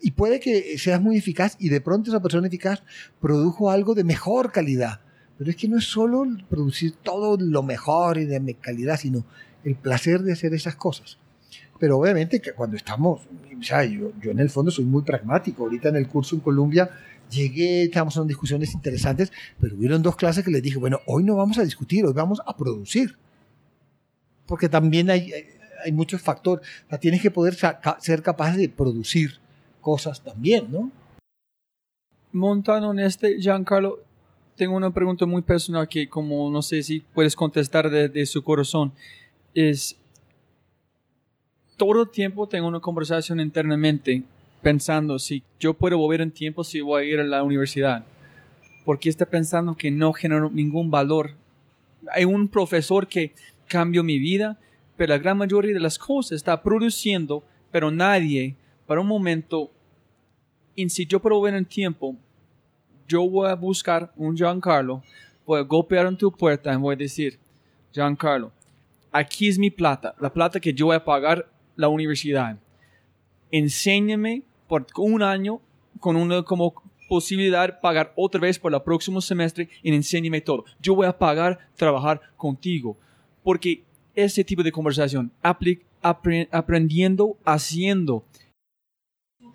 Y 0.00 0.12
puede 0.12 0.38
que 0.38 0.78
seas 0.78 1.00
muy 1.00 1.16
eficaz 1.16 1.56
y 1.58 1.68
de 1.68 1.80
pronto 1.80 2.10
esa 2.10 2.22
persona 2.22 2.46
eficaz 2.46 2.82
produjo 3.20 3.70
algo 3.70 3.94
de 3.94 4.04
mejor 4.04 4.52
calidad. 4.52 5.00
Pero 5.36 5.50
es 5.50 5.56
que 5.56 5.66
no 5.66 5.78
es 5.78 5.84
solo 5.84 6.24
producir 6.48 6.92
todo 7.02 7.36
lo 7.40 7.62
mejor 7.64 8.18
y 8.18 8.24
de 8.24 8.54
calidad, 8.60 8.98
sino 9.00 9.24
el 9.64 9.74
placer 9.74 10.22
de 10.22 10.32
hacer 10.32 10.54
esas 10.54 10.76
cosas. 10.76 11.18
Pero 11.78 11.98
obviamente 11.98 12.40
que 12.40 12.52
cuando 12.52 12.76
estamos, 12.76 13.22
o 13.22 13.62
sea, 13.62 13.84
yo, 13.84 14.12
yo 14.20 14.30
en 14.30 14.38
el 14.38 14.50
fondo 14.50 14.70
soy 14.70 14.84
muy 14.84 15.02
pragmático. 15.02 15.64
Ahorita 15.64 15.88
en 15.88 15.96
el 15.96 16.08
curso 16.08 16.36
en 16.36 16.40
Colombia 16.40 16.90
llegué, 17.30 17.84
estábamos 17.84 18.16
en 18.16 18.26
discusiones 18.26 18.74
interesantes, 18.74 19.32
pero 19.60 19.76
hubieron 19.76 20.02
dos 20.02 20.16
clases 20.16 20.44
que 20.44 20.50
les 20.50 20.62
dije, 20.62 20.78
bueno, 20.78 21.00
hoy 21.06 21.24
no 21.24 21.36
vamos 21.36 21.58
a 21.58 21.64
discutir, 21.64 22.04
hoy 22.04 22.12
vamos 22.12 22.40
a 22.46 22.56
producir. 22.56 23.16
Porque 24.46 24.68
también 24.68 25.10
hay, 25.10 25.32
hay, 25.84 25.92
muchos 25.92 26.20
factores. 26.20 26.66
O 26.86 26.88
sea, 26.90 26.98
tienes 26.98 27.22
que 27.22 27.30
poder 27.30 27.54
ser 27.54 28.22
capaz 28.22 28.56
de 28.56 28.68
producir 28.68 29.38
cosas 29.80 30.22
también, 30.22 30.70
¿no? 30.70 30.90
Montando 32.32 32.92
en 32.92 32.98
este, 32.98 33.40
Giancarlo, 33.40 34.00
tengo 34.56 34.76
una 34.76 34.92
pregunta 34.92 35.26
muy 35.26 35.42
personal 35.42 35.88
que 35.88 36.08
como 36.08 36.50
no 36.50 36.62
sé 36.62 36.82
si 36.82 37.00
puedes 37.00 37.36
contestar 37.36 37.90
de, 37.90 38.08
de 38.08 38.26
su 38.26 38.42
corazón. 38.42 38.92
Es, 39.54 39.96
todo 41.76 42.02
el 42.02 42.10
tiempo 42.10 42.48
tengo 42.48 42.68
una 42.68 42.80
conversación 42.80 43.40
internamente 43.40 44.22
pensando 44.62 45.18
si 45.18 45.42
yo 45.60 45.74
puedo 45.74 45.98
volver 45.98 46.20
en 46.20 46.30
tiempo 46.30 46.64
si 46.64 46.80
voy 46.80 47.02
a 47.02 47.06
ir 47.06 47.20
a 47.20 47.24
la 47.24 47.42
universidad. 47.42 48.04
Porque 48.84 49.08
está 49.08 49.26
pensando 49.26 49.76
que 49.76 49.90
no 49.90 50.12
generó 50.12 50.50
ningún 50.50 50.90
valor. 50.90 51.32
Hay 52.12 52.24
un 52.24 52.48
profesor 52.48 53.06
que 53.06 53.34
cambió 53.66 54.02
mi 54.02 54.18
vida, 54.18 54.58
pero 54.96 55.14
la 55.14 55.18
gran 55.18 55.38
mayoría 55.38 55.72
de 55.72 55.80
las 55.80 55.98
cosas 55.98 56.32
está 56.32 56.62
produciendo, 56.62 57.42
pero 57.70 57.90
nadie, 57.90 58.56
para 58.86 59.00
un 59.00 59.06
momento, 59.06 59.70
y 60.74 60.88
si 60.88 61.06
yo 61.06 61.20
puedo 61.20 61.38
volver 61.38 61.54
en 61.54 61.64
tiempo, 61.64 62.16
yo 63.08 63.28
voy 63.28 63.48
a 63.48 63.54
buscar 63.54 64.12
un 64.16 64.36
Giancarlo, 64.36 65.02
voy 65.46 65.60
a 65.60 65.62
golpear 65.62 66.06
en 66.06 66.16
tu 66.16 66.30
puerta 66.30 66.72
y 66.72 66.76
voy 66.76 66.94
a 66.94 66.98
decir, 66.98 67.38
Giancarlo, 67.92 68.52
aquí 69.10 69.48
es 69.48 69.58
mi 69.58 69.70
plata, 69.70 70.14
la 70.20 70.32
plata 70.32 70.60
que 70.60 70.72
yo 70.72 70.86
voy 70.86 70.96
a 70.96 71.04
pagar 71.04 71.53
la 71.76 71.88
universidad. 71.88 72.58
Enséñame 73.50 74.42
por 74.68 74.86
un 74.96 75.22
año 75.22 75.60
con 76.00 76.16
una 76.16 76.42
como 76.42 76.74
posibilidad 77.08 77.80
pagar 77.80 78.12
otra 78.16 78.40
vez 78.40 78.58
por 78.58 78.74
el 78.74 78.82
próximo 78.82 79.20
semestre 79.20 79.68
y 79.82 79.94
enséñame 79.94 80.40
todo. 80.40 80.64
Yo 80.80 80.94
voy 80.94 81.06
a 81.06 81.18
pagar 81.18 81.58
trabajar 81.76 82.20
contigo. 82.36 82.96
Porque 83.42 83.84
ese 84.14 84.42
tipo 84.44 84.62
de 84.62 84.72
conversación, 84.72 85.30
apre- 85.42 85.82
aprendiendo, 86.50 87.36
haciendo, 87.44 88.24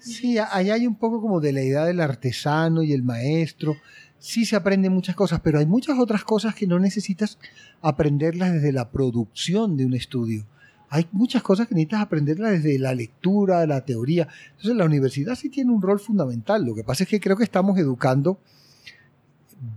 Sí, 0.01 0.37
ahí 0.37 0.69
hay 0.69 0.87
un 0.87 0.95
poco 0.95 1.19
como 1.19 1.41
de 1.41 1.51
la 1.51 1.61
idea 1.61 1.83
del 1.83 1.99
artesano 1.99 2.83
y 2.83 2.93
el 2.93 3.03
maestro. 3.03 3.75
Sí 4.17 4.45
se 4.45 4.55
aprenden 4.55 4.93
muchas 4.93 5.13
cosas, 5.13 5.41
pero 5.41 5.59
hay 5.59 5.65
muchas 5.65 5.99
otras 5.99 6.23
cosas 6.23 6.55
que 6.55 6.67
no 6.67 6.79
necesitas 6.79 7.37
aprenderlas 7.81 8.53
desde 8.53 8.71
la 8.71 8.91
producción 8.91 9.75
de 9.75 9.85
un 9.85 9.93
estudio. 9.93 10.45
Hay 10.89 11.07
muchas 11.11 11.43
cosas 11.43 11.67
que 11.67 11.75
necesitas 11.75 12.01
aprenderlas 12.01 12.51
desde 12.51 12.79
la 12.79 12.95
lectura, 12.95 13.65
la 13.67 13.85
teoría. 13.85 14.27
Entonces 14.51 14.75
la 14.75 14.85
universidad 14.85 15.35
sí 15.35 15.49
tiene 15.49 15.71
un 15.71 15.81
rol 15.81 15.99
fundamental. 15.99 16.65
Lo 16.65 16.73
que 16.73 16.83
pasa 16.83 17.03
es 17.03 17.09
que 17.09 17.19
creo 17.19 17.37
que 17.37 17.43
estamos 17.43 17.77
educando 17.77 18.39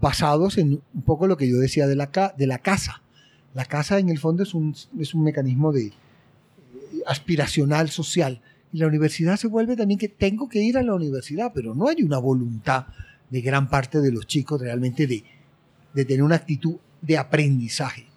basados 0.00 0.58
en 0.58 0.80
un 0.94 1.02
poco 1.02 1.26
lo 1.26 1.36
que 1.36 1.48
yo 1.48 1.58
decía 1.58 1.86
de 1.86 1.96
la, 1.96 2.34
de 2.36 2.46
la 2.46 2.58
casa. 2.58 3.02
La 3.54 3.66
casa 3.66 3.98
en 3.98 4.08
el 4.08 4.18
fondo 4.18 4.42
es 4.42 4.54
un, 4.54 4.74
es 4.98 5.12
un 5.12 5.24
mecanismo 5.24 5.72
de, 5.72 5.86
eh, 5.86 5.92
aspiracional 7.06 7.90
social. 7.90 8.40
Y 8.72 8.78
la 8.78 8.86
universidad 8.86 9.36
se 9.36 9.48
vuelve 9.48 9.76
también 9.76 9.98
que 9.98 10.08
tengo 10.08 10.48
que 10.48 10.62
ir 10.62 10.78
a 10.78 10.82
la 10.82 10.94
universidad, 10.94 11.52
pero 11.54 11.74
no 11.74 11.88
hay 11.88 12.02
una 12.02 12.18
voluntad 12.18 12.86
de 13.28 13.40
gran 13.42 13.68
parte 13.68 14.00
de 14.00 14.12
los 14.12 14.26
chicos 14.26 14.60
realmente 14.60 15.06
de, 15.06 15.24
de 15.92 16.04
tener 16.06 16.22
una 16.22 16.36
actitud 16.36 16.76
de 17.02 17.18
aprendizaje. 17.18 18.11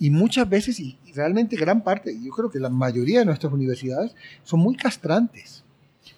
Y 0.00 0.10
muchas 0.10 0.48
veces, 0.48 0.80
y 0.80 0.98
realmente 1.14 1.54
gran 1.56 1.84
parte, 1.84 2.18
yo 2.20 2.30
creo 2.32 2.50
que 2.50 2.58
la 2.58 2.70
mayoría 2.70 3.20
de 3.20 3.26
nuestras 3.26 3.52
universidades 3.52 4.16
son 4.42 4.58
muy 4.60 4.74
castrantes. 4.74 5.62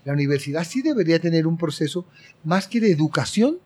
La 0.05 0.13
universidad 0.15 0.65
sí 0.65 0.81
debería 0.81 1.19
tener 1.19 1.47
un 1.47 1.59
proceso 1.59 2.07
más 2.45 2.67
que 2.69 2.81
de 2.81 2.91
educación, 2.93 3.59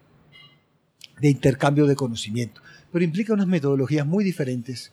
de 1.21 1.29
intercambio 1.31 1.87
de 1.87 1.95
conocimiento, 1.95 2.61
pero 2.93 3.05
implica 3.05 3.33
unas 3.33 3.47
metodologías 3.47 4.07
muy 4.07 4.25
diferentes 4.25 4.91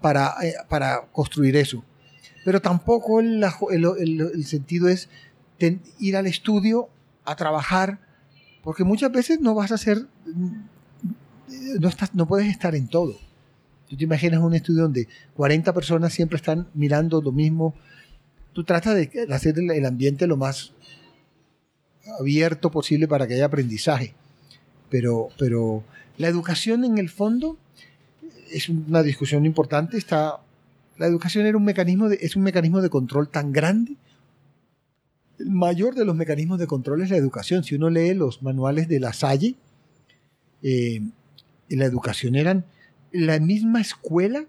para, 0.00 0.34
eh, 0.42 0.54
para 0.68 1.02
construir 1.12 1.56
eso 1.56 1.84
pero 2.42 2.62
tampoco 2.62 3.20
el, 3.20 3.44
el- 3.70 3.84
el- 3.98 4.20
el 4.34 4.44
sentido 4.46 4.88
es 4.88 5.10
ten- 5.58 5.82
ir 5.98 6.16
al 6.16 6.26
estudio 6.26 6.88
a 7.26 7.36
trabajar, 7.36 7.98
porque 8.64 8.82
muchas 8.82 9.12
veces 9.12 9.40
no 9.42 9.54
vas 9.54 9.72
a 9.72 9.74
hacer, 9.74 10.06
no, 11.78 11.88
estás, 11.88 12.14
no 12.14 12.26
puedes 12.26 12.48
estar 12.48 12.74
en 12.74 12.88
todo. 12.88 13.18
Tú 13.90 13.96
te 13.96 14.04
imaginas 14.04 14.40
un 14.40 14.54
estudio 14.54 14.82
donde 14.82 15.08
40 15.34 15.74
personas 15.74 16.12
siempre 16.12 16.36
están 16.36 16.68
mirando 16.74 17.20
lo 17.20 17.32
mismo. 17.32 17.74
Tú 18.52 18.62
tratas 18.62 18.94
de 18.94 19.26
hacer 19.32 19.58
el, 19.58 19.84
ambiente 19.84 20.28
lo 20.28 20.36
más 20.36 20.72
abierto 22.20 22.70
posible 22.70 23.08
para 23.08 23.26
que 23.26 23.34
haya 23.34 23.46
aprendizaje. 23.46 24.14
Pero, 24.90 25.30
pero 25.36 25.82
la 26.18 26.28
educación 26.28 26.84
en 26.84 26.98
el 26.98 27.08
fondo 27.08 27.58
es 28.52 28.68
una 28.68 29.02
discusión 29.02 29.44
importante. 29.44 29.98
Está, 29.98 30.38
la 30.96 31.06
educación 31.06 31.46
era 31.46 31.56
un 31.56 31.64
mecanismo 31.64 32.08
de, 32.08 32.18
es 32.20 32.36
un 32.36 32.44
mecanismo 32.44 32.82
de 32.82 32.90
control 32.90 33.28
tan 33.28 33.52
grande. 33.52 33.96
El 35.40 35.50
mayor 35.50 35.96
de 35.96 36.04
los 36.04 36.14
mecanismos 36.14 36.60
de 36.60 36.68
control 36.68 37.02
es 37.02 37.10
la 37.10 37.16
educación. 37.16 37.64
Si 37.64 37.74
uno 37.74 37.90
lee 37.90 38.14
los 38.14 38.40
manuales 38.40 38.86
de 38.86 39.00
la 39.00 39.12
Salle, 39.12 39.56
eh, 40.62 41.00
la 41.70 41.86
educación 41.86 42.36
eran 42.36 42.64
la 43.12 43.38
misma 43.40 43.80
escuela. 43.80 44.44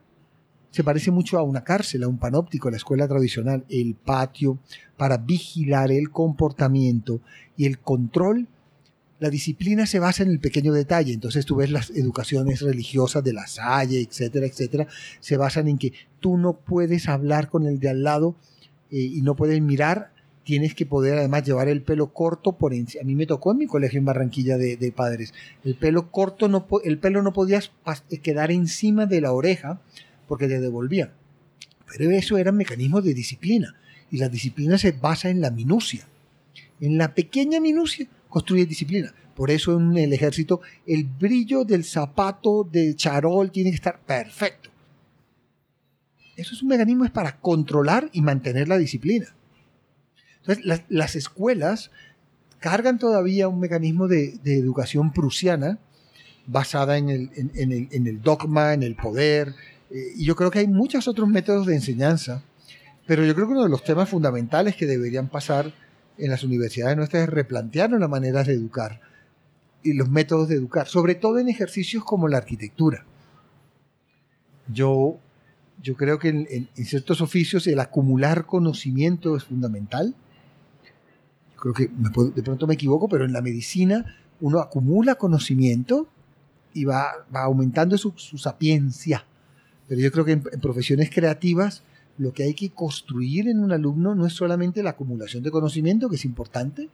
Se 0.72 0.84
parece 0.84 1.12
mucho 1.12 1.38
a 1.38 1.44
una 1.44 1.64
cárcel, 1.64 2.04
a 2.04 2.08
un 2.08 2.18
panóptico, 2.18 2.70
la 2.70 2.78
escuela 2.78 3.08
tradicional. 3.08 3.66
El 3.70 3.96
patio 3.96 4.60
para 4.98 5.18
vigilar 5.18 5.92
el 5.92 6.12
comportamiento 6.12 7.20
y 7.58 7.66
el 7.66 7.80
control 7.80 8.48
la 9.22 9.30
disciplina 9.30 9.86
se 9.86 10.00
basa 10.00 10.24
en 10.24 10.32
el 10.32 10.40
pequeño 10.40 10.74
detalle. 10.74 11.14
Entonces 11.14 11.46
tú 11.46 11.58
ves 11.58 11.70
las 11.70 11.92
educaciones 11.92 12.62
religiosas 12.62 13.24
de 13.24 13.34
la 13.34 13.46
Salle, 13.46 14.02
etcétera, 14.02 14.48
etcétera, 14.48 14.88
se 15.20 15.38
basan 15.38 15.68
en 15.68 15.78
que 15.78 15.94
tú 16.20 16.38
no 16.38 16.54
puedes 16.54 17.08
hablar 17.08 17.48
con 17.48 17.68
el 17.68 17.80
de 17.80 17.90
al 17.90 18.04
lado 18.04 18.36
eh, 18.90 18.98
y 18.98 19.22
no 19.22 19.36
puedes 19.36 19.62
mirar. 19.62 20.12
Tienes 20.44 20.74
que 20.74 20.86
poder 20.88 21.18
además 21.20 21.44
llevar 21.44 21.68
el 21.68 21.84
pelo 21.84 22.14
corto 22.14 22.54
por 22.54 22.74
encima. 22.74 23.04
A 23.04 23.06
mí 23.06 23.16
me 23.16 23.28
tocó 23.28 23.52
en 23.52 23.60
mi 23.60 23.68
colegio 23.68 24.00
en 24.00 24.06
Barranquilla 24.06 24.58
de, 24.58 24.94
padres. 24.96 25.34
El 25.64 25.76
pelo 25.76 26.10
corto, 26.12 26.48
no, 26.48 26.68
el 26.84 26.98
pelo 26.98 27.22
no 27.22 27.32
podía 27.32 27.60
pas- 27.86 28.04
quedar 28.22 28.52
encima 28.52 29.06
de 29.06 29.22
la 29.22 29.34
oreja 29.34 29.82
porque 30.28 30.48
te 30.48 30.60
devolvían. 30.60 31.12
Pero 31.92 32.10
eso 32.10 32.38
eran 32.38 32.58
mecanismos 32.58 33.04
de 33.04 33.14
disciplina. 33.14 33.76
Y 34.10 34.18
la 34.18 34.30
disciplina 34.30 34.78
se 34.78 34.94
basa 34.94 35.30
en 35.30 35.42
la 35.42 35.52
minucia. 35.52 36.08
En 36.80 36.98
la 36.98 37.14
pequeña 37.14 37.60
minucia 37.60 38.08
construye 38.28 38.66
disciplina. 38.66 39.14
Por 39.36 39.52
eso 39.52 39.78
en 39.78 39.96
el 39.98 40.12
ejército 40.12 40.62
el 40.88 41.04
brillo 41.04 41.64
del 41.66 41.84
zapato 41.84 42.68
de 42.70 42.96
charol 42.96 43.52
tiene 43.52 43.70
que 43.70 43.76
estar 43.76 44.00
perfecto. 44.02 44.70
Eso 46.36 46.54
es 46.56 46.62
un 46.64 46.70
mecanismo 46.70 47.08
para 47.14 47.40
controlar 47.40 48.10
y 48.14 48.22
mantener 48.22 48.68
la 48.68 48.78
disciplina. 48.78 49.28
Entonces, 50.42 50.66
las, 50.66 50.84
las 50.90 51.16
escuelas 51.16 51.92
cargan 52.60 53.00
todavía 53.00 53.48
un 53.48 53.60
mecanismo 53.60 54.08
de, 54.08 54.40
educación 54.46 55.14
prusiana 55.14 55.80
basada 56.48 56.98
en 56.98 57.10
el, 57.10 58.22
dogma, 58.22 58.74
en 58.74 58.84
el 58.84 58.96
poder. 58.96 59.54
eh, 59.90 60.14
y 60.16 60.26
yo 60.26 60.36
creo 60.36 60.52
que 60.52 60.60
hay 60.60 60.68
muchos 60.68 61.08
otros 61.08 61.28
métodos 61.30 61.66
de 61.68 61.76
enseñanza, 61.76 62.44
pero 63.08 63.26
yo 63.26 63.34
creo 63.36 63.48
que 63.48 63.54
uno 63.54 63.64
de 63.64 63.70
los 63.70 63.84
temas 63.84 64.10
fundamentales 64.10 64.76
que 64.76 64.86
deberían 64.86 65.28
pasar 65.30 65.74
en 66.18 66.30
las 66.30 66.44
universidades 66.44 66.96
nuestras 66.98 67.24
es 67.24 67.30
replantear 67.30 67.90
las 67.92 68.10
maneras 68.10 68.46
de 68.48 68.54
educar 68.54 69.00
y 69.84 69.94
los 69.94 70.10
métodos 70.10 70.50
de 70.50 70.56
educar, 70.56 70.88
sobre 70.88 71.16
todo 71.16 71.40
en 71.40 71.50
ejercicios 71.50 72.04
como 72.04 72.28
la 72.28 72.38
arquitectura. 72.38 73.06
Yo, 74.72 75.18
yo 75.82 75.96
creo 75.96 76.20
que 76.20 76.30
en- 76.30 76.48
en 76.76 76.86
ciertos 76.86 77.22
oficios 77.22 77.66
el 77.68 77.80
acumular 77.80 78.46
conocimiento 78.46 79.36
es 79.36 79.44
fundamental. 79.44 80.16
Creo 81.62 81.74
que 81.74 81.88
me 81.90 82.10
puedo- 82.10 82.32
de 82.32 82.44
pronto 82.44 82.68
me 82.68 82.74
equivoco, 82.74 83.08
pero 83.08 83.24
en 83.24 83.32
la 83.34 83.42
medicina 83.42 84.18
uno 84.42 84.60
acumula 84.60 85.16
conocimiento 85.16 86.08
y 86.74 86.84
va, 86.86 87.12
va 87.34 87.44
aumentando 87.44 87.98
su, 87.98 88.14
su 88.18 88.38
sapiencia. 88.38 89.26
Pero 89.88 90.02
yo 90.02 90.12
creo 90.12 90.26
que 90.26 90.32
en, 90.34 90.44
en 90.52 90.60
profesiones 90.60 91.10
creativas 91.10 91.84
lo 92.18 92.34
que 92.34 92.44
hay 92.44 92.54
que 92.54 92.72
construir 92.72 93.48
en 93.48 93.60
un 93.64 93.72
alumno 93.72 94.16
no 94.16 94.26
es 94.26 94.34
solamente 94.34 94.82
la 94.84 94.92
acumulación 94.92 95.44
de 95.44 95.52
conocimiento, 95.52 96.10
que 96.10 96.16
es 96.18 96.26
importante, 96.26 96.90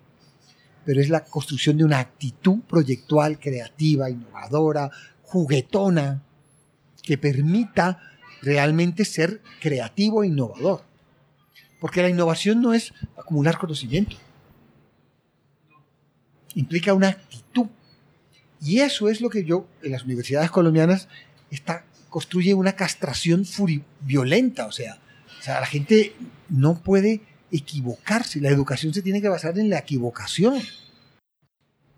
pero 0.86 1.02
es 1.02 1.10
la 1.10 1.24
construcción 1.26 1.78
de 1.78 1.84
una 1.86 2.00
actitud 2.00 2.60
proyectual, 2.68 3.40
creativa, 3.40 4.10
innovadora, 4.10 4.90
juguetona, 5.24 6.24
que 7.04 7.18
permita 7.18 8.00
realmente 8.42 9.06
ser 9.06 9.42
creativo 9.62 10.24
e 10.24 10.28
innovador. 10.28 10.82
Porque 11.80 12.02
la 12.02 12.10
innovación 12.10 12.62
no 12.62 12.74
es 12.74 12.94
acumular 13.18 13.58
conocimiento. 13.58 14.16
Implica 16.58 16.96
una 16.96 17.10
actitud. 17.10 17.68
Y 18.60 18.80
eso 18.80 19.10
es 19.10 19.22
lo 19.22 19.30
que 19.30 19.44
yo, 19.44 19.68
en 19.84 19.92
las 19.92 20.06
universidades 20.06 20.50
colombianas, 20.50 21.08
está, 21.52 21.86
construye 22.10 22.56
una 22.56 22.72
castración 22.72 23.46
violenta. 24.02 24.66
O 24.66 24.72
sea, 24.72 24.98
o 25.40 25.44
sea, 25.44 25.60
la 25.60 25.68
gente 25.68 26.16
no 26.50 26.82
puede 26.82 27.22
equivocarse. 27.52 28.42
La 28.42 28.50
educación 28.50 28.92
se 28.92 29.04
tiene 29.04 29.22
que 29.22 29.30
basar 29.30 29.60
en 29.60 29.70
la 29.70 29.78
equivocación. 29.78 30.60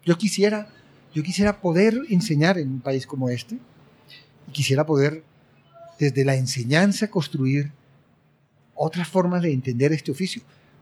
Yo 0.03 0.17
quisiera, 0.17 0.67
yo 1.15 1.23
quisiera 1.23 1.61
poder 1.61 1.97
enseñar 2.09 2.57
en 2.57 2.69
un 2.69 2.81
país 2.81 3.07
como 3.07 3.29
este. 3.29 3.57
Y 4.49 4.51
quisiera 4.51 4.85
poder, 4.85 5.23
desde 5.99 6.25
la 6.25 6.35
enseñanza, 6.35 7.09
construir 7.09 7.71
otras 8.75 9.07
formas 9.07 9.41
de 9.41 9.53
entender 9.53 9.93
este 9.93 10.11
oficio. 10.11 10.41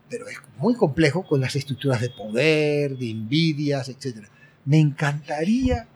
Pero 0.09 0.27
es 0.27 0.37
muy 0.57 0.75
complejo 0.75 1.25
con 1.25 1.41
las 1.41 1.55
estructuras 1.55 2.01
de 2.01 2.09
poder, 2.09 2.97
de 2.97 3.09
envidias, 3.09 3.89
etc. 3.89 4.27
Me 4.65 4.79
encantaría 4.79 5.87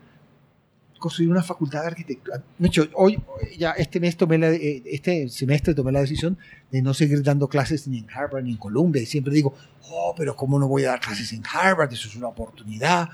construir 1.02 1.30
una 1.32 1.44
facultad 1.44 1.82
de 1.82 1.88
arquitectura. 1.88 2.44
De 2.58 2.68
hecho, 2.68 2.88
hoy, 2.94 3.22
ya 3.58 3.72
este 3.72 4.00
mes 4.00 4.16
tomé 4.16 4.38
la, 4.38 4.52
eh, 4.52 4.84
este 4.86 5.28
semestre 5.30 5.74
tomé 5.74 5.92
la 5.92 6.00
decisión 6.00 6.38
de 6.72 6.82
no 6.82 6.94
seguir 6.94 7.24
dando 7.24 7.50
clases 7.50 7.88
ni 7.88 7.98
en 7.98 8.08
Harvard 8.10 8.44
ni 8.44 8.52
en 8.52 8.58
Columbia. 8.58 9.02
Y 9.02 9.06
siempre 9.06 9.34
digo, 9.34 9.54
oh, 9.90 10.14
pero 10.16 10.36
¿cómo 10.36 10.60
no 10.60 10.68
voy 10.68 10.86
a 10.86 10.90
dar 10.90 11.00
clases 11.02 11.34
en 11.34 11.44
Harvard? 11.52 11.92
Eso 11.92 12.08
es 12.08 12.16
una 12.16 12.28
oportunidad. 12.28 13.10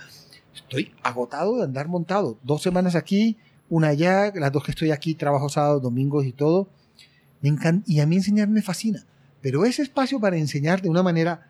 Estoy 0.54 0.92
agotado 1.02 1.58
de 1.58 1.64
andar 1.64 1.88
montado. 1.88 2.38
Dos 2.44 2.62
semanas 2.62 2.96
aquí, 2.96 3.38
una 3.70 3.88
allá, 3.88 4.32
las 4.36 4.52
dos 4.52 4.64
que 4.64 4.72
estoy 4.72 4.92
aquí, 4.92 5.16
trabajo 5.16 5.50
sábados, 5.50 5.82
domingos 5.82 6.26
y 6.26 6.34
todo. 6.34 6.68
Me 7.42 7.50
encanta, 7.50 7.84
y 7.88 8.02
a 8.02 8.06
mí 8.06 8.18
enseñar 8.18 8.50
me 8.50 8.62
fascina. 8.62 9.06
Pero 9.48 9.64
ese 9.64 9.82
espacio 9.82 10.20
para 10.20 10.36
enseñar 10.36 10.82
de 10.82 10.90
una 10.90 11.02
manera 11.02 11.50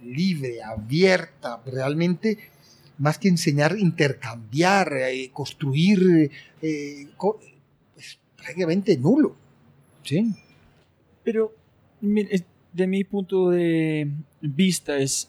libre, 0.00 0.62
abierta, 0.62 1.60
realmente, 1.66 2.38
más 2.98 3.18
que 3.18 3.26
enseñar, 3.26 3.76
intercambiar, 3.76 4.92
eh, 4.92 5.28
construir, 5.32 6.30
eh, 6.62 7.08
es 7.96 8.18
prácticamente 8.36 8.96
nulo. 8.96 9.34
¿sí? 10.04 10.32
Pero 11.24 11.52
de 12.00 12.86
mi 12.86 13.02
punto 13.02 13.50
de 13.50 14.08
vista 14.40 14.98
es, 14.98 15.28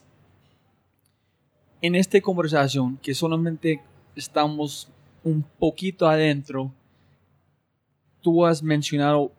en 1.81 1.95
esta 1.95 2.21
conversación 2.21 2.97
que 2.97 3.15
solamente 3.15 3.81
estamos 4.15 4.87
un 5.23 5.41
poquito 5.57 6.07
adentro, 6.07 6.71
tú 8.21 8.45
has 8.45 8.61
mencionado 8.61 9.31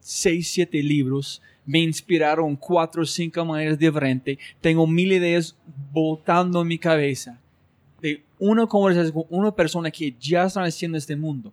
seis, 0.00 0.50
siete 0.50 0.82
libros, 0.82 1.40
me 1.68 1.80
inspiraron 1.80 2.56
cuatro 2.56 3.02
o 3.02 3.04
cinco 3.06 3.44
maneras 3.44 3.78
diferentes, 3.78 4.38
tengo 4.60 4.86
mil 4.86 5.12
ideas 5.12 5.54
botando 5.92 6.62
en 6.62 6.68
mi 6.68 6.78
cabeza 6.78 7.38
de 8.00 8.22
una 8.38 8.66
conversación 8.66 9.12
con 9.12 9.24
una 9.28 9.50
persona 9.54 9.90
que 9.90 10.14
ya 10.18 10.44
está 10.44 10.62
haciendo 10.62 10.96
este 10.96 11.14
mundo. 11.14 11.52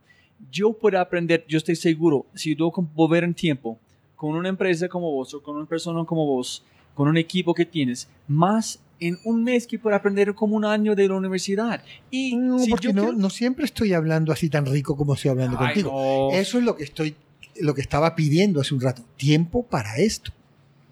Yo 0.52 0.72
puedo 0.72 1.00
aprender, 1.00 1.44
yo 1.50 1.58
estoy 1.58 1.76
seguro, 1.76 2.26
si 2.34 2.56
yo 2.56 2.72
volver 2.94 3.24
en 3.26 3.34
tiempo 3.34 3.78
con 4.16 4.36
una 4.36 4.48
empresa 4.48 4.88
como 4.88 5.12
vos 5.12 5.34
o 5.34 5.44
con 5.44 5.58
una 5.58 5.66
persona 5.66 6.06
como 6.06 6.26
vos, 6.26 6.64
con 6.94 7.08
un 7.10 7.18
equipo 7.18 7.54
que 7.54 7.66
tienes, 7.66 8.08
más 8.28 8.80
en 9.02 9.18
un 9.26 9.44
mes 9.44 9.68
que 9.68 9.78
puedo 9.78 9.94
aprender 9.96 10.34
como 10.34 10.56
un 10.56 10.64
año 10.64 10.96
de 10.96 11.10
la 11.10 11.16
universidad. 11.16 11.84
Y 12.10 12.38
No, 12.38 12.60
si 12.60 12.70
porque 12.70 12.88
yo 12.88 12.94
no, 12.94 13.02
quiero- 13.02 13.18
no 13.18 13.30
siempre 13.30 13.66
estoy 13.66 13.92
hablando 13.94 14.32
así 14.32 14.50
tan 14.50 14.66
rico 14.66 14.96
como 14.96 15.16
estoy 15.16 15.32
hablando 15.32 15.58
Ay, 15.60 15.66
contigo. 15.84 15.92
no. 16.32 16.38
Eso 16.38 16.58
es 16.60 16.64
lo 16.64 16.78
que 16.78 16.86
estoy, 16.86 17.14
lo 17.62 17.74
que 17.74 17.82
estaba 17.82 18.16
pidiendo 18.16 18.62
hace 18.62 18.74
un 18.74 18.82
rato. 18.82 19.06
Tiempo 19.18 19.66
para 19.66 19.98
esto. 19.98 20.32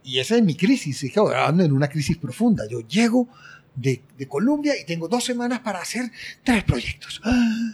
Y 0.04 0.20
esa 0.20 0.36
es 0.36 0.44
mi 0.44 0.56
crisis. 0.56 1.04
Es 1.04 1.14
que 1.14 1.20
en 1.20 1.72
una 1.72 1.88
crisis 1.88 2.18
profunda. 2.18 2.68
Yo 2.70 2.82
llego 2.82 3.28
de, 3.76 4.02
de 4.18 4.28
Colombia 4.28 4.74
y 4.80 4.86
tengo 4.86 5.08
dos 5.08 5.24
semanas 5.24 5.60
para 5.60 5.80
hacer 5.80 6.12
tres 6.44 6.64
proyectos. 6.64 7.22
¡Ah! 7.24 7.72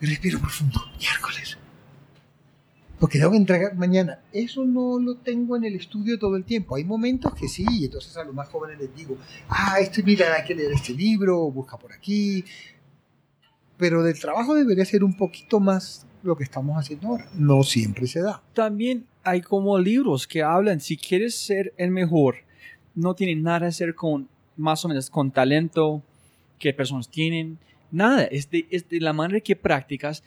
Respiro 0.00 0.38
profundo. 0.38 0.80
Miércoles. 0.98 1.58
Porque 2.98 3.18
tengo 3.18 3.30
que 3.30 3.38
entregar 3.38 3.74
mañana. 3.76 4.20
Eso 4.32 4.64
no 4.64 4.98
lo 4.98 5.16
tengo 5.16 5.56
en 5.56 5.64
el 5.64 5.74
estudio 5.74 6.18
todo 6.18 6.36
el 6.36 6.44
tiempo. 6.44 6.76
Hay 6.76 6.84
momentos 6.84 7.34
que 7.34 7.48
sí, 7.48 7.64
y 7.70 7.86
entonces 7.86 8.14
a 8.16 8.24
los 8.24 8.34
más 8.34 8.48
jóvenes 8.48 8.78
les 8.78 8.94
digo, 8.94 9.16
ah, 9.48 9.78
este, 9.80 10.02
mira, 10.02 10.34
hay 10.34 10.44
que 10.44 10.54
leer 10.54 10.72
este 10.72 10.92
libro, 10.92 11.50
busca 11.50 11.78
por 11.78 11.92
aquí. 11.92 12.44
Pero 13.78 14.02
del 14.02 14.20
trabajo 14.20 14.54
debería 14.54 14.84
ser 14.84 15.02
un 15.02 15.16
poquito 15.16 15.60
más 15.60 16.06
lo 16.22 16.36
que 16.36 16.44
estamos 16.44 16.76
haciendo 16.76 17.08
ahora. 17.08 17.26
No 17.34 17.62
siempre 17.62 18.06
se 18.06 18.20
da. 18.20 18.42
también 18.54 19.06
hay 19.22 19.40
como 19.42 19.78
libros 19.78 20.26
que 20.26 20.42
hablan, 20.42 20.80
si 20.80 20.96
quieres 20.96 21.34
ser 21.34 21.74
el 21.76 21.90
mejor, 21.90 22.36
no 22.94 23.14
tiene 23.14 23.40
nada 23.40 23.60
que 23.60 23.66
hacer 23.66 23.94
con 23.94 24.28
más 24.56 24.84
o 24.84 24.88
menos 24.88 25.10
con 25.10 25.30
talento 25.30 26.02
que 26.58 26.72
personas 26.72 27.08
tienen, 27.08 27.58
nada, 27.90 28.24
es 28.24 28.50
de, 28.50 28.66
es 28.70 28.88
de 28.88 29.00
la 29.00 29.12
manera 29.12 29.40
que 29.40 29.56
practicas. 29.56 30.22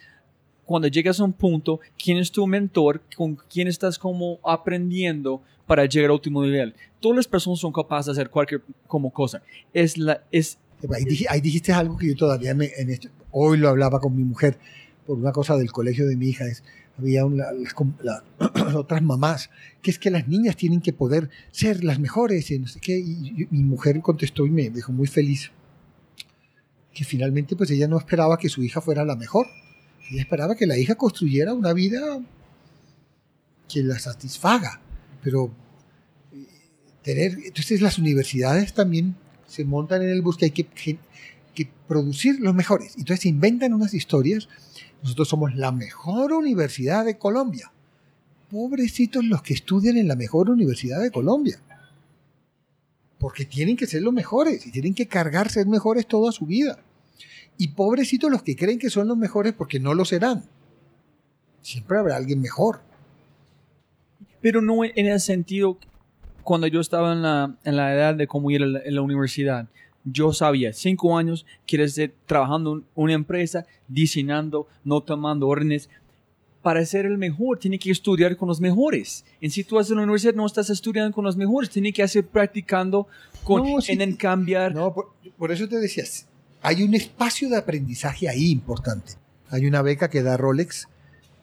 Cuando 0.64 0.88
llegas 0.88 1.20
a 1.20 1.24
un 1.24 1.32
punto, 1.32 1.80
quién 2.02 2.18
es 2.18 2.30
tu 2.32 2.46
mentor, 2.46 3.02
con 3.16 3.36
quién 3.36 3.68
estás 3.68 3.98
como 3.98 4.38
aprendiendo 4.44 5.42
para 5.66 5.84
llegar 5.86 6.06
al 6.10 6.14
último 6.14 6.42
nivel. 6.42 6.74
Todas 7.00 7.16
las 7.16 7.28
personas 7.28 7.58
son 7.60 7.72
capaces 7.72 8.06
de 8.06 8.12
hacer 8.12 8.30
cualquier 8.30 8.62
como 8.86 9.10
cosa. 9.10 9.42
Es 9.72 9.98
la, 9.98 10.22
es, 10.32 10.58
Ahí, 10.94 11.04
dij- 11.04 11.26
ahí 11.28 11.40
dijiste 11.40 11.72
algo 11.72 11.96
que 11.96 12.08
yo 12.08 12.16
todavía 12.16 12.54
me, 12.54 12.70
en 12.76 12.90
esto, 12.90 13.08
hoy 13.30 13.58
lo 13.58 13.68
hablaba 13.68 14.00
con 14.00 14.14
mi 14.16 14.22
mujer 14.24 14.58
por 15.06 15.18
una 15.18 15.32
cosa 15.32 15.56
del 15.56 15.70
colegio 15.72 16.06
de 16.06 16.16
mi 16.16 16.28
hija. 16.28 16.46
Es, 16.46 16.62
había 16.98 17.24
una- 17.24 17.52
las, 17.52 17.74
la- 18.02 18.24
otras 18.78 19.02
mamás, 19.02 19.50
que 19.82 19.90
es 19.90 19.98
que 19.98 20.10
las 20.10 20.28
niñas 20.28 20.56
tienen 20.56 20.80
que 20.80 20.92
poder 20.92 21.30
ser 21.50 21.82
las 21.84 21.98
mejores 21.98 22.50
y 22.50 22.58
no 22.58 22.68
sé 22.68 22.80
qué. 22.80 22.98
Y, 22.98 23.42
y 23.42 23.48
mi 23.50 23.62
mujer 23.64 24.00
contestó 24.00 24.46
y 24.46 24.50
me 24.50 24.70
dejó 24.70 24.92
muy 24.92 25.06
feliz 25.06 25.50
que 26.92 27.04
finalmente 27.04 27.56
pues 27.56 27.70
ella 27.72 27.88
no 27.88 27.98
esperaba 27.98 28.38
que 28.38 28.48
su 28.48 28.62
hija 28.62 28.80
fuera 28.80 29.04
la 29.04 29.16
mejor. 29.16 29.46
Ella 30.10 30.20
esperaba 30.22 30.54
que 30.54 30.66
la 30.66 30.78
hija 30.78 30.94
construyera 30.94 31.52
una 31.52 31.72
vida 31.72 32.20
que 33.68 33.82
la 33.82 33.98
satisfaga. 33.98 34.80
Pero 35.22 35.50
eh, 36.32 36.44
tener, 37.02 37.36
entonces 37.44 37.80
las 37.80 37.98
universidades 37.98 38.74
también 38.74 39.16
se 39.46 39.64
montan 39.64 40.02
en 40.02 40.10
el 40.10 40.22
bus 40.22 40.36
que 40.36 40.44
hay 40.46 40.50
que, 40.52 40.64
que- 40.66 40.98
que 41.54 41.68
producir 41.88 42.40
los 42.40 42.54
mejores. 42.54 42.94
Entonces 42.96 43.20
se 43.22 43.28
inventan 43.28 43.72
unas 43.74 43.94
historias. 43.94 44.48
Nosotros 45.04 45.28
somos 45.28 45.54
la 45.54 45.70
mejor 45.70 46.32
universidad 46.32 47.04
de 47.04 47.18
Colombia. 47.18 47.70
Pobrecitos 48.50 49.22
los 49.22 49.42
que 49.42 49.52
estudian 49.52 49.98
en 49.98 50.08
la 50.08 50.16
mejor 50.16 50.48
universidad 50.48 51.02
de 51.02 51.10
Colombia. 51.10 51.60
Porque 53.18 53.44
tienen 53.44 53.76
que 53.76 53.86
ser 53.86 54.00
los 54.00 54.14
mejores 54.14 54.66
y 54.66 54.70
tienen 54.70 54.94
que 54.94 55.06
cargar 55.06 55.50
ser 55.50 55.66
mejores 55.66 56.06
toda 56.06 56.32
su 56.32 56.46
vida. 56.46 56.78
Y 57.58 57.68
pobrecitos 57.68 58.30
los 58.30 58.42
que 58.42 58.56
creen 58.56 58.78
que 58.78 58.88
son 58.88 59.06
los 59.06 59.18
mejores 59.18 59.52
porque 59.52 59.78
no 59.78 59.92
lo 59.92 60.06
serán. 60.06 60.46
Siempre 61.60 61.98
habrá 61.98 62.16
alguien 62.16 62.40
mejor. 62.40 62.80
pero 64.40 64.62
no 64.62 64.84
en 64.84 65.06
el 65.06 65.20
sentido 65.20 65.78
cuando 66.44 66.66
yo 66.66 66.80
estaba 66.80 67.12
en 67.12 67.20
la, 67.20 67.56
en 67.64 67.76
la 67.76 67.94
edad 67.94 68.14
de 68.14 68.26
cómo 68.26 68.50
ir 68.50 68.62
a 68.62 68.66
la, 68.66 69.02
universidad. 69.02 69.68
Yo 70.04 70.32
sabía, 70.32 70.72
cinco 70.72 71.16
años, 71.16 71.46
quieres 71.66 71.94
ser 71.94 72.14
trabajando 72.26 72.76
en 72.76 72.84
una 72.94 73.14
empresa, 73.14 73.66
diseñando, 73.88 74.68
no 74.84 75.00
tomando 75.00 75.48
órdenes. 75.48 75.88
Para 76.62 76.84
ser 76.86 77.06
el 77.06 77.18
mejor, 77.18 77.58
tiene 77.58 77.78
que 77.78 77.90
estudiar 77.90 78.36
con 78.36 78.48
los 78.48 78.60
mejores. 78.60 79.24
En 79.40 79.50
si 79.50 79.64
tú 79.64 79.78
en 79.78 79.96
la 79.96 80.02
universidad, 80.02 80.34
no 80.34 80.46
estás 80.46 80.70
estudiando 80.70 81.14
con 81.14 81.24
los 81.24 81.36
mejores, 81.36 81.70
tiene 81.70 81.92
que 81.92 82.02
hacer 82.02 82.26
practicando 82.26 83.06
con, 83.42 83.62
No, 83.62 83.80
sí. 83.80 83.92
en, 83.92 84.00
en 84.00 84.16
cambiar. 84.16 84.74
No, 84.74 84.92
por, 84.94 85.12
por 85.36 85.52
eso 85.52 85.68
te 85.68 85.78
decías, 85.78 86.26
hay 86.62 86.82
un 86.82 86.94
espacio 86.94 87.48
de 87.50 87.58
aprendizaje 87.58 88.28
ahí 88.28 88.50
importante. 88.50 89.12
Hay 89.50 89.66
una 89.66 89.82
beca 89.82 90.08
que 90.08 90.22
da 90.22 90.36
Rolex, 90.38 90.88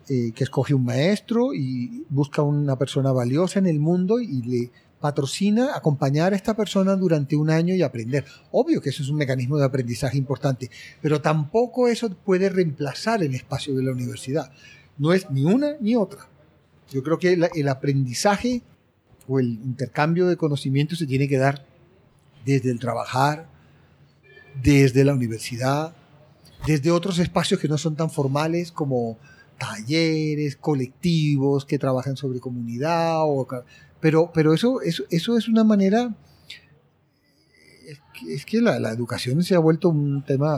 eh, 0.09 0.31
que 0.33 0.43
escoge 0.43 0.73
un 0.73 0.83
maestro 0.83 1.53
y 1.53 2.03
busca 2.09 2.41
una 2.41 2.75
persona 2.75 3.11
valiosa 3.11 3.59
en 3.59 3.67
el 3.67 3.79
mundo 3.79 4.19
y 4.19 4.41
le 4.41 4.71
patrocina 5.01 5.75
acompañar 5.75 6.31
a 6.31 6.35
esta 6.35 6.55
persona 6.55 6.95
durante 6.95 7.35
un 7.35 7.49
año 7.49 7.75
y 7.75 7.81
aprender. 7.81 8.23
Obvio 8.51 8.81
que 8.81 8.91
eso 8.91 9.03
es 9.03 9.09
un 9.09 9.17
mecanismo 9.17 9.57
de 9.57 9.65
aprendizaje 9.65 10.17
importante, 10.17 10.69
pero 11.01 11.21
tampoco 11.21 11.87
eso 11.87 12.09
puede 12.09 12.49
reemplazar 12.49 13.23
el 13.23 13.35
espacio 13.35 13.75
de 13.75 13.83
la 13.83 13.91
universidad. 13.91 14.51
No 14.97 15.11
es 15.11 15.29
ni 15.29 15.43
una 15.43 15.75
ni 15.79 15.95
otra. 15.95 16.27
Yo 16.91 17.03
creo 17.03 17.17
que 17.17 17.33
el 17.33 17.67
aprendizaje 17.67 18.61
o 19.27 19.39
el 19.39 19.53
intercambio 19.63 20.27
de 20.27 20.37
conocimiento 20.37 20.95
se 20.95 21.07
tiene 21.07 21.27
que 21.27 21.37
dar 21.37 21.65
desde 22.45 22.71
el 22.71 22.79
trabajar, 22.79 23.47
desde 24.61 25.03
la 25.03 25.13
universidad, 25.13 25.95
desde 26.65 26.91
otros 26.91 27.19
espacios 27.19 27.59
que 27.59 27.67
no 27.67 27.77
son 27.77 27.95
tan 27.95 28.09
formales 28.09 28.71
como 28.71 29.17
talleres, 29.57 30.55
colectivos 30.55 31.65
que 31.65 31.79
trabajan 31.79 32.17
sobre 32.17 32.39
comunidad, 32.39 33.21
o, 33.21 33.47
pero, 34.01 34.31
pero 34.33 34.53
eso, 34.53 34.81
eso, 34.81 35.03
eso 35.09 35.37
es 35.37 35.47
una 35.47 35.63
manera, 35.63 36.13
es 38.27 38.45
que, 38.45 38.61
la, 38.61 38.79
la 38.79 38.91
educación 38.91 39.43
se 39.43 39.55
ha 39.55 39.59
vuelto 39.59 39.89
un 39.89 40.23
tema, 40.23 40.57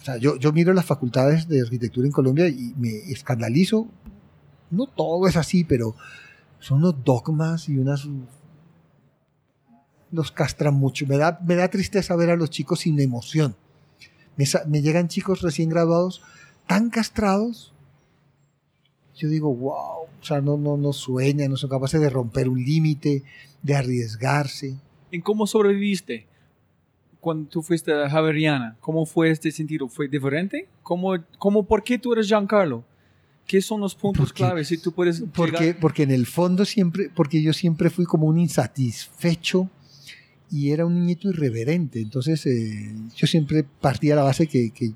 o 0.00 0.04
sea, 0.04 0.16
yo, 0.16 0.36
yo 0.36 0.52
miro 0.52 0.72
las 0.72 0.84
facultades 0.84 1.48
de 1.48 1.60
arquitectura 1.60 2.06
en 2.06 2.12
Colombia 2.12 2.48
y 2.48 2.74
me 2.76 2.96
escandalizo, 3.10 3.88
no 4.70 4.86
todo 4.86 5.26
es 5.28 5.36
así, 5.36 5.64
pero 5.64 5.94
son 6.60 6.78
unos 6.78 7.04
dogmas 7.04 7.68
y 7.68 7.78
unas 7.78 8.08
los 10.10 10.32
castran 10.32 10.74
mucho. 10.74 11.06
Me 11.06 11.18
da, 11.18 11.38
me 11.44 11.54
da 11.54 11.68
tristeza 11.68 12.16
ver 12.16 12.30
a 12.30 12.36
los 12.36 12.50
chicos 12.50 12.80
sin 12.80 12.98
emoción. 13.00 13.56
Me, 14.36 14.44
me 14.66 14.82
llegan 14.82 15.08
chicos 15.08 15.42
recién 15.42 15.68
graduados 15.68 16.22
tan 16.66 16.90
castrados. 16.90 17.72
Yo 19.18 19.28
digo, 19.28 19.54
wow, 19.54 20.04
o 20.20 20.24
sea, 20.24 20.40
no, 20.40 20.56
no, 20.56 20.76
no 20.76 20.92
sueñan, 20.92 21.50
no 21.50 21.56
son 21.56 21.68
capaces 21.70 22.00
de 22.00 22.08
romper 22.08 22.48
un 22.48 22.62
límite, 22.64 23.22
de 23.62 23.74
arriesgarse. 23.74 24.76
¿En 25.10 25.20
cómo 25.20 25.46
sobreviviste 25.46 26.26
cuando 27.20 27.48
tú 27.50 27.62
fuiste 27.62 27.92
a 27.92 28.08
Javeriana? 28.08 28.76
¿Cómo 28.80 29.04
fue 29.06 29.30
este 29.30 29.50
sentido? 29.50 29.88
¿Fue 29.88 30.08
diferente? 30.08 30.68
¿Cómo, 30.82 31.16
cómo, 31.38 31.64
¿Por 31.64 31.82
qué 31.82 31.98
tú 31.98 32.12
eres 32.12 32.28
Giancarlo? 32.28 32.84
¿Qué 33.46 33.60
son 33.62 33.80
los 33.80 33.94
puntos 33.94 34.26
Porque- 34.28 34.36
claves? 34.36 34.68
Si 34.68 34.78
tú 34.78 34.92
puedes 34.92 35.22
Porque, 35.34 35.58
llegar- 35.64 35.80
porque 35.80 36.02
en 36.04 36.10
el 36.10 36.26
fondo 36.26 36.64
siempre, 36.64 37.10
porque 37.14 37.42
yo 37.42 37.52
siempre 37.52 37.90
fui 37.90 38.04
como 38.04 38.26
un 38.26 38.38
insatisfecho 38.38 39.68
y 40.50 40.70
era 40.70 40.86
un 40.86 40.94
niñito 40.94 41.28
irreverente. 41.30 42.00
Entonces 42.00 42.44
eh, 42.46 42.94
yo 43.16 43.26
siempre 43.26 43.64
partía 43.64 44.12
de 44.12 44.16
la 44.16 44.22
base 44.24 44.46
que, 44.46 44.70
que 44.70 44.92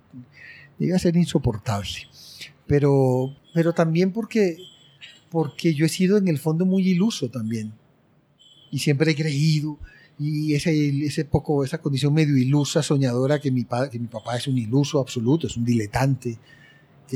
iba 0.78 0.96
a 0.96 0.98
ser 0.98 1.16
insoportable. 1.16 1.88
Pero, 2.66 3.34
pero 3.52 3.72
también 3.72 4.12
porque, 4.12 4.58
porque 5.30 5.74
yo 5.74 5.86
he 5.86 5.88
sido 5.88 6.16
en 6.18 6.28
el 6.28 6.38
fondo 6.38 6.64
muy 6.66 6.88
iluso 6.88 7.28
también. 7.28 7.72
Y 8.70 8.78
siempre 8.78 9.10
he 9.12 9.14
creído. 9.14 9.78
Y 10.18 10.54
ese, 10.54 11.04
ese 11.04 11.24
poco, 11.24 11.64
esa 11.64 11.78
condición 11.78 12.14
medio 12.14 12.36
ilusa, 12.36 12.82
soñadora, 12.82 13.40
que 13.40 13.50
mi, 13.50 13.64
pa- 13.64 13.90
que 13.90 13.98
mi 13.98 14.06
papá 14.06 14.36
es 14.36 14.46
un 14.46 14.56
iluso 14.58 15.00
absoluto, 15.00 15.46
es 15.46 15.56
un 15.56 15.64
diletante 15.64 16.38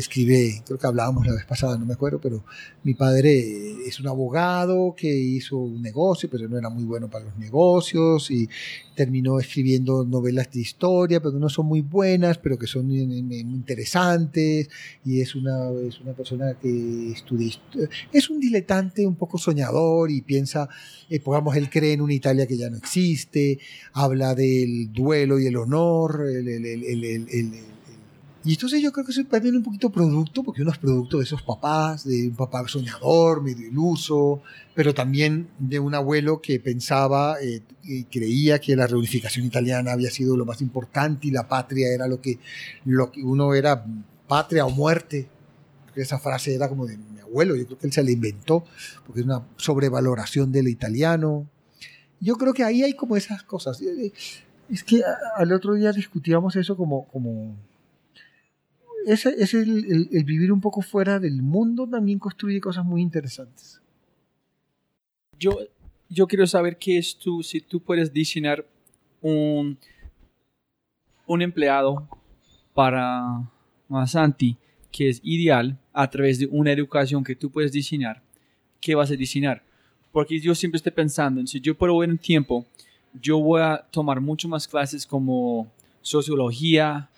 escribe, 0.01 0.63
creo 0.67 0.79
que 0.79 0.87
hablábamos 0.87 1.27
la 1.27 1.35
vez 1.35 1.45
pasada, 1.45 1.77
no 1.79 1.87
me 1.87 1.95
acuerdo, 1.95 2.21
pero 2.21 2.45
mi 2.83 2.95
padre 2.95 3.87
es 3.87 3.99
un 4.01 4.09
abogado 4.09 4.95
que 4.97 5.09
hizo 5.15 5.57
un 5.57 5.83
negocio, 5.83 6.29
pero 6.31 6.49
no 6.49 6.59
era 6.59 6.69
muy 6.71 6.85
bueno 6.85 7.09
para 7.09 7.25
los 7.25 7.37
negocios 7.37 8.31
y 8.31 8.49
terminó 8.95 9.39
escribiendo 9.39 10.05
novelas 10.05 10.51
de 10.53 10.61
historia, 10.61 11.21
pero 11.21 11.39
no 11.39 11.49
son 11.49 11.67
muy 11.67 11.83
buenas, 11.83 12.39
pero 12.39 12.59
que 12.59 12.67
son 12.67 12.91
eh, 12.93 13.07
muy 13.23 13.39
interesantes 13.41 14.69
y 15.05 15.21
es 15.21 15.35
una, 15.35 15.71
es 15.87 16.01
una 16.01 16.13
persona 16.15 16.55
que 16.61 17.11
estudia, 17.13 17.53
es 18.13 18.31
un 18.31 18.41
diletante 18.41 19.07
un 19.07 19.17
poco 19.17 19.39
soñador 19.39 20.11
y 20.11 20.23
piensa, 20.23 20.69
eh, 21.11 21.21
pongamos, 21.21 21.57
él 21.57 21.69
cree 21.71 21.93
en 21.93 22.01
una 22.01 22.15
Italia 22.15 22.47
que 22.47 22.57
ya 22.57 22.71
no 22.71 22.77
existe, 22.77 23.59
habla 23.93 24.35
del 24.35 24.93
duelo 24.93 25.39
y 25.39 25.47
el 25.47 25.57
honor, 25.57 26.27
el- 26.29 26.47
y 28.47 28.53
entonces 28.53 28.81
yo 28.81 28.93
creo 28.93 29.05
que 29.05 29.13
soy 29.13 29.25
también 29.25 29.57
un 29.57 29.65
poquito 29.65 29.91
producto, 29.91 30.45
porque 30.45 30.63
uno 30.63 30.71
es 30.71 30.79
producto 30.79 31.19
de 31.19 31.25
esos 31.25 31.43
papás, 31.43 32.05
de 32.05 32.29
un 32.29 32.37
papá 32.37 32.63
soñador, 32.69 33.43
medio 33.43 33.67
iluso, 33.67 34.41
pero 34.73 34.95
también 34.95 35.49
de 35.59 35.81
un 35.81 35.97
abuelo 35.97 36.41
que 36.41 36.61
pensaba 36.61 37.41
eh, 37.43 37.61
y 37.83 38.05
creía 38.05 38.61
que 38.61 38.77
la 38.77 38.87
reunificación 38.87 39.47
italiana 39.47 39.91
había 39.91 40.11
sido 40.11 40.37
lo 40.37 40.45
más 40.45 40.61
importante 40.61 41.27
y 41.27 41.33
la 41.33 41.49
patria 41.49 41.93
era 41.93 42.07
lo 42.07 42.21
que, 42.21 42.39
lo 42.85 43.11
que 43.11 43.21
uno 43.25 43.53
era 43.53 43.85
patria 44.29 44.65
o 44.65 44.71
muerte. 44.71 45.29
Esa 45.97 46.21
frase 46.21 46.55
era 46.55 46.69
como 46.69 46.87
de 46.87 46.99
mi 46.99 47.19
abuelo, 47.19 47.57
yo 47.57 47.67
creo 47.67 47.79
que 47.79 47.89
él 47.89 47.93
se 47.93 48.05
la 48.05 48.13
inventó, 48.13 48.65
porque 49.05 49.23
es 49.23 49.27
una 49.27 49.45
sobrevaloración 49.57 50.53
del 50.53 50.69
italiano. 50.69 51.49
Yo 52.21 52.37
creo 52.37 52.55
que 52.55 52.63
ahí 52.63 52.85
hay 52.85 52.95
como 52.95 53.17
esas 53.17 53.43
cosas. 53.43 53.83
Es 54.71 54.85
que 54.85 55.03
al 55.37 55.53
otro 55.53 55.75
día 55.75 55.91
discutíamos 55.91 56.55
eso 56.55 56.77
como, 56.77 57.09
como 57.09 57.57
ese, 59.07 59.35
ese 59.39 59.61
el, 59.61 60.25
vivir 60.25 60.51
un 60.51 60.61
poco 60.61 60.83
fuera 60.83 61.21
del 61.21 61.41
mundo 61.41 61.89
también 61.89 62.19
construye 62.19 62.61
cosas 62.61 62.85
muy 62.85 63.01
interesantes. 63.01 63.81
yo, 65.39 65.61
yo 66.09 66.27
quiero 66.27 66.45
saber 66.47 66.77
qué 66.77 66.99
es 66.99 67.17
tú, 67.17 67.43
si 67.45 67.61
tú 67.61 67.81
puedes 67.81 68.13
diseñar 68.13 68.67
un, 69.23 69.79
un 71.27 71.43
empleado 71.43 72.09
para 72.75 73.49
Masanti 73.89 74.57
que 74.91 75.09
es 75.09 75.21
ideal 75.23 75.79
a 75.93 76.11
través 76.11 76.41
de 76.41 76.47
una 76.47 76.73
educación 76.73 77.23
que 77.23 77.37
tú 77.37 77.51
puedes 77.51 77.71
diseñar, 77.71 78.23
¿qué 78.81 78.97
vas 78.97 79.11
a 79.13 79.15
diseñar? 79.15 79.63
Porque 80.11 80.41
yo 80.41 80.53
siempre 80.55 80.79
estoy 80.79 80.93
pensando, 80.93 81.47
si 81.47 81.61
yo 81.61 81.77
puedo 81.77 81.97
ver 81.99 82.11
un 82.11 82.19
tiempo, 82.19 82.67
yo 83.21 83.39
voy 83.39 83.61
a 83.61 83.87
tomar 83.91 84.21
mucho 84.21 84.49
más 84.49 84.67
clases 84.67 85.07
como 85.07 85.71
sociología, 86.03 87.09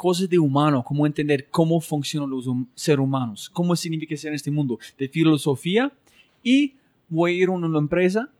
cosas 0.00 0.30
de 0.30 0.38
humano, 0.38 0.82
cómo 0.82 1.04
entender 1.06 1.48
cómo 1.50 1.78
funcionan 1.78 2.30
los 2.30 2.46
hum- 2.46 2.66
seres 2.74 3.00
humanos, 3.00 3.50
cómo 3.52 3.76
significa 3.76 4.16
ser 4.16 4.28
en 4.30 4.36
este 4.36 4.50
mundo, 4.50 4.78
de 4.98 5.06
filosofía 5.08 5.92
y 6.42 6.72
voy 7.06 7.32
a 7.32 7.42
ir 7.42 7.48
a 7.48 7.52
una 7.52 7.78
empresa 7.78 8.30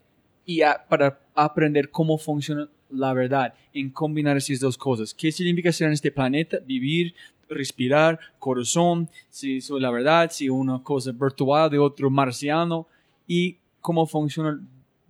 y 0.47 0.63
a- 0.63 0.83
para 0.89 1.21
aprender 1.35 1.91
cómo 1.91 2.17
funciona 2.17 2.67
la 2.89 3.13
verdad, 3.13 3.53
en 3.75 3.91
combinar 3.91 4.39
esas 4.39 4.59
dos 4.59 4.79
cosas. 4.79 5.13
¿Qué 5.13 5.31
significa 5.31 5.71
ser 5.71 5.89
en 5.89 5.93
este 5.93 6.11
planeta? 6.11 6.57
Vivir, 6.67 7.15
respirar, 7.49 8.19
corazón, 8.39 9.09
si 9.29 9.61
soy 9.61 9.81
la 9.83 9.91
verdad, 9.91 10.31
si 10.33 10.49
una 10.49 10.83
cosa 10.83 11.13
virtual 11.13 11.69
de 11.71 11.79
otro 11.79 12.09
marciano 12.09 12.87
y 13.29 13.59
cómo 13.83 14.07
funciona 14.07 14.59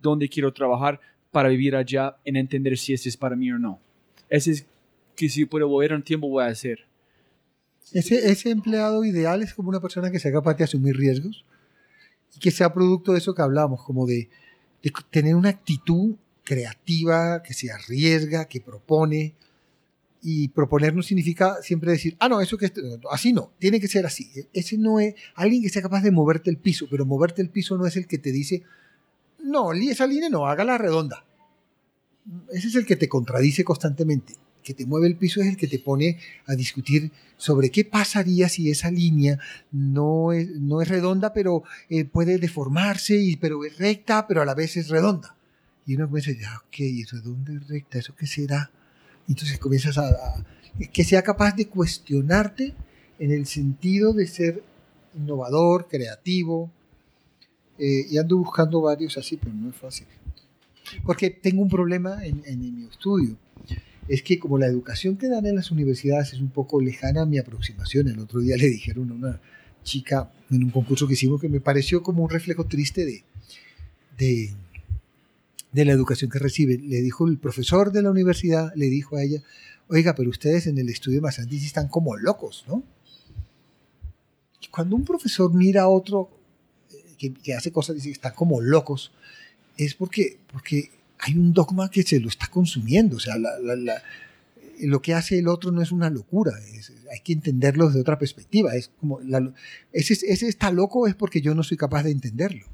donde 0.01 0.27
quiero 0.27 0.51
trabajar 0.51 0.99
para 1.31 1.47
vivir 1.47 1.77
allá 1.77 2.17
en 2.25 2.35
entender 2.35 2.77
si 2.77 2.91
ese 2.93 3.07
es 3.07 3.15
para 3.15 3.37
mí 3.37 3.49
o 3.53 3.57
no. 3.57 3.79
Ese 4.29 4.51
es 4.51 4.67
que 5.15 5.29
si 5.29 5.45
puedo 5.45 5.67
volver 5.67 5.93
un 5.93 6.03
tiempo 6.03 6.27
voy 6.27 6.43
a 6.43 6.47
hacer. 6.47 6.87
Ese, 7.93 8.49
empleado 8.49 9.03
ideal 9.03 9.41
es 9.41 9.53
como 9.53 9.69
una 9.69 9.81
persona 9.81 10.11
que 10.11 10.19
sea 10.19 10.31
capaz 10.31 10.53
de 10.55 10.63
asumir 10.63 10.95
riesgos 10.95 11.43
y 12.35 12.39
que 12.39 12.51
sea 12.51 12.73
producto 12.73 13.11
de 13.11 13.17
eso 13.17 13.35
que 13.35 13.41
hablamos, 13.41 13.83
como 13.83 14.05
de, 14.05 14.29
tener 15.09 15.35
una 15.35 15.49
actitud 15.49 16.15
creativa, 16.43 17.43
que 17.43 17.53
se 17.53 17.71
arriesga, 17.71 18.45
que 18.45 18.61
propone. 18.61 19.35
Y 20.23 20.49
proponer 20.49 20.95
no 20.95 21.01
significa 21.01 21.57
siempre 21.63 21.91
decir, 21.91 22.15
ah, 22.19 22.29
no, 22.29 22.41
eso 22.41 22.57
que 22.57 22.67
es- 22.67 22.73
así 23.09 23.33
no, 23.33 23.51
tiene 23.57 23.79
que 23.79 23.87
ser 23.87 24.05
así. 24.05 24.31
Ese 24.53 24.77
no 24.77 24.99
es 24.99 25.15
alguien 25.35 25.63
que 25.63 25.69
sea 25.69 25.81
capaz 25.81 26.03
de 26.03 26.11
moverte 26.11 26.49
el 26.49 26.57
piso, 26.57 26.85
pero 26.89 27.05
moverte 27.05 27.41
el 27.41 27.49
piso 27.49 27.75
no 27.77 27.87
es 27.87 27.97
el 27.97 28.07
que 28.07 28.19
te 28.19 28.31
dice, 28.31 28.63
no, 29.43 29.73
esa 29.73 30.05
línea 30.05 30.29
no, 30.29 30.45
hágala 30.47 30.77
redonda. 30.77 31.25
Ese 32.51 32.67
es 32.67 32.75
el 32.75 32.85
que 32.85 32.95
te 32.95 33.09
contradice 33.09 33.63
constantemente. 33.63 34.35
Que 34.63 34.73
te 34.73 34.85
mueve 34.85 35.07
el 35.07 35.15
piso 35.15 35.41
es 35.41 35.47
el 35.47 35.57
que 35.57 35.67
te 35.67 35.79
pone 35.79 36.17
a 36.45 36.55
discutir 36.55 37.11
sobre 37.37 37.71
qué 37.71 37.83
pasaría 37.85 38.47
si 38.49 38.69
esa 38.69 38.91
línea 38.91 39.39
no 39.71 40.31
es, 40.31 40.47
no 40.51 40.81
es 40.81 40.87
redonda, 40.87 41.33
pero 41.33 41.63
eh, 41.89 42.05
puede 42.05 42.37
deformarse, 42.37 43.17
y, 43.17 43.35
pero 43.37 43.65
es 43.65 43.77
recta, 43.77 44.27
pero 44.27 44.41
a 44.41 44.45
la 44.45 44.53
vez 44.53 44.77
es 44.77 44.89
redonda. 44.89 45.35
Y 45.87 45.95
uno 45.95 46.05
comienza 46.07 46.29
a 46.29 46.33
decir, 46.33 46.47
ah, 46.47 46.61
ok, 46.67 47.11
redonda, 47.11 47.53
es 47.53 47.67
recta, 47.67 47.97
¿eso 47.97 48.13
qué 48.15 48.27
será? 48.27 48.69
Entonces 49.27 49.57
comienzas 49.57 49.97
a, 49.97 50.07
a- 50.09 50.45
que 50.93 51.03
sea 51.03 51.21
capaz 51.23 51.55
de 51.55 51.67
cuestionarte 51.67 52.73
en 53.19 53.31
el 53.31 53.45
sentido 53.47 54.13
de 54.13 54.27
ser 54.27 54.63
innovador, 55.17 55.87
creativo. 55.87 56.69
eh, 57.77 58.05
y 58.09 58.17
ando 58.17 58.37
buscando 58.37 58.81
varios 58.81 59.17
así, 59.17 59.37
pero 59.37 59.53
no 59.53 59.69
es 59.69 59.75
fácil. 59.75 60.07
Porque 61.05 61.29
tengo 61.29 61.61
un 61.61 61.69
problema 61.69 62.23
en, 62.25 62.41
en 62.45 62.59
mi 62.77 62.85
estudio. 62.85 63.35
Es 64.11 64.23
que 64.23 64.39
como 64.39 64.57
la 64.57 64.67
educación 64.67 65.15
que 65.15 65.29
dan 65.29 65.45
en 65.45 65.55
las 65.55 65.71
universidades 65.71 66.33
es 66.33 66.41
un 66.41 66.49
poco 66.49 66.81
lejana 66.81 67.21
a 67.21 67.25
mi 67.25 67.37
aproximación, 67.37 68.09
el 68.09 68.19
otro 68.19 68.41
día 68.41 68.57
le 68.57 68.67
dijeron 68.67 69.09
a 69.09 69.13
una 69.13 69.41
chica 69.83 70.29
en 70.49 70.65
un 70.65 70.69
concurso 70.69 71.07
que 71.07 71.13
hicimos 71.13 71.39
que 71.39 71.47
me 71.47 71.61
pareció 71.61 72.03
como 72.03 72.21
un 72.21 72.29
reflejo 72.29 72.65
triste 72.65 73.05
de, 73.05 74.53
de, 75.71 75.85
la 75.85 75.93
educación 75.93 76.29
que 76.29 76.39
recibe. 76.39 76.77
Le 76.77 77.01
dijo 77.01 77.25
el 77.25 77.37
profesor 77.37 77.93
de 77.93 78.01
la 78.01 78.11
universidad, 78.11 78.73
le 78.75 78.87
dijo 78.87 79.15
a 79.15 79.23
ella, 79.23 79.41
oiga, 79.87 80.13
pero 80.13 80.29
ustedes 80.29 80.67
en 80.67 80.77
el 80.77 80.89
estudio 80.89 81.19
de 81.19 81.21
Masantis 81.21 81.63
están 81.63 81.87
como 81.87 82.17
locos, 82.17 82.65
¿no? 82.67 82.83
Y 84.61 84.67
cuando 84.67 84.97
un 84.97 85.05
profesor 85.05 85.53
mira 85.53 85.83
a 85.83 85.87
otro 85.87 86.29
eh, 86.91 87.31
que, 87.41 87.53
hace 87.53 87.71
cosas 87.71 87.95
y 87.95 87.99
dice 87.99 88.11
están 88.11 88.33
como 88.33 88.59
locos, 88.59 89.13
es 89.77 89.95
porque, 89.95 90.37
porque 90.51 90.91
hay 91.21 91.37
un 91.37 91.53
dogma 91.53 91.89
que 91.89 92.03
se 92.03 92.19
lo 92.19 92.27
está 92.29 92.47
consumiendo. 92.47 93.17
O 93.17 93.19
sea, 93.19 93.37
la- 93.37 94.01
lo 94.83 95.01
que 95.01 95.13
hace 95.13 95.37
el 95.37 95.47
otro 95.47 95.71
no 95.71 95.81
es 95.81 95.91
una 95.91 96.09
locura, 96.09 96.53
hay 97.11 97.19
que 97.19 97.33
entenderlo 97.33 97.87
desde 97.87 98.01
otra 98.01 98.17
perspectiva. 98.17 98.75
Es 98.75 98.89
como 98.99 99.19
ese, 99.93 100.13
ese 100.13 100.47
está 100.47 100.71
loco 100.71 101.07
es 101.07 101.13
porque 101.15 101.39
yo 101.41 101.53
no 101.53 101.61
soy 101.63 101.77
capaz 101.77 102.03
de 102.03 102.11
entenderlo. 102.11 102.65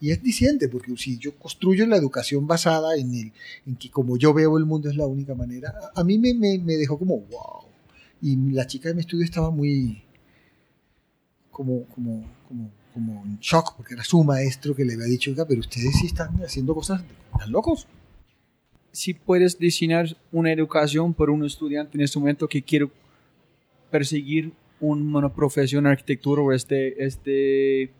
Y 0.00 0.10
es 0.10 0.22
diciente, 0.22 0.68
porque 0.68 0.94
si 0.96 1.16
yo 1.18 1.36
construyo 1.38 1.86
la 1.86 1.96
educación 1.96 2.46
basada 2.46 2.96
en, 2.96 3.14
el, 3.14 3.32
en 3.64 3.76
que 3.76 3.90
como 3.90 4.16
yo 4.18 4.34
veo 4.34 4.58
el 4.58 4.66
mundo 4.66 4.90
es 4.90 4.96
la 4.96 5.06
única 5.06 5.34
manera, 5.34 5.72
a, 5.94 6.00
a 6.00 6.04
mí 6.04 6.18
me, 6.18 6.34
me, 6.34 6.58
me 6.58 6.74
dejó 6.74 6.98
como 6.98 7.20
wow. 7.20 7.64
Y 8.20 8.36
la 8.52 8.66
chica 8.66 8.88
de 8.88 8.96
mi 8.96 9.00
estudio 9.02 9.24
estaba 9.24 9.50
muy 9.50 10.02
como, 11.50 11.84
como, 11.86 12.24
como, 12.48 12.70
como 12.94 13.22
en 13.24 13.38
shock, 13.40 13.74
porque 13.76 13.94
era 13.94 14.04
su 14.04 14.22
maestro 14.24 14.74
que 14.74 14.84
le 14.84 14.94
había 14.94 15.06
dicho, 15.06 15.34
pero 15.48 15.60
ustedes 15.60 15.98
sí 15.98 16.06
están 16.06 16.34
haciendo 16.44 16.74
cosas 16.74 17.02
tan 17.38 17.50
locos. 17.52 17.86
Si 18.92 19.12
puedes 19.14 19.58
diseñar 19.58 20.16
una 20.30 20.52
educación 20.52 21.12
para 21.12 21.32
un 21.32 21.44
estudiante 21.44 21.98
en 21.98 22.02
este 22.04 22.18
momento 22.20 22.48
que 22.48 22.62
quiere 22.62 22.88
perseguir 23.90 24.52
un- 24.80 25.14
una 25.14 25.28
profesión 25.32 25.86
arquitectura 25.86 26.40
o 26.42 26.52
este, 26.52 27.04
este, 27.04 27.90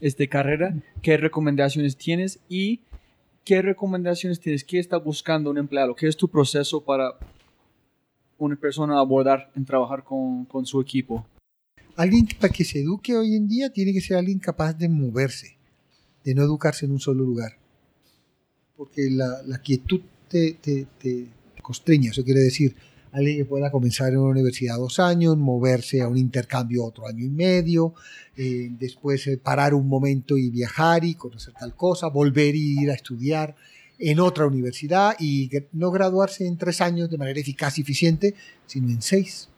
este 0.00 0.28
carrera, 0.28 0.74
¿qué 1.02 1.16
recomendaciones 1.18 1.96
tienes 1.96 2.38
y 2.48 2.80
qué 3.44 3.60
recomendaciones 3.60 4.40
tienes? 4.40 4.64
¿Qué 4.64 4.78
está 4.78 4.96
buscando 4.96 5.50
un 5.50 5.58
empleado? 5.58 5.94
¿Qué 5.94 6.06
es 6.08 6.16
tu 6.16 6.28
proceso 6.28 6.82
para 6.82 7.12
una 8.38 8.56
persona 8.56 8.98
abordar 8.98 9.50
en 9.54 9.64
trabajar 9.66 10.02
con, 10.02 10.46
con 10.46 10.64
su 10.64 10.80
equipo? 10.80 11.26
Alguien 11.96 12.26
para 12.40 12.52
que 12.52 12.64
se 12.64 12.80
eduque 12.80 13.16
hoy 13.16 13.34
en 13.34 13.48
día 13.48 13.70
tiene 13.70 13.92
que 13.92 14.00
ser 14.00 14.16
alguien 14.16 14.38
capaz 14.38 14.72
de 14.74 14.88
moverse, 14.88 15.56
de 16.24 16.34
no 16.34 16.42
educarse 16.42 16.86
en 16.86 16.92
un 16.92 17.00
solo 17.00 17.24
lugar. 17.24 17.58
Porque 18.76 19.10
la, 19.10 19.60
quietud 19.62 20.00
te, 20.28 20.54
te, 20.54 20.86
te 20.98 21.26
constriña, 21.60 22.10
eso 22.10 22.24
quiere 22.24 22.40
decir 22.40 22.74
alguien 23.12 23.36
que 23.36 23.44
pueda 23.44 23.70
comenzar 23.70 24.10
en 24.12 24.18
una 24.18 24.30
universidad 24.30 24.76
dos 24.76 24.98
años, 24.98 25.36
moverse 25.36 26.00
a 26.00 26.08
un 26.08 26.16
intercambio 26.16 26.84
otro 26.84 27.06
año 27.06 27.24
y 27.24 27.28
medio, 27.28 27.94
eh, 28.36 28.70
después 28.78 29.26
eh, 29.26 29.36
parar 29.36 29.74
un 29.74 29.86
momento 29.86 30.38
y 30.38 30.48
viajar 30.48 31.04
y 31.04 31.14
conocer 31.14 31.52
tal 31.52 31.76
cosa, 31.76 32.08
volver 32.08 32.56
y 32.56 32.80
ir 32.80 32.90
a 32.90 32.94
estudiar 32.94 33.54
en 33.98 34.18
otra 34.18 34.46
universidad 34.46 35.14
y 35.20 35.50
no 35.72 35.90
graduarse 35.90 36.46
en 36.46 36.56
tres 36.56 36.80
años 36.80 37.10
de 37.10 37.18
manera 37.18 37.38
eficaz 37.38 37.78
y 37.78 37.82
eficiente, 37.82 38.34
sino 38.66 38.88
en 38.88 39.02
seis 39.02 39.50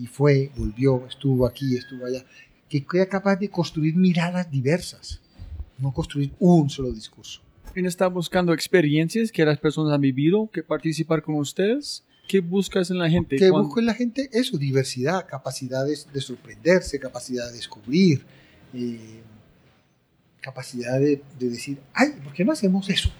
y 0.00 0.06
fue, 0.06 0.50
volvió, 0.56 1.06
estuvo 1.06 1.46
aquí, 1.46 1.76
estuvo 1.76 2.06
allá, 2.06 2.24
que 2.68 2.84
sea 2.90 3.08
capaz 3.08 3.36
de 3.36 3.48
construir 3.50 3.94
miradas 3.96 4.50
diversas, 4.50 5.20
no 5.78 5.92
construir 5.92 6.32
un 6.38 6.70
solo 6.70 6.92
discurso. 6.92 7.40
¿Quién 7.72 7.86
está 7.86 8.06
buscando 8.08 8.52
experiencias 8.52 9.30
que 9.30 9.44
las 9.44 9.58
personas 9.58 9.92
han 9.94 10.00
vivido, 10.00 10.48
que 10.52 10.62
participar 10.62 11.22
con 11.22 11.36
ustedes? 11.36 12.04
¿Qué 12.28 12.40
buscas 12.40 12.90
en 12.90 12.98
la 12.98 13.10
gente? 13.10 13.36
Que 13.36 13.48
Cuando- 13.50 13.66
busque 13.68 13.80
en 13.80 13.86
la 13.86 13.94
gente 13.94 14.28
eso, 14.32 14.56
diversidad, 14.56 15.26
capacidades 15.28 16.06
de 16.12 16.20
sorprenderse, 16.20 16.98
capacidad 16.98 17.46
de 17.48 17.52
descubrir, 17.56 18.24
eh, 18.74 19.20
capacidad 20.40 20.98
de, 20.98 21.22
de 21.38 21.48
decir, 21.50 21.78
ay, 21.92 22.10
¿por 22.24 22.32
qué 22.32 22.44
no 22.44 22.52
hacemos 22.52 22.88
eso? 22.88 23.10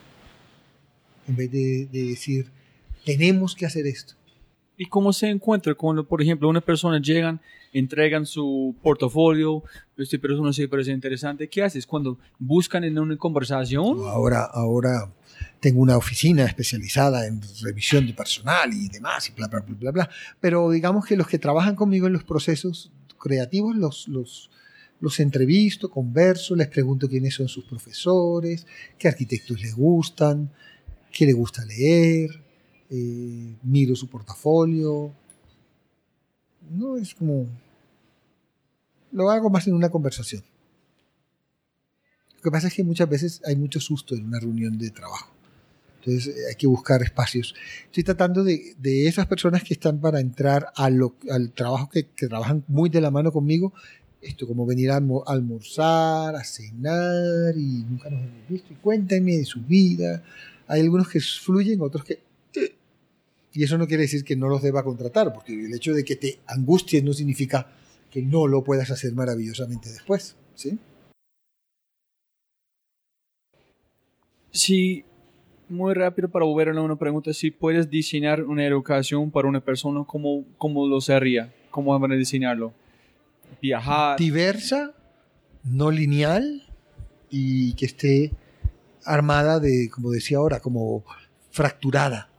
En 1.28 1.36
vez 1.36 1.50
de, 1.50 1.86
de 1.92 2.04
decir, 2.04 2.50
tenemos 3.04 3.54
que 3.54 3.66
hacer 3.66 3.86
esto. 3.86 4.14
¿Y 4.82 4.86
cómo 4.86 5.12
se 5.12 5.28
encuentra 5.28 5.74
cuando, 5.74 6.08
por 6.08 6.22
ejemplo, 6.22 6.48
una 6.48 6.62
persona 6.62 6.98
llegan, 7.02 7.38
entregan 7.70 8.24
su 8.24 8.74
portafolio, 8.82 9.62
esta 9.98 10.16
persona 10.16 10.54
se 10.54 10.68
parece 10.68 10.90
interesante? 10.90 11.50
¿Qué 11.50 11.62
haces 11.62 11.86
cuando 11.86 12.18
buscan 12.38 12.84
en 12.84 12.98
una 12.98 13.14
conversación? 13.18 13.98
Ahora, 14.06 14.42
ahora 14.44 15.12
tengo 15.60 15.82
una 15.82 15.98
oficina 15.98 16.46
especializada 16.46 17.26
en 17.26 17.42
revisión 17.60 18.06
de 18.06 18.14
personal 18.14 18.72
y 18.72 18.88
demás, 18.88 19.28
y 19.28 19.32
bla, 19.32 19.48
bla, 19.48 19.60
bla, 19.60 19.76
bla, 19.78 19.90
bla. 19.90 20.10
Pero 20.40 20.70
digamos 20.70 21.04
que 21.04 21.14
los 21.14 21.26
que 21.26 21.38
trabajan 21.38 21.76
conmigo 21.76 22.06
en 22.06 22.14
los 22.14 22.24
procesos 22.24 22.90
creativos 23.18 23.76
los, 23.76 24.08
los, 24.08 24.50
los 24.98 25.20
entrevisto, 25.20 25.90
converso, 25.90 26.56
les 26.56 26.68
pregunto 26.68 27.06
quiénes 27.06 27.34
son 27.34 27.48
sus 27.48 27.66
profesores, 27.66 28.66
qué 28.98 29.08
arquitectos 29.08 29.60
les 29.60 29.76
gustan, 29.76 30.50
qué 31.12 31.26
les 31.26 31.34
gusta 31.34 31.66
leer, 31.66 32.48
eh, 32.90 33.54
miro 33.62 33.96
su 33.96 34.08
portafolio. 34.08 35.12
No 36.70 36.96
es 36.96 37.14
como... 37.14 37.46
Lo 39.12 39.30
hago 39.30 39.50
más 39.50 39.66
en 39.66 39.74
una 39.74 39.88
conversación. 39.88 40.42
Lo 42.36 42.42
que 42.42 42.50
pasa 42.50 42.68
es 42.68 42.74
que 42.74 42.84
muchas 42.84 43.08
veces 43.08 43.42
hay 43.44 43.56
mucho 43.56 43.80
susto 43.80 44.14
en 44.14 44.24
una 44.24 44.38
reunión 44.40 44.78
de 44.78 44.90
trabajo. 44.90 45.30
Entonces 45.98 46.28
eh, 46.28 46.40
hay 46.48 46.54
que 46.54 46.66
buscar 46.66 47.02
espacios. 47.02 47.54
Estoy 47.86 48.04
tratando 48.04 48.44
de, 48.44 48.74
de 48.78 49.06
esas 49.08 49.26
personas 49.26 49.62
que 49.62 49.74
están 49.74 50.00
para 50.00 50.20
entrar 50.20 50.68
a 50.74 50.88
lo- 50.90 51.16
al 51.30 51.52
trabajo 51.52 51.90
que, 51.90 52.06
que 52.08 52.28
trabajan 52.28 52.64
muy 52.68 52.88
de 52.88 53.00
la 53.00 53.10
mano 53.10 53.30
conmigo, 53.32 53.72
esto 54.22 54.46
como 54.46 54.64
venir 54.64 54.90
a 54.90 54.96
almo- 54.96 55.24
a 55.26 55.32
almorzar, 55.32 56.34
a 56.36 56.44
cenar 56.44 57.56
y 57.56 57.84
nunca 57.84 58.08
nos 58.10 58.22
hemos 58.22 58.48
visto 58.48 58.72
y 58.72 58.76
cuéntenme 58.76 59.36
de 59.36 59.44
su 59.44 59.60
vida. 59.62 60.22
Hay 60.66 60.80
algunos 60.80 61.08
que 61.08 61.20
fluyen, 61.20 61.80
otros 61.82 62.04
que... 62.04 62.20
Y 63.52 63.64
eso 63.64 63.78
no 63.78 63.86
quiere 63.86 64.04
decir 64.04 64.24
que 64.24 64.36
no 64.36 64.48
los 64.48 64.62
deba 64.62 64.84
contratar, 64.84 65.32
porque 65.32 65.52
el 65.52 65.74
hecho 65.74 65.92
de 65.92 66.04
que 66.04 66.16
te 66.16 66.38
angusties 66.46 67.02
no 67.02 67.12
significa 67.12 67.66
que 68.10 68.22
no 68.22 68.46
lo 68.46 68.62
puedas 68.62 68.90
hacer 68.90 69.12
maravillosamente 69.12 69.88
después. 69.88 70.36
¿sí? 70.54 70.78
Si, 74.52 75.04
muy 75.68 75.94
rápido 75.94 76.28
para 76.28 76.44
volver 76.44 76.70
a 76.70 76.82
una 76.82 76.96
pregunta, 76.96 77.32
si 77.32 77.50
puedes 77.50 77.90
diseñar 77.90 78.42
una 78.42 78.66
educación 78.66 79.30
para 79.30 79.48
una 79.48 79.60
persona, 79.60 80.04
¿cómo, 80.06 80.44
cómo 80.58 80.86
lo 80.86 81.00
sería? 81.00 81.52
¿Cómo 81.70 81.96
van 81.98 82.12
a 82.12 82.16
diseñarlo? 82.16 82.72
Viajar. 83.60 84.18
diversa, 84.18 84.94
no 85.64 85.90
lineal 85.90 86.62
y 87.30 87.74
que 87.74 87.86
esté 87.86 88.32
armada 89.04 89.60
de, 89.60 89.90
como 89.90 90.10
decía 90.10 90.38
ahora, 90.38 90.60
como 90.60 91.04
fracturada, 91.50 92.29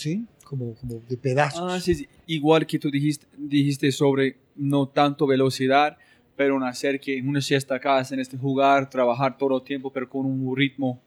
¿sí? 0.00 0.26
Como, 0.44 0.74
como 0.74 1.00
de 1.08 1.16
pedazos. 1.16 1.72
Ah, 1.72 1.80
sí, 1.80 1.94
sí. 1.94 2.08
Igual 2.26 2.66
que 2.66 2.78
tú 2.78 2.90
dijiste, 2.90 3.26
dijiste 3.36 3.92
sobre 3.92 4.36
no 4.56 4.88
tanto 4.88 5.26
velocidad, 5.26 5.96
pero 6.36 6.56
en 6.56 6.62
hacer 6.64 6.98
que 6.98 7.20
uno 7.20 7.40
se 7.40 7.56
acá 7.56 8.02
en 8.10 8.20
este 8.20 8.36
jugar, 8.36 8.88
trabajar 8.88 9.36
todo 9.36 9.58
el 9.58 9.64
tiempo, 9.64 9.92
pero 9.92 10.08
con 10.08 10.26
un 10.26 10.56
ritmo. 10.56 11.00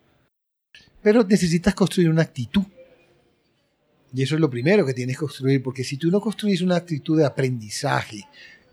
Pero 1.01 1.23
necesitas 1.23 1.73
construir 1.73 2.09
una 2.09 2.21
actitud. 2.21 2.63
Y 4.13 4.21
eso 4.21 4.35
es 4.35 4.41
lo 4.41 4.49
primero 4.49 4.85
que 4.85 4.93
tienes 4.93 5.15
que 5.15 5.21
construir, 5.21 5.63
porque 5.63 5.83
si 5.83 5.97
tú 5.97 6.11
no 6.11 6.21
construyes 6.21 6.61
una 6.61 6.75
actitud 6.75 7.17
de 7.17 7.25
aprendizaje, 7.25 8.21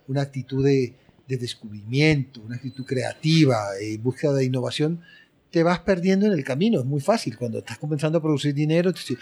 una 0.07 0.21
actitud 0.21 0.64
de, 0.64 0.95
de 1.27 1.37
descubrimiento, 1.39 2.43
una 2.43 2.57
actitud 2.57 2.85
creativa, 2.85 3.57
eh, 3.81 3.97
búsqueda 3.97 4.35
de 4.35 4.45
innovación, 4.45 5.01
te 5.51 5.62
vas 5.62 5.79
perdiendo 5.81 6.27
en 6.27 6.33
el 6.33 6.45
camino. 6.45 6.81
Es 6.81 6.87
muy 6.87 7.01
fácil. 7.01 7.37
Cuando 7.37 7.59
estás 7.59 7.79
comenzando 7.79 8.18
a 8.18 8.23
producir 8.23 8.53
dinero, 8.53 8.93
te 8.93 9.01
dices, 9.01 9.18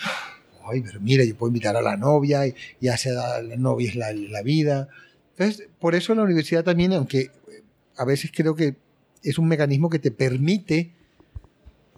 ay, 0.71 0.83
pero 0.83 1.01
mira, 1.01 1.25
yo 1.25 1.37
puedo 1.37 1.51
invitar 1.51 1.77
a 1.77 1.83
la 1.83 1.97
novia, 1.97 2.47
y 2.47 2.55
ya 2.81 2.97
sea 2.97 3.43
la 3.43 3.57
novia 3.57 3.89
es 3.89 3.97
la, 3.97 4.12
la 4.12 4.43
vida. 4.43 4.89
Entonces, 5.37 5.69
por 5.79 5.95
eso 5.95 6.14
la 6.14 6.23
universidad 6.23 6.64
también, 6.64 6.93
aunque 6.93 7.21
eh, 7.21 7.31
a 7.97 8.05
veces 8.05 8.31
creo 8.35 8.55
que 8.55 8.77
es 9.23 9.39
un 9.39 9.49
mecanismo 9.49 9.91
que 9.91 9.99
te 9.99 10.11
permite 10.11 10.93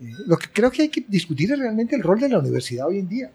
eh, 0.00 0.14
lo 0.26 0.36
que 0.38 0.46
creo 0.52 0.70
que 0.70 0.82
hay 0.82 0.88
que 0.88 1.04
discutir 1.06 1.52
es 1.52 1.58
realmente 1.58 1.94
el 1.94 2.02
rol 2.02 2.18
de 2.18 2.28
la 2.28 2.38
universidad 2.38 2.88
hoy 2.88 2.98
en 2.98 3.08
día. 3.08 3.30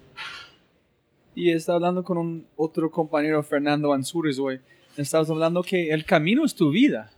Y 1.36 1.52
estaba 1.52 1.76
hablando 1.76 2.04
con 2.04 2.18
un 2.18 2.46
otro 2.56 2.90
compañero, 2.90 3.44
Fernando 3.44 3.94
Ansures, 3.94 4.40
hoy. 4.40 4.60
Estabas 4.98 5.30
hablando 5.30 5.62
que 5.62 5.90
el 5.92 6.06
camino 6.06 6.46
es 6.46 6.56
tu 6.56 6.72
vida. 6.72 7.12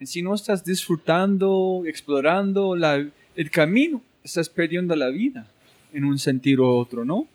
Y 0.00 0.06
si 0.06 0.22
no 0.22 0.34
estás 0.34 0.64
disfrutando, 0.64 1.82
explorando 1.86 2.74
la, 2.74 3.06
el 3.36 3.50
camino, 3.50 4.02
estás 4.24 4.48
perdiendo 4.48 4.96
la 4.96 5.10
vida 5.10 5.46
en 5.92 6.04
un 6.04 6.18
sentido 6.18 6.64
u 6.64 6.78
otro, 6.78 7.04
¿no? 7.04 7.28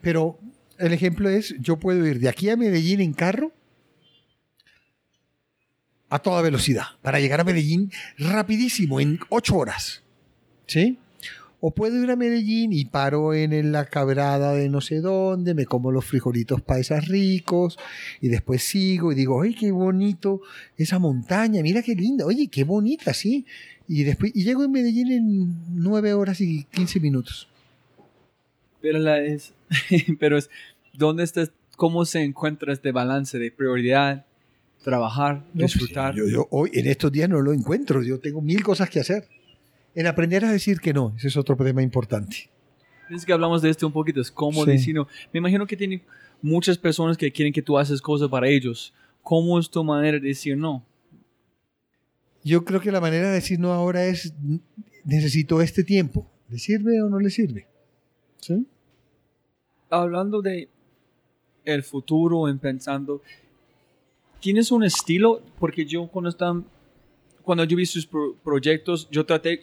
Pero 0.00 0.38
el 0.78 0.92
ejemplo 0.92 1.28
es, 1.28 1.54
yo 1.60 1.76
puedo 1.78 2.06
ir 2.06 2.20
de 2.20 2.28
aquí 2.28 2.48
a 2.50 2.56
Medellín 2.56 3.00
en 3.00 3.12
carro 3.12 3.52
a 6.10 6.20
toda 6.20 6.40
velocidad, 6.40 6.84
para 7.02 7.20
llegar 7.20 7.40
a 7.40 7.44
Medellín 7.44 7.92
rapidísimo, 8.16 9.00
en 9.00 9.20
ocho 9.28 9.56
horas. 9.56 10.02
¿Sí? 10.66 10.98
O 11.60 11.72
puedo 11.72 12.02
ir 12.02 12.10
a 12.10 12.16
Medellín 12.16 12.72
y 12.72 12.84
paro 12.84 13.34
en 13.34 13.72
la 13.72 13.84
cabrada 13.86 14.54
de 14.54 14.68
no 14.68 14.80
sé 14.80 15.00
dónde, 15.00 15.54
me 15.54 15.66
como 15.66 15.90
los 15.90 16.04
frijolitos 16.04 16.62
paisas 16.62 17.08
ricos 17.08 17.76
y 18.20 18.28
después 18.28 18.62
sigo 18.62 19.10
y 19.10 19.16
digo, 19.16 19.42
¡ay, 19.42 19.54
qué 19.54 19.72
bonito 19.72 20.40
esa 20.76 21.00
montaña! 21.00 21.60
Mira 21.62 21.82
qué 21.82 21.94
linda, 21.94 22.24
oye, 22.24 22.46
qué 22.46 22.62
bonita, 22.62 23.12
sí. 23.12 23.44
Y 23.88 24.04
después 24.04 24.30
y 24.34 24.44
llego 24.44 24.62
en 24.62 24.70
Medellín 24.70 25.10
en 25.10 25.82
nueve 25.82 26.14
horas 26.14 26.40
y 26.40 26.64
quince 26.64 27.00
minutos. 27.00 27.48
Pero, 28.80 29.00
la 29.00 29.18
es, 29.18 29.52
pero 30.20 30.38
es, 30.38 30.50
¿dónde 30.94 31.24
estás? 31.24 31.52
¿Cómo 31.76 32.04
se 32.04 32.22
encuentra 32.22 32.72
este 32.72 32.90
balance 32.92 33.38
de 33.38 33.50
prioridad, 33.52 34.26
trabajar, 34.82 35.44
pues, 35.54 35.72
disfrutar? 35.72 36.14
yo, 36.14 36.26
yo 36.28 36.48
hoy, 36.50 36.70
en 36.74 36.86
estos 36.86 37.12
días 37.12 37.28
no 37.28 37.40
lo 37.40 37.52
encuentro, 37.52 38.02
yo 38.02 38.18
tengo 38.18 38.40
mil 38.40 38.62
cosas 38.62 38.90
que 38.90 39.00
hacer. 39.00 39.28
En 39.94 40.06
aprender 40.06 40.44
a 40.44 40.52
decir 40.52 40.80
que 40.80 40.92
no, 40.92 41.14
ese 41.16 41.28
es 41.28 41.36
otro 41.36 41.56
tema 41.56 41.82
importante. 41.82 42.50
Es 43.10 43.24
que 43.24 43.32
hablamos 43.32 43.62
de 43.62 43.70
esto 43.70 43.86
un 43.86 43.92
poquito, 43.92 44.20
es 44.20 44.30
cómo 44.30 44.64
Sí. 44.64 44.70
decir 44.72 44.94
no. 44.94 45.08
Me 45.32 45.38
imagino 45.38 45.66
que 45.66 45.76
tiene 45.76 46.02
muchas 46.42 46.76
personas 46.78 47.16
que 47.16 47.32
quieren 47.32 47.52
que 47.52 47.62
tú 47.62 47.78
haces 47.78 48.00
cosas 48.02 48.28
para 48.28 48.48
ellos. 48.48 48.92
¿Cómo 49.22 49.58
es 49.58 49.70
tu 49.70 49.82
manera 49.82 50.18
de 50.18 50.28
decir 50.28 50.56
no? 50.56 50.84
Yo 52.44 52.64
creo 52.64 52.80
que 52.80 52.92
la 52.92 53.00
manera 53.00 53.28
de 53.28 53.34
decir 53.34 53.58
no 53.58 53.72
ahora 53.72 54.04
es 54.06 54.32
necesito 55.04 55.60
este 55.62 55.84
tiempo. 55.84 56.30
¿Le 56.48 56.58
sirve 56.58 57.02
o 57.02 57.08
no 57.08 57.18
le 57.18 57.30
sirve? 57.30 57.66
¿Sí? 58.40 58.66
Hablando 59.90 60.42
de 60.42 60.68
el 61.64 61.82
futuro, 61.82 62.48
en 62.48 62.58
pensando, 62.58 63.22
¿tienes 64.40 64.70
un 64.70 64.84
estilo? 64.84 65.42
Porque 65.58 65.86
yo 65.86 66.06
cuando 66.08 66.28
están, 66.30 66.66
cuando 67.42 67.64
yo 67.64 67.76
vi 67.76 67.86
sus 67.86 68.06
pro- 68.06 68.34
proyectos, 68.44 69.08
yo 69.10 69.24
traté, 69.24 69.62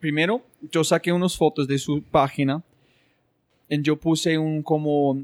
primero, 0.00 0.42
yo 0.72 0.82
saqué 0.82 1.12
unas 1.12 1.36
fotos 1.36 1.68
de 1.68 1.78
su 1.78 2.02
página, 2.02 2.62
y 3.68 3.82
yo 3.82 3.96
puse 3.96 4.38
un 4.38 4.62
como, 4.62 5.22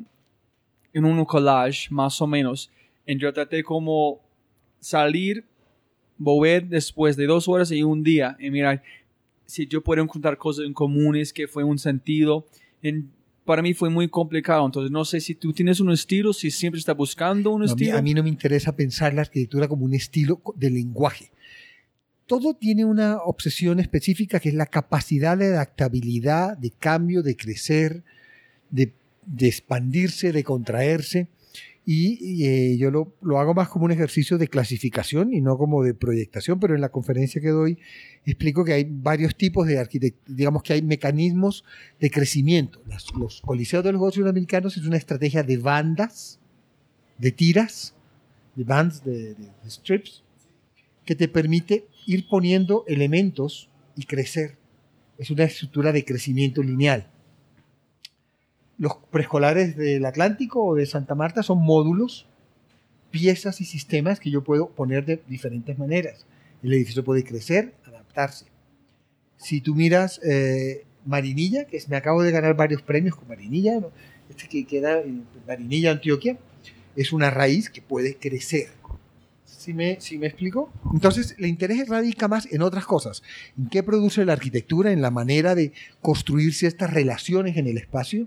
en 0.92 1.04
un 1.04 1.24
collage, 1.24 1.88
más 1.90 2.20
o 2.20 2.26
menos, 2.26 2.70
y 3.06 3.16
yo 3.16 3.32
traté 3.32 3.62
como 3.62 4.20
salir, 4.80 5.44
volver 6.18 6.66
después 6.68 7.16
de 7.16 7.26
dos 7.26 7.48
horas 7.48 7.70
y 7.72 7.82
un 7.82 8.02
día, 8.02 8.36
y 8.38 8.50
mirar 8.50 8.82
si 9.46 9.66
yo 9.66 9.82
puedo 9.82 10.02
encontrar 10.02 10.36
cosas 10.36 10.66
en 10.66 10.72
comunes 10.72 11.32
que 11.32 11.46
fue 11.46 11.62
un 11.64 11.78
sentido. 11.78 12.46
En, 12.82 13.10
para 13.44 13.62
mí 13.62 13.74
fue 13.74 13.90
muy 13.90 14.08
complicado, 14.08 14.64
entonces 14.64 14.90
no 14.90 15.04
sé 15.04 15.20
si 15.20 15.34
tú 15.34 15.52
tienes 15.52 15.80
un 15.80 15.90
estilo, 15.90 16.32
si 16.32 16.50
siempre 16.50 16.78
estás 16.78 16.96
buscando 16.96 17.50
un 17.50 17.62
No, 17.62 17.64
a, 17.64 17.74
mí, 17.74 17.82
estilo. 17.82 17.98
a 17.98 18.02
mí 18.02 18.14
no 18.14 18.22
me 18.22 18.28
interesa 18.28 18.76
pensar 18.76 19.14
la 19.14 19.22
arquitectura 19.22 19.66
como 19.68 19.84
un 19.84 19.94
estilo 19.94 20.40
de 20.56 20.70
lenguaje. 20.70 21.30
Todo 22.26 22.54
tiene 22.54 22.84
una 22.84 23.18
obsesión 23.18 23.80
específica 23.80 24.38
que 24.40 24.48
es 24.50 24.54
la 24.54 24.66
capacidad 24.66 25.36
de 25.36 25.46
adaptabilidad, 25.48 26.56
de 26.56 26.70
cambio, 26.70 27.22
de 27.22 27.36
crecer, 27.36 28.04
de, 28.70 28.92
de 29.26 29.48
expandirse, 29.48 30.32
de 30.32 30.44
contraerse. 30.44 31.28
Y, 31.84 32.44
eh, 32.46 32.76
yo 32.78 32.92
lo, 32.92 33.12
lo 33.22 33.40
hago 33.40 33.54
más 33.54 33.68
como 33.68 33.86
un 33.86 33.90
ejercicio 33.90 34.38
de 34.38 34.46
clasificación 34.46 35.32
y 35.34 35.40
no 35.40 35.58
como 35.58 35.82
de 35.82 35.94
proyectación, 35.94 36.60
pero 36.60 36.76
en 36.76 36.80
la 36.80 36.90
conferencia 36.90 37.40
que 37.40 37.48
doy 37.48 37.76
explico 38.24 38.64
que 38.64 38.72
hay 38.72 38.86
varios 38.88 39.34
tipos 39.36 39.66
de 39.66 39.78
arquitectura, 39.80 40.24
digamos 40.36 40.62
que 40.62 40.74
hay 40.74 40.82
mecanismos 40.82 41.64
de 41.98 42.08
crecimiento. 42.10 42.80
Las- 42.86 43.12
los 43.18 43.40
coliseos 43.40 43.82
de 43.82 43.90
los 43.90 43.98
Juegos 43.98 44.14
Suramericanos 44.14 44.76
es 44.76 44.86
una 44.86 44.96
estrategia 44.96 45.42
de 45.42 45.56
bandas, 45.56 46.38
de 47.18 47.32
tiras, 47.32 47.94
de 48.54 48.62
bands, 48.62 49.02
de, 49.04 49.34
de- 49.34 49.50
de 49.64 49.70
strips, 49.70 50.22
que 51.04 51.16
te 51.16 51.26
permite 51.26 51.88
ir 52.06 52.28
poniendo 52.28 52.84
elementos 52.86 53.68
y 53.96 54.04
crecer. 54.04 54.56
Es 55.18 55.30
una 55.32 55.44
estructura 55.44 55.90
de 55.90 56.04
crecimiento 56.04 56.62
lineal. 56.62 57.08
Los 58.82 58.96
preescolares 59.12 59.76
del 59.76 60.04
Atlántico 60.04 60.64
o 60.64 60.74
de 60.74 60.86
Santa 60.86 61.14
Marta 61.14 61.44
son 61.44 61.62
módulos, 61.62 62.26
piezas 63.12 63.60
y 63.60 63.64
sistemas 63.64 64.18
que 64.18 64.28
yo 64.28 64.42
puedo 64.42 64.70
poner 64.70 65.04
de 65.04 65.22
diferentes 65.28 65.78
maneras. 65.78 66.26
El 66.64 66.72
edificio 66.72 67.04
puede 67.04 67.22
crecer, 67.22 67.74
adaptarse. 67.86 68.46
Si 69.36 69.60
tú 69.60 69.76
miras 69.76 70.20
eh, 70.24 70.84
Marinilla, 71.06 71.66
que 71.66 71.80
me 71.86 71.94
acabo 71.94 72.24
de 72.24 72.32
ganar 72.32 72.56
varios 72.56 72.82
premios 72.82 73.14
con 73.14 73.28
Marinilla, 73.28 73.78
este 74.28 74.48
que 74.48 74.64
queda 74.64 75.00
en 75.00 75.26
Marinilla, 75.46 75.92
Antioquia, 75.92 76.36
es 76.96 77.12
una 77.12 77.30
raíz 77.30 77.70
que 77.70 77.82
puede 77.82 78.16
crecer. 78.16 78.70
¿Sí 79.44 79.72
me, 79.72 80.00
sí 80.00 80.18
me 80.18 80.26
explico? 80.26 80.72
Entonces, 80.92 81.36
el 81.38 81.46
interés 81.46 81.88
radica 81.88 82.26
más 82.26 82.52
en 82.52 82.62
otras 82.62 82.84
cosas. 82.84 83.22
¿En 83.56 83.68
qué 83.68 83.84
produce 83.84 84.24
la 84.24 84.32
arquitectura? 84.32 84.90
En 84.90 85.02
la 85.02 85.12
manera 85.12 85.54
de 85.54 85.72
construir 86.00 86.52
ciertas 86.52 86.92
relaciones 86.92 87.56
en 87.56 87.68
el 87.68 87.78
espacio. 87.78 88.26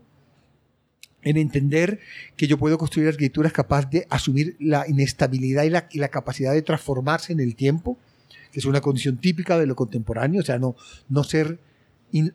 En 1.25 1.35
entender 1.37 1.99
que 2.37 2.47
yo 2.47 2.57
puedo 2.57 2.77
construir 2.77 3.09
arquitecturas 3.09 3.51
capaz 3.51 3.89
de 3.89 4.07
asumir 4.09 4.55
la 4.59 4.87
inestabilidad 4.87 5.63
y 5.91 5.97
la, 5.97 6.07
capacidad 6.09 6.53
de 6.53 6.61
transformarse 6.61 7.33
en 7.33 7.39
el 7.41 7.55
tiempo, 7.55 7.97
que 8.51 8.59
es 8.59 8.65
una 8.65 8.79
condición 8.79 9.17
típica 9.17 9.57
de 9.59 9.65
lo 9.65 9.75
contemporáneo, 9.75 10.41
o 10.41 10.45
sea, 10.45 10.59
no, 10.59 10.75
no 11.09 11.23
ser 11.23 11.59
in- 12.11 12.33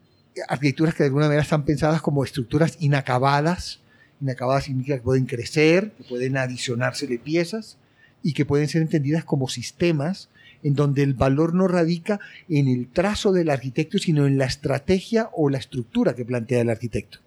arquitecturas 0.49 0.95
que 0.95 1.05
de 1.05 1.07
alguna 1.07 1.27
manera 1.27 1.43
están 1.43 1.65
pensadas 1.65 2.03
como 2.03 2.25
estructuras 2.25 2.77
inacabadas. 2.81 3.81
Inacabadas 4.21 4.65
significa 4.65 4.97
que 4.97 5.03
pueden 5.03 5.25
crecer, 5.27 5.93
que 5.93 6.05
pueden 6.05 6.37
adicionársele 6.37 7.19
piezas 7.19 7.79
y 8.23 8.33
que 8.35 8.45
pueden 8.45 8.69
ser 8.69 8.83
entendidas 8.83 9.25
como 9.25 9.49
sistemas 9.49 10.29
en 10.63 10.75
donde 10.75 11.03
el 11.03 11.15
valor 11.15 11.55
no 11.55 11.69
radica 11.69 12.21
en 12.49 12.69
el 12.69 12.89
trazo 12.89 13.33
del 13.33 13.49
arquitecto, 13.49 13.99
sino 13.99 14.27
en 14.27 14.37
la 14.37 14.45
estrategia 14.45 15.31
o 15.33 15.49
la 15.49 15.57
estructura 15.59 16.15
que 16.15 16.25
plantea 16.27 16.61
el 16.61 16.69
arquitecto. 16.69 17.21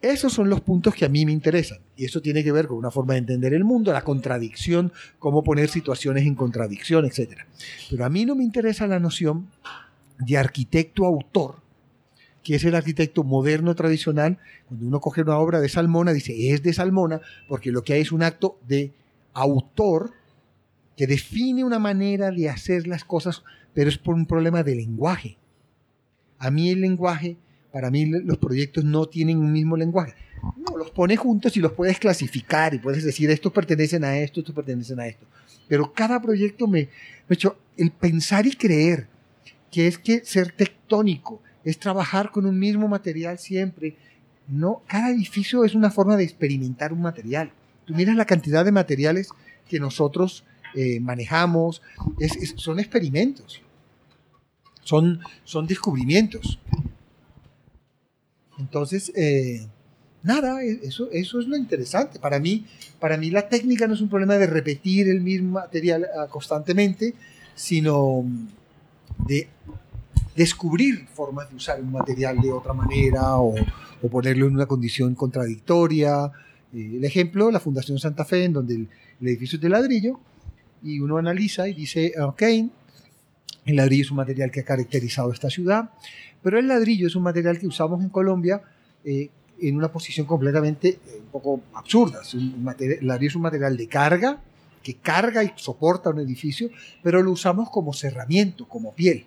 Esos 0.00 0.32
son 0.32 0.48
los 0.48 0.62
puntos 0.62 0.94
que 0.94 1.04
a 1.04 1.10
mí 1.10 1.26
me 1.26 1.32
interesan. 1.32 1.78
Y 1.94 2.06
eso 2.06 2.22
tiene 2.22 2.42
que 2.42 2.52
ver 2.52 2.66
con 2.66 2.78
una 2.78 2.90
forma 2.90 3.14
de 3.14 3.20
entender 3.20 3.52
el 3.52 3.64
mundo, 3.64 3.92
la 3.92 4.02
contradicción, 4.02 4.92
cómo 5.18 5.44
poner 5.44 5.68
situaciones 5.68 6.26
en 6.26 6.34
contradicción, 6.34 7.04
etc. 7.04 7.40
Pero 7.90 8.04
a 8.04 8.08
mí 8.08 8.24
no 8.24 8.34
me 8.34 8.44
interesa 8.44 8.86
la 8.86 8.98
noción 8.98 9.48
de 10.18 10.38
arquitecto-autor, 10.38 11.56
que 12.42 12.54
es 12.54 12.64
el 12.64 12.74
arquitecto 12.74 13.24
moderno 13.24 13.74
tradicional. 13.74 14.38
Cuando 14.68 14.86
uno 14.86 15.00
coge 15.00 15.20
una 15.20 15.38
obra 15.38 15.60
de 15.60 15.68
Salmona, 15.68 16.12
dice, 16.12 16.50
es 16.50 16.62
de 16.62 16.72
Salmona, 16.72 17.20
porque 17.46 17.70
lo 17.70 17.82
que 17.82 17.92
hay 17.92 18.00
es 18.00 18.12
un 18.12 18.22
acto 18.22 18.58
de 18.66 18.92
autor 19.34 20.12
que 20.96 21.06
define 21.06 21.64
una 21.64 21.78
manera 21.78 22.30
de 22.30 22.48
hacer 22.48 22.86
las 22.86 23.04
cosas, 23.04 23.42
pero 23.74 23.90
es 23.90 23.98
por 23.98 24.14
un 24.14 24.26
problema 24.26 24.62
de 24.62 24.76
lenguaje. 24.76 25.38
A 26.38 26.50
mí 26.50 26.70
el 26.70 26.80
lenguaje, 26.80 27.36
para 27.72 27.90
mí 27.90 28.06
los 28.06 28.38
proyectos 28.38 28.84
no 28.84 29.06
tienen 29.06 29.38
un 29.38 29.52
mismo 29.52 29.76
lenguaje. 29.76 30.14
No, 30.56 30.76
los 30.76 30.90
pones 30.90 31.18
juntos 31.18 31.56
y 31.56 31.60
los 31.60 31.72
puedes 31.72 31.98
clasificar 31.98 32.72
y 32.74 32.78
puedes 32.78 33.04
decir, 33.04 33.30
estos 33.30 33.52
pertenecen 33.52 34.04
a 34.04 34.16
esto, 34.18 34.40
estos 34.40 34.54
pertenecen 34.54 34.98
a 35.00 35.06
esto. 35.06 35.26
Pero 35.68 35.92
cada 35.92 36.20
proyecto 36.20 36.66
me, 36.66 36.88
ha 37.28 37.34
hecho 37.34 37.56
el 37.76 37.90
pensar 37.90 38.46
y 38.46 38.52
creer 38.56 39.06
que 39.70 39.86
es 39.86 39.98
que 39.98 40.24
ser 40.24 40.52
tectónico 40.52 41.42
es 41.64 41.78
trabajar 41.78 42.30
con 42.30 42.46
un 42.46 42.58
mismo 42.58 42.88
material 42.88 43.38
siempre. 43.38 43.96
No, 44.48 44.82
cada 44.88 45.10
edificio 45.10 45.64
es 45.64 45.74
una 45.74 45.90
forma 45.90 46.16
de 46.16 46.24
experimentar 46.24 46.92
un 46.92 47.02
material. 47.02 47.52
Tú 47.84 47.94
miras 47.94 48.16
la 48.16 48.24
cantidad 48.24 48.64
de 48.64 48.72
materiales 48.72 49.28
que 49.68 49.78
nosotros 49.78 50.44
eh, 50.74 51.00
manejamos, 51.00 51.82
es- 52.18 52.36
es- 52.36 52.54
son 52.56 52.78
experimentos, 52.80 53.60
son, 54.82 55.20
son 55.44 55.66
descubrimientos. 55.66 56.58
Entonces, 58.60 59.10
eh, 59.16 59.66
nada, 60.22 60.62
e- 60.62 60.80
eso, 60.82 61.08
eso 61.10 61.40
es 61.40 61.46
lo 61.46 61.56
interesante. 61.56 62.18
Para 62.18 62.38
mí, 62.38 62.66
para 63.00 63.16
mí 63.16 63.30
la 63.30 63.48
técnica 63.48 63.86
no 63.86 63.94
es 63.94 64.00
un 64.00 64.08
problema 64.08 64.36
de 64.36 64.46
repetir 64.46 65.08
el 65.08 65.20
mismo 65.20 65.52
material 65.52 66.06
ah, 66.16 66.26
constantemente, 66.28 67.14
sino 67.54 68.24
de 69.26 69.48
descubrir 70.36 71.06
formas 71.08 71.50
de 71.50 71.56
usar 71.56 71.80
un 71.80 71.92
material 71.92 72.40
de 72.40 72.52
otra 72.52 72.72
manera 72.72 73.36
o, 73.38 73.54
ponerlo 74.10 74.46
en 74.46 74.54
una 74.54 74.66
condición 74.66 75.14
contradictoria. 75.14 76.30
Eh, 76.72 76.92
el 76.96 77.04
ejemplo, 77.04 77.50
la 77.50 77.60
Fundación 77.60 77.98
Santa 77.98 78.24
Fe, 78.24 78.44
en 78.44 78.52
donde 78.52 78.74
el, 78.74 78.88
el 79.20 79.28
edificio 79.28 79.56
es 79.56 79.62
de 79.62 79.68
ladrillo, 79.68 80.20
y 80.82 81.00
uno 81.00 81.18
analiza 81.18 81.68
y 81.68 81.74
dice, 81.74 82.14
ok, 82.18 82.42
el 83.66 83.76
ladrillo 83.76 84.04
es 84.04 84.10
un 84.10 84.16
material 84.16 84.50
que 84.50 84.60
ha 84.60 84.64
caracterizado 84.64 85.32
esta 85.32 85.50
ciudad, 85.50 85.90
pero 86.42 86.58
el 86.58 86.68
ladrillo 86.68 87.06
es 87.06 87.14
un 87.14 87.22
material 87.22 87.58
que 87.58 87.66
usamos 87.66 88.02
en 88.02 88.08
Colombia 88.08 88.62
eh, 89.04 89.30
en 89.60 89.76
una 89.76 89.92
posición 89.92 90.26
completamente 90.26 90.88
eh, 90.88 91.20
un 91.20 91.26
poco 91.26 91.60
absurda. 91.74 92.20
El 92.32 93.06
ladrillo 93.06 93.28
es 93.28 93.36
un 93.36 93.42
material 93.42 93.76
de 93.76 93.86
carga, 93.86 94.40
que 94.82 94.94
carga 94.94 95.44
y 95.44 95.52
soporta 95.56 96.10
un 96.10 96.20
edificio, 96.20 96.70
pero 97.02 97.22
lo 97.22 97.30
usamos 97.32 97.68
como 97.70 97.92
cerramiento, 97.92 98.66
como 98.66 98.94
piel. 98.94 99.26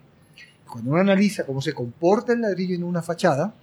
Cuando 0.68 0.91
uno 0.91 1.01
analiza 1.01 1.45
cómo 1.45 1.61
se 1.61 1.73
comporta 1.73 2.34
el 2.34 2.41
ladrillo 2.41 2.73
en 2.76 2.84
una 2.84 3.03
fachada, 3.03 3.53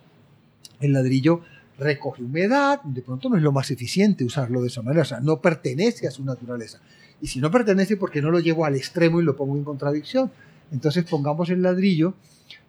el 0.78 0.92
ladrillo 0.92 1.40
recoge 1.78 2.22
humedad, 2.22 2.80
de 2.82 3.02
pronto 3.02 3.28
no 3.28 3.36
es 3.36 3.42
lo 3.42 3.52
más 3.52 3.70
eficiente 3.70 4.24
usarlo 4.24 4.60
de 4.60 4.68
esa 4.68 4.82
manera, 4.82 5.02
o 5.02 5.06
sea, 5.06 5.20
no 5.20 5.40
pertenece 5.40 6.06
a 6.06 6.10
su 6.10 6.24
naturaleza. 6.24 6.80
Y 7.20 7.26
si 7.26 7.40
no 7.40 7.50
pertenece, 7.50 7.96
¿por 7.96 8.10
qué 8.10 8.22
no 8.22 8.30
lo 8.30 8.38
llevo 8.38 8.64
al 8.64 8.76
extremo 8.76 9.20
y 9.20 9.24
lo 9.24 9.36
pongo 9.36 9.56
en 9.56 9.64
contradicción? 9.64 10.30
Entonces 10.72 11.04
pongamos 11.04 11.50
el 11.50 11.62
ladrillo 11.62 12.14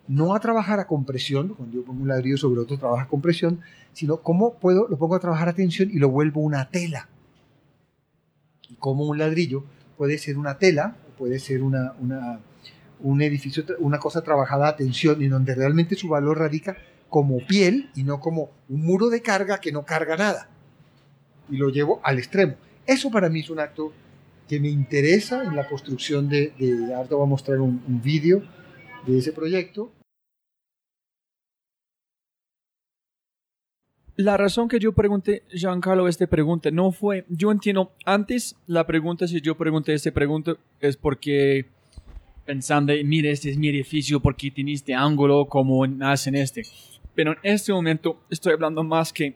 no 0.07 0.35
a 0.35 0.39
trabajar 0.39 0.79
a 0.79 0.87
compresión, 0.87 1.49
cuando 1.49 1.75
yo 1.75 1.85
pongo 1.85 2.01
un 2.01 2.07
ladrillo 2.07 2.37
sobre 2.37 2.59
otro 2.59 2.77
trabaja 2.77 3.03
a 3.03 3.07
compresión, 3.07 3.61
sino 3.93 4.17
cómo 4.17 4.55
puedo, 4.55 4.87
lo 4.87 4.97
pongo 4.97 5.15
a 5.15 5.19
trabajar 5.19 5.49
a 5.49 5.53
tensión 5.53 5.89
y 5.91 5.99
lo 5.99 6.09
vuelvo 6.09 6.41
una 6.41 6.69
tela. 6.69 7.07
Y 8.69 8.75
como 8.75 9.05
un 9.05 9.17
ladrillo 9.17 9.63
puede 9.97 10.17
ser 10.17 10.37
una 10.37 10.57
tela, 10.57 10.95
puede 11.17 11.39
ser 11.39 11.63
una, 11.63 11.93
una, 11.99 12.39
un 12.99 13.21
edificio, 13.21 13.63
una 13.79 13.99
cosa 13.99 14.21
trabajada 14.21 14.69
a 14.69 14.75
tensión 14.75 15.21
y 15.21 15.27
donde 15.27 15.55
realmente 15.55 15.95
su 15.95 16.09
valor 16.09 16.39
radica 16.39 16.77
como 17.09 17.45
piel 17.45 17.89
y 17.95 18.03
no 18.03 18.19
como 18.19 18.49
un 18.69 18.85
muro 18.85 19.09
de 19.09 19.21
carga 19.21 19.59
que 19.59 19.71
no 19.71 19.85
carga 19.85 20.17
nada. 20.17 20.49
Y 21.49 21.57
lo 21.57 21.69
llevo 21.69 22.01
al 22.03 22.17
extremo. 22.17 22.55
Eso 22.85 23.11
para 23.11 23.29
mí 23.29 23.41
es 23.41 23.49
un 23.49 23.59
acto 23.59 23.93
que 24.47 24.59
me 24.59 24.69
interesa 24.69 25.43
en 25.43 25.55
la 25.55 25.67
construcción 25.67 26.27
de, 26.29 26.53
de 26.57 26.93
ahora 26.93 27.09
voy 27.15 27.23
a 27.23 27.29
mostrar 27.29 27.59
un, 27.59 27.83
un 27.87 28.01
vídeo 28.01 28.43
de 29.05 29.17
ese 29.17 29.31
proyecto. 29.31 29.91
La 34.17 34.37
razón 34.37 34.67
que 34.67 34.77
yo 34.77 34.91
pregunté, 34.91 35.43
Giancarlo, 35.49 36.07
esta 36.07 36.27
pregunta 36.27 36.69
no 36.69 36.91
fue, 36.91 37.25
yo 37.29 37.51
entiendo, 37.51 37.91
antes 38.05 38.55
la 38.67 38.85
pregunta, 38.85 39.27
si 39.27 39.41
yo 39.41 39.55
pregunté 39.57 39.93
esta 39.93 40.11
pregunta, 40.11 40.57
es 40.79 40.95
porque 40.95 41.65
pensando, 42.45 42.93
mire, 43.05 43.31
este 43.31 43.49
es 43.49 43.57
mi 43.57 43.69
edificio, 43.69 44.19
porque 44.19 44.51
tiene 44.51 44.73
este 44.73 44.93
ángulo, 44.93 45.45
como 45.45 45.85
hacen 46.01 46.35
este. 46.35 46.63
Pero 47.15 47.31
en 47.31 47.37
este 47.43 47.73
momento 47.73 48.21
estoy 48.29 48.53
hablando 48.53 48.83
más 48.83 49.11
que 49.13 49.35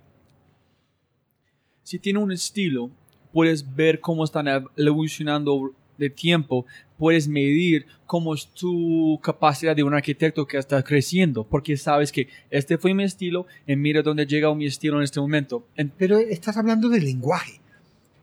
si 1.82 1.98
tiene 2.00 2.20
un 2.20 2.32
estilo, 2.32 2.90
puedes 3.36 3.76
ver 3.76 4.00
cómo 4.00 4.24
están 4.24 4.48
evolucionando 4.78 5.74
de 5.98 6.10
tiempo, 6.10 6.66
puedes 6.98 7.28
medir 7.28 7.86
cómo 8.06 8.34
es 8.34 8.48
tu 8.48 9.20
capacidad 9.22 9.76
de 9.76 9.84
un 9.84 9.94
arquitecto 9.94 10.48
que 10.48 10.58
está 10.58 10.82
creciendo, 10.84 11.44
porque 11.44 11.76
sabes 11.76 12.14
que 12.14 12.30
este 12.50 12.78
fue 12.78 12.94
mi 12.94 13.04
estilo 13.04 13.46
y 13.68 13.76
mira 13.76 14.02
dónde 14.02 14.26
llega 14.26 14.56
mi 14.56 14.66
estilo 14.68 14.98
en 15.00 15.04
este 15.04 15.20
momento. 15.20 15.68
En 15.76 15.90
Pero 15.90 16.18
estás 16.18 16.56
hablando 16.56 16.88
del 16.88 17.04
lenguaje. 17.04 17.60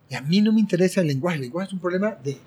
Y 0.08 0.14
a 0.14 0.22
mí 0.22 0.40
no 0.40 0.50
me 0.50 0.60
interesa 0.60 1.02
el 1.02 1.08
lenguaje. 1.08 1.36
El 1.36 1.42
lenguaje 1.42 1.66
es 1.68 1.72
un 1.74 1.80
problema 1.80 2.16
de, 2.24 2.38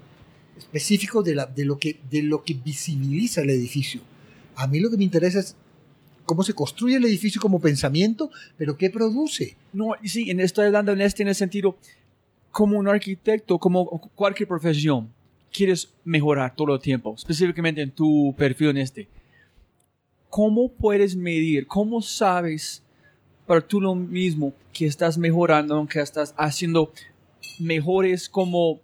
específico 0.58 1.22
de, 1.22 1.36
la, 1.36 1.46
de, 1.46 1.66
lo 1.66 1.78
que, 1.78 2.00
de 2.10 2.24
lo 2.24 2.44
que 2.44 2.56
visibiliza 2.56 3.42
el 3.42 3.52
edificio. 3.52 4.02
A 4.56 4.66
mí 4.66 4.80
lo 4.80 4.90
que 4.90 4.98
me 4.98 5.04
interesa 5.04 5.40
es 5.40 5.56
cómo 6.26 6.42
se 6.42 6.54
construye 6.54 6.96
el 6.96 7.06
edificio 7.06 7.40
como 7.40 7.60
pensamiento, 7.60 8.32
pero 8.58 8.76
qué 8.76 8.90
produce. 8.90 9.56
No, 9.72 9.92
sí, 10.04 10.32
en- 10.32 10.40
estoy 10.40 10.66
hablando 10.66 10.92
en 10.94 11.02
este 11.02 11.22
en 11.22 11.30
el 11.30 11.36
sentido, 11.36 11.78
como 12.56 12.80
un 12.80 12.88
arquitecto, 12.88 13.60
como 13.60 13.86
cualquier 14.16 14.48
profesión, 14.48 15.12
quieres 15.52 15.94
mejorar 16.06 16.56
todo 16.56 16.74
el 16.74 16.80
tiempo, 16.80 17.14
específicamente 17.14 17.82
en 17.82 17.92
tu 17.92 18.34
perfil 18.38 18.70
en 18.70 18.78
este. 18.78 19.10
¿Cómo 20.30 20.72
puedes 20.72 21.18
medir, 21.18 21.68
cómo 21.68 22.02
sabes 22.02 22.82
para 23.46 23.60
tú 23.60 23.82
lo 23.82 23.94
mismo 23.94 24.54
que 24.72 24.86
estás 24.86 25.18
mejorando, 25.18 25.86
que 25.86 26.00
estás 26.00 26.34
haciendo 26.38 26.94
mejores 27.60 28.30
como 28.30 28.80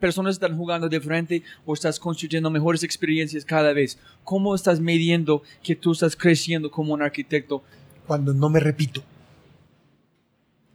personas 0.00 0.34
están 0.34 0.56
jugando 0.56 0.88
diferente 0.88 1.44
o 1.64 1.72
estás 1.72 2.00
construyendo 2.00 2.50
mejores 2.50 2.82
experiencias 2.82 3.44
cada 3.44 3.72
vez? 3.74 3.96
¿Cómo 4.24 4.56
estás 4.56 4.80
midiendo 4.80 5.44
que 5.62 5.76
tú 5.76 5.92
estás 5.92 6.16
creciendo 6.16 6.68
como 6.68 6.94
un 6.94 7.02
arquitecto? 7.02 7.62
Cuando 8.08 8.34
no 8.34 8.48
me 8.48 8.58
repito. 8.58 9.04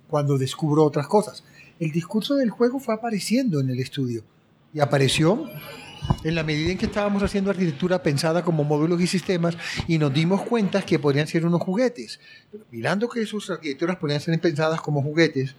Cuando 0.07 0.37
descubro 0.37 0.85
otras 0.85 1.07
cosas. 1.07 1.43
El 1.81 1.91
discurso 1.91 2.35
del 2.35 2.51
juego 2.51 2.79
fue 2.79 2.93
apareciendo 2.93 3.59
en 3.59 3.71
el 3.71 3.79
estudio. 3.79 4.23
Y 4.71 4.79
apareció 4.79 5.49
en 6.23 6.35
la 6.35 6.43
medida 6.43 6.71
en 6.71 6.77
que 6.77 6.85
estábamos 6.85 7.23
haciendo 7.23 7.49
arquitectura 7.49 8.03
pensada 8.03 8.43
como 8.43 8.63
módulos 8.63 9.01
y 9.01 9.07
sistemas 9.07 9.57
y 9.87 9.97
nos 9.97 10.13
dimos 10.13 10.43
cuenta 10.43 10.83
que 10.83 10.99
podrían 10.99 11.25
ser 11.25 11.43
unos 11.43 11.59
juguetes. 11.59 12.19
Pero 12.51 12.65
mirando 12.69 13.09
que 13.09 13.25
sus 13.25 13.49
arquitecturas 13.49 13.97
podrían 13.97 14.21
ser 14.21 14.39
pensadas 14.39 14.79
como 14.79 15.01
juguetes 15.01 15.55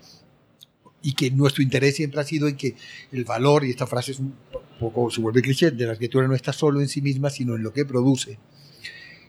y 1.02 1.14
que 1.14 1.28
nuestro 1.32 1.60
interés 1.60 1.96
siempre 1.96 2.20
ha 2.20 2.24
sido 2.24 2.46
en 2.46 2.56
que 2.56 2.76
el 3.10 3.24
valor, 3.24 3.64
y 3.64 3.70
esta 3.70 3.88
frase 3.88 4.12
es 4.12 4.20
un 4.20 4.32
poco, 4.78 5.10
se 5.10 5.20
vuelve 5.20 5.42
cliché, 5.42 5.72
de 5.72 5.86
la 5.86 5.92
arquitectura 5.92 6.28
no 6.28 6.36
está 6.36 6.52
solo 6.52 6.80
en 6.80 6.86
sí 6.86 7.02
misma, 7.02 7.30
sino 7.30 7.56
en 7.56 7.64
lo 7.64 7.72
que 7.72 7.84
produce. 7.84 8.38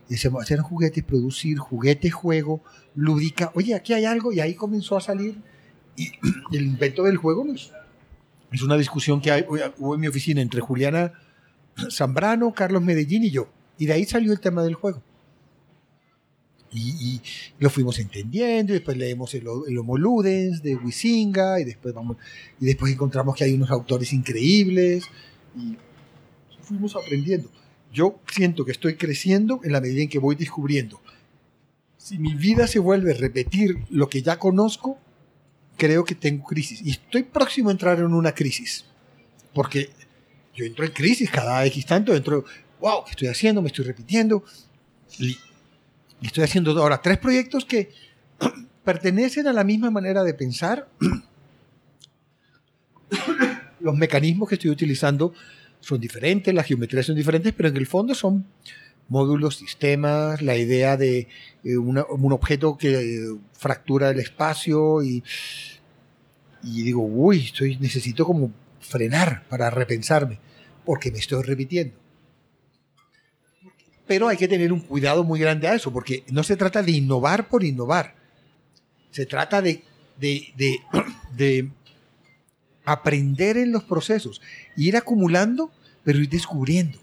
Decíamos, 0.07 0.43
hacer 0.43 0.59
juguetes, 0.59 1.03
producir, 1.03 1.57
juguete, 1.57 2.11
juego, 2.11 2.63
lúdica. 2.93 3.51
Oye, 3.55 3.73
aquí 3.73 3.93
hay 3.93 4.05
algo 4.05 4.31
y 4.31 4.41
ahí 4.41 4.53
comenzó 4.53 4.95
a 4.95 5.01
salir. 5.01 5.41
Y 5.95 6.11
el 6.51 6.63
invento 6.63 7.03
del 7.03 7.17
juego 7.17 7.43
no 7.45 7.53
es, 7.53 7.71
una 8.63 8.77
discusión 8.77 9.21
que 9.21 9.31
hay, 9.31 9.45
hubo 9.77 9.95
en 9.95 10.01
mi 10.01 10.07
oficina 10.07 10.41
entre 10.41 10.61
Juliana 10.61 11.13
Zambrano, 11.89 12.53
Carlos 12.53 12.81
Medellín 12.81 13.23
y 13.23 13.31
yo. 13.31 13.49
Y 13.77 13.85
de 13.85 13.93
ahí 13.93 14.05
salió 14.05 14.31
el 14.31 14.39
tema 14.39 14.63
del 14.63 14.75
juego. 14.75 15.01
Y, 16.71 16.89
y 16.89 17.21
lo 17.59 17.69
fuimos 17.69 17.99
entendiendo, 17.99 18.73
y 18.73 18.75
después 18.75 18.97
leemos 18.97 19.33
el, 19.35 19.43
el 19.67 20.61
de 20.61 20.75
Huizinga, 20.75 21.59
y 21.59 21.65
después, 21.65 21.93
vamos, 21.93 22.17
y 22.59 22.65
después 22.65 22.91
encontramos 22.91 23.35
que 23.35 23.43
hay 23.43 23.53
unos 23.53 23.69
autores 23.69 24.11
increíbles, 24.11 25.05
y 25.55 25.77
fuimos 26.63 26.95
aprendiendo. 26.95 27.49
Yo 27.91 28.19
siento 28.31 28.65
que 28.65 28.71
estoy 28.71 28.95
creciendo 28.95 29.61
en 29.63 29.71
la 29.71 29.81
medida 29.81 30.01
en 30.01 30.09
que 30.09 30.17
voy 30.17 30.35
descubriendo. 30.35 30.99
Si 31.97 32.17
mi 32.17 32.33
vida 32.33 32.65
se 32.65 32.79
vuelve 32.79 33.11
a 33.11 33.17
repetir 33.17 33.77
lo 33.89 34.09
que 34.09 34.23
ya 34.23 34.39
conozco, 34.39 34.97
creo 35.77 36.03
que 36.03 36.15
tengo 36.15 36.45
crisis. 36.45 36.81
Y 36.83 36.91
estoy 36.91 37.23
próximo 37.23 37.69
a 37.69 37.71
entrar 37.71 37.99
en 37.99 38.13
una 38.13 38.33
crisis. 38.33 38.85
Porque 39.53 39.89
yo 40.55 40.65
entro 40.65 40.85
en 40.85 40.91
crisis 40.91 41.29
cada 41.29 41.65
X 41.65 41.85
tanto, 41.85 42.15
entro, 42.15 42.45
wow, 42.79 43.03
¿qué 43.05 43.11
estoy 43.11 43.27
haciendo? 43.27 43.61
Me 43.61 43.67
estoy 43.67 43.85
repitiendo. 43.85 44.43
Estoy 46.21 46.43
haciendo 46.43 46.71
ahora 46.81 47.01
tres 47.01 47.17
proyectos 47.17 47.65
que 47.65 47.91
pertenecen 48.83 49.47
a 49.47 49.53
la 49.53 49.63
misma 49.63 49.91
manera 49.91 50.23
de 50.23 50.33
pensar. 50.33 50.89
Los 53.79 53.95
mecanismos 53.95 54.49
que 54.49 54.55
estoy 54.55 54.71
utilizando 54.71 55.33
son 55.81 55.99
diferentes, 55.99 56.53
las 56.53 56.65
geometrías 56.65 57.05
son 57.05 57.15
diferentes, 57.15 57.53
pero 57.53 57.67
en 57.67 57.75
el 57.75 57.85
fondo 57.85 58.15
son 58.15 58.45
módulos, 59.09 59.57
sistemas, 59.57 60.41
la 60.41 60.55
idea 60.55 60.97
de 60.97 61.27
eh, 61.63 61.77
una, 61.77 62.05
un 62.05 62.33
objeto 62.33 62.77
que 62.77 62.93
eh, 62.93 63.37
fractura 63.53 64.09
el 64.09 64.19
espacio 64.19 65.03
y, 65.03 65.23
digo, 66.61 67.03
uy, 67.03 67.45
estoy, 67.45 67.77
necesito 67.77 68.25
como 68.25 68.51
frenar 68.79 69.47
para 69.49 69.69
repensarme, 69.69 70.39
porque 70.85 71.11
me 71.11 71.19
estoy 71.19 71.43
repitiendo. 71.43 71.95
Pero 74.05 74.27
hay 74.27 74.37
que 74.37 74.47
tener 74.47 74.73
un 74.73 74.81
cuidado 74.81 75.23
muy 75.23 75.39
grande 75.39 75.67
a 75.67 75.75
eso, 75.75 75.91
porque 75.91 76.23
no 76.31 76.43
se 76.43 76.57
trata 76.57 76.83
de 76.83 76.91
innovar 76.91 77.47
por 77.47 77.63
innovar, 77.63 78.15
se 79.11 79.25
trata 79.25 79.61
de, 79.61 79.83
de, 80.19 80.53
de 81.35 81.71
aprender 82.85 83.57
en 83.57 83.71
los 83.71 83.83
procesos, 83.83 84.41
ir 84.75 84.97
acumulando, 84.97 85.71
pero 86.03 86.19
ir 86.19 86.29
descubriendo. 86.29 86.99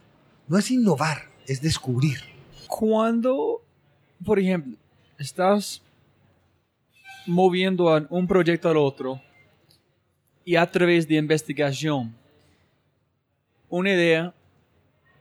No 0.46 0.58
es 0.58 0.70
innovar, 0.70 1.29
es 1.50 1.60
descubrir. 1.60 2.20
Cuando, 2.68 3.60
por 4.24 4.38
ejemplo, 4.38 4.76
estás 5.18 5.82
moviendo 7.26 8.06
un 8.08 8.28
proyecto 8.28 8.68
al 8.68 8.76
otro 8.76 9.20
y 10.44 10.54
a 10.54 10.70
través 10.70 11.08
de 11.08 11.16
investigación, 11.16 12.14
una 13.68 13.90
idea 13.90 14.32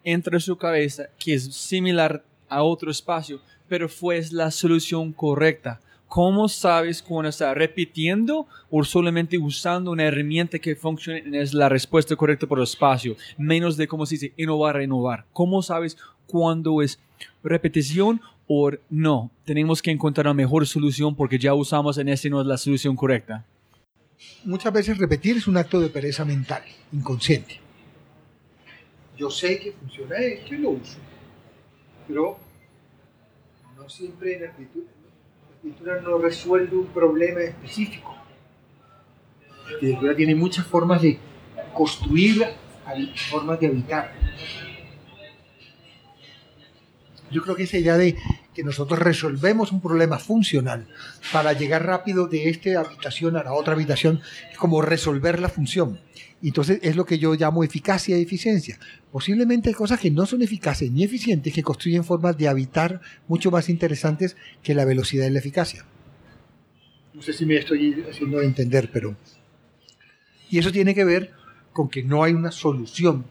entra 0.04 0.36
en 0.36 0.42
su 0.42 0.56
cabeza 0.56 1.10
que 1.18 1.34
es 1.34 1.52
similar 1.56 2.24
a 2.48 2.62
otro 2.62 2.92
espacio, 2.92 3.42
pero 3.68 3.90
fue 3.90 4.22
la 4.32 4.52
solución 4.52 5.12
correcta. 5.12 5.82
¿Cómo 6.10 6.50
sabes 6.50 7.04
cuando 7.04 7.30
está 7.30 7.54
repitiendo 7.54 8.48
o 8.72 8.84
solamente 8.84 9.38
usando 9.38 9.92
una 9.92 10.06
herramienta 10.06 10.58
que 10.58 10.76
funcione 10.76 11.22
es 11.40 11.54
la 11.54 11.70
respuesta 11.70 12.16
correcta 12.16 12.48
por 12.48 12.58
el 12.58 12.64
espacio? 12.64 13.16
Menos 13.38 13.78
de 13.78 13.88
cómo 13.88 14.08
se 14.08 14.16
dice 14.16 14.34
innovar, 14.36 14.82
innovar. 14.82 15.26
¿Cómo 15.34 15.62
sabes 15.62 15.98
cuándo 16.30 16.82
es 16.82 17.00
repetición 17.44 18.22
o 18.48 18.72
no? 18.90 19.32
Tenemos 19.46 19.82
que 19.82 19.92
encontrar 19.92 20.28
una 20.28 20.34
mejor 20.34 20.68
solución 20.68 21.16
porque 21.16 21.40
ya 21.40 21.54
usamos 21.54 21.98
en 21.98 22.10
ese 22.10 22.30
no 22.30 22.42
es 22.42 22.48
la 22.48 22.58
solución 22.58 22.96
correcta. 22.96 23.46
Muchas 24.44 24.74
veces 24.74 24.98
repetir 24.98 25.38
es 25.38 25.48
un 25.48 25.58
acto 25.58 25.80
de 25.80 25.90
pereza 25.90 26.26
mental, 26.26 26.64
inconsciente. 26.92 27.60
Yo 29.18 29.30
sé 29.30 29.60
que 29.60 29.72
funciona 29.74 30.18
esto 30.18 30.56
y 30.56 30.58
lo 30.60 30.72
uso, 30.72 30.98
pero 32.08 32.38
no 33.78 33.90
siempre 33.90 34.36
en 34.36 34.42
la 34.42 34.48
escritura 34.48 34.88
la 35.64 35.70
escritura 35.70 36.02
no 36.02 36.18
resuelve 36.18 36.78
un 36.78 36.88
problema 36.88 37.42
específico. 37.42 38.16
La 39.66 39.74
escritura 39.74 40.16
tiene 40.16 40.34
muchas 40.36 40.66
formas 40.66 41.02
de 41.02 41.20
construir, 41.74 42.46
formas 43.30 43.60
de 43.60 43.68
habitar. 43.68 44.14
Yo 47.32 47.44
creo 47.44 47.56
que 47.56 47.64
esa 47.64 47.78
idea 47.78 47.98
de 47.98 48.16
que 48.54 48.64
nosotros 48.64 49.00
resolvemos 49.00 49.72
un 49.72 49.82
problema 49.82 50.20
funcional 50.20 50.88
para 51.32 51.54
llegar 51.54 51.86
rápido 51.86 52.28
de 52.28 52.50
esta 52.50 52.80
habitación 52.80 53.38
a 53.38 53.44
la 53.44 53.54
otra 53.54 53.74
habitación, 53.74 54.22
es 54.52 54.58
como 54.58 54.82
resolver 54.82 55.40
la 55.40 55.50
función. 55.50 56.00
Entonces 56.42 56.80
es 56.82 56.96
lo 56.96 57.06
que 57.06 57.20
yo 57.20 57.34
llamo 57.36 57.64
eficacia 57.64 58.18
y 58.18 58.22
eficiencia. 58.22 58.80
Posiblemente 59.12 59.70
hay 59.70 59.76
cosas 59.76 60.00
que 60.00 60.12
no 60.12 60.26
son 60.26 60.42
eficaces 60.42 60.92
ni 60.92 61.04
eficientes 61.04 61.54
que 61.54 61.64
construyen 61.64 62.04
formas 62.04 62.38
de 62.38 62.48
habitar 62.48 63.02
mucho 63.28 63.52
más 63.52 63.70
interesantes 63.70 64.36
que 64.64 64.74
la 64.74 64.86
velocidad 64.86 65.28
y 65.28 65.32
la 65.32 65.40
eficacia. 65.40 65.86
No 67.14 67.22
sé 67.22 67.34
si 67.34 67.46
me 67.46 67.58
estoy 67.58 68.06
haciendo 68.10 68.42
entender, 68.42 68.90
pero... 68.92 69.16
Y 70.50 70.58
eso 70.58 70.72
tiene 70.72 70.96
que 70.96 71.04
ver 71.04 71.34
con 71.74 71.90
que 71.90 72.04
no 72.04 72.24
hay 72.24 72.34
una 72.34 72.52
solución. 72.52 73.26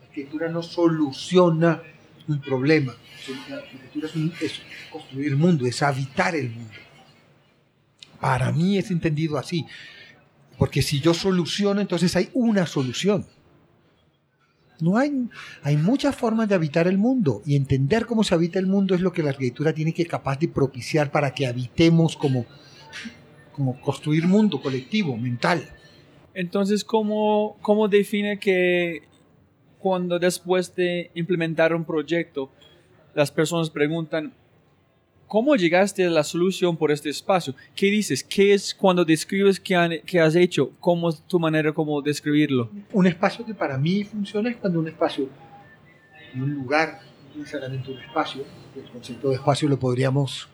La 0.00 0.06
escritura 0.06 0.48
no 0.48 0.62
soluciona 0.62 1.82
un 2.28 2.40
problema. 2.40 2.94
La 3.48 3.58
es, 3.58 4.42
es 4.42 4.62
construir 4.90 5.28
el 5.28 5.36
mundo, 5.36 5.66
es 5.66 5.82
habitar 5.82 6.34
el 6.34 6.50
mundo. 6.50 6.74
Para 8.20 8.52
mí 8.52 8.78
es 8.78 8.90
entendido 8.90 9.38
así. 9.38 9.66
Porque 10.58 10.82
si 10.82 11.00
yo 11.00 11.14
soluciono, 11.14 11.80
entonces 11.80 12.14
hay 12.16 12.30
una 12.34 12.66
solución. 12.66 13.26
No 14.80 14.96
hay, 14.96 15.28
hay 15.62 15.76
muchas 15.76 16.16
formas 16.16 16.48
de 16.48 16.56
habitar 16.56 16.88
el 16.88 16.98
mundo 16.98 17.42
y 17.46 17.56
entender 17.56 18.06
cómo 18.06 18.24
se 18.24 18.34
habita 18.34 18.58
el 18.58 18.66
mundo 18.66 18.94
es 18.94 19.00
lo 19.00 19.12
que 19.12 19.22
la 19.22 19.30
arquitectura 19.30 19.72
tiene 19.72 19.92
que 19.92 20.06
capaz 20.06 20.38
de 20.38 20.48
propiciar 20.48 21.12
para 21.12 21.32
que 21.32 21.46
habitemos 21.46 22.16
como, 22.16 22.46
como 23.52 23.80
construir 23.80 24.26
mundo 24.26 24.60
colectivo, 24.60 25.16
mental. 25.16 25.68
Entonces, 26.34 26.82
¿cómo, 26.84 27.56
¿cómo 27.60 27.88
define 27.88 28.38
que 28.38 29.02
cuando 29.82 30.18
después 30.18 30.74
de 30.76 31.10
implementar 31.14 31.74
un 31.74 31.84
proyecto, 31.84 32.50
las 33.14 33.30
personas 33.30 33.68
preguntan, 33.68 34.32
¿cómo 35.26 35.56
llegaste 35.56 36.06
a 36.06 36.10
la 36.10 36.22
solución 36.22 36.76
por 36.76 36.92
este 36.92 37.10
espacio? 37.10 37.54
¿Qué 37.74 37.86
dices? 37.86 38.22
¿Qué 38.22 38.54
es 38.54 38.74
cuando 38.74 39.04
describes 39.04 39.58
qué, 39.58 40.02
qué 40.06 40.20
has 40.20 40.36
hecho? 40.36 40.70
¿Cómo 40.78 41.08
es 41.08 41.22
tu 41.26 41.40
manera 41.40 41.72
como 41.72 42.00
describirlo? 42.00 42.70
Un 42.92 43.08
espacio 43.08 43.44
que 43.44 43.54
para 43.54 43.76
mí 43.76 44.04
funciona 44.04 44.50
es 44.50 44.56
cuando 44.56 44.78
un 44.78 44.88
espacio 44.88 45.28
un 46.34 46.54
lugar, 46.54 47.00
no 47.34 47.40
necesariamente 47.40 47.90
un 47.90 47.98
espacio, 47.98 48.44
el 48.74 48.90
concepto 48.90 49.28
de 49.28 49.34
espacio 49.34 49.68
lo 49.68 49.78
podríamos 49.78 50.48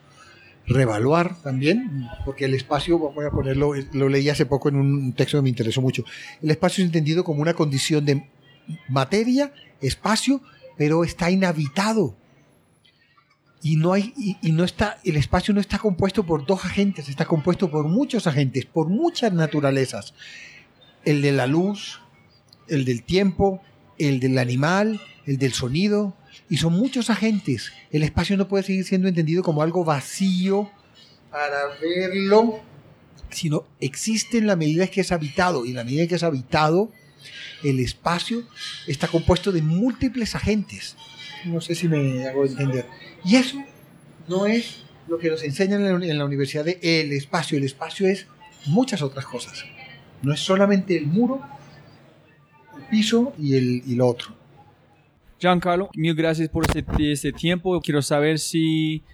revaluar 0.67 1.41
también, 1.43 2.09
porque 2.25 2.45
el 2.45 2.55
espacio, 2.55 2.99
voy 2.99 3.25
a 3.25 3.31
ponerlo, 3.31 3.73
lo 3.93 4.09
leí 4.09 4.29
hace 4.29 4.45
poco 4.45 4.69
en 4.69 4.77
un 4.77 5.13
texto 5.13 5.39
que 5.39 5.43
me 5.43 5.49
interesó 5.49 5.81
mucho, 5.81 6.05
el 6.43 6.51
espacio 6.51 6.83
es 6.83 6.89
entendido 6.89 7.25
como 7.25 7.41
una 7.41 7.55
condición 7.55 8.05
de 8.05 8.29
materia, 8.89 9.53
espacio, 9.81 10.41
pero 10.77 11.05
está 11.05 11.31
inhabitado. 11.31 12.17
Y 13.63 13.77
no 13.77 13.93
hay, 13.93 14.15
y, 14.17 14.53
no 14.53 14.65
está, 14.65 14.99
el 15.05 15.17
espacio 15.17 15.53
no 15.53 15.61
está 15.61 15.79
compuesto 15.79 16.25
por 16.25 16.47
dos 16.47 16.65
agentes, 16.65 17.09
está 17.09 17.25
compuesto 17.25 17.71
por 17.71 17.89
muchos 17.89 18.27
agentes, 18.27 18.67
por 18.67 18.89
muchas 18.89 19.33
naturalezas. 19.33 20.15
El 21.05 21.23
de 21.23 21.33
la 21.33 21.47
luz, 21.47 22.01
el 22.69 22.85
del 22.85 23.03
tiempo, 23.03 23.61
el 23.99 24.21
del 24.21 24.39
animal, 24.39 25.01
el 25.27 25.39
del 25.39 25.53
sonido, 25.53 26.15
y 26.49 26.59
son 26.59 26.75
muchos 26.75 27.11
agentes. 27.11 27.73
El 27.91 28.05
espacio 28.05 28.37
no 28.37 28.47
puede 28.47 28.63
seguir 28.63 28.85
siendo 28.85 29.09
entendido 29.09 29.43
como 29.43 29.63
algo 29.63 29.85
vacío 29.85 30.71
para 31.31 31.67
verlo, 31.81 32.61
sino 33.31 33.65
existe 33.81 34.39
en 34.39 34.47
la 34.47 34.57
medida 34.57 34.87
que 34.87 35.01
es 35.01 35.13
habitado, 35.13 35.67
y 35.67 35.71
en 35.71 35.77
la 35.77 35.85
medida 35.85 36.07
que 36.07 36.15
es 36.15 36.23
habitado, 36.23 36.91
el 37.63 37.81
espacio 37.81 38.43
está 38.87 39.09
compuesto 39.09 39.53
de 39.53 39.63
múltiples 39.63 40.35
agentes. 40.35 40.97
No 41.45 41.61
sé 41.61 41.75
si 41.75 41.89
me 41.89 42.27
hago 42.27 42.45
entender. 42.45 42.87
Y 43.25 43.37
eso 43.37 43.63
no 44.29 44.47
es 44.47 44.85
lo 45.09 45.19
que 45.19 45.31
nos 45.31 45.43
enseñan 45.43 45.85
en 46.03 46.19
la 46.19 46.25
universidad 46.25 46.65
de 46.65 46.79
el 46.83 47.13
espacio. 47.13 47.59
El 47.59 47.65
espacio 47.65 48.07
es 48.07 48.27
muchas 48.67 49.03
otras 49.03 49.25
cosas. 49.25 49.65
No 50.23 50.33
es 50.33 50.41
solamente 50.41 50.97
el 50.97 51.07
muro, 51.07 51.41
el 52.77 52.85
piso 52.85 53.33
y, 53.39 53.55
el, 53.55 53.83
y 53.87 53.95
lo 53.95 54.07
otro. 54.07 54.37
Giancarlo, 55.39 55.89
mil 55.95 56.15
gracias 56.15 56.49
por 56.49 56.65
este, 56.67 57.13
este 57.13 57.33
tiempo. 57.33 57.81
Quiero 57.81 58.03
saber 58.03 58.39
si 58.39 59.05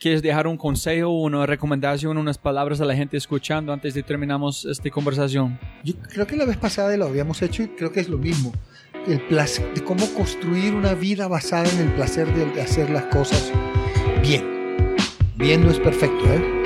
quieres 0.00 0.22
dejar 0.22 0.46
un 0.48 0.56
consejo, 0.56 1.10
una 1.10 1.46
recomendación, 1.46 2.16
unas 2.16 2.38
palabras 2.38 2.80
a 2.80 2.84
la 2.84 2.96
gente 2.96 3.16
escuchando 3.16 3.72
antes 3.72 3.94
de 3.94 4.02
terminamos 4.02 4.64
esta 4.64 4.90
conversación. 4.90 5.60
Yo 5.84 5.94
creo 6.12 6.26
que 6.26 6.36
la 6.36 6.46
vez 6.46 6.56
pasada 6.56 6.96
lo 6.96 7.06
habíamos 7.06 7.40
hecho 7.42 7.62
y 7.62 7.68
creo 7.68 7.92
que 7.92 8.00
es 8.00 8.08
lo 8.08 8.18
mismo. 8.18 8.52
El 9.06 9.20
placer, 9.28 9.72
de 9.74 9.84
cómo 9.84 10.06
construir 10.14 10.74
una 10.74 10.94
vida 10.94 11.28
basada 11.28 11.70
en 11.70 11.78
el 11.86 11.94
placer 11.94 12.26
de 12.34 12.60
hacer 12.60 12.90
las 12.90 13.04
cosas 13.04 13.52
bien. 14.22 14.96
Bien 15.36 15.62
no 15.62 15.70
es 15.70 15.78
perfecto, 15.78 16.24
¿eh? 16.26 16.62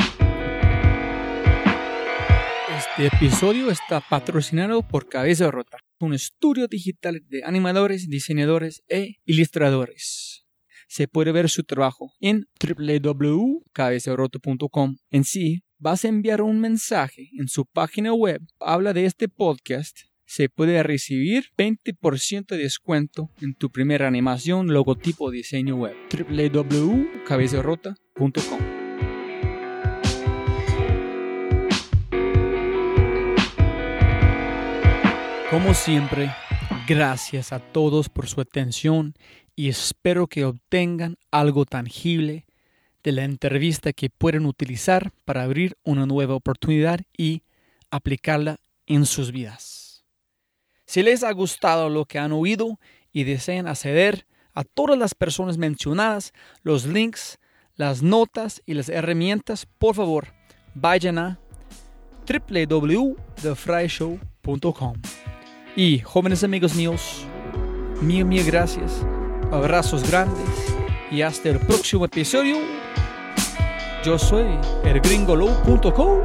Este 2.77 3.06
episodio 3.16 3.70
está 3.70 4.01
patrocinado 4.01 4.86
por 4.86 5.09
Cabeza 5.09 5.51
Rota, 5.51 5.78
un 5.98 6.15
estudio 6.15 6.69
digital 6.69 7.23
de 7.28 7.43
animadores, 7.44 8.09
diseñadores 8.09 8.85
e 8.89 9.16
ilustradores. 9.24 10.34
Se 10.95 11.09
puede 11.09 11.33
ver 11.33 11.51
su 11.51 11.65
trabajo 11.65 12.12
en 12.21 12.47
www.cabezaroto.com. 12.61 14.97
En 15.11 15.25
sí, 15.25 15.65
vas 15.77 16.05
a 16.05 16.09
enviar 16.09 16.41
un 16.41 16.61
mensaje 16.61 17.31
en 17.37 17.49
su 17.49 17.66
página 17.66 18.15
web. 18.15 18.41
Habla 18.61 18.93
de 18.93 19.07
este 19.07 19.29
podcast. 19.29 20.03
Se 20.25 20.49
puede 20.49 20.81
recibir 20.85 21.47
20% 21.59 22.47
de 22.47 22.59
descuento 22.59 23.33
en 23.41 23.57
tu 23.57 23.73
primera 23.73 24.07
animación, 24.07 24.73
logotipo, 24.73 25.33
diseño 25.33 25.75
web. 25.75 25.97
www.cabezarrota.com. 26.12 28.61
Como 35.51 35.75
siempre, 35.75 36.31
gracias 36.87 37.53
a 37.53 37.59
todos 37.59 38.09
por 38.09 38.29
su 38.29 38.41
atención 38.41 39.16
y 39.57 39.69
espero 39.69 40.27
que 40.27 40.45
obtengan 40.45 41.17
algo 41.31 41.65
tangible 41.65 42.45
de 43.03 43.13
la 43.13 43.25
entrevista 43.25 43.93
que 43.93 44.11
pueden 44.11 44.47
utilizar 44.47 45.13
para 45.25 45.43
abrir 45.43 45.77
una 45.85 46.07
nueva 46.07 46.35
oportunidad 46.35 47.01
y 47.17 47.43
aplicarla 47.91 48.59
en 48.87 49.07
sus 49.07 49.31
vidas. 49.31 50.05
Si 50.87 51.03
les 51.03 51.23
ha 51.23 51.31
gustado 51.33 51.89
lo 51.89 52.07
que 52.07 52.19
han 52.19 52.33
oído 52.33 52.81
y 53.13 53.23
desean 53.25 53.69
acceder 53.69 54.27
a 54.55 54.65
todas 54.65 54.99
las 54.99 55.15
personas 55.15 55.59
mencionadas, 55.59 56.33
los 56.63 56.87
links, 56.87 57.39
las 57.77 58.03
notas 58.03 58.63
y 58.67 58.75
las 58.75 58.89
herramientas, 58.89 59.67
por 59.79 59.95
favor, 59.95 60.35
vayan 60.75 61.19
a 61.19 61.39
www.thefryshow.com. 62.27 65.03
Y 65.77 66.01
jóvenes 66.01 66.43
amigos 66.45 66.75
míos, 66.75 67.27
mil, 68.01 68.25
mil 68.25 68.45
gracias, 68.45 69.05
abrazos 69.55 70.09
grandes 70.09 70.49
y 71.11 71.23
hasta 71.23 71.49
el 71.49 71.61
próximo 71.61 72.05
episodio. 72.05 72.59
Yo 74.05 74.19
soy 74.19 74.59
el 74.85 75.01
gringolow.com 75.01 76.21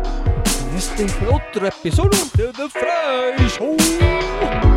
en 0.69 0.77
este 0.77 1.05
otro 1.27 1.67
episodio 1.67 2.19
de 2.35 2.51
The 2.51 2.69
Fry 2.69 3.47
Show. 3.47 4.68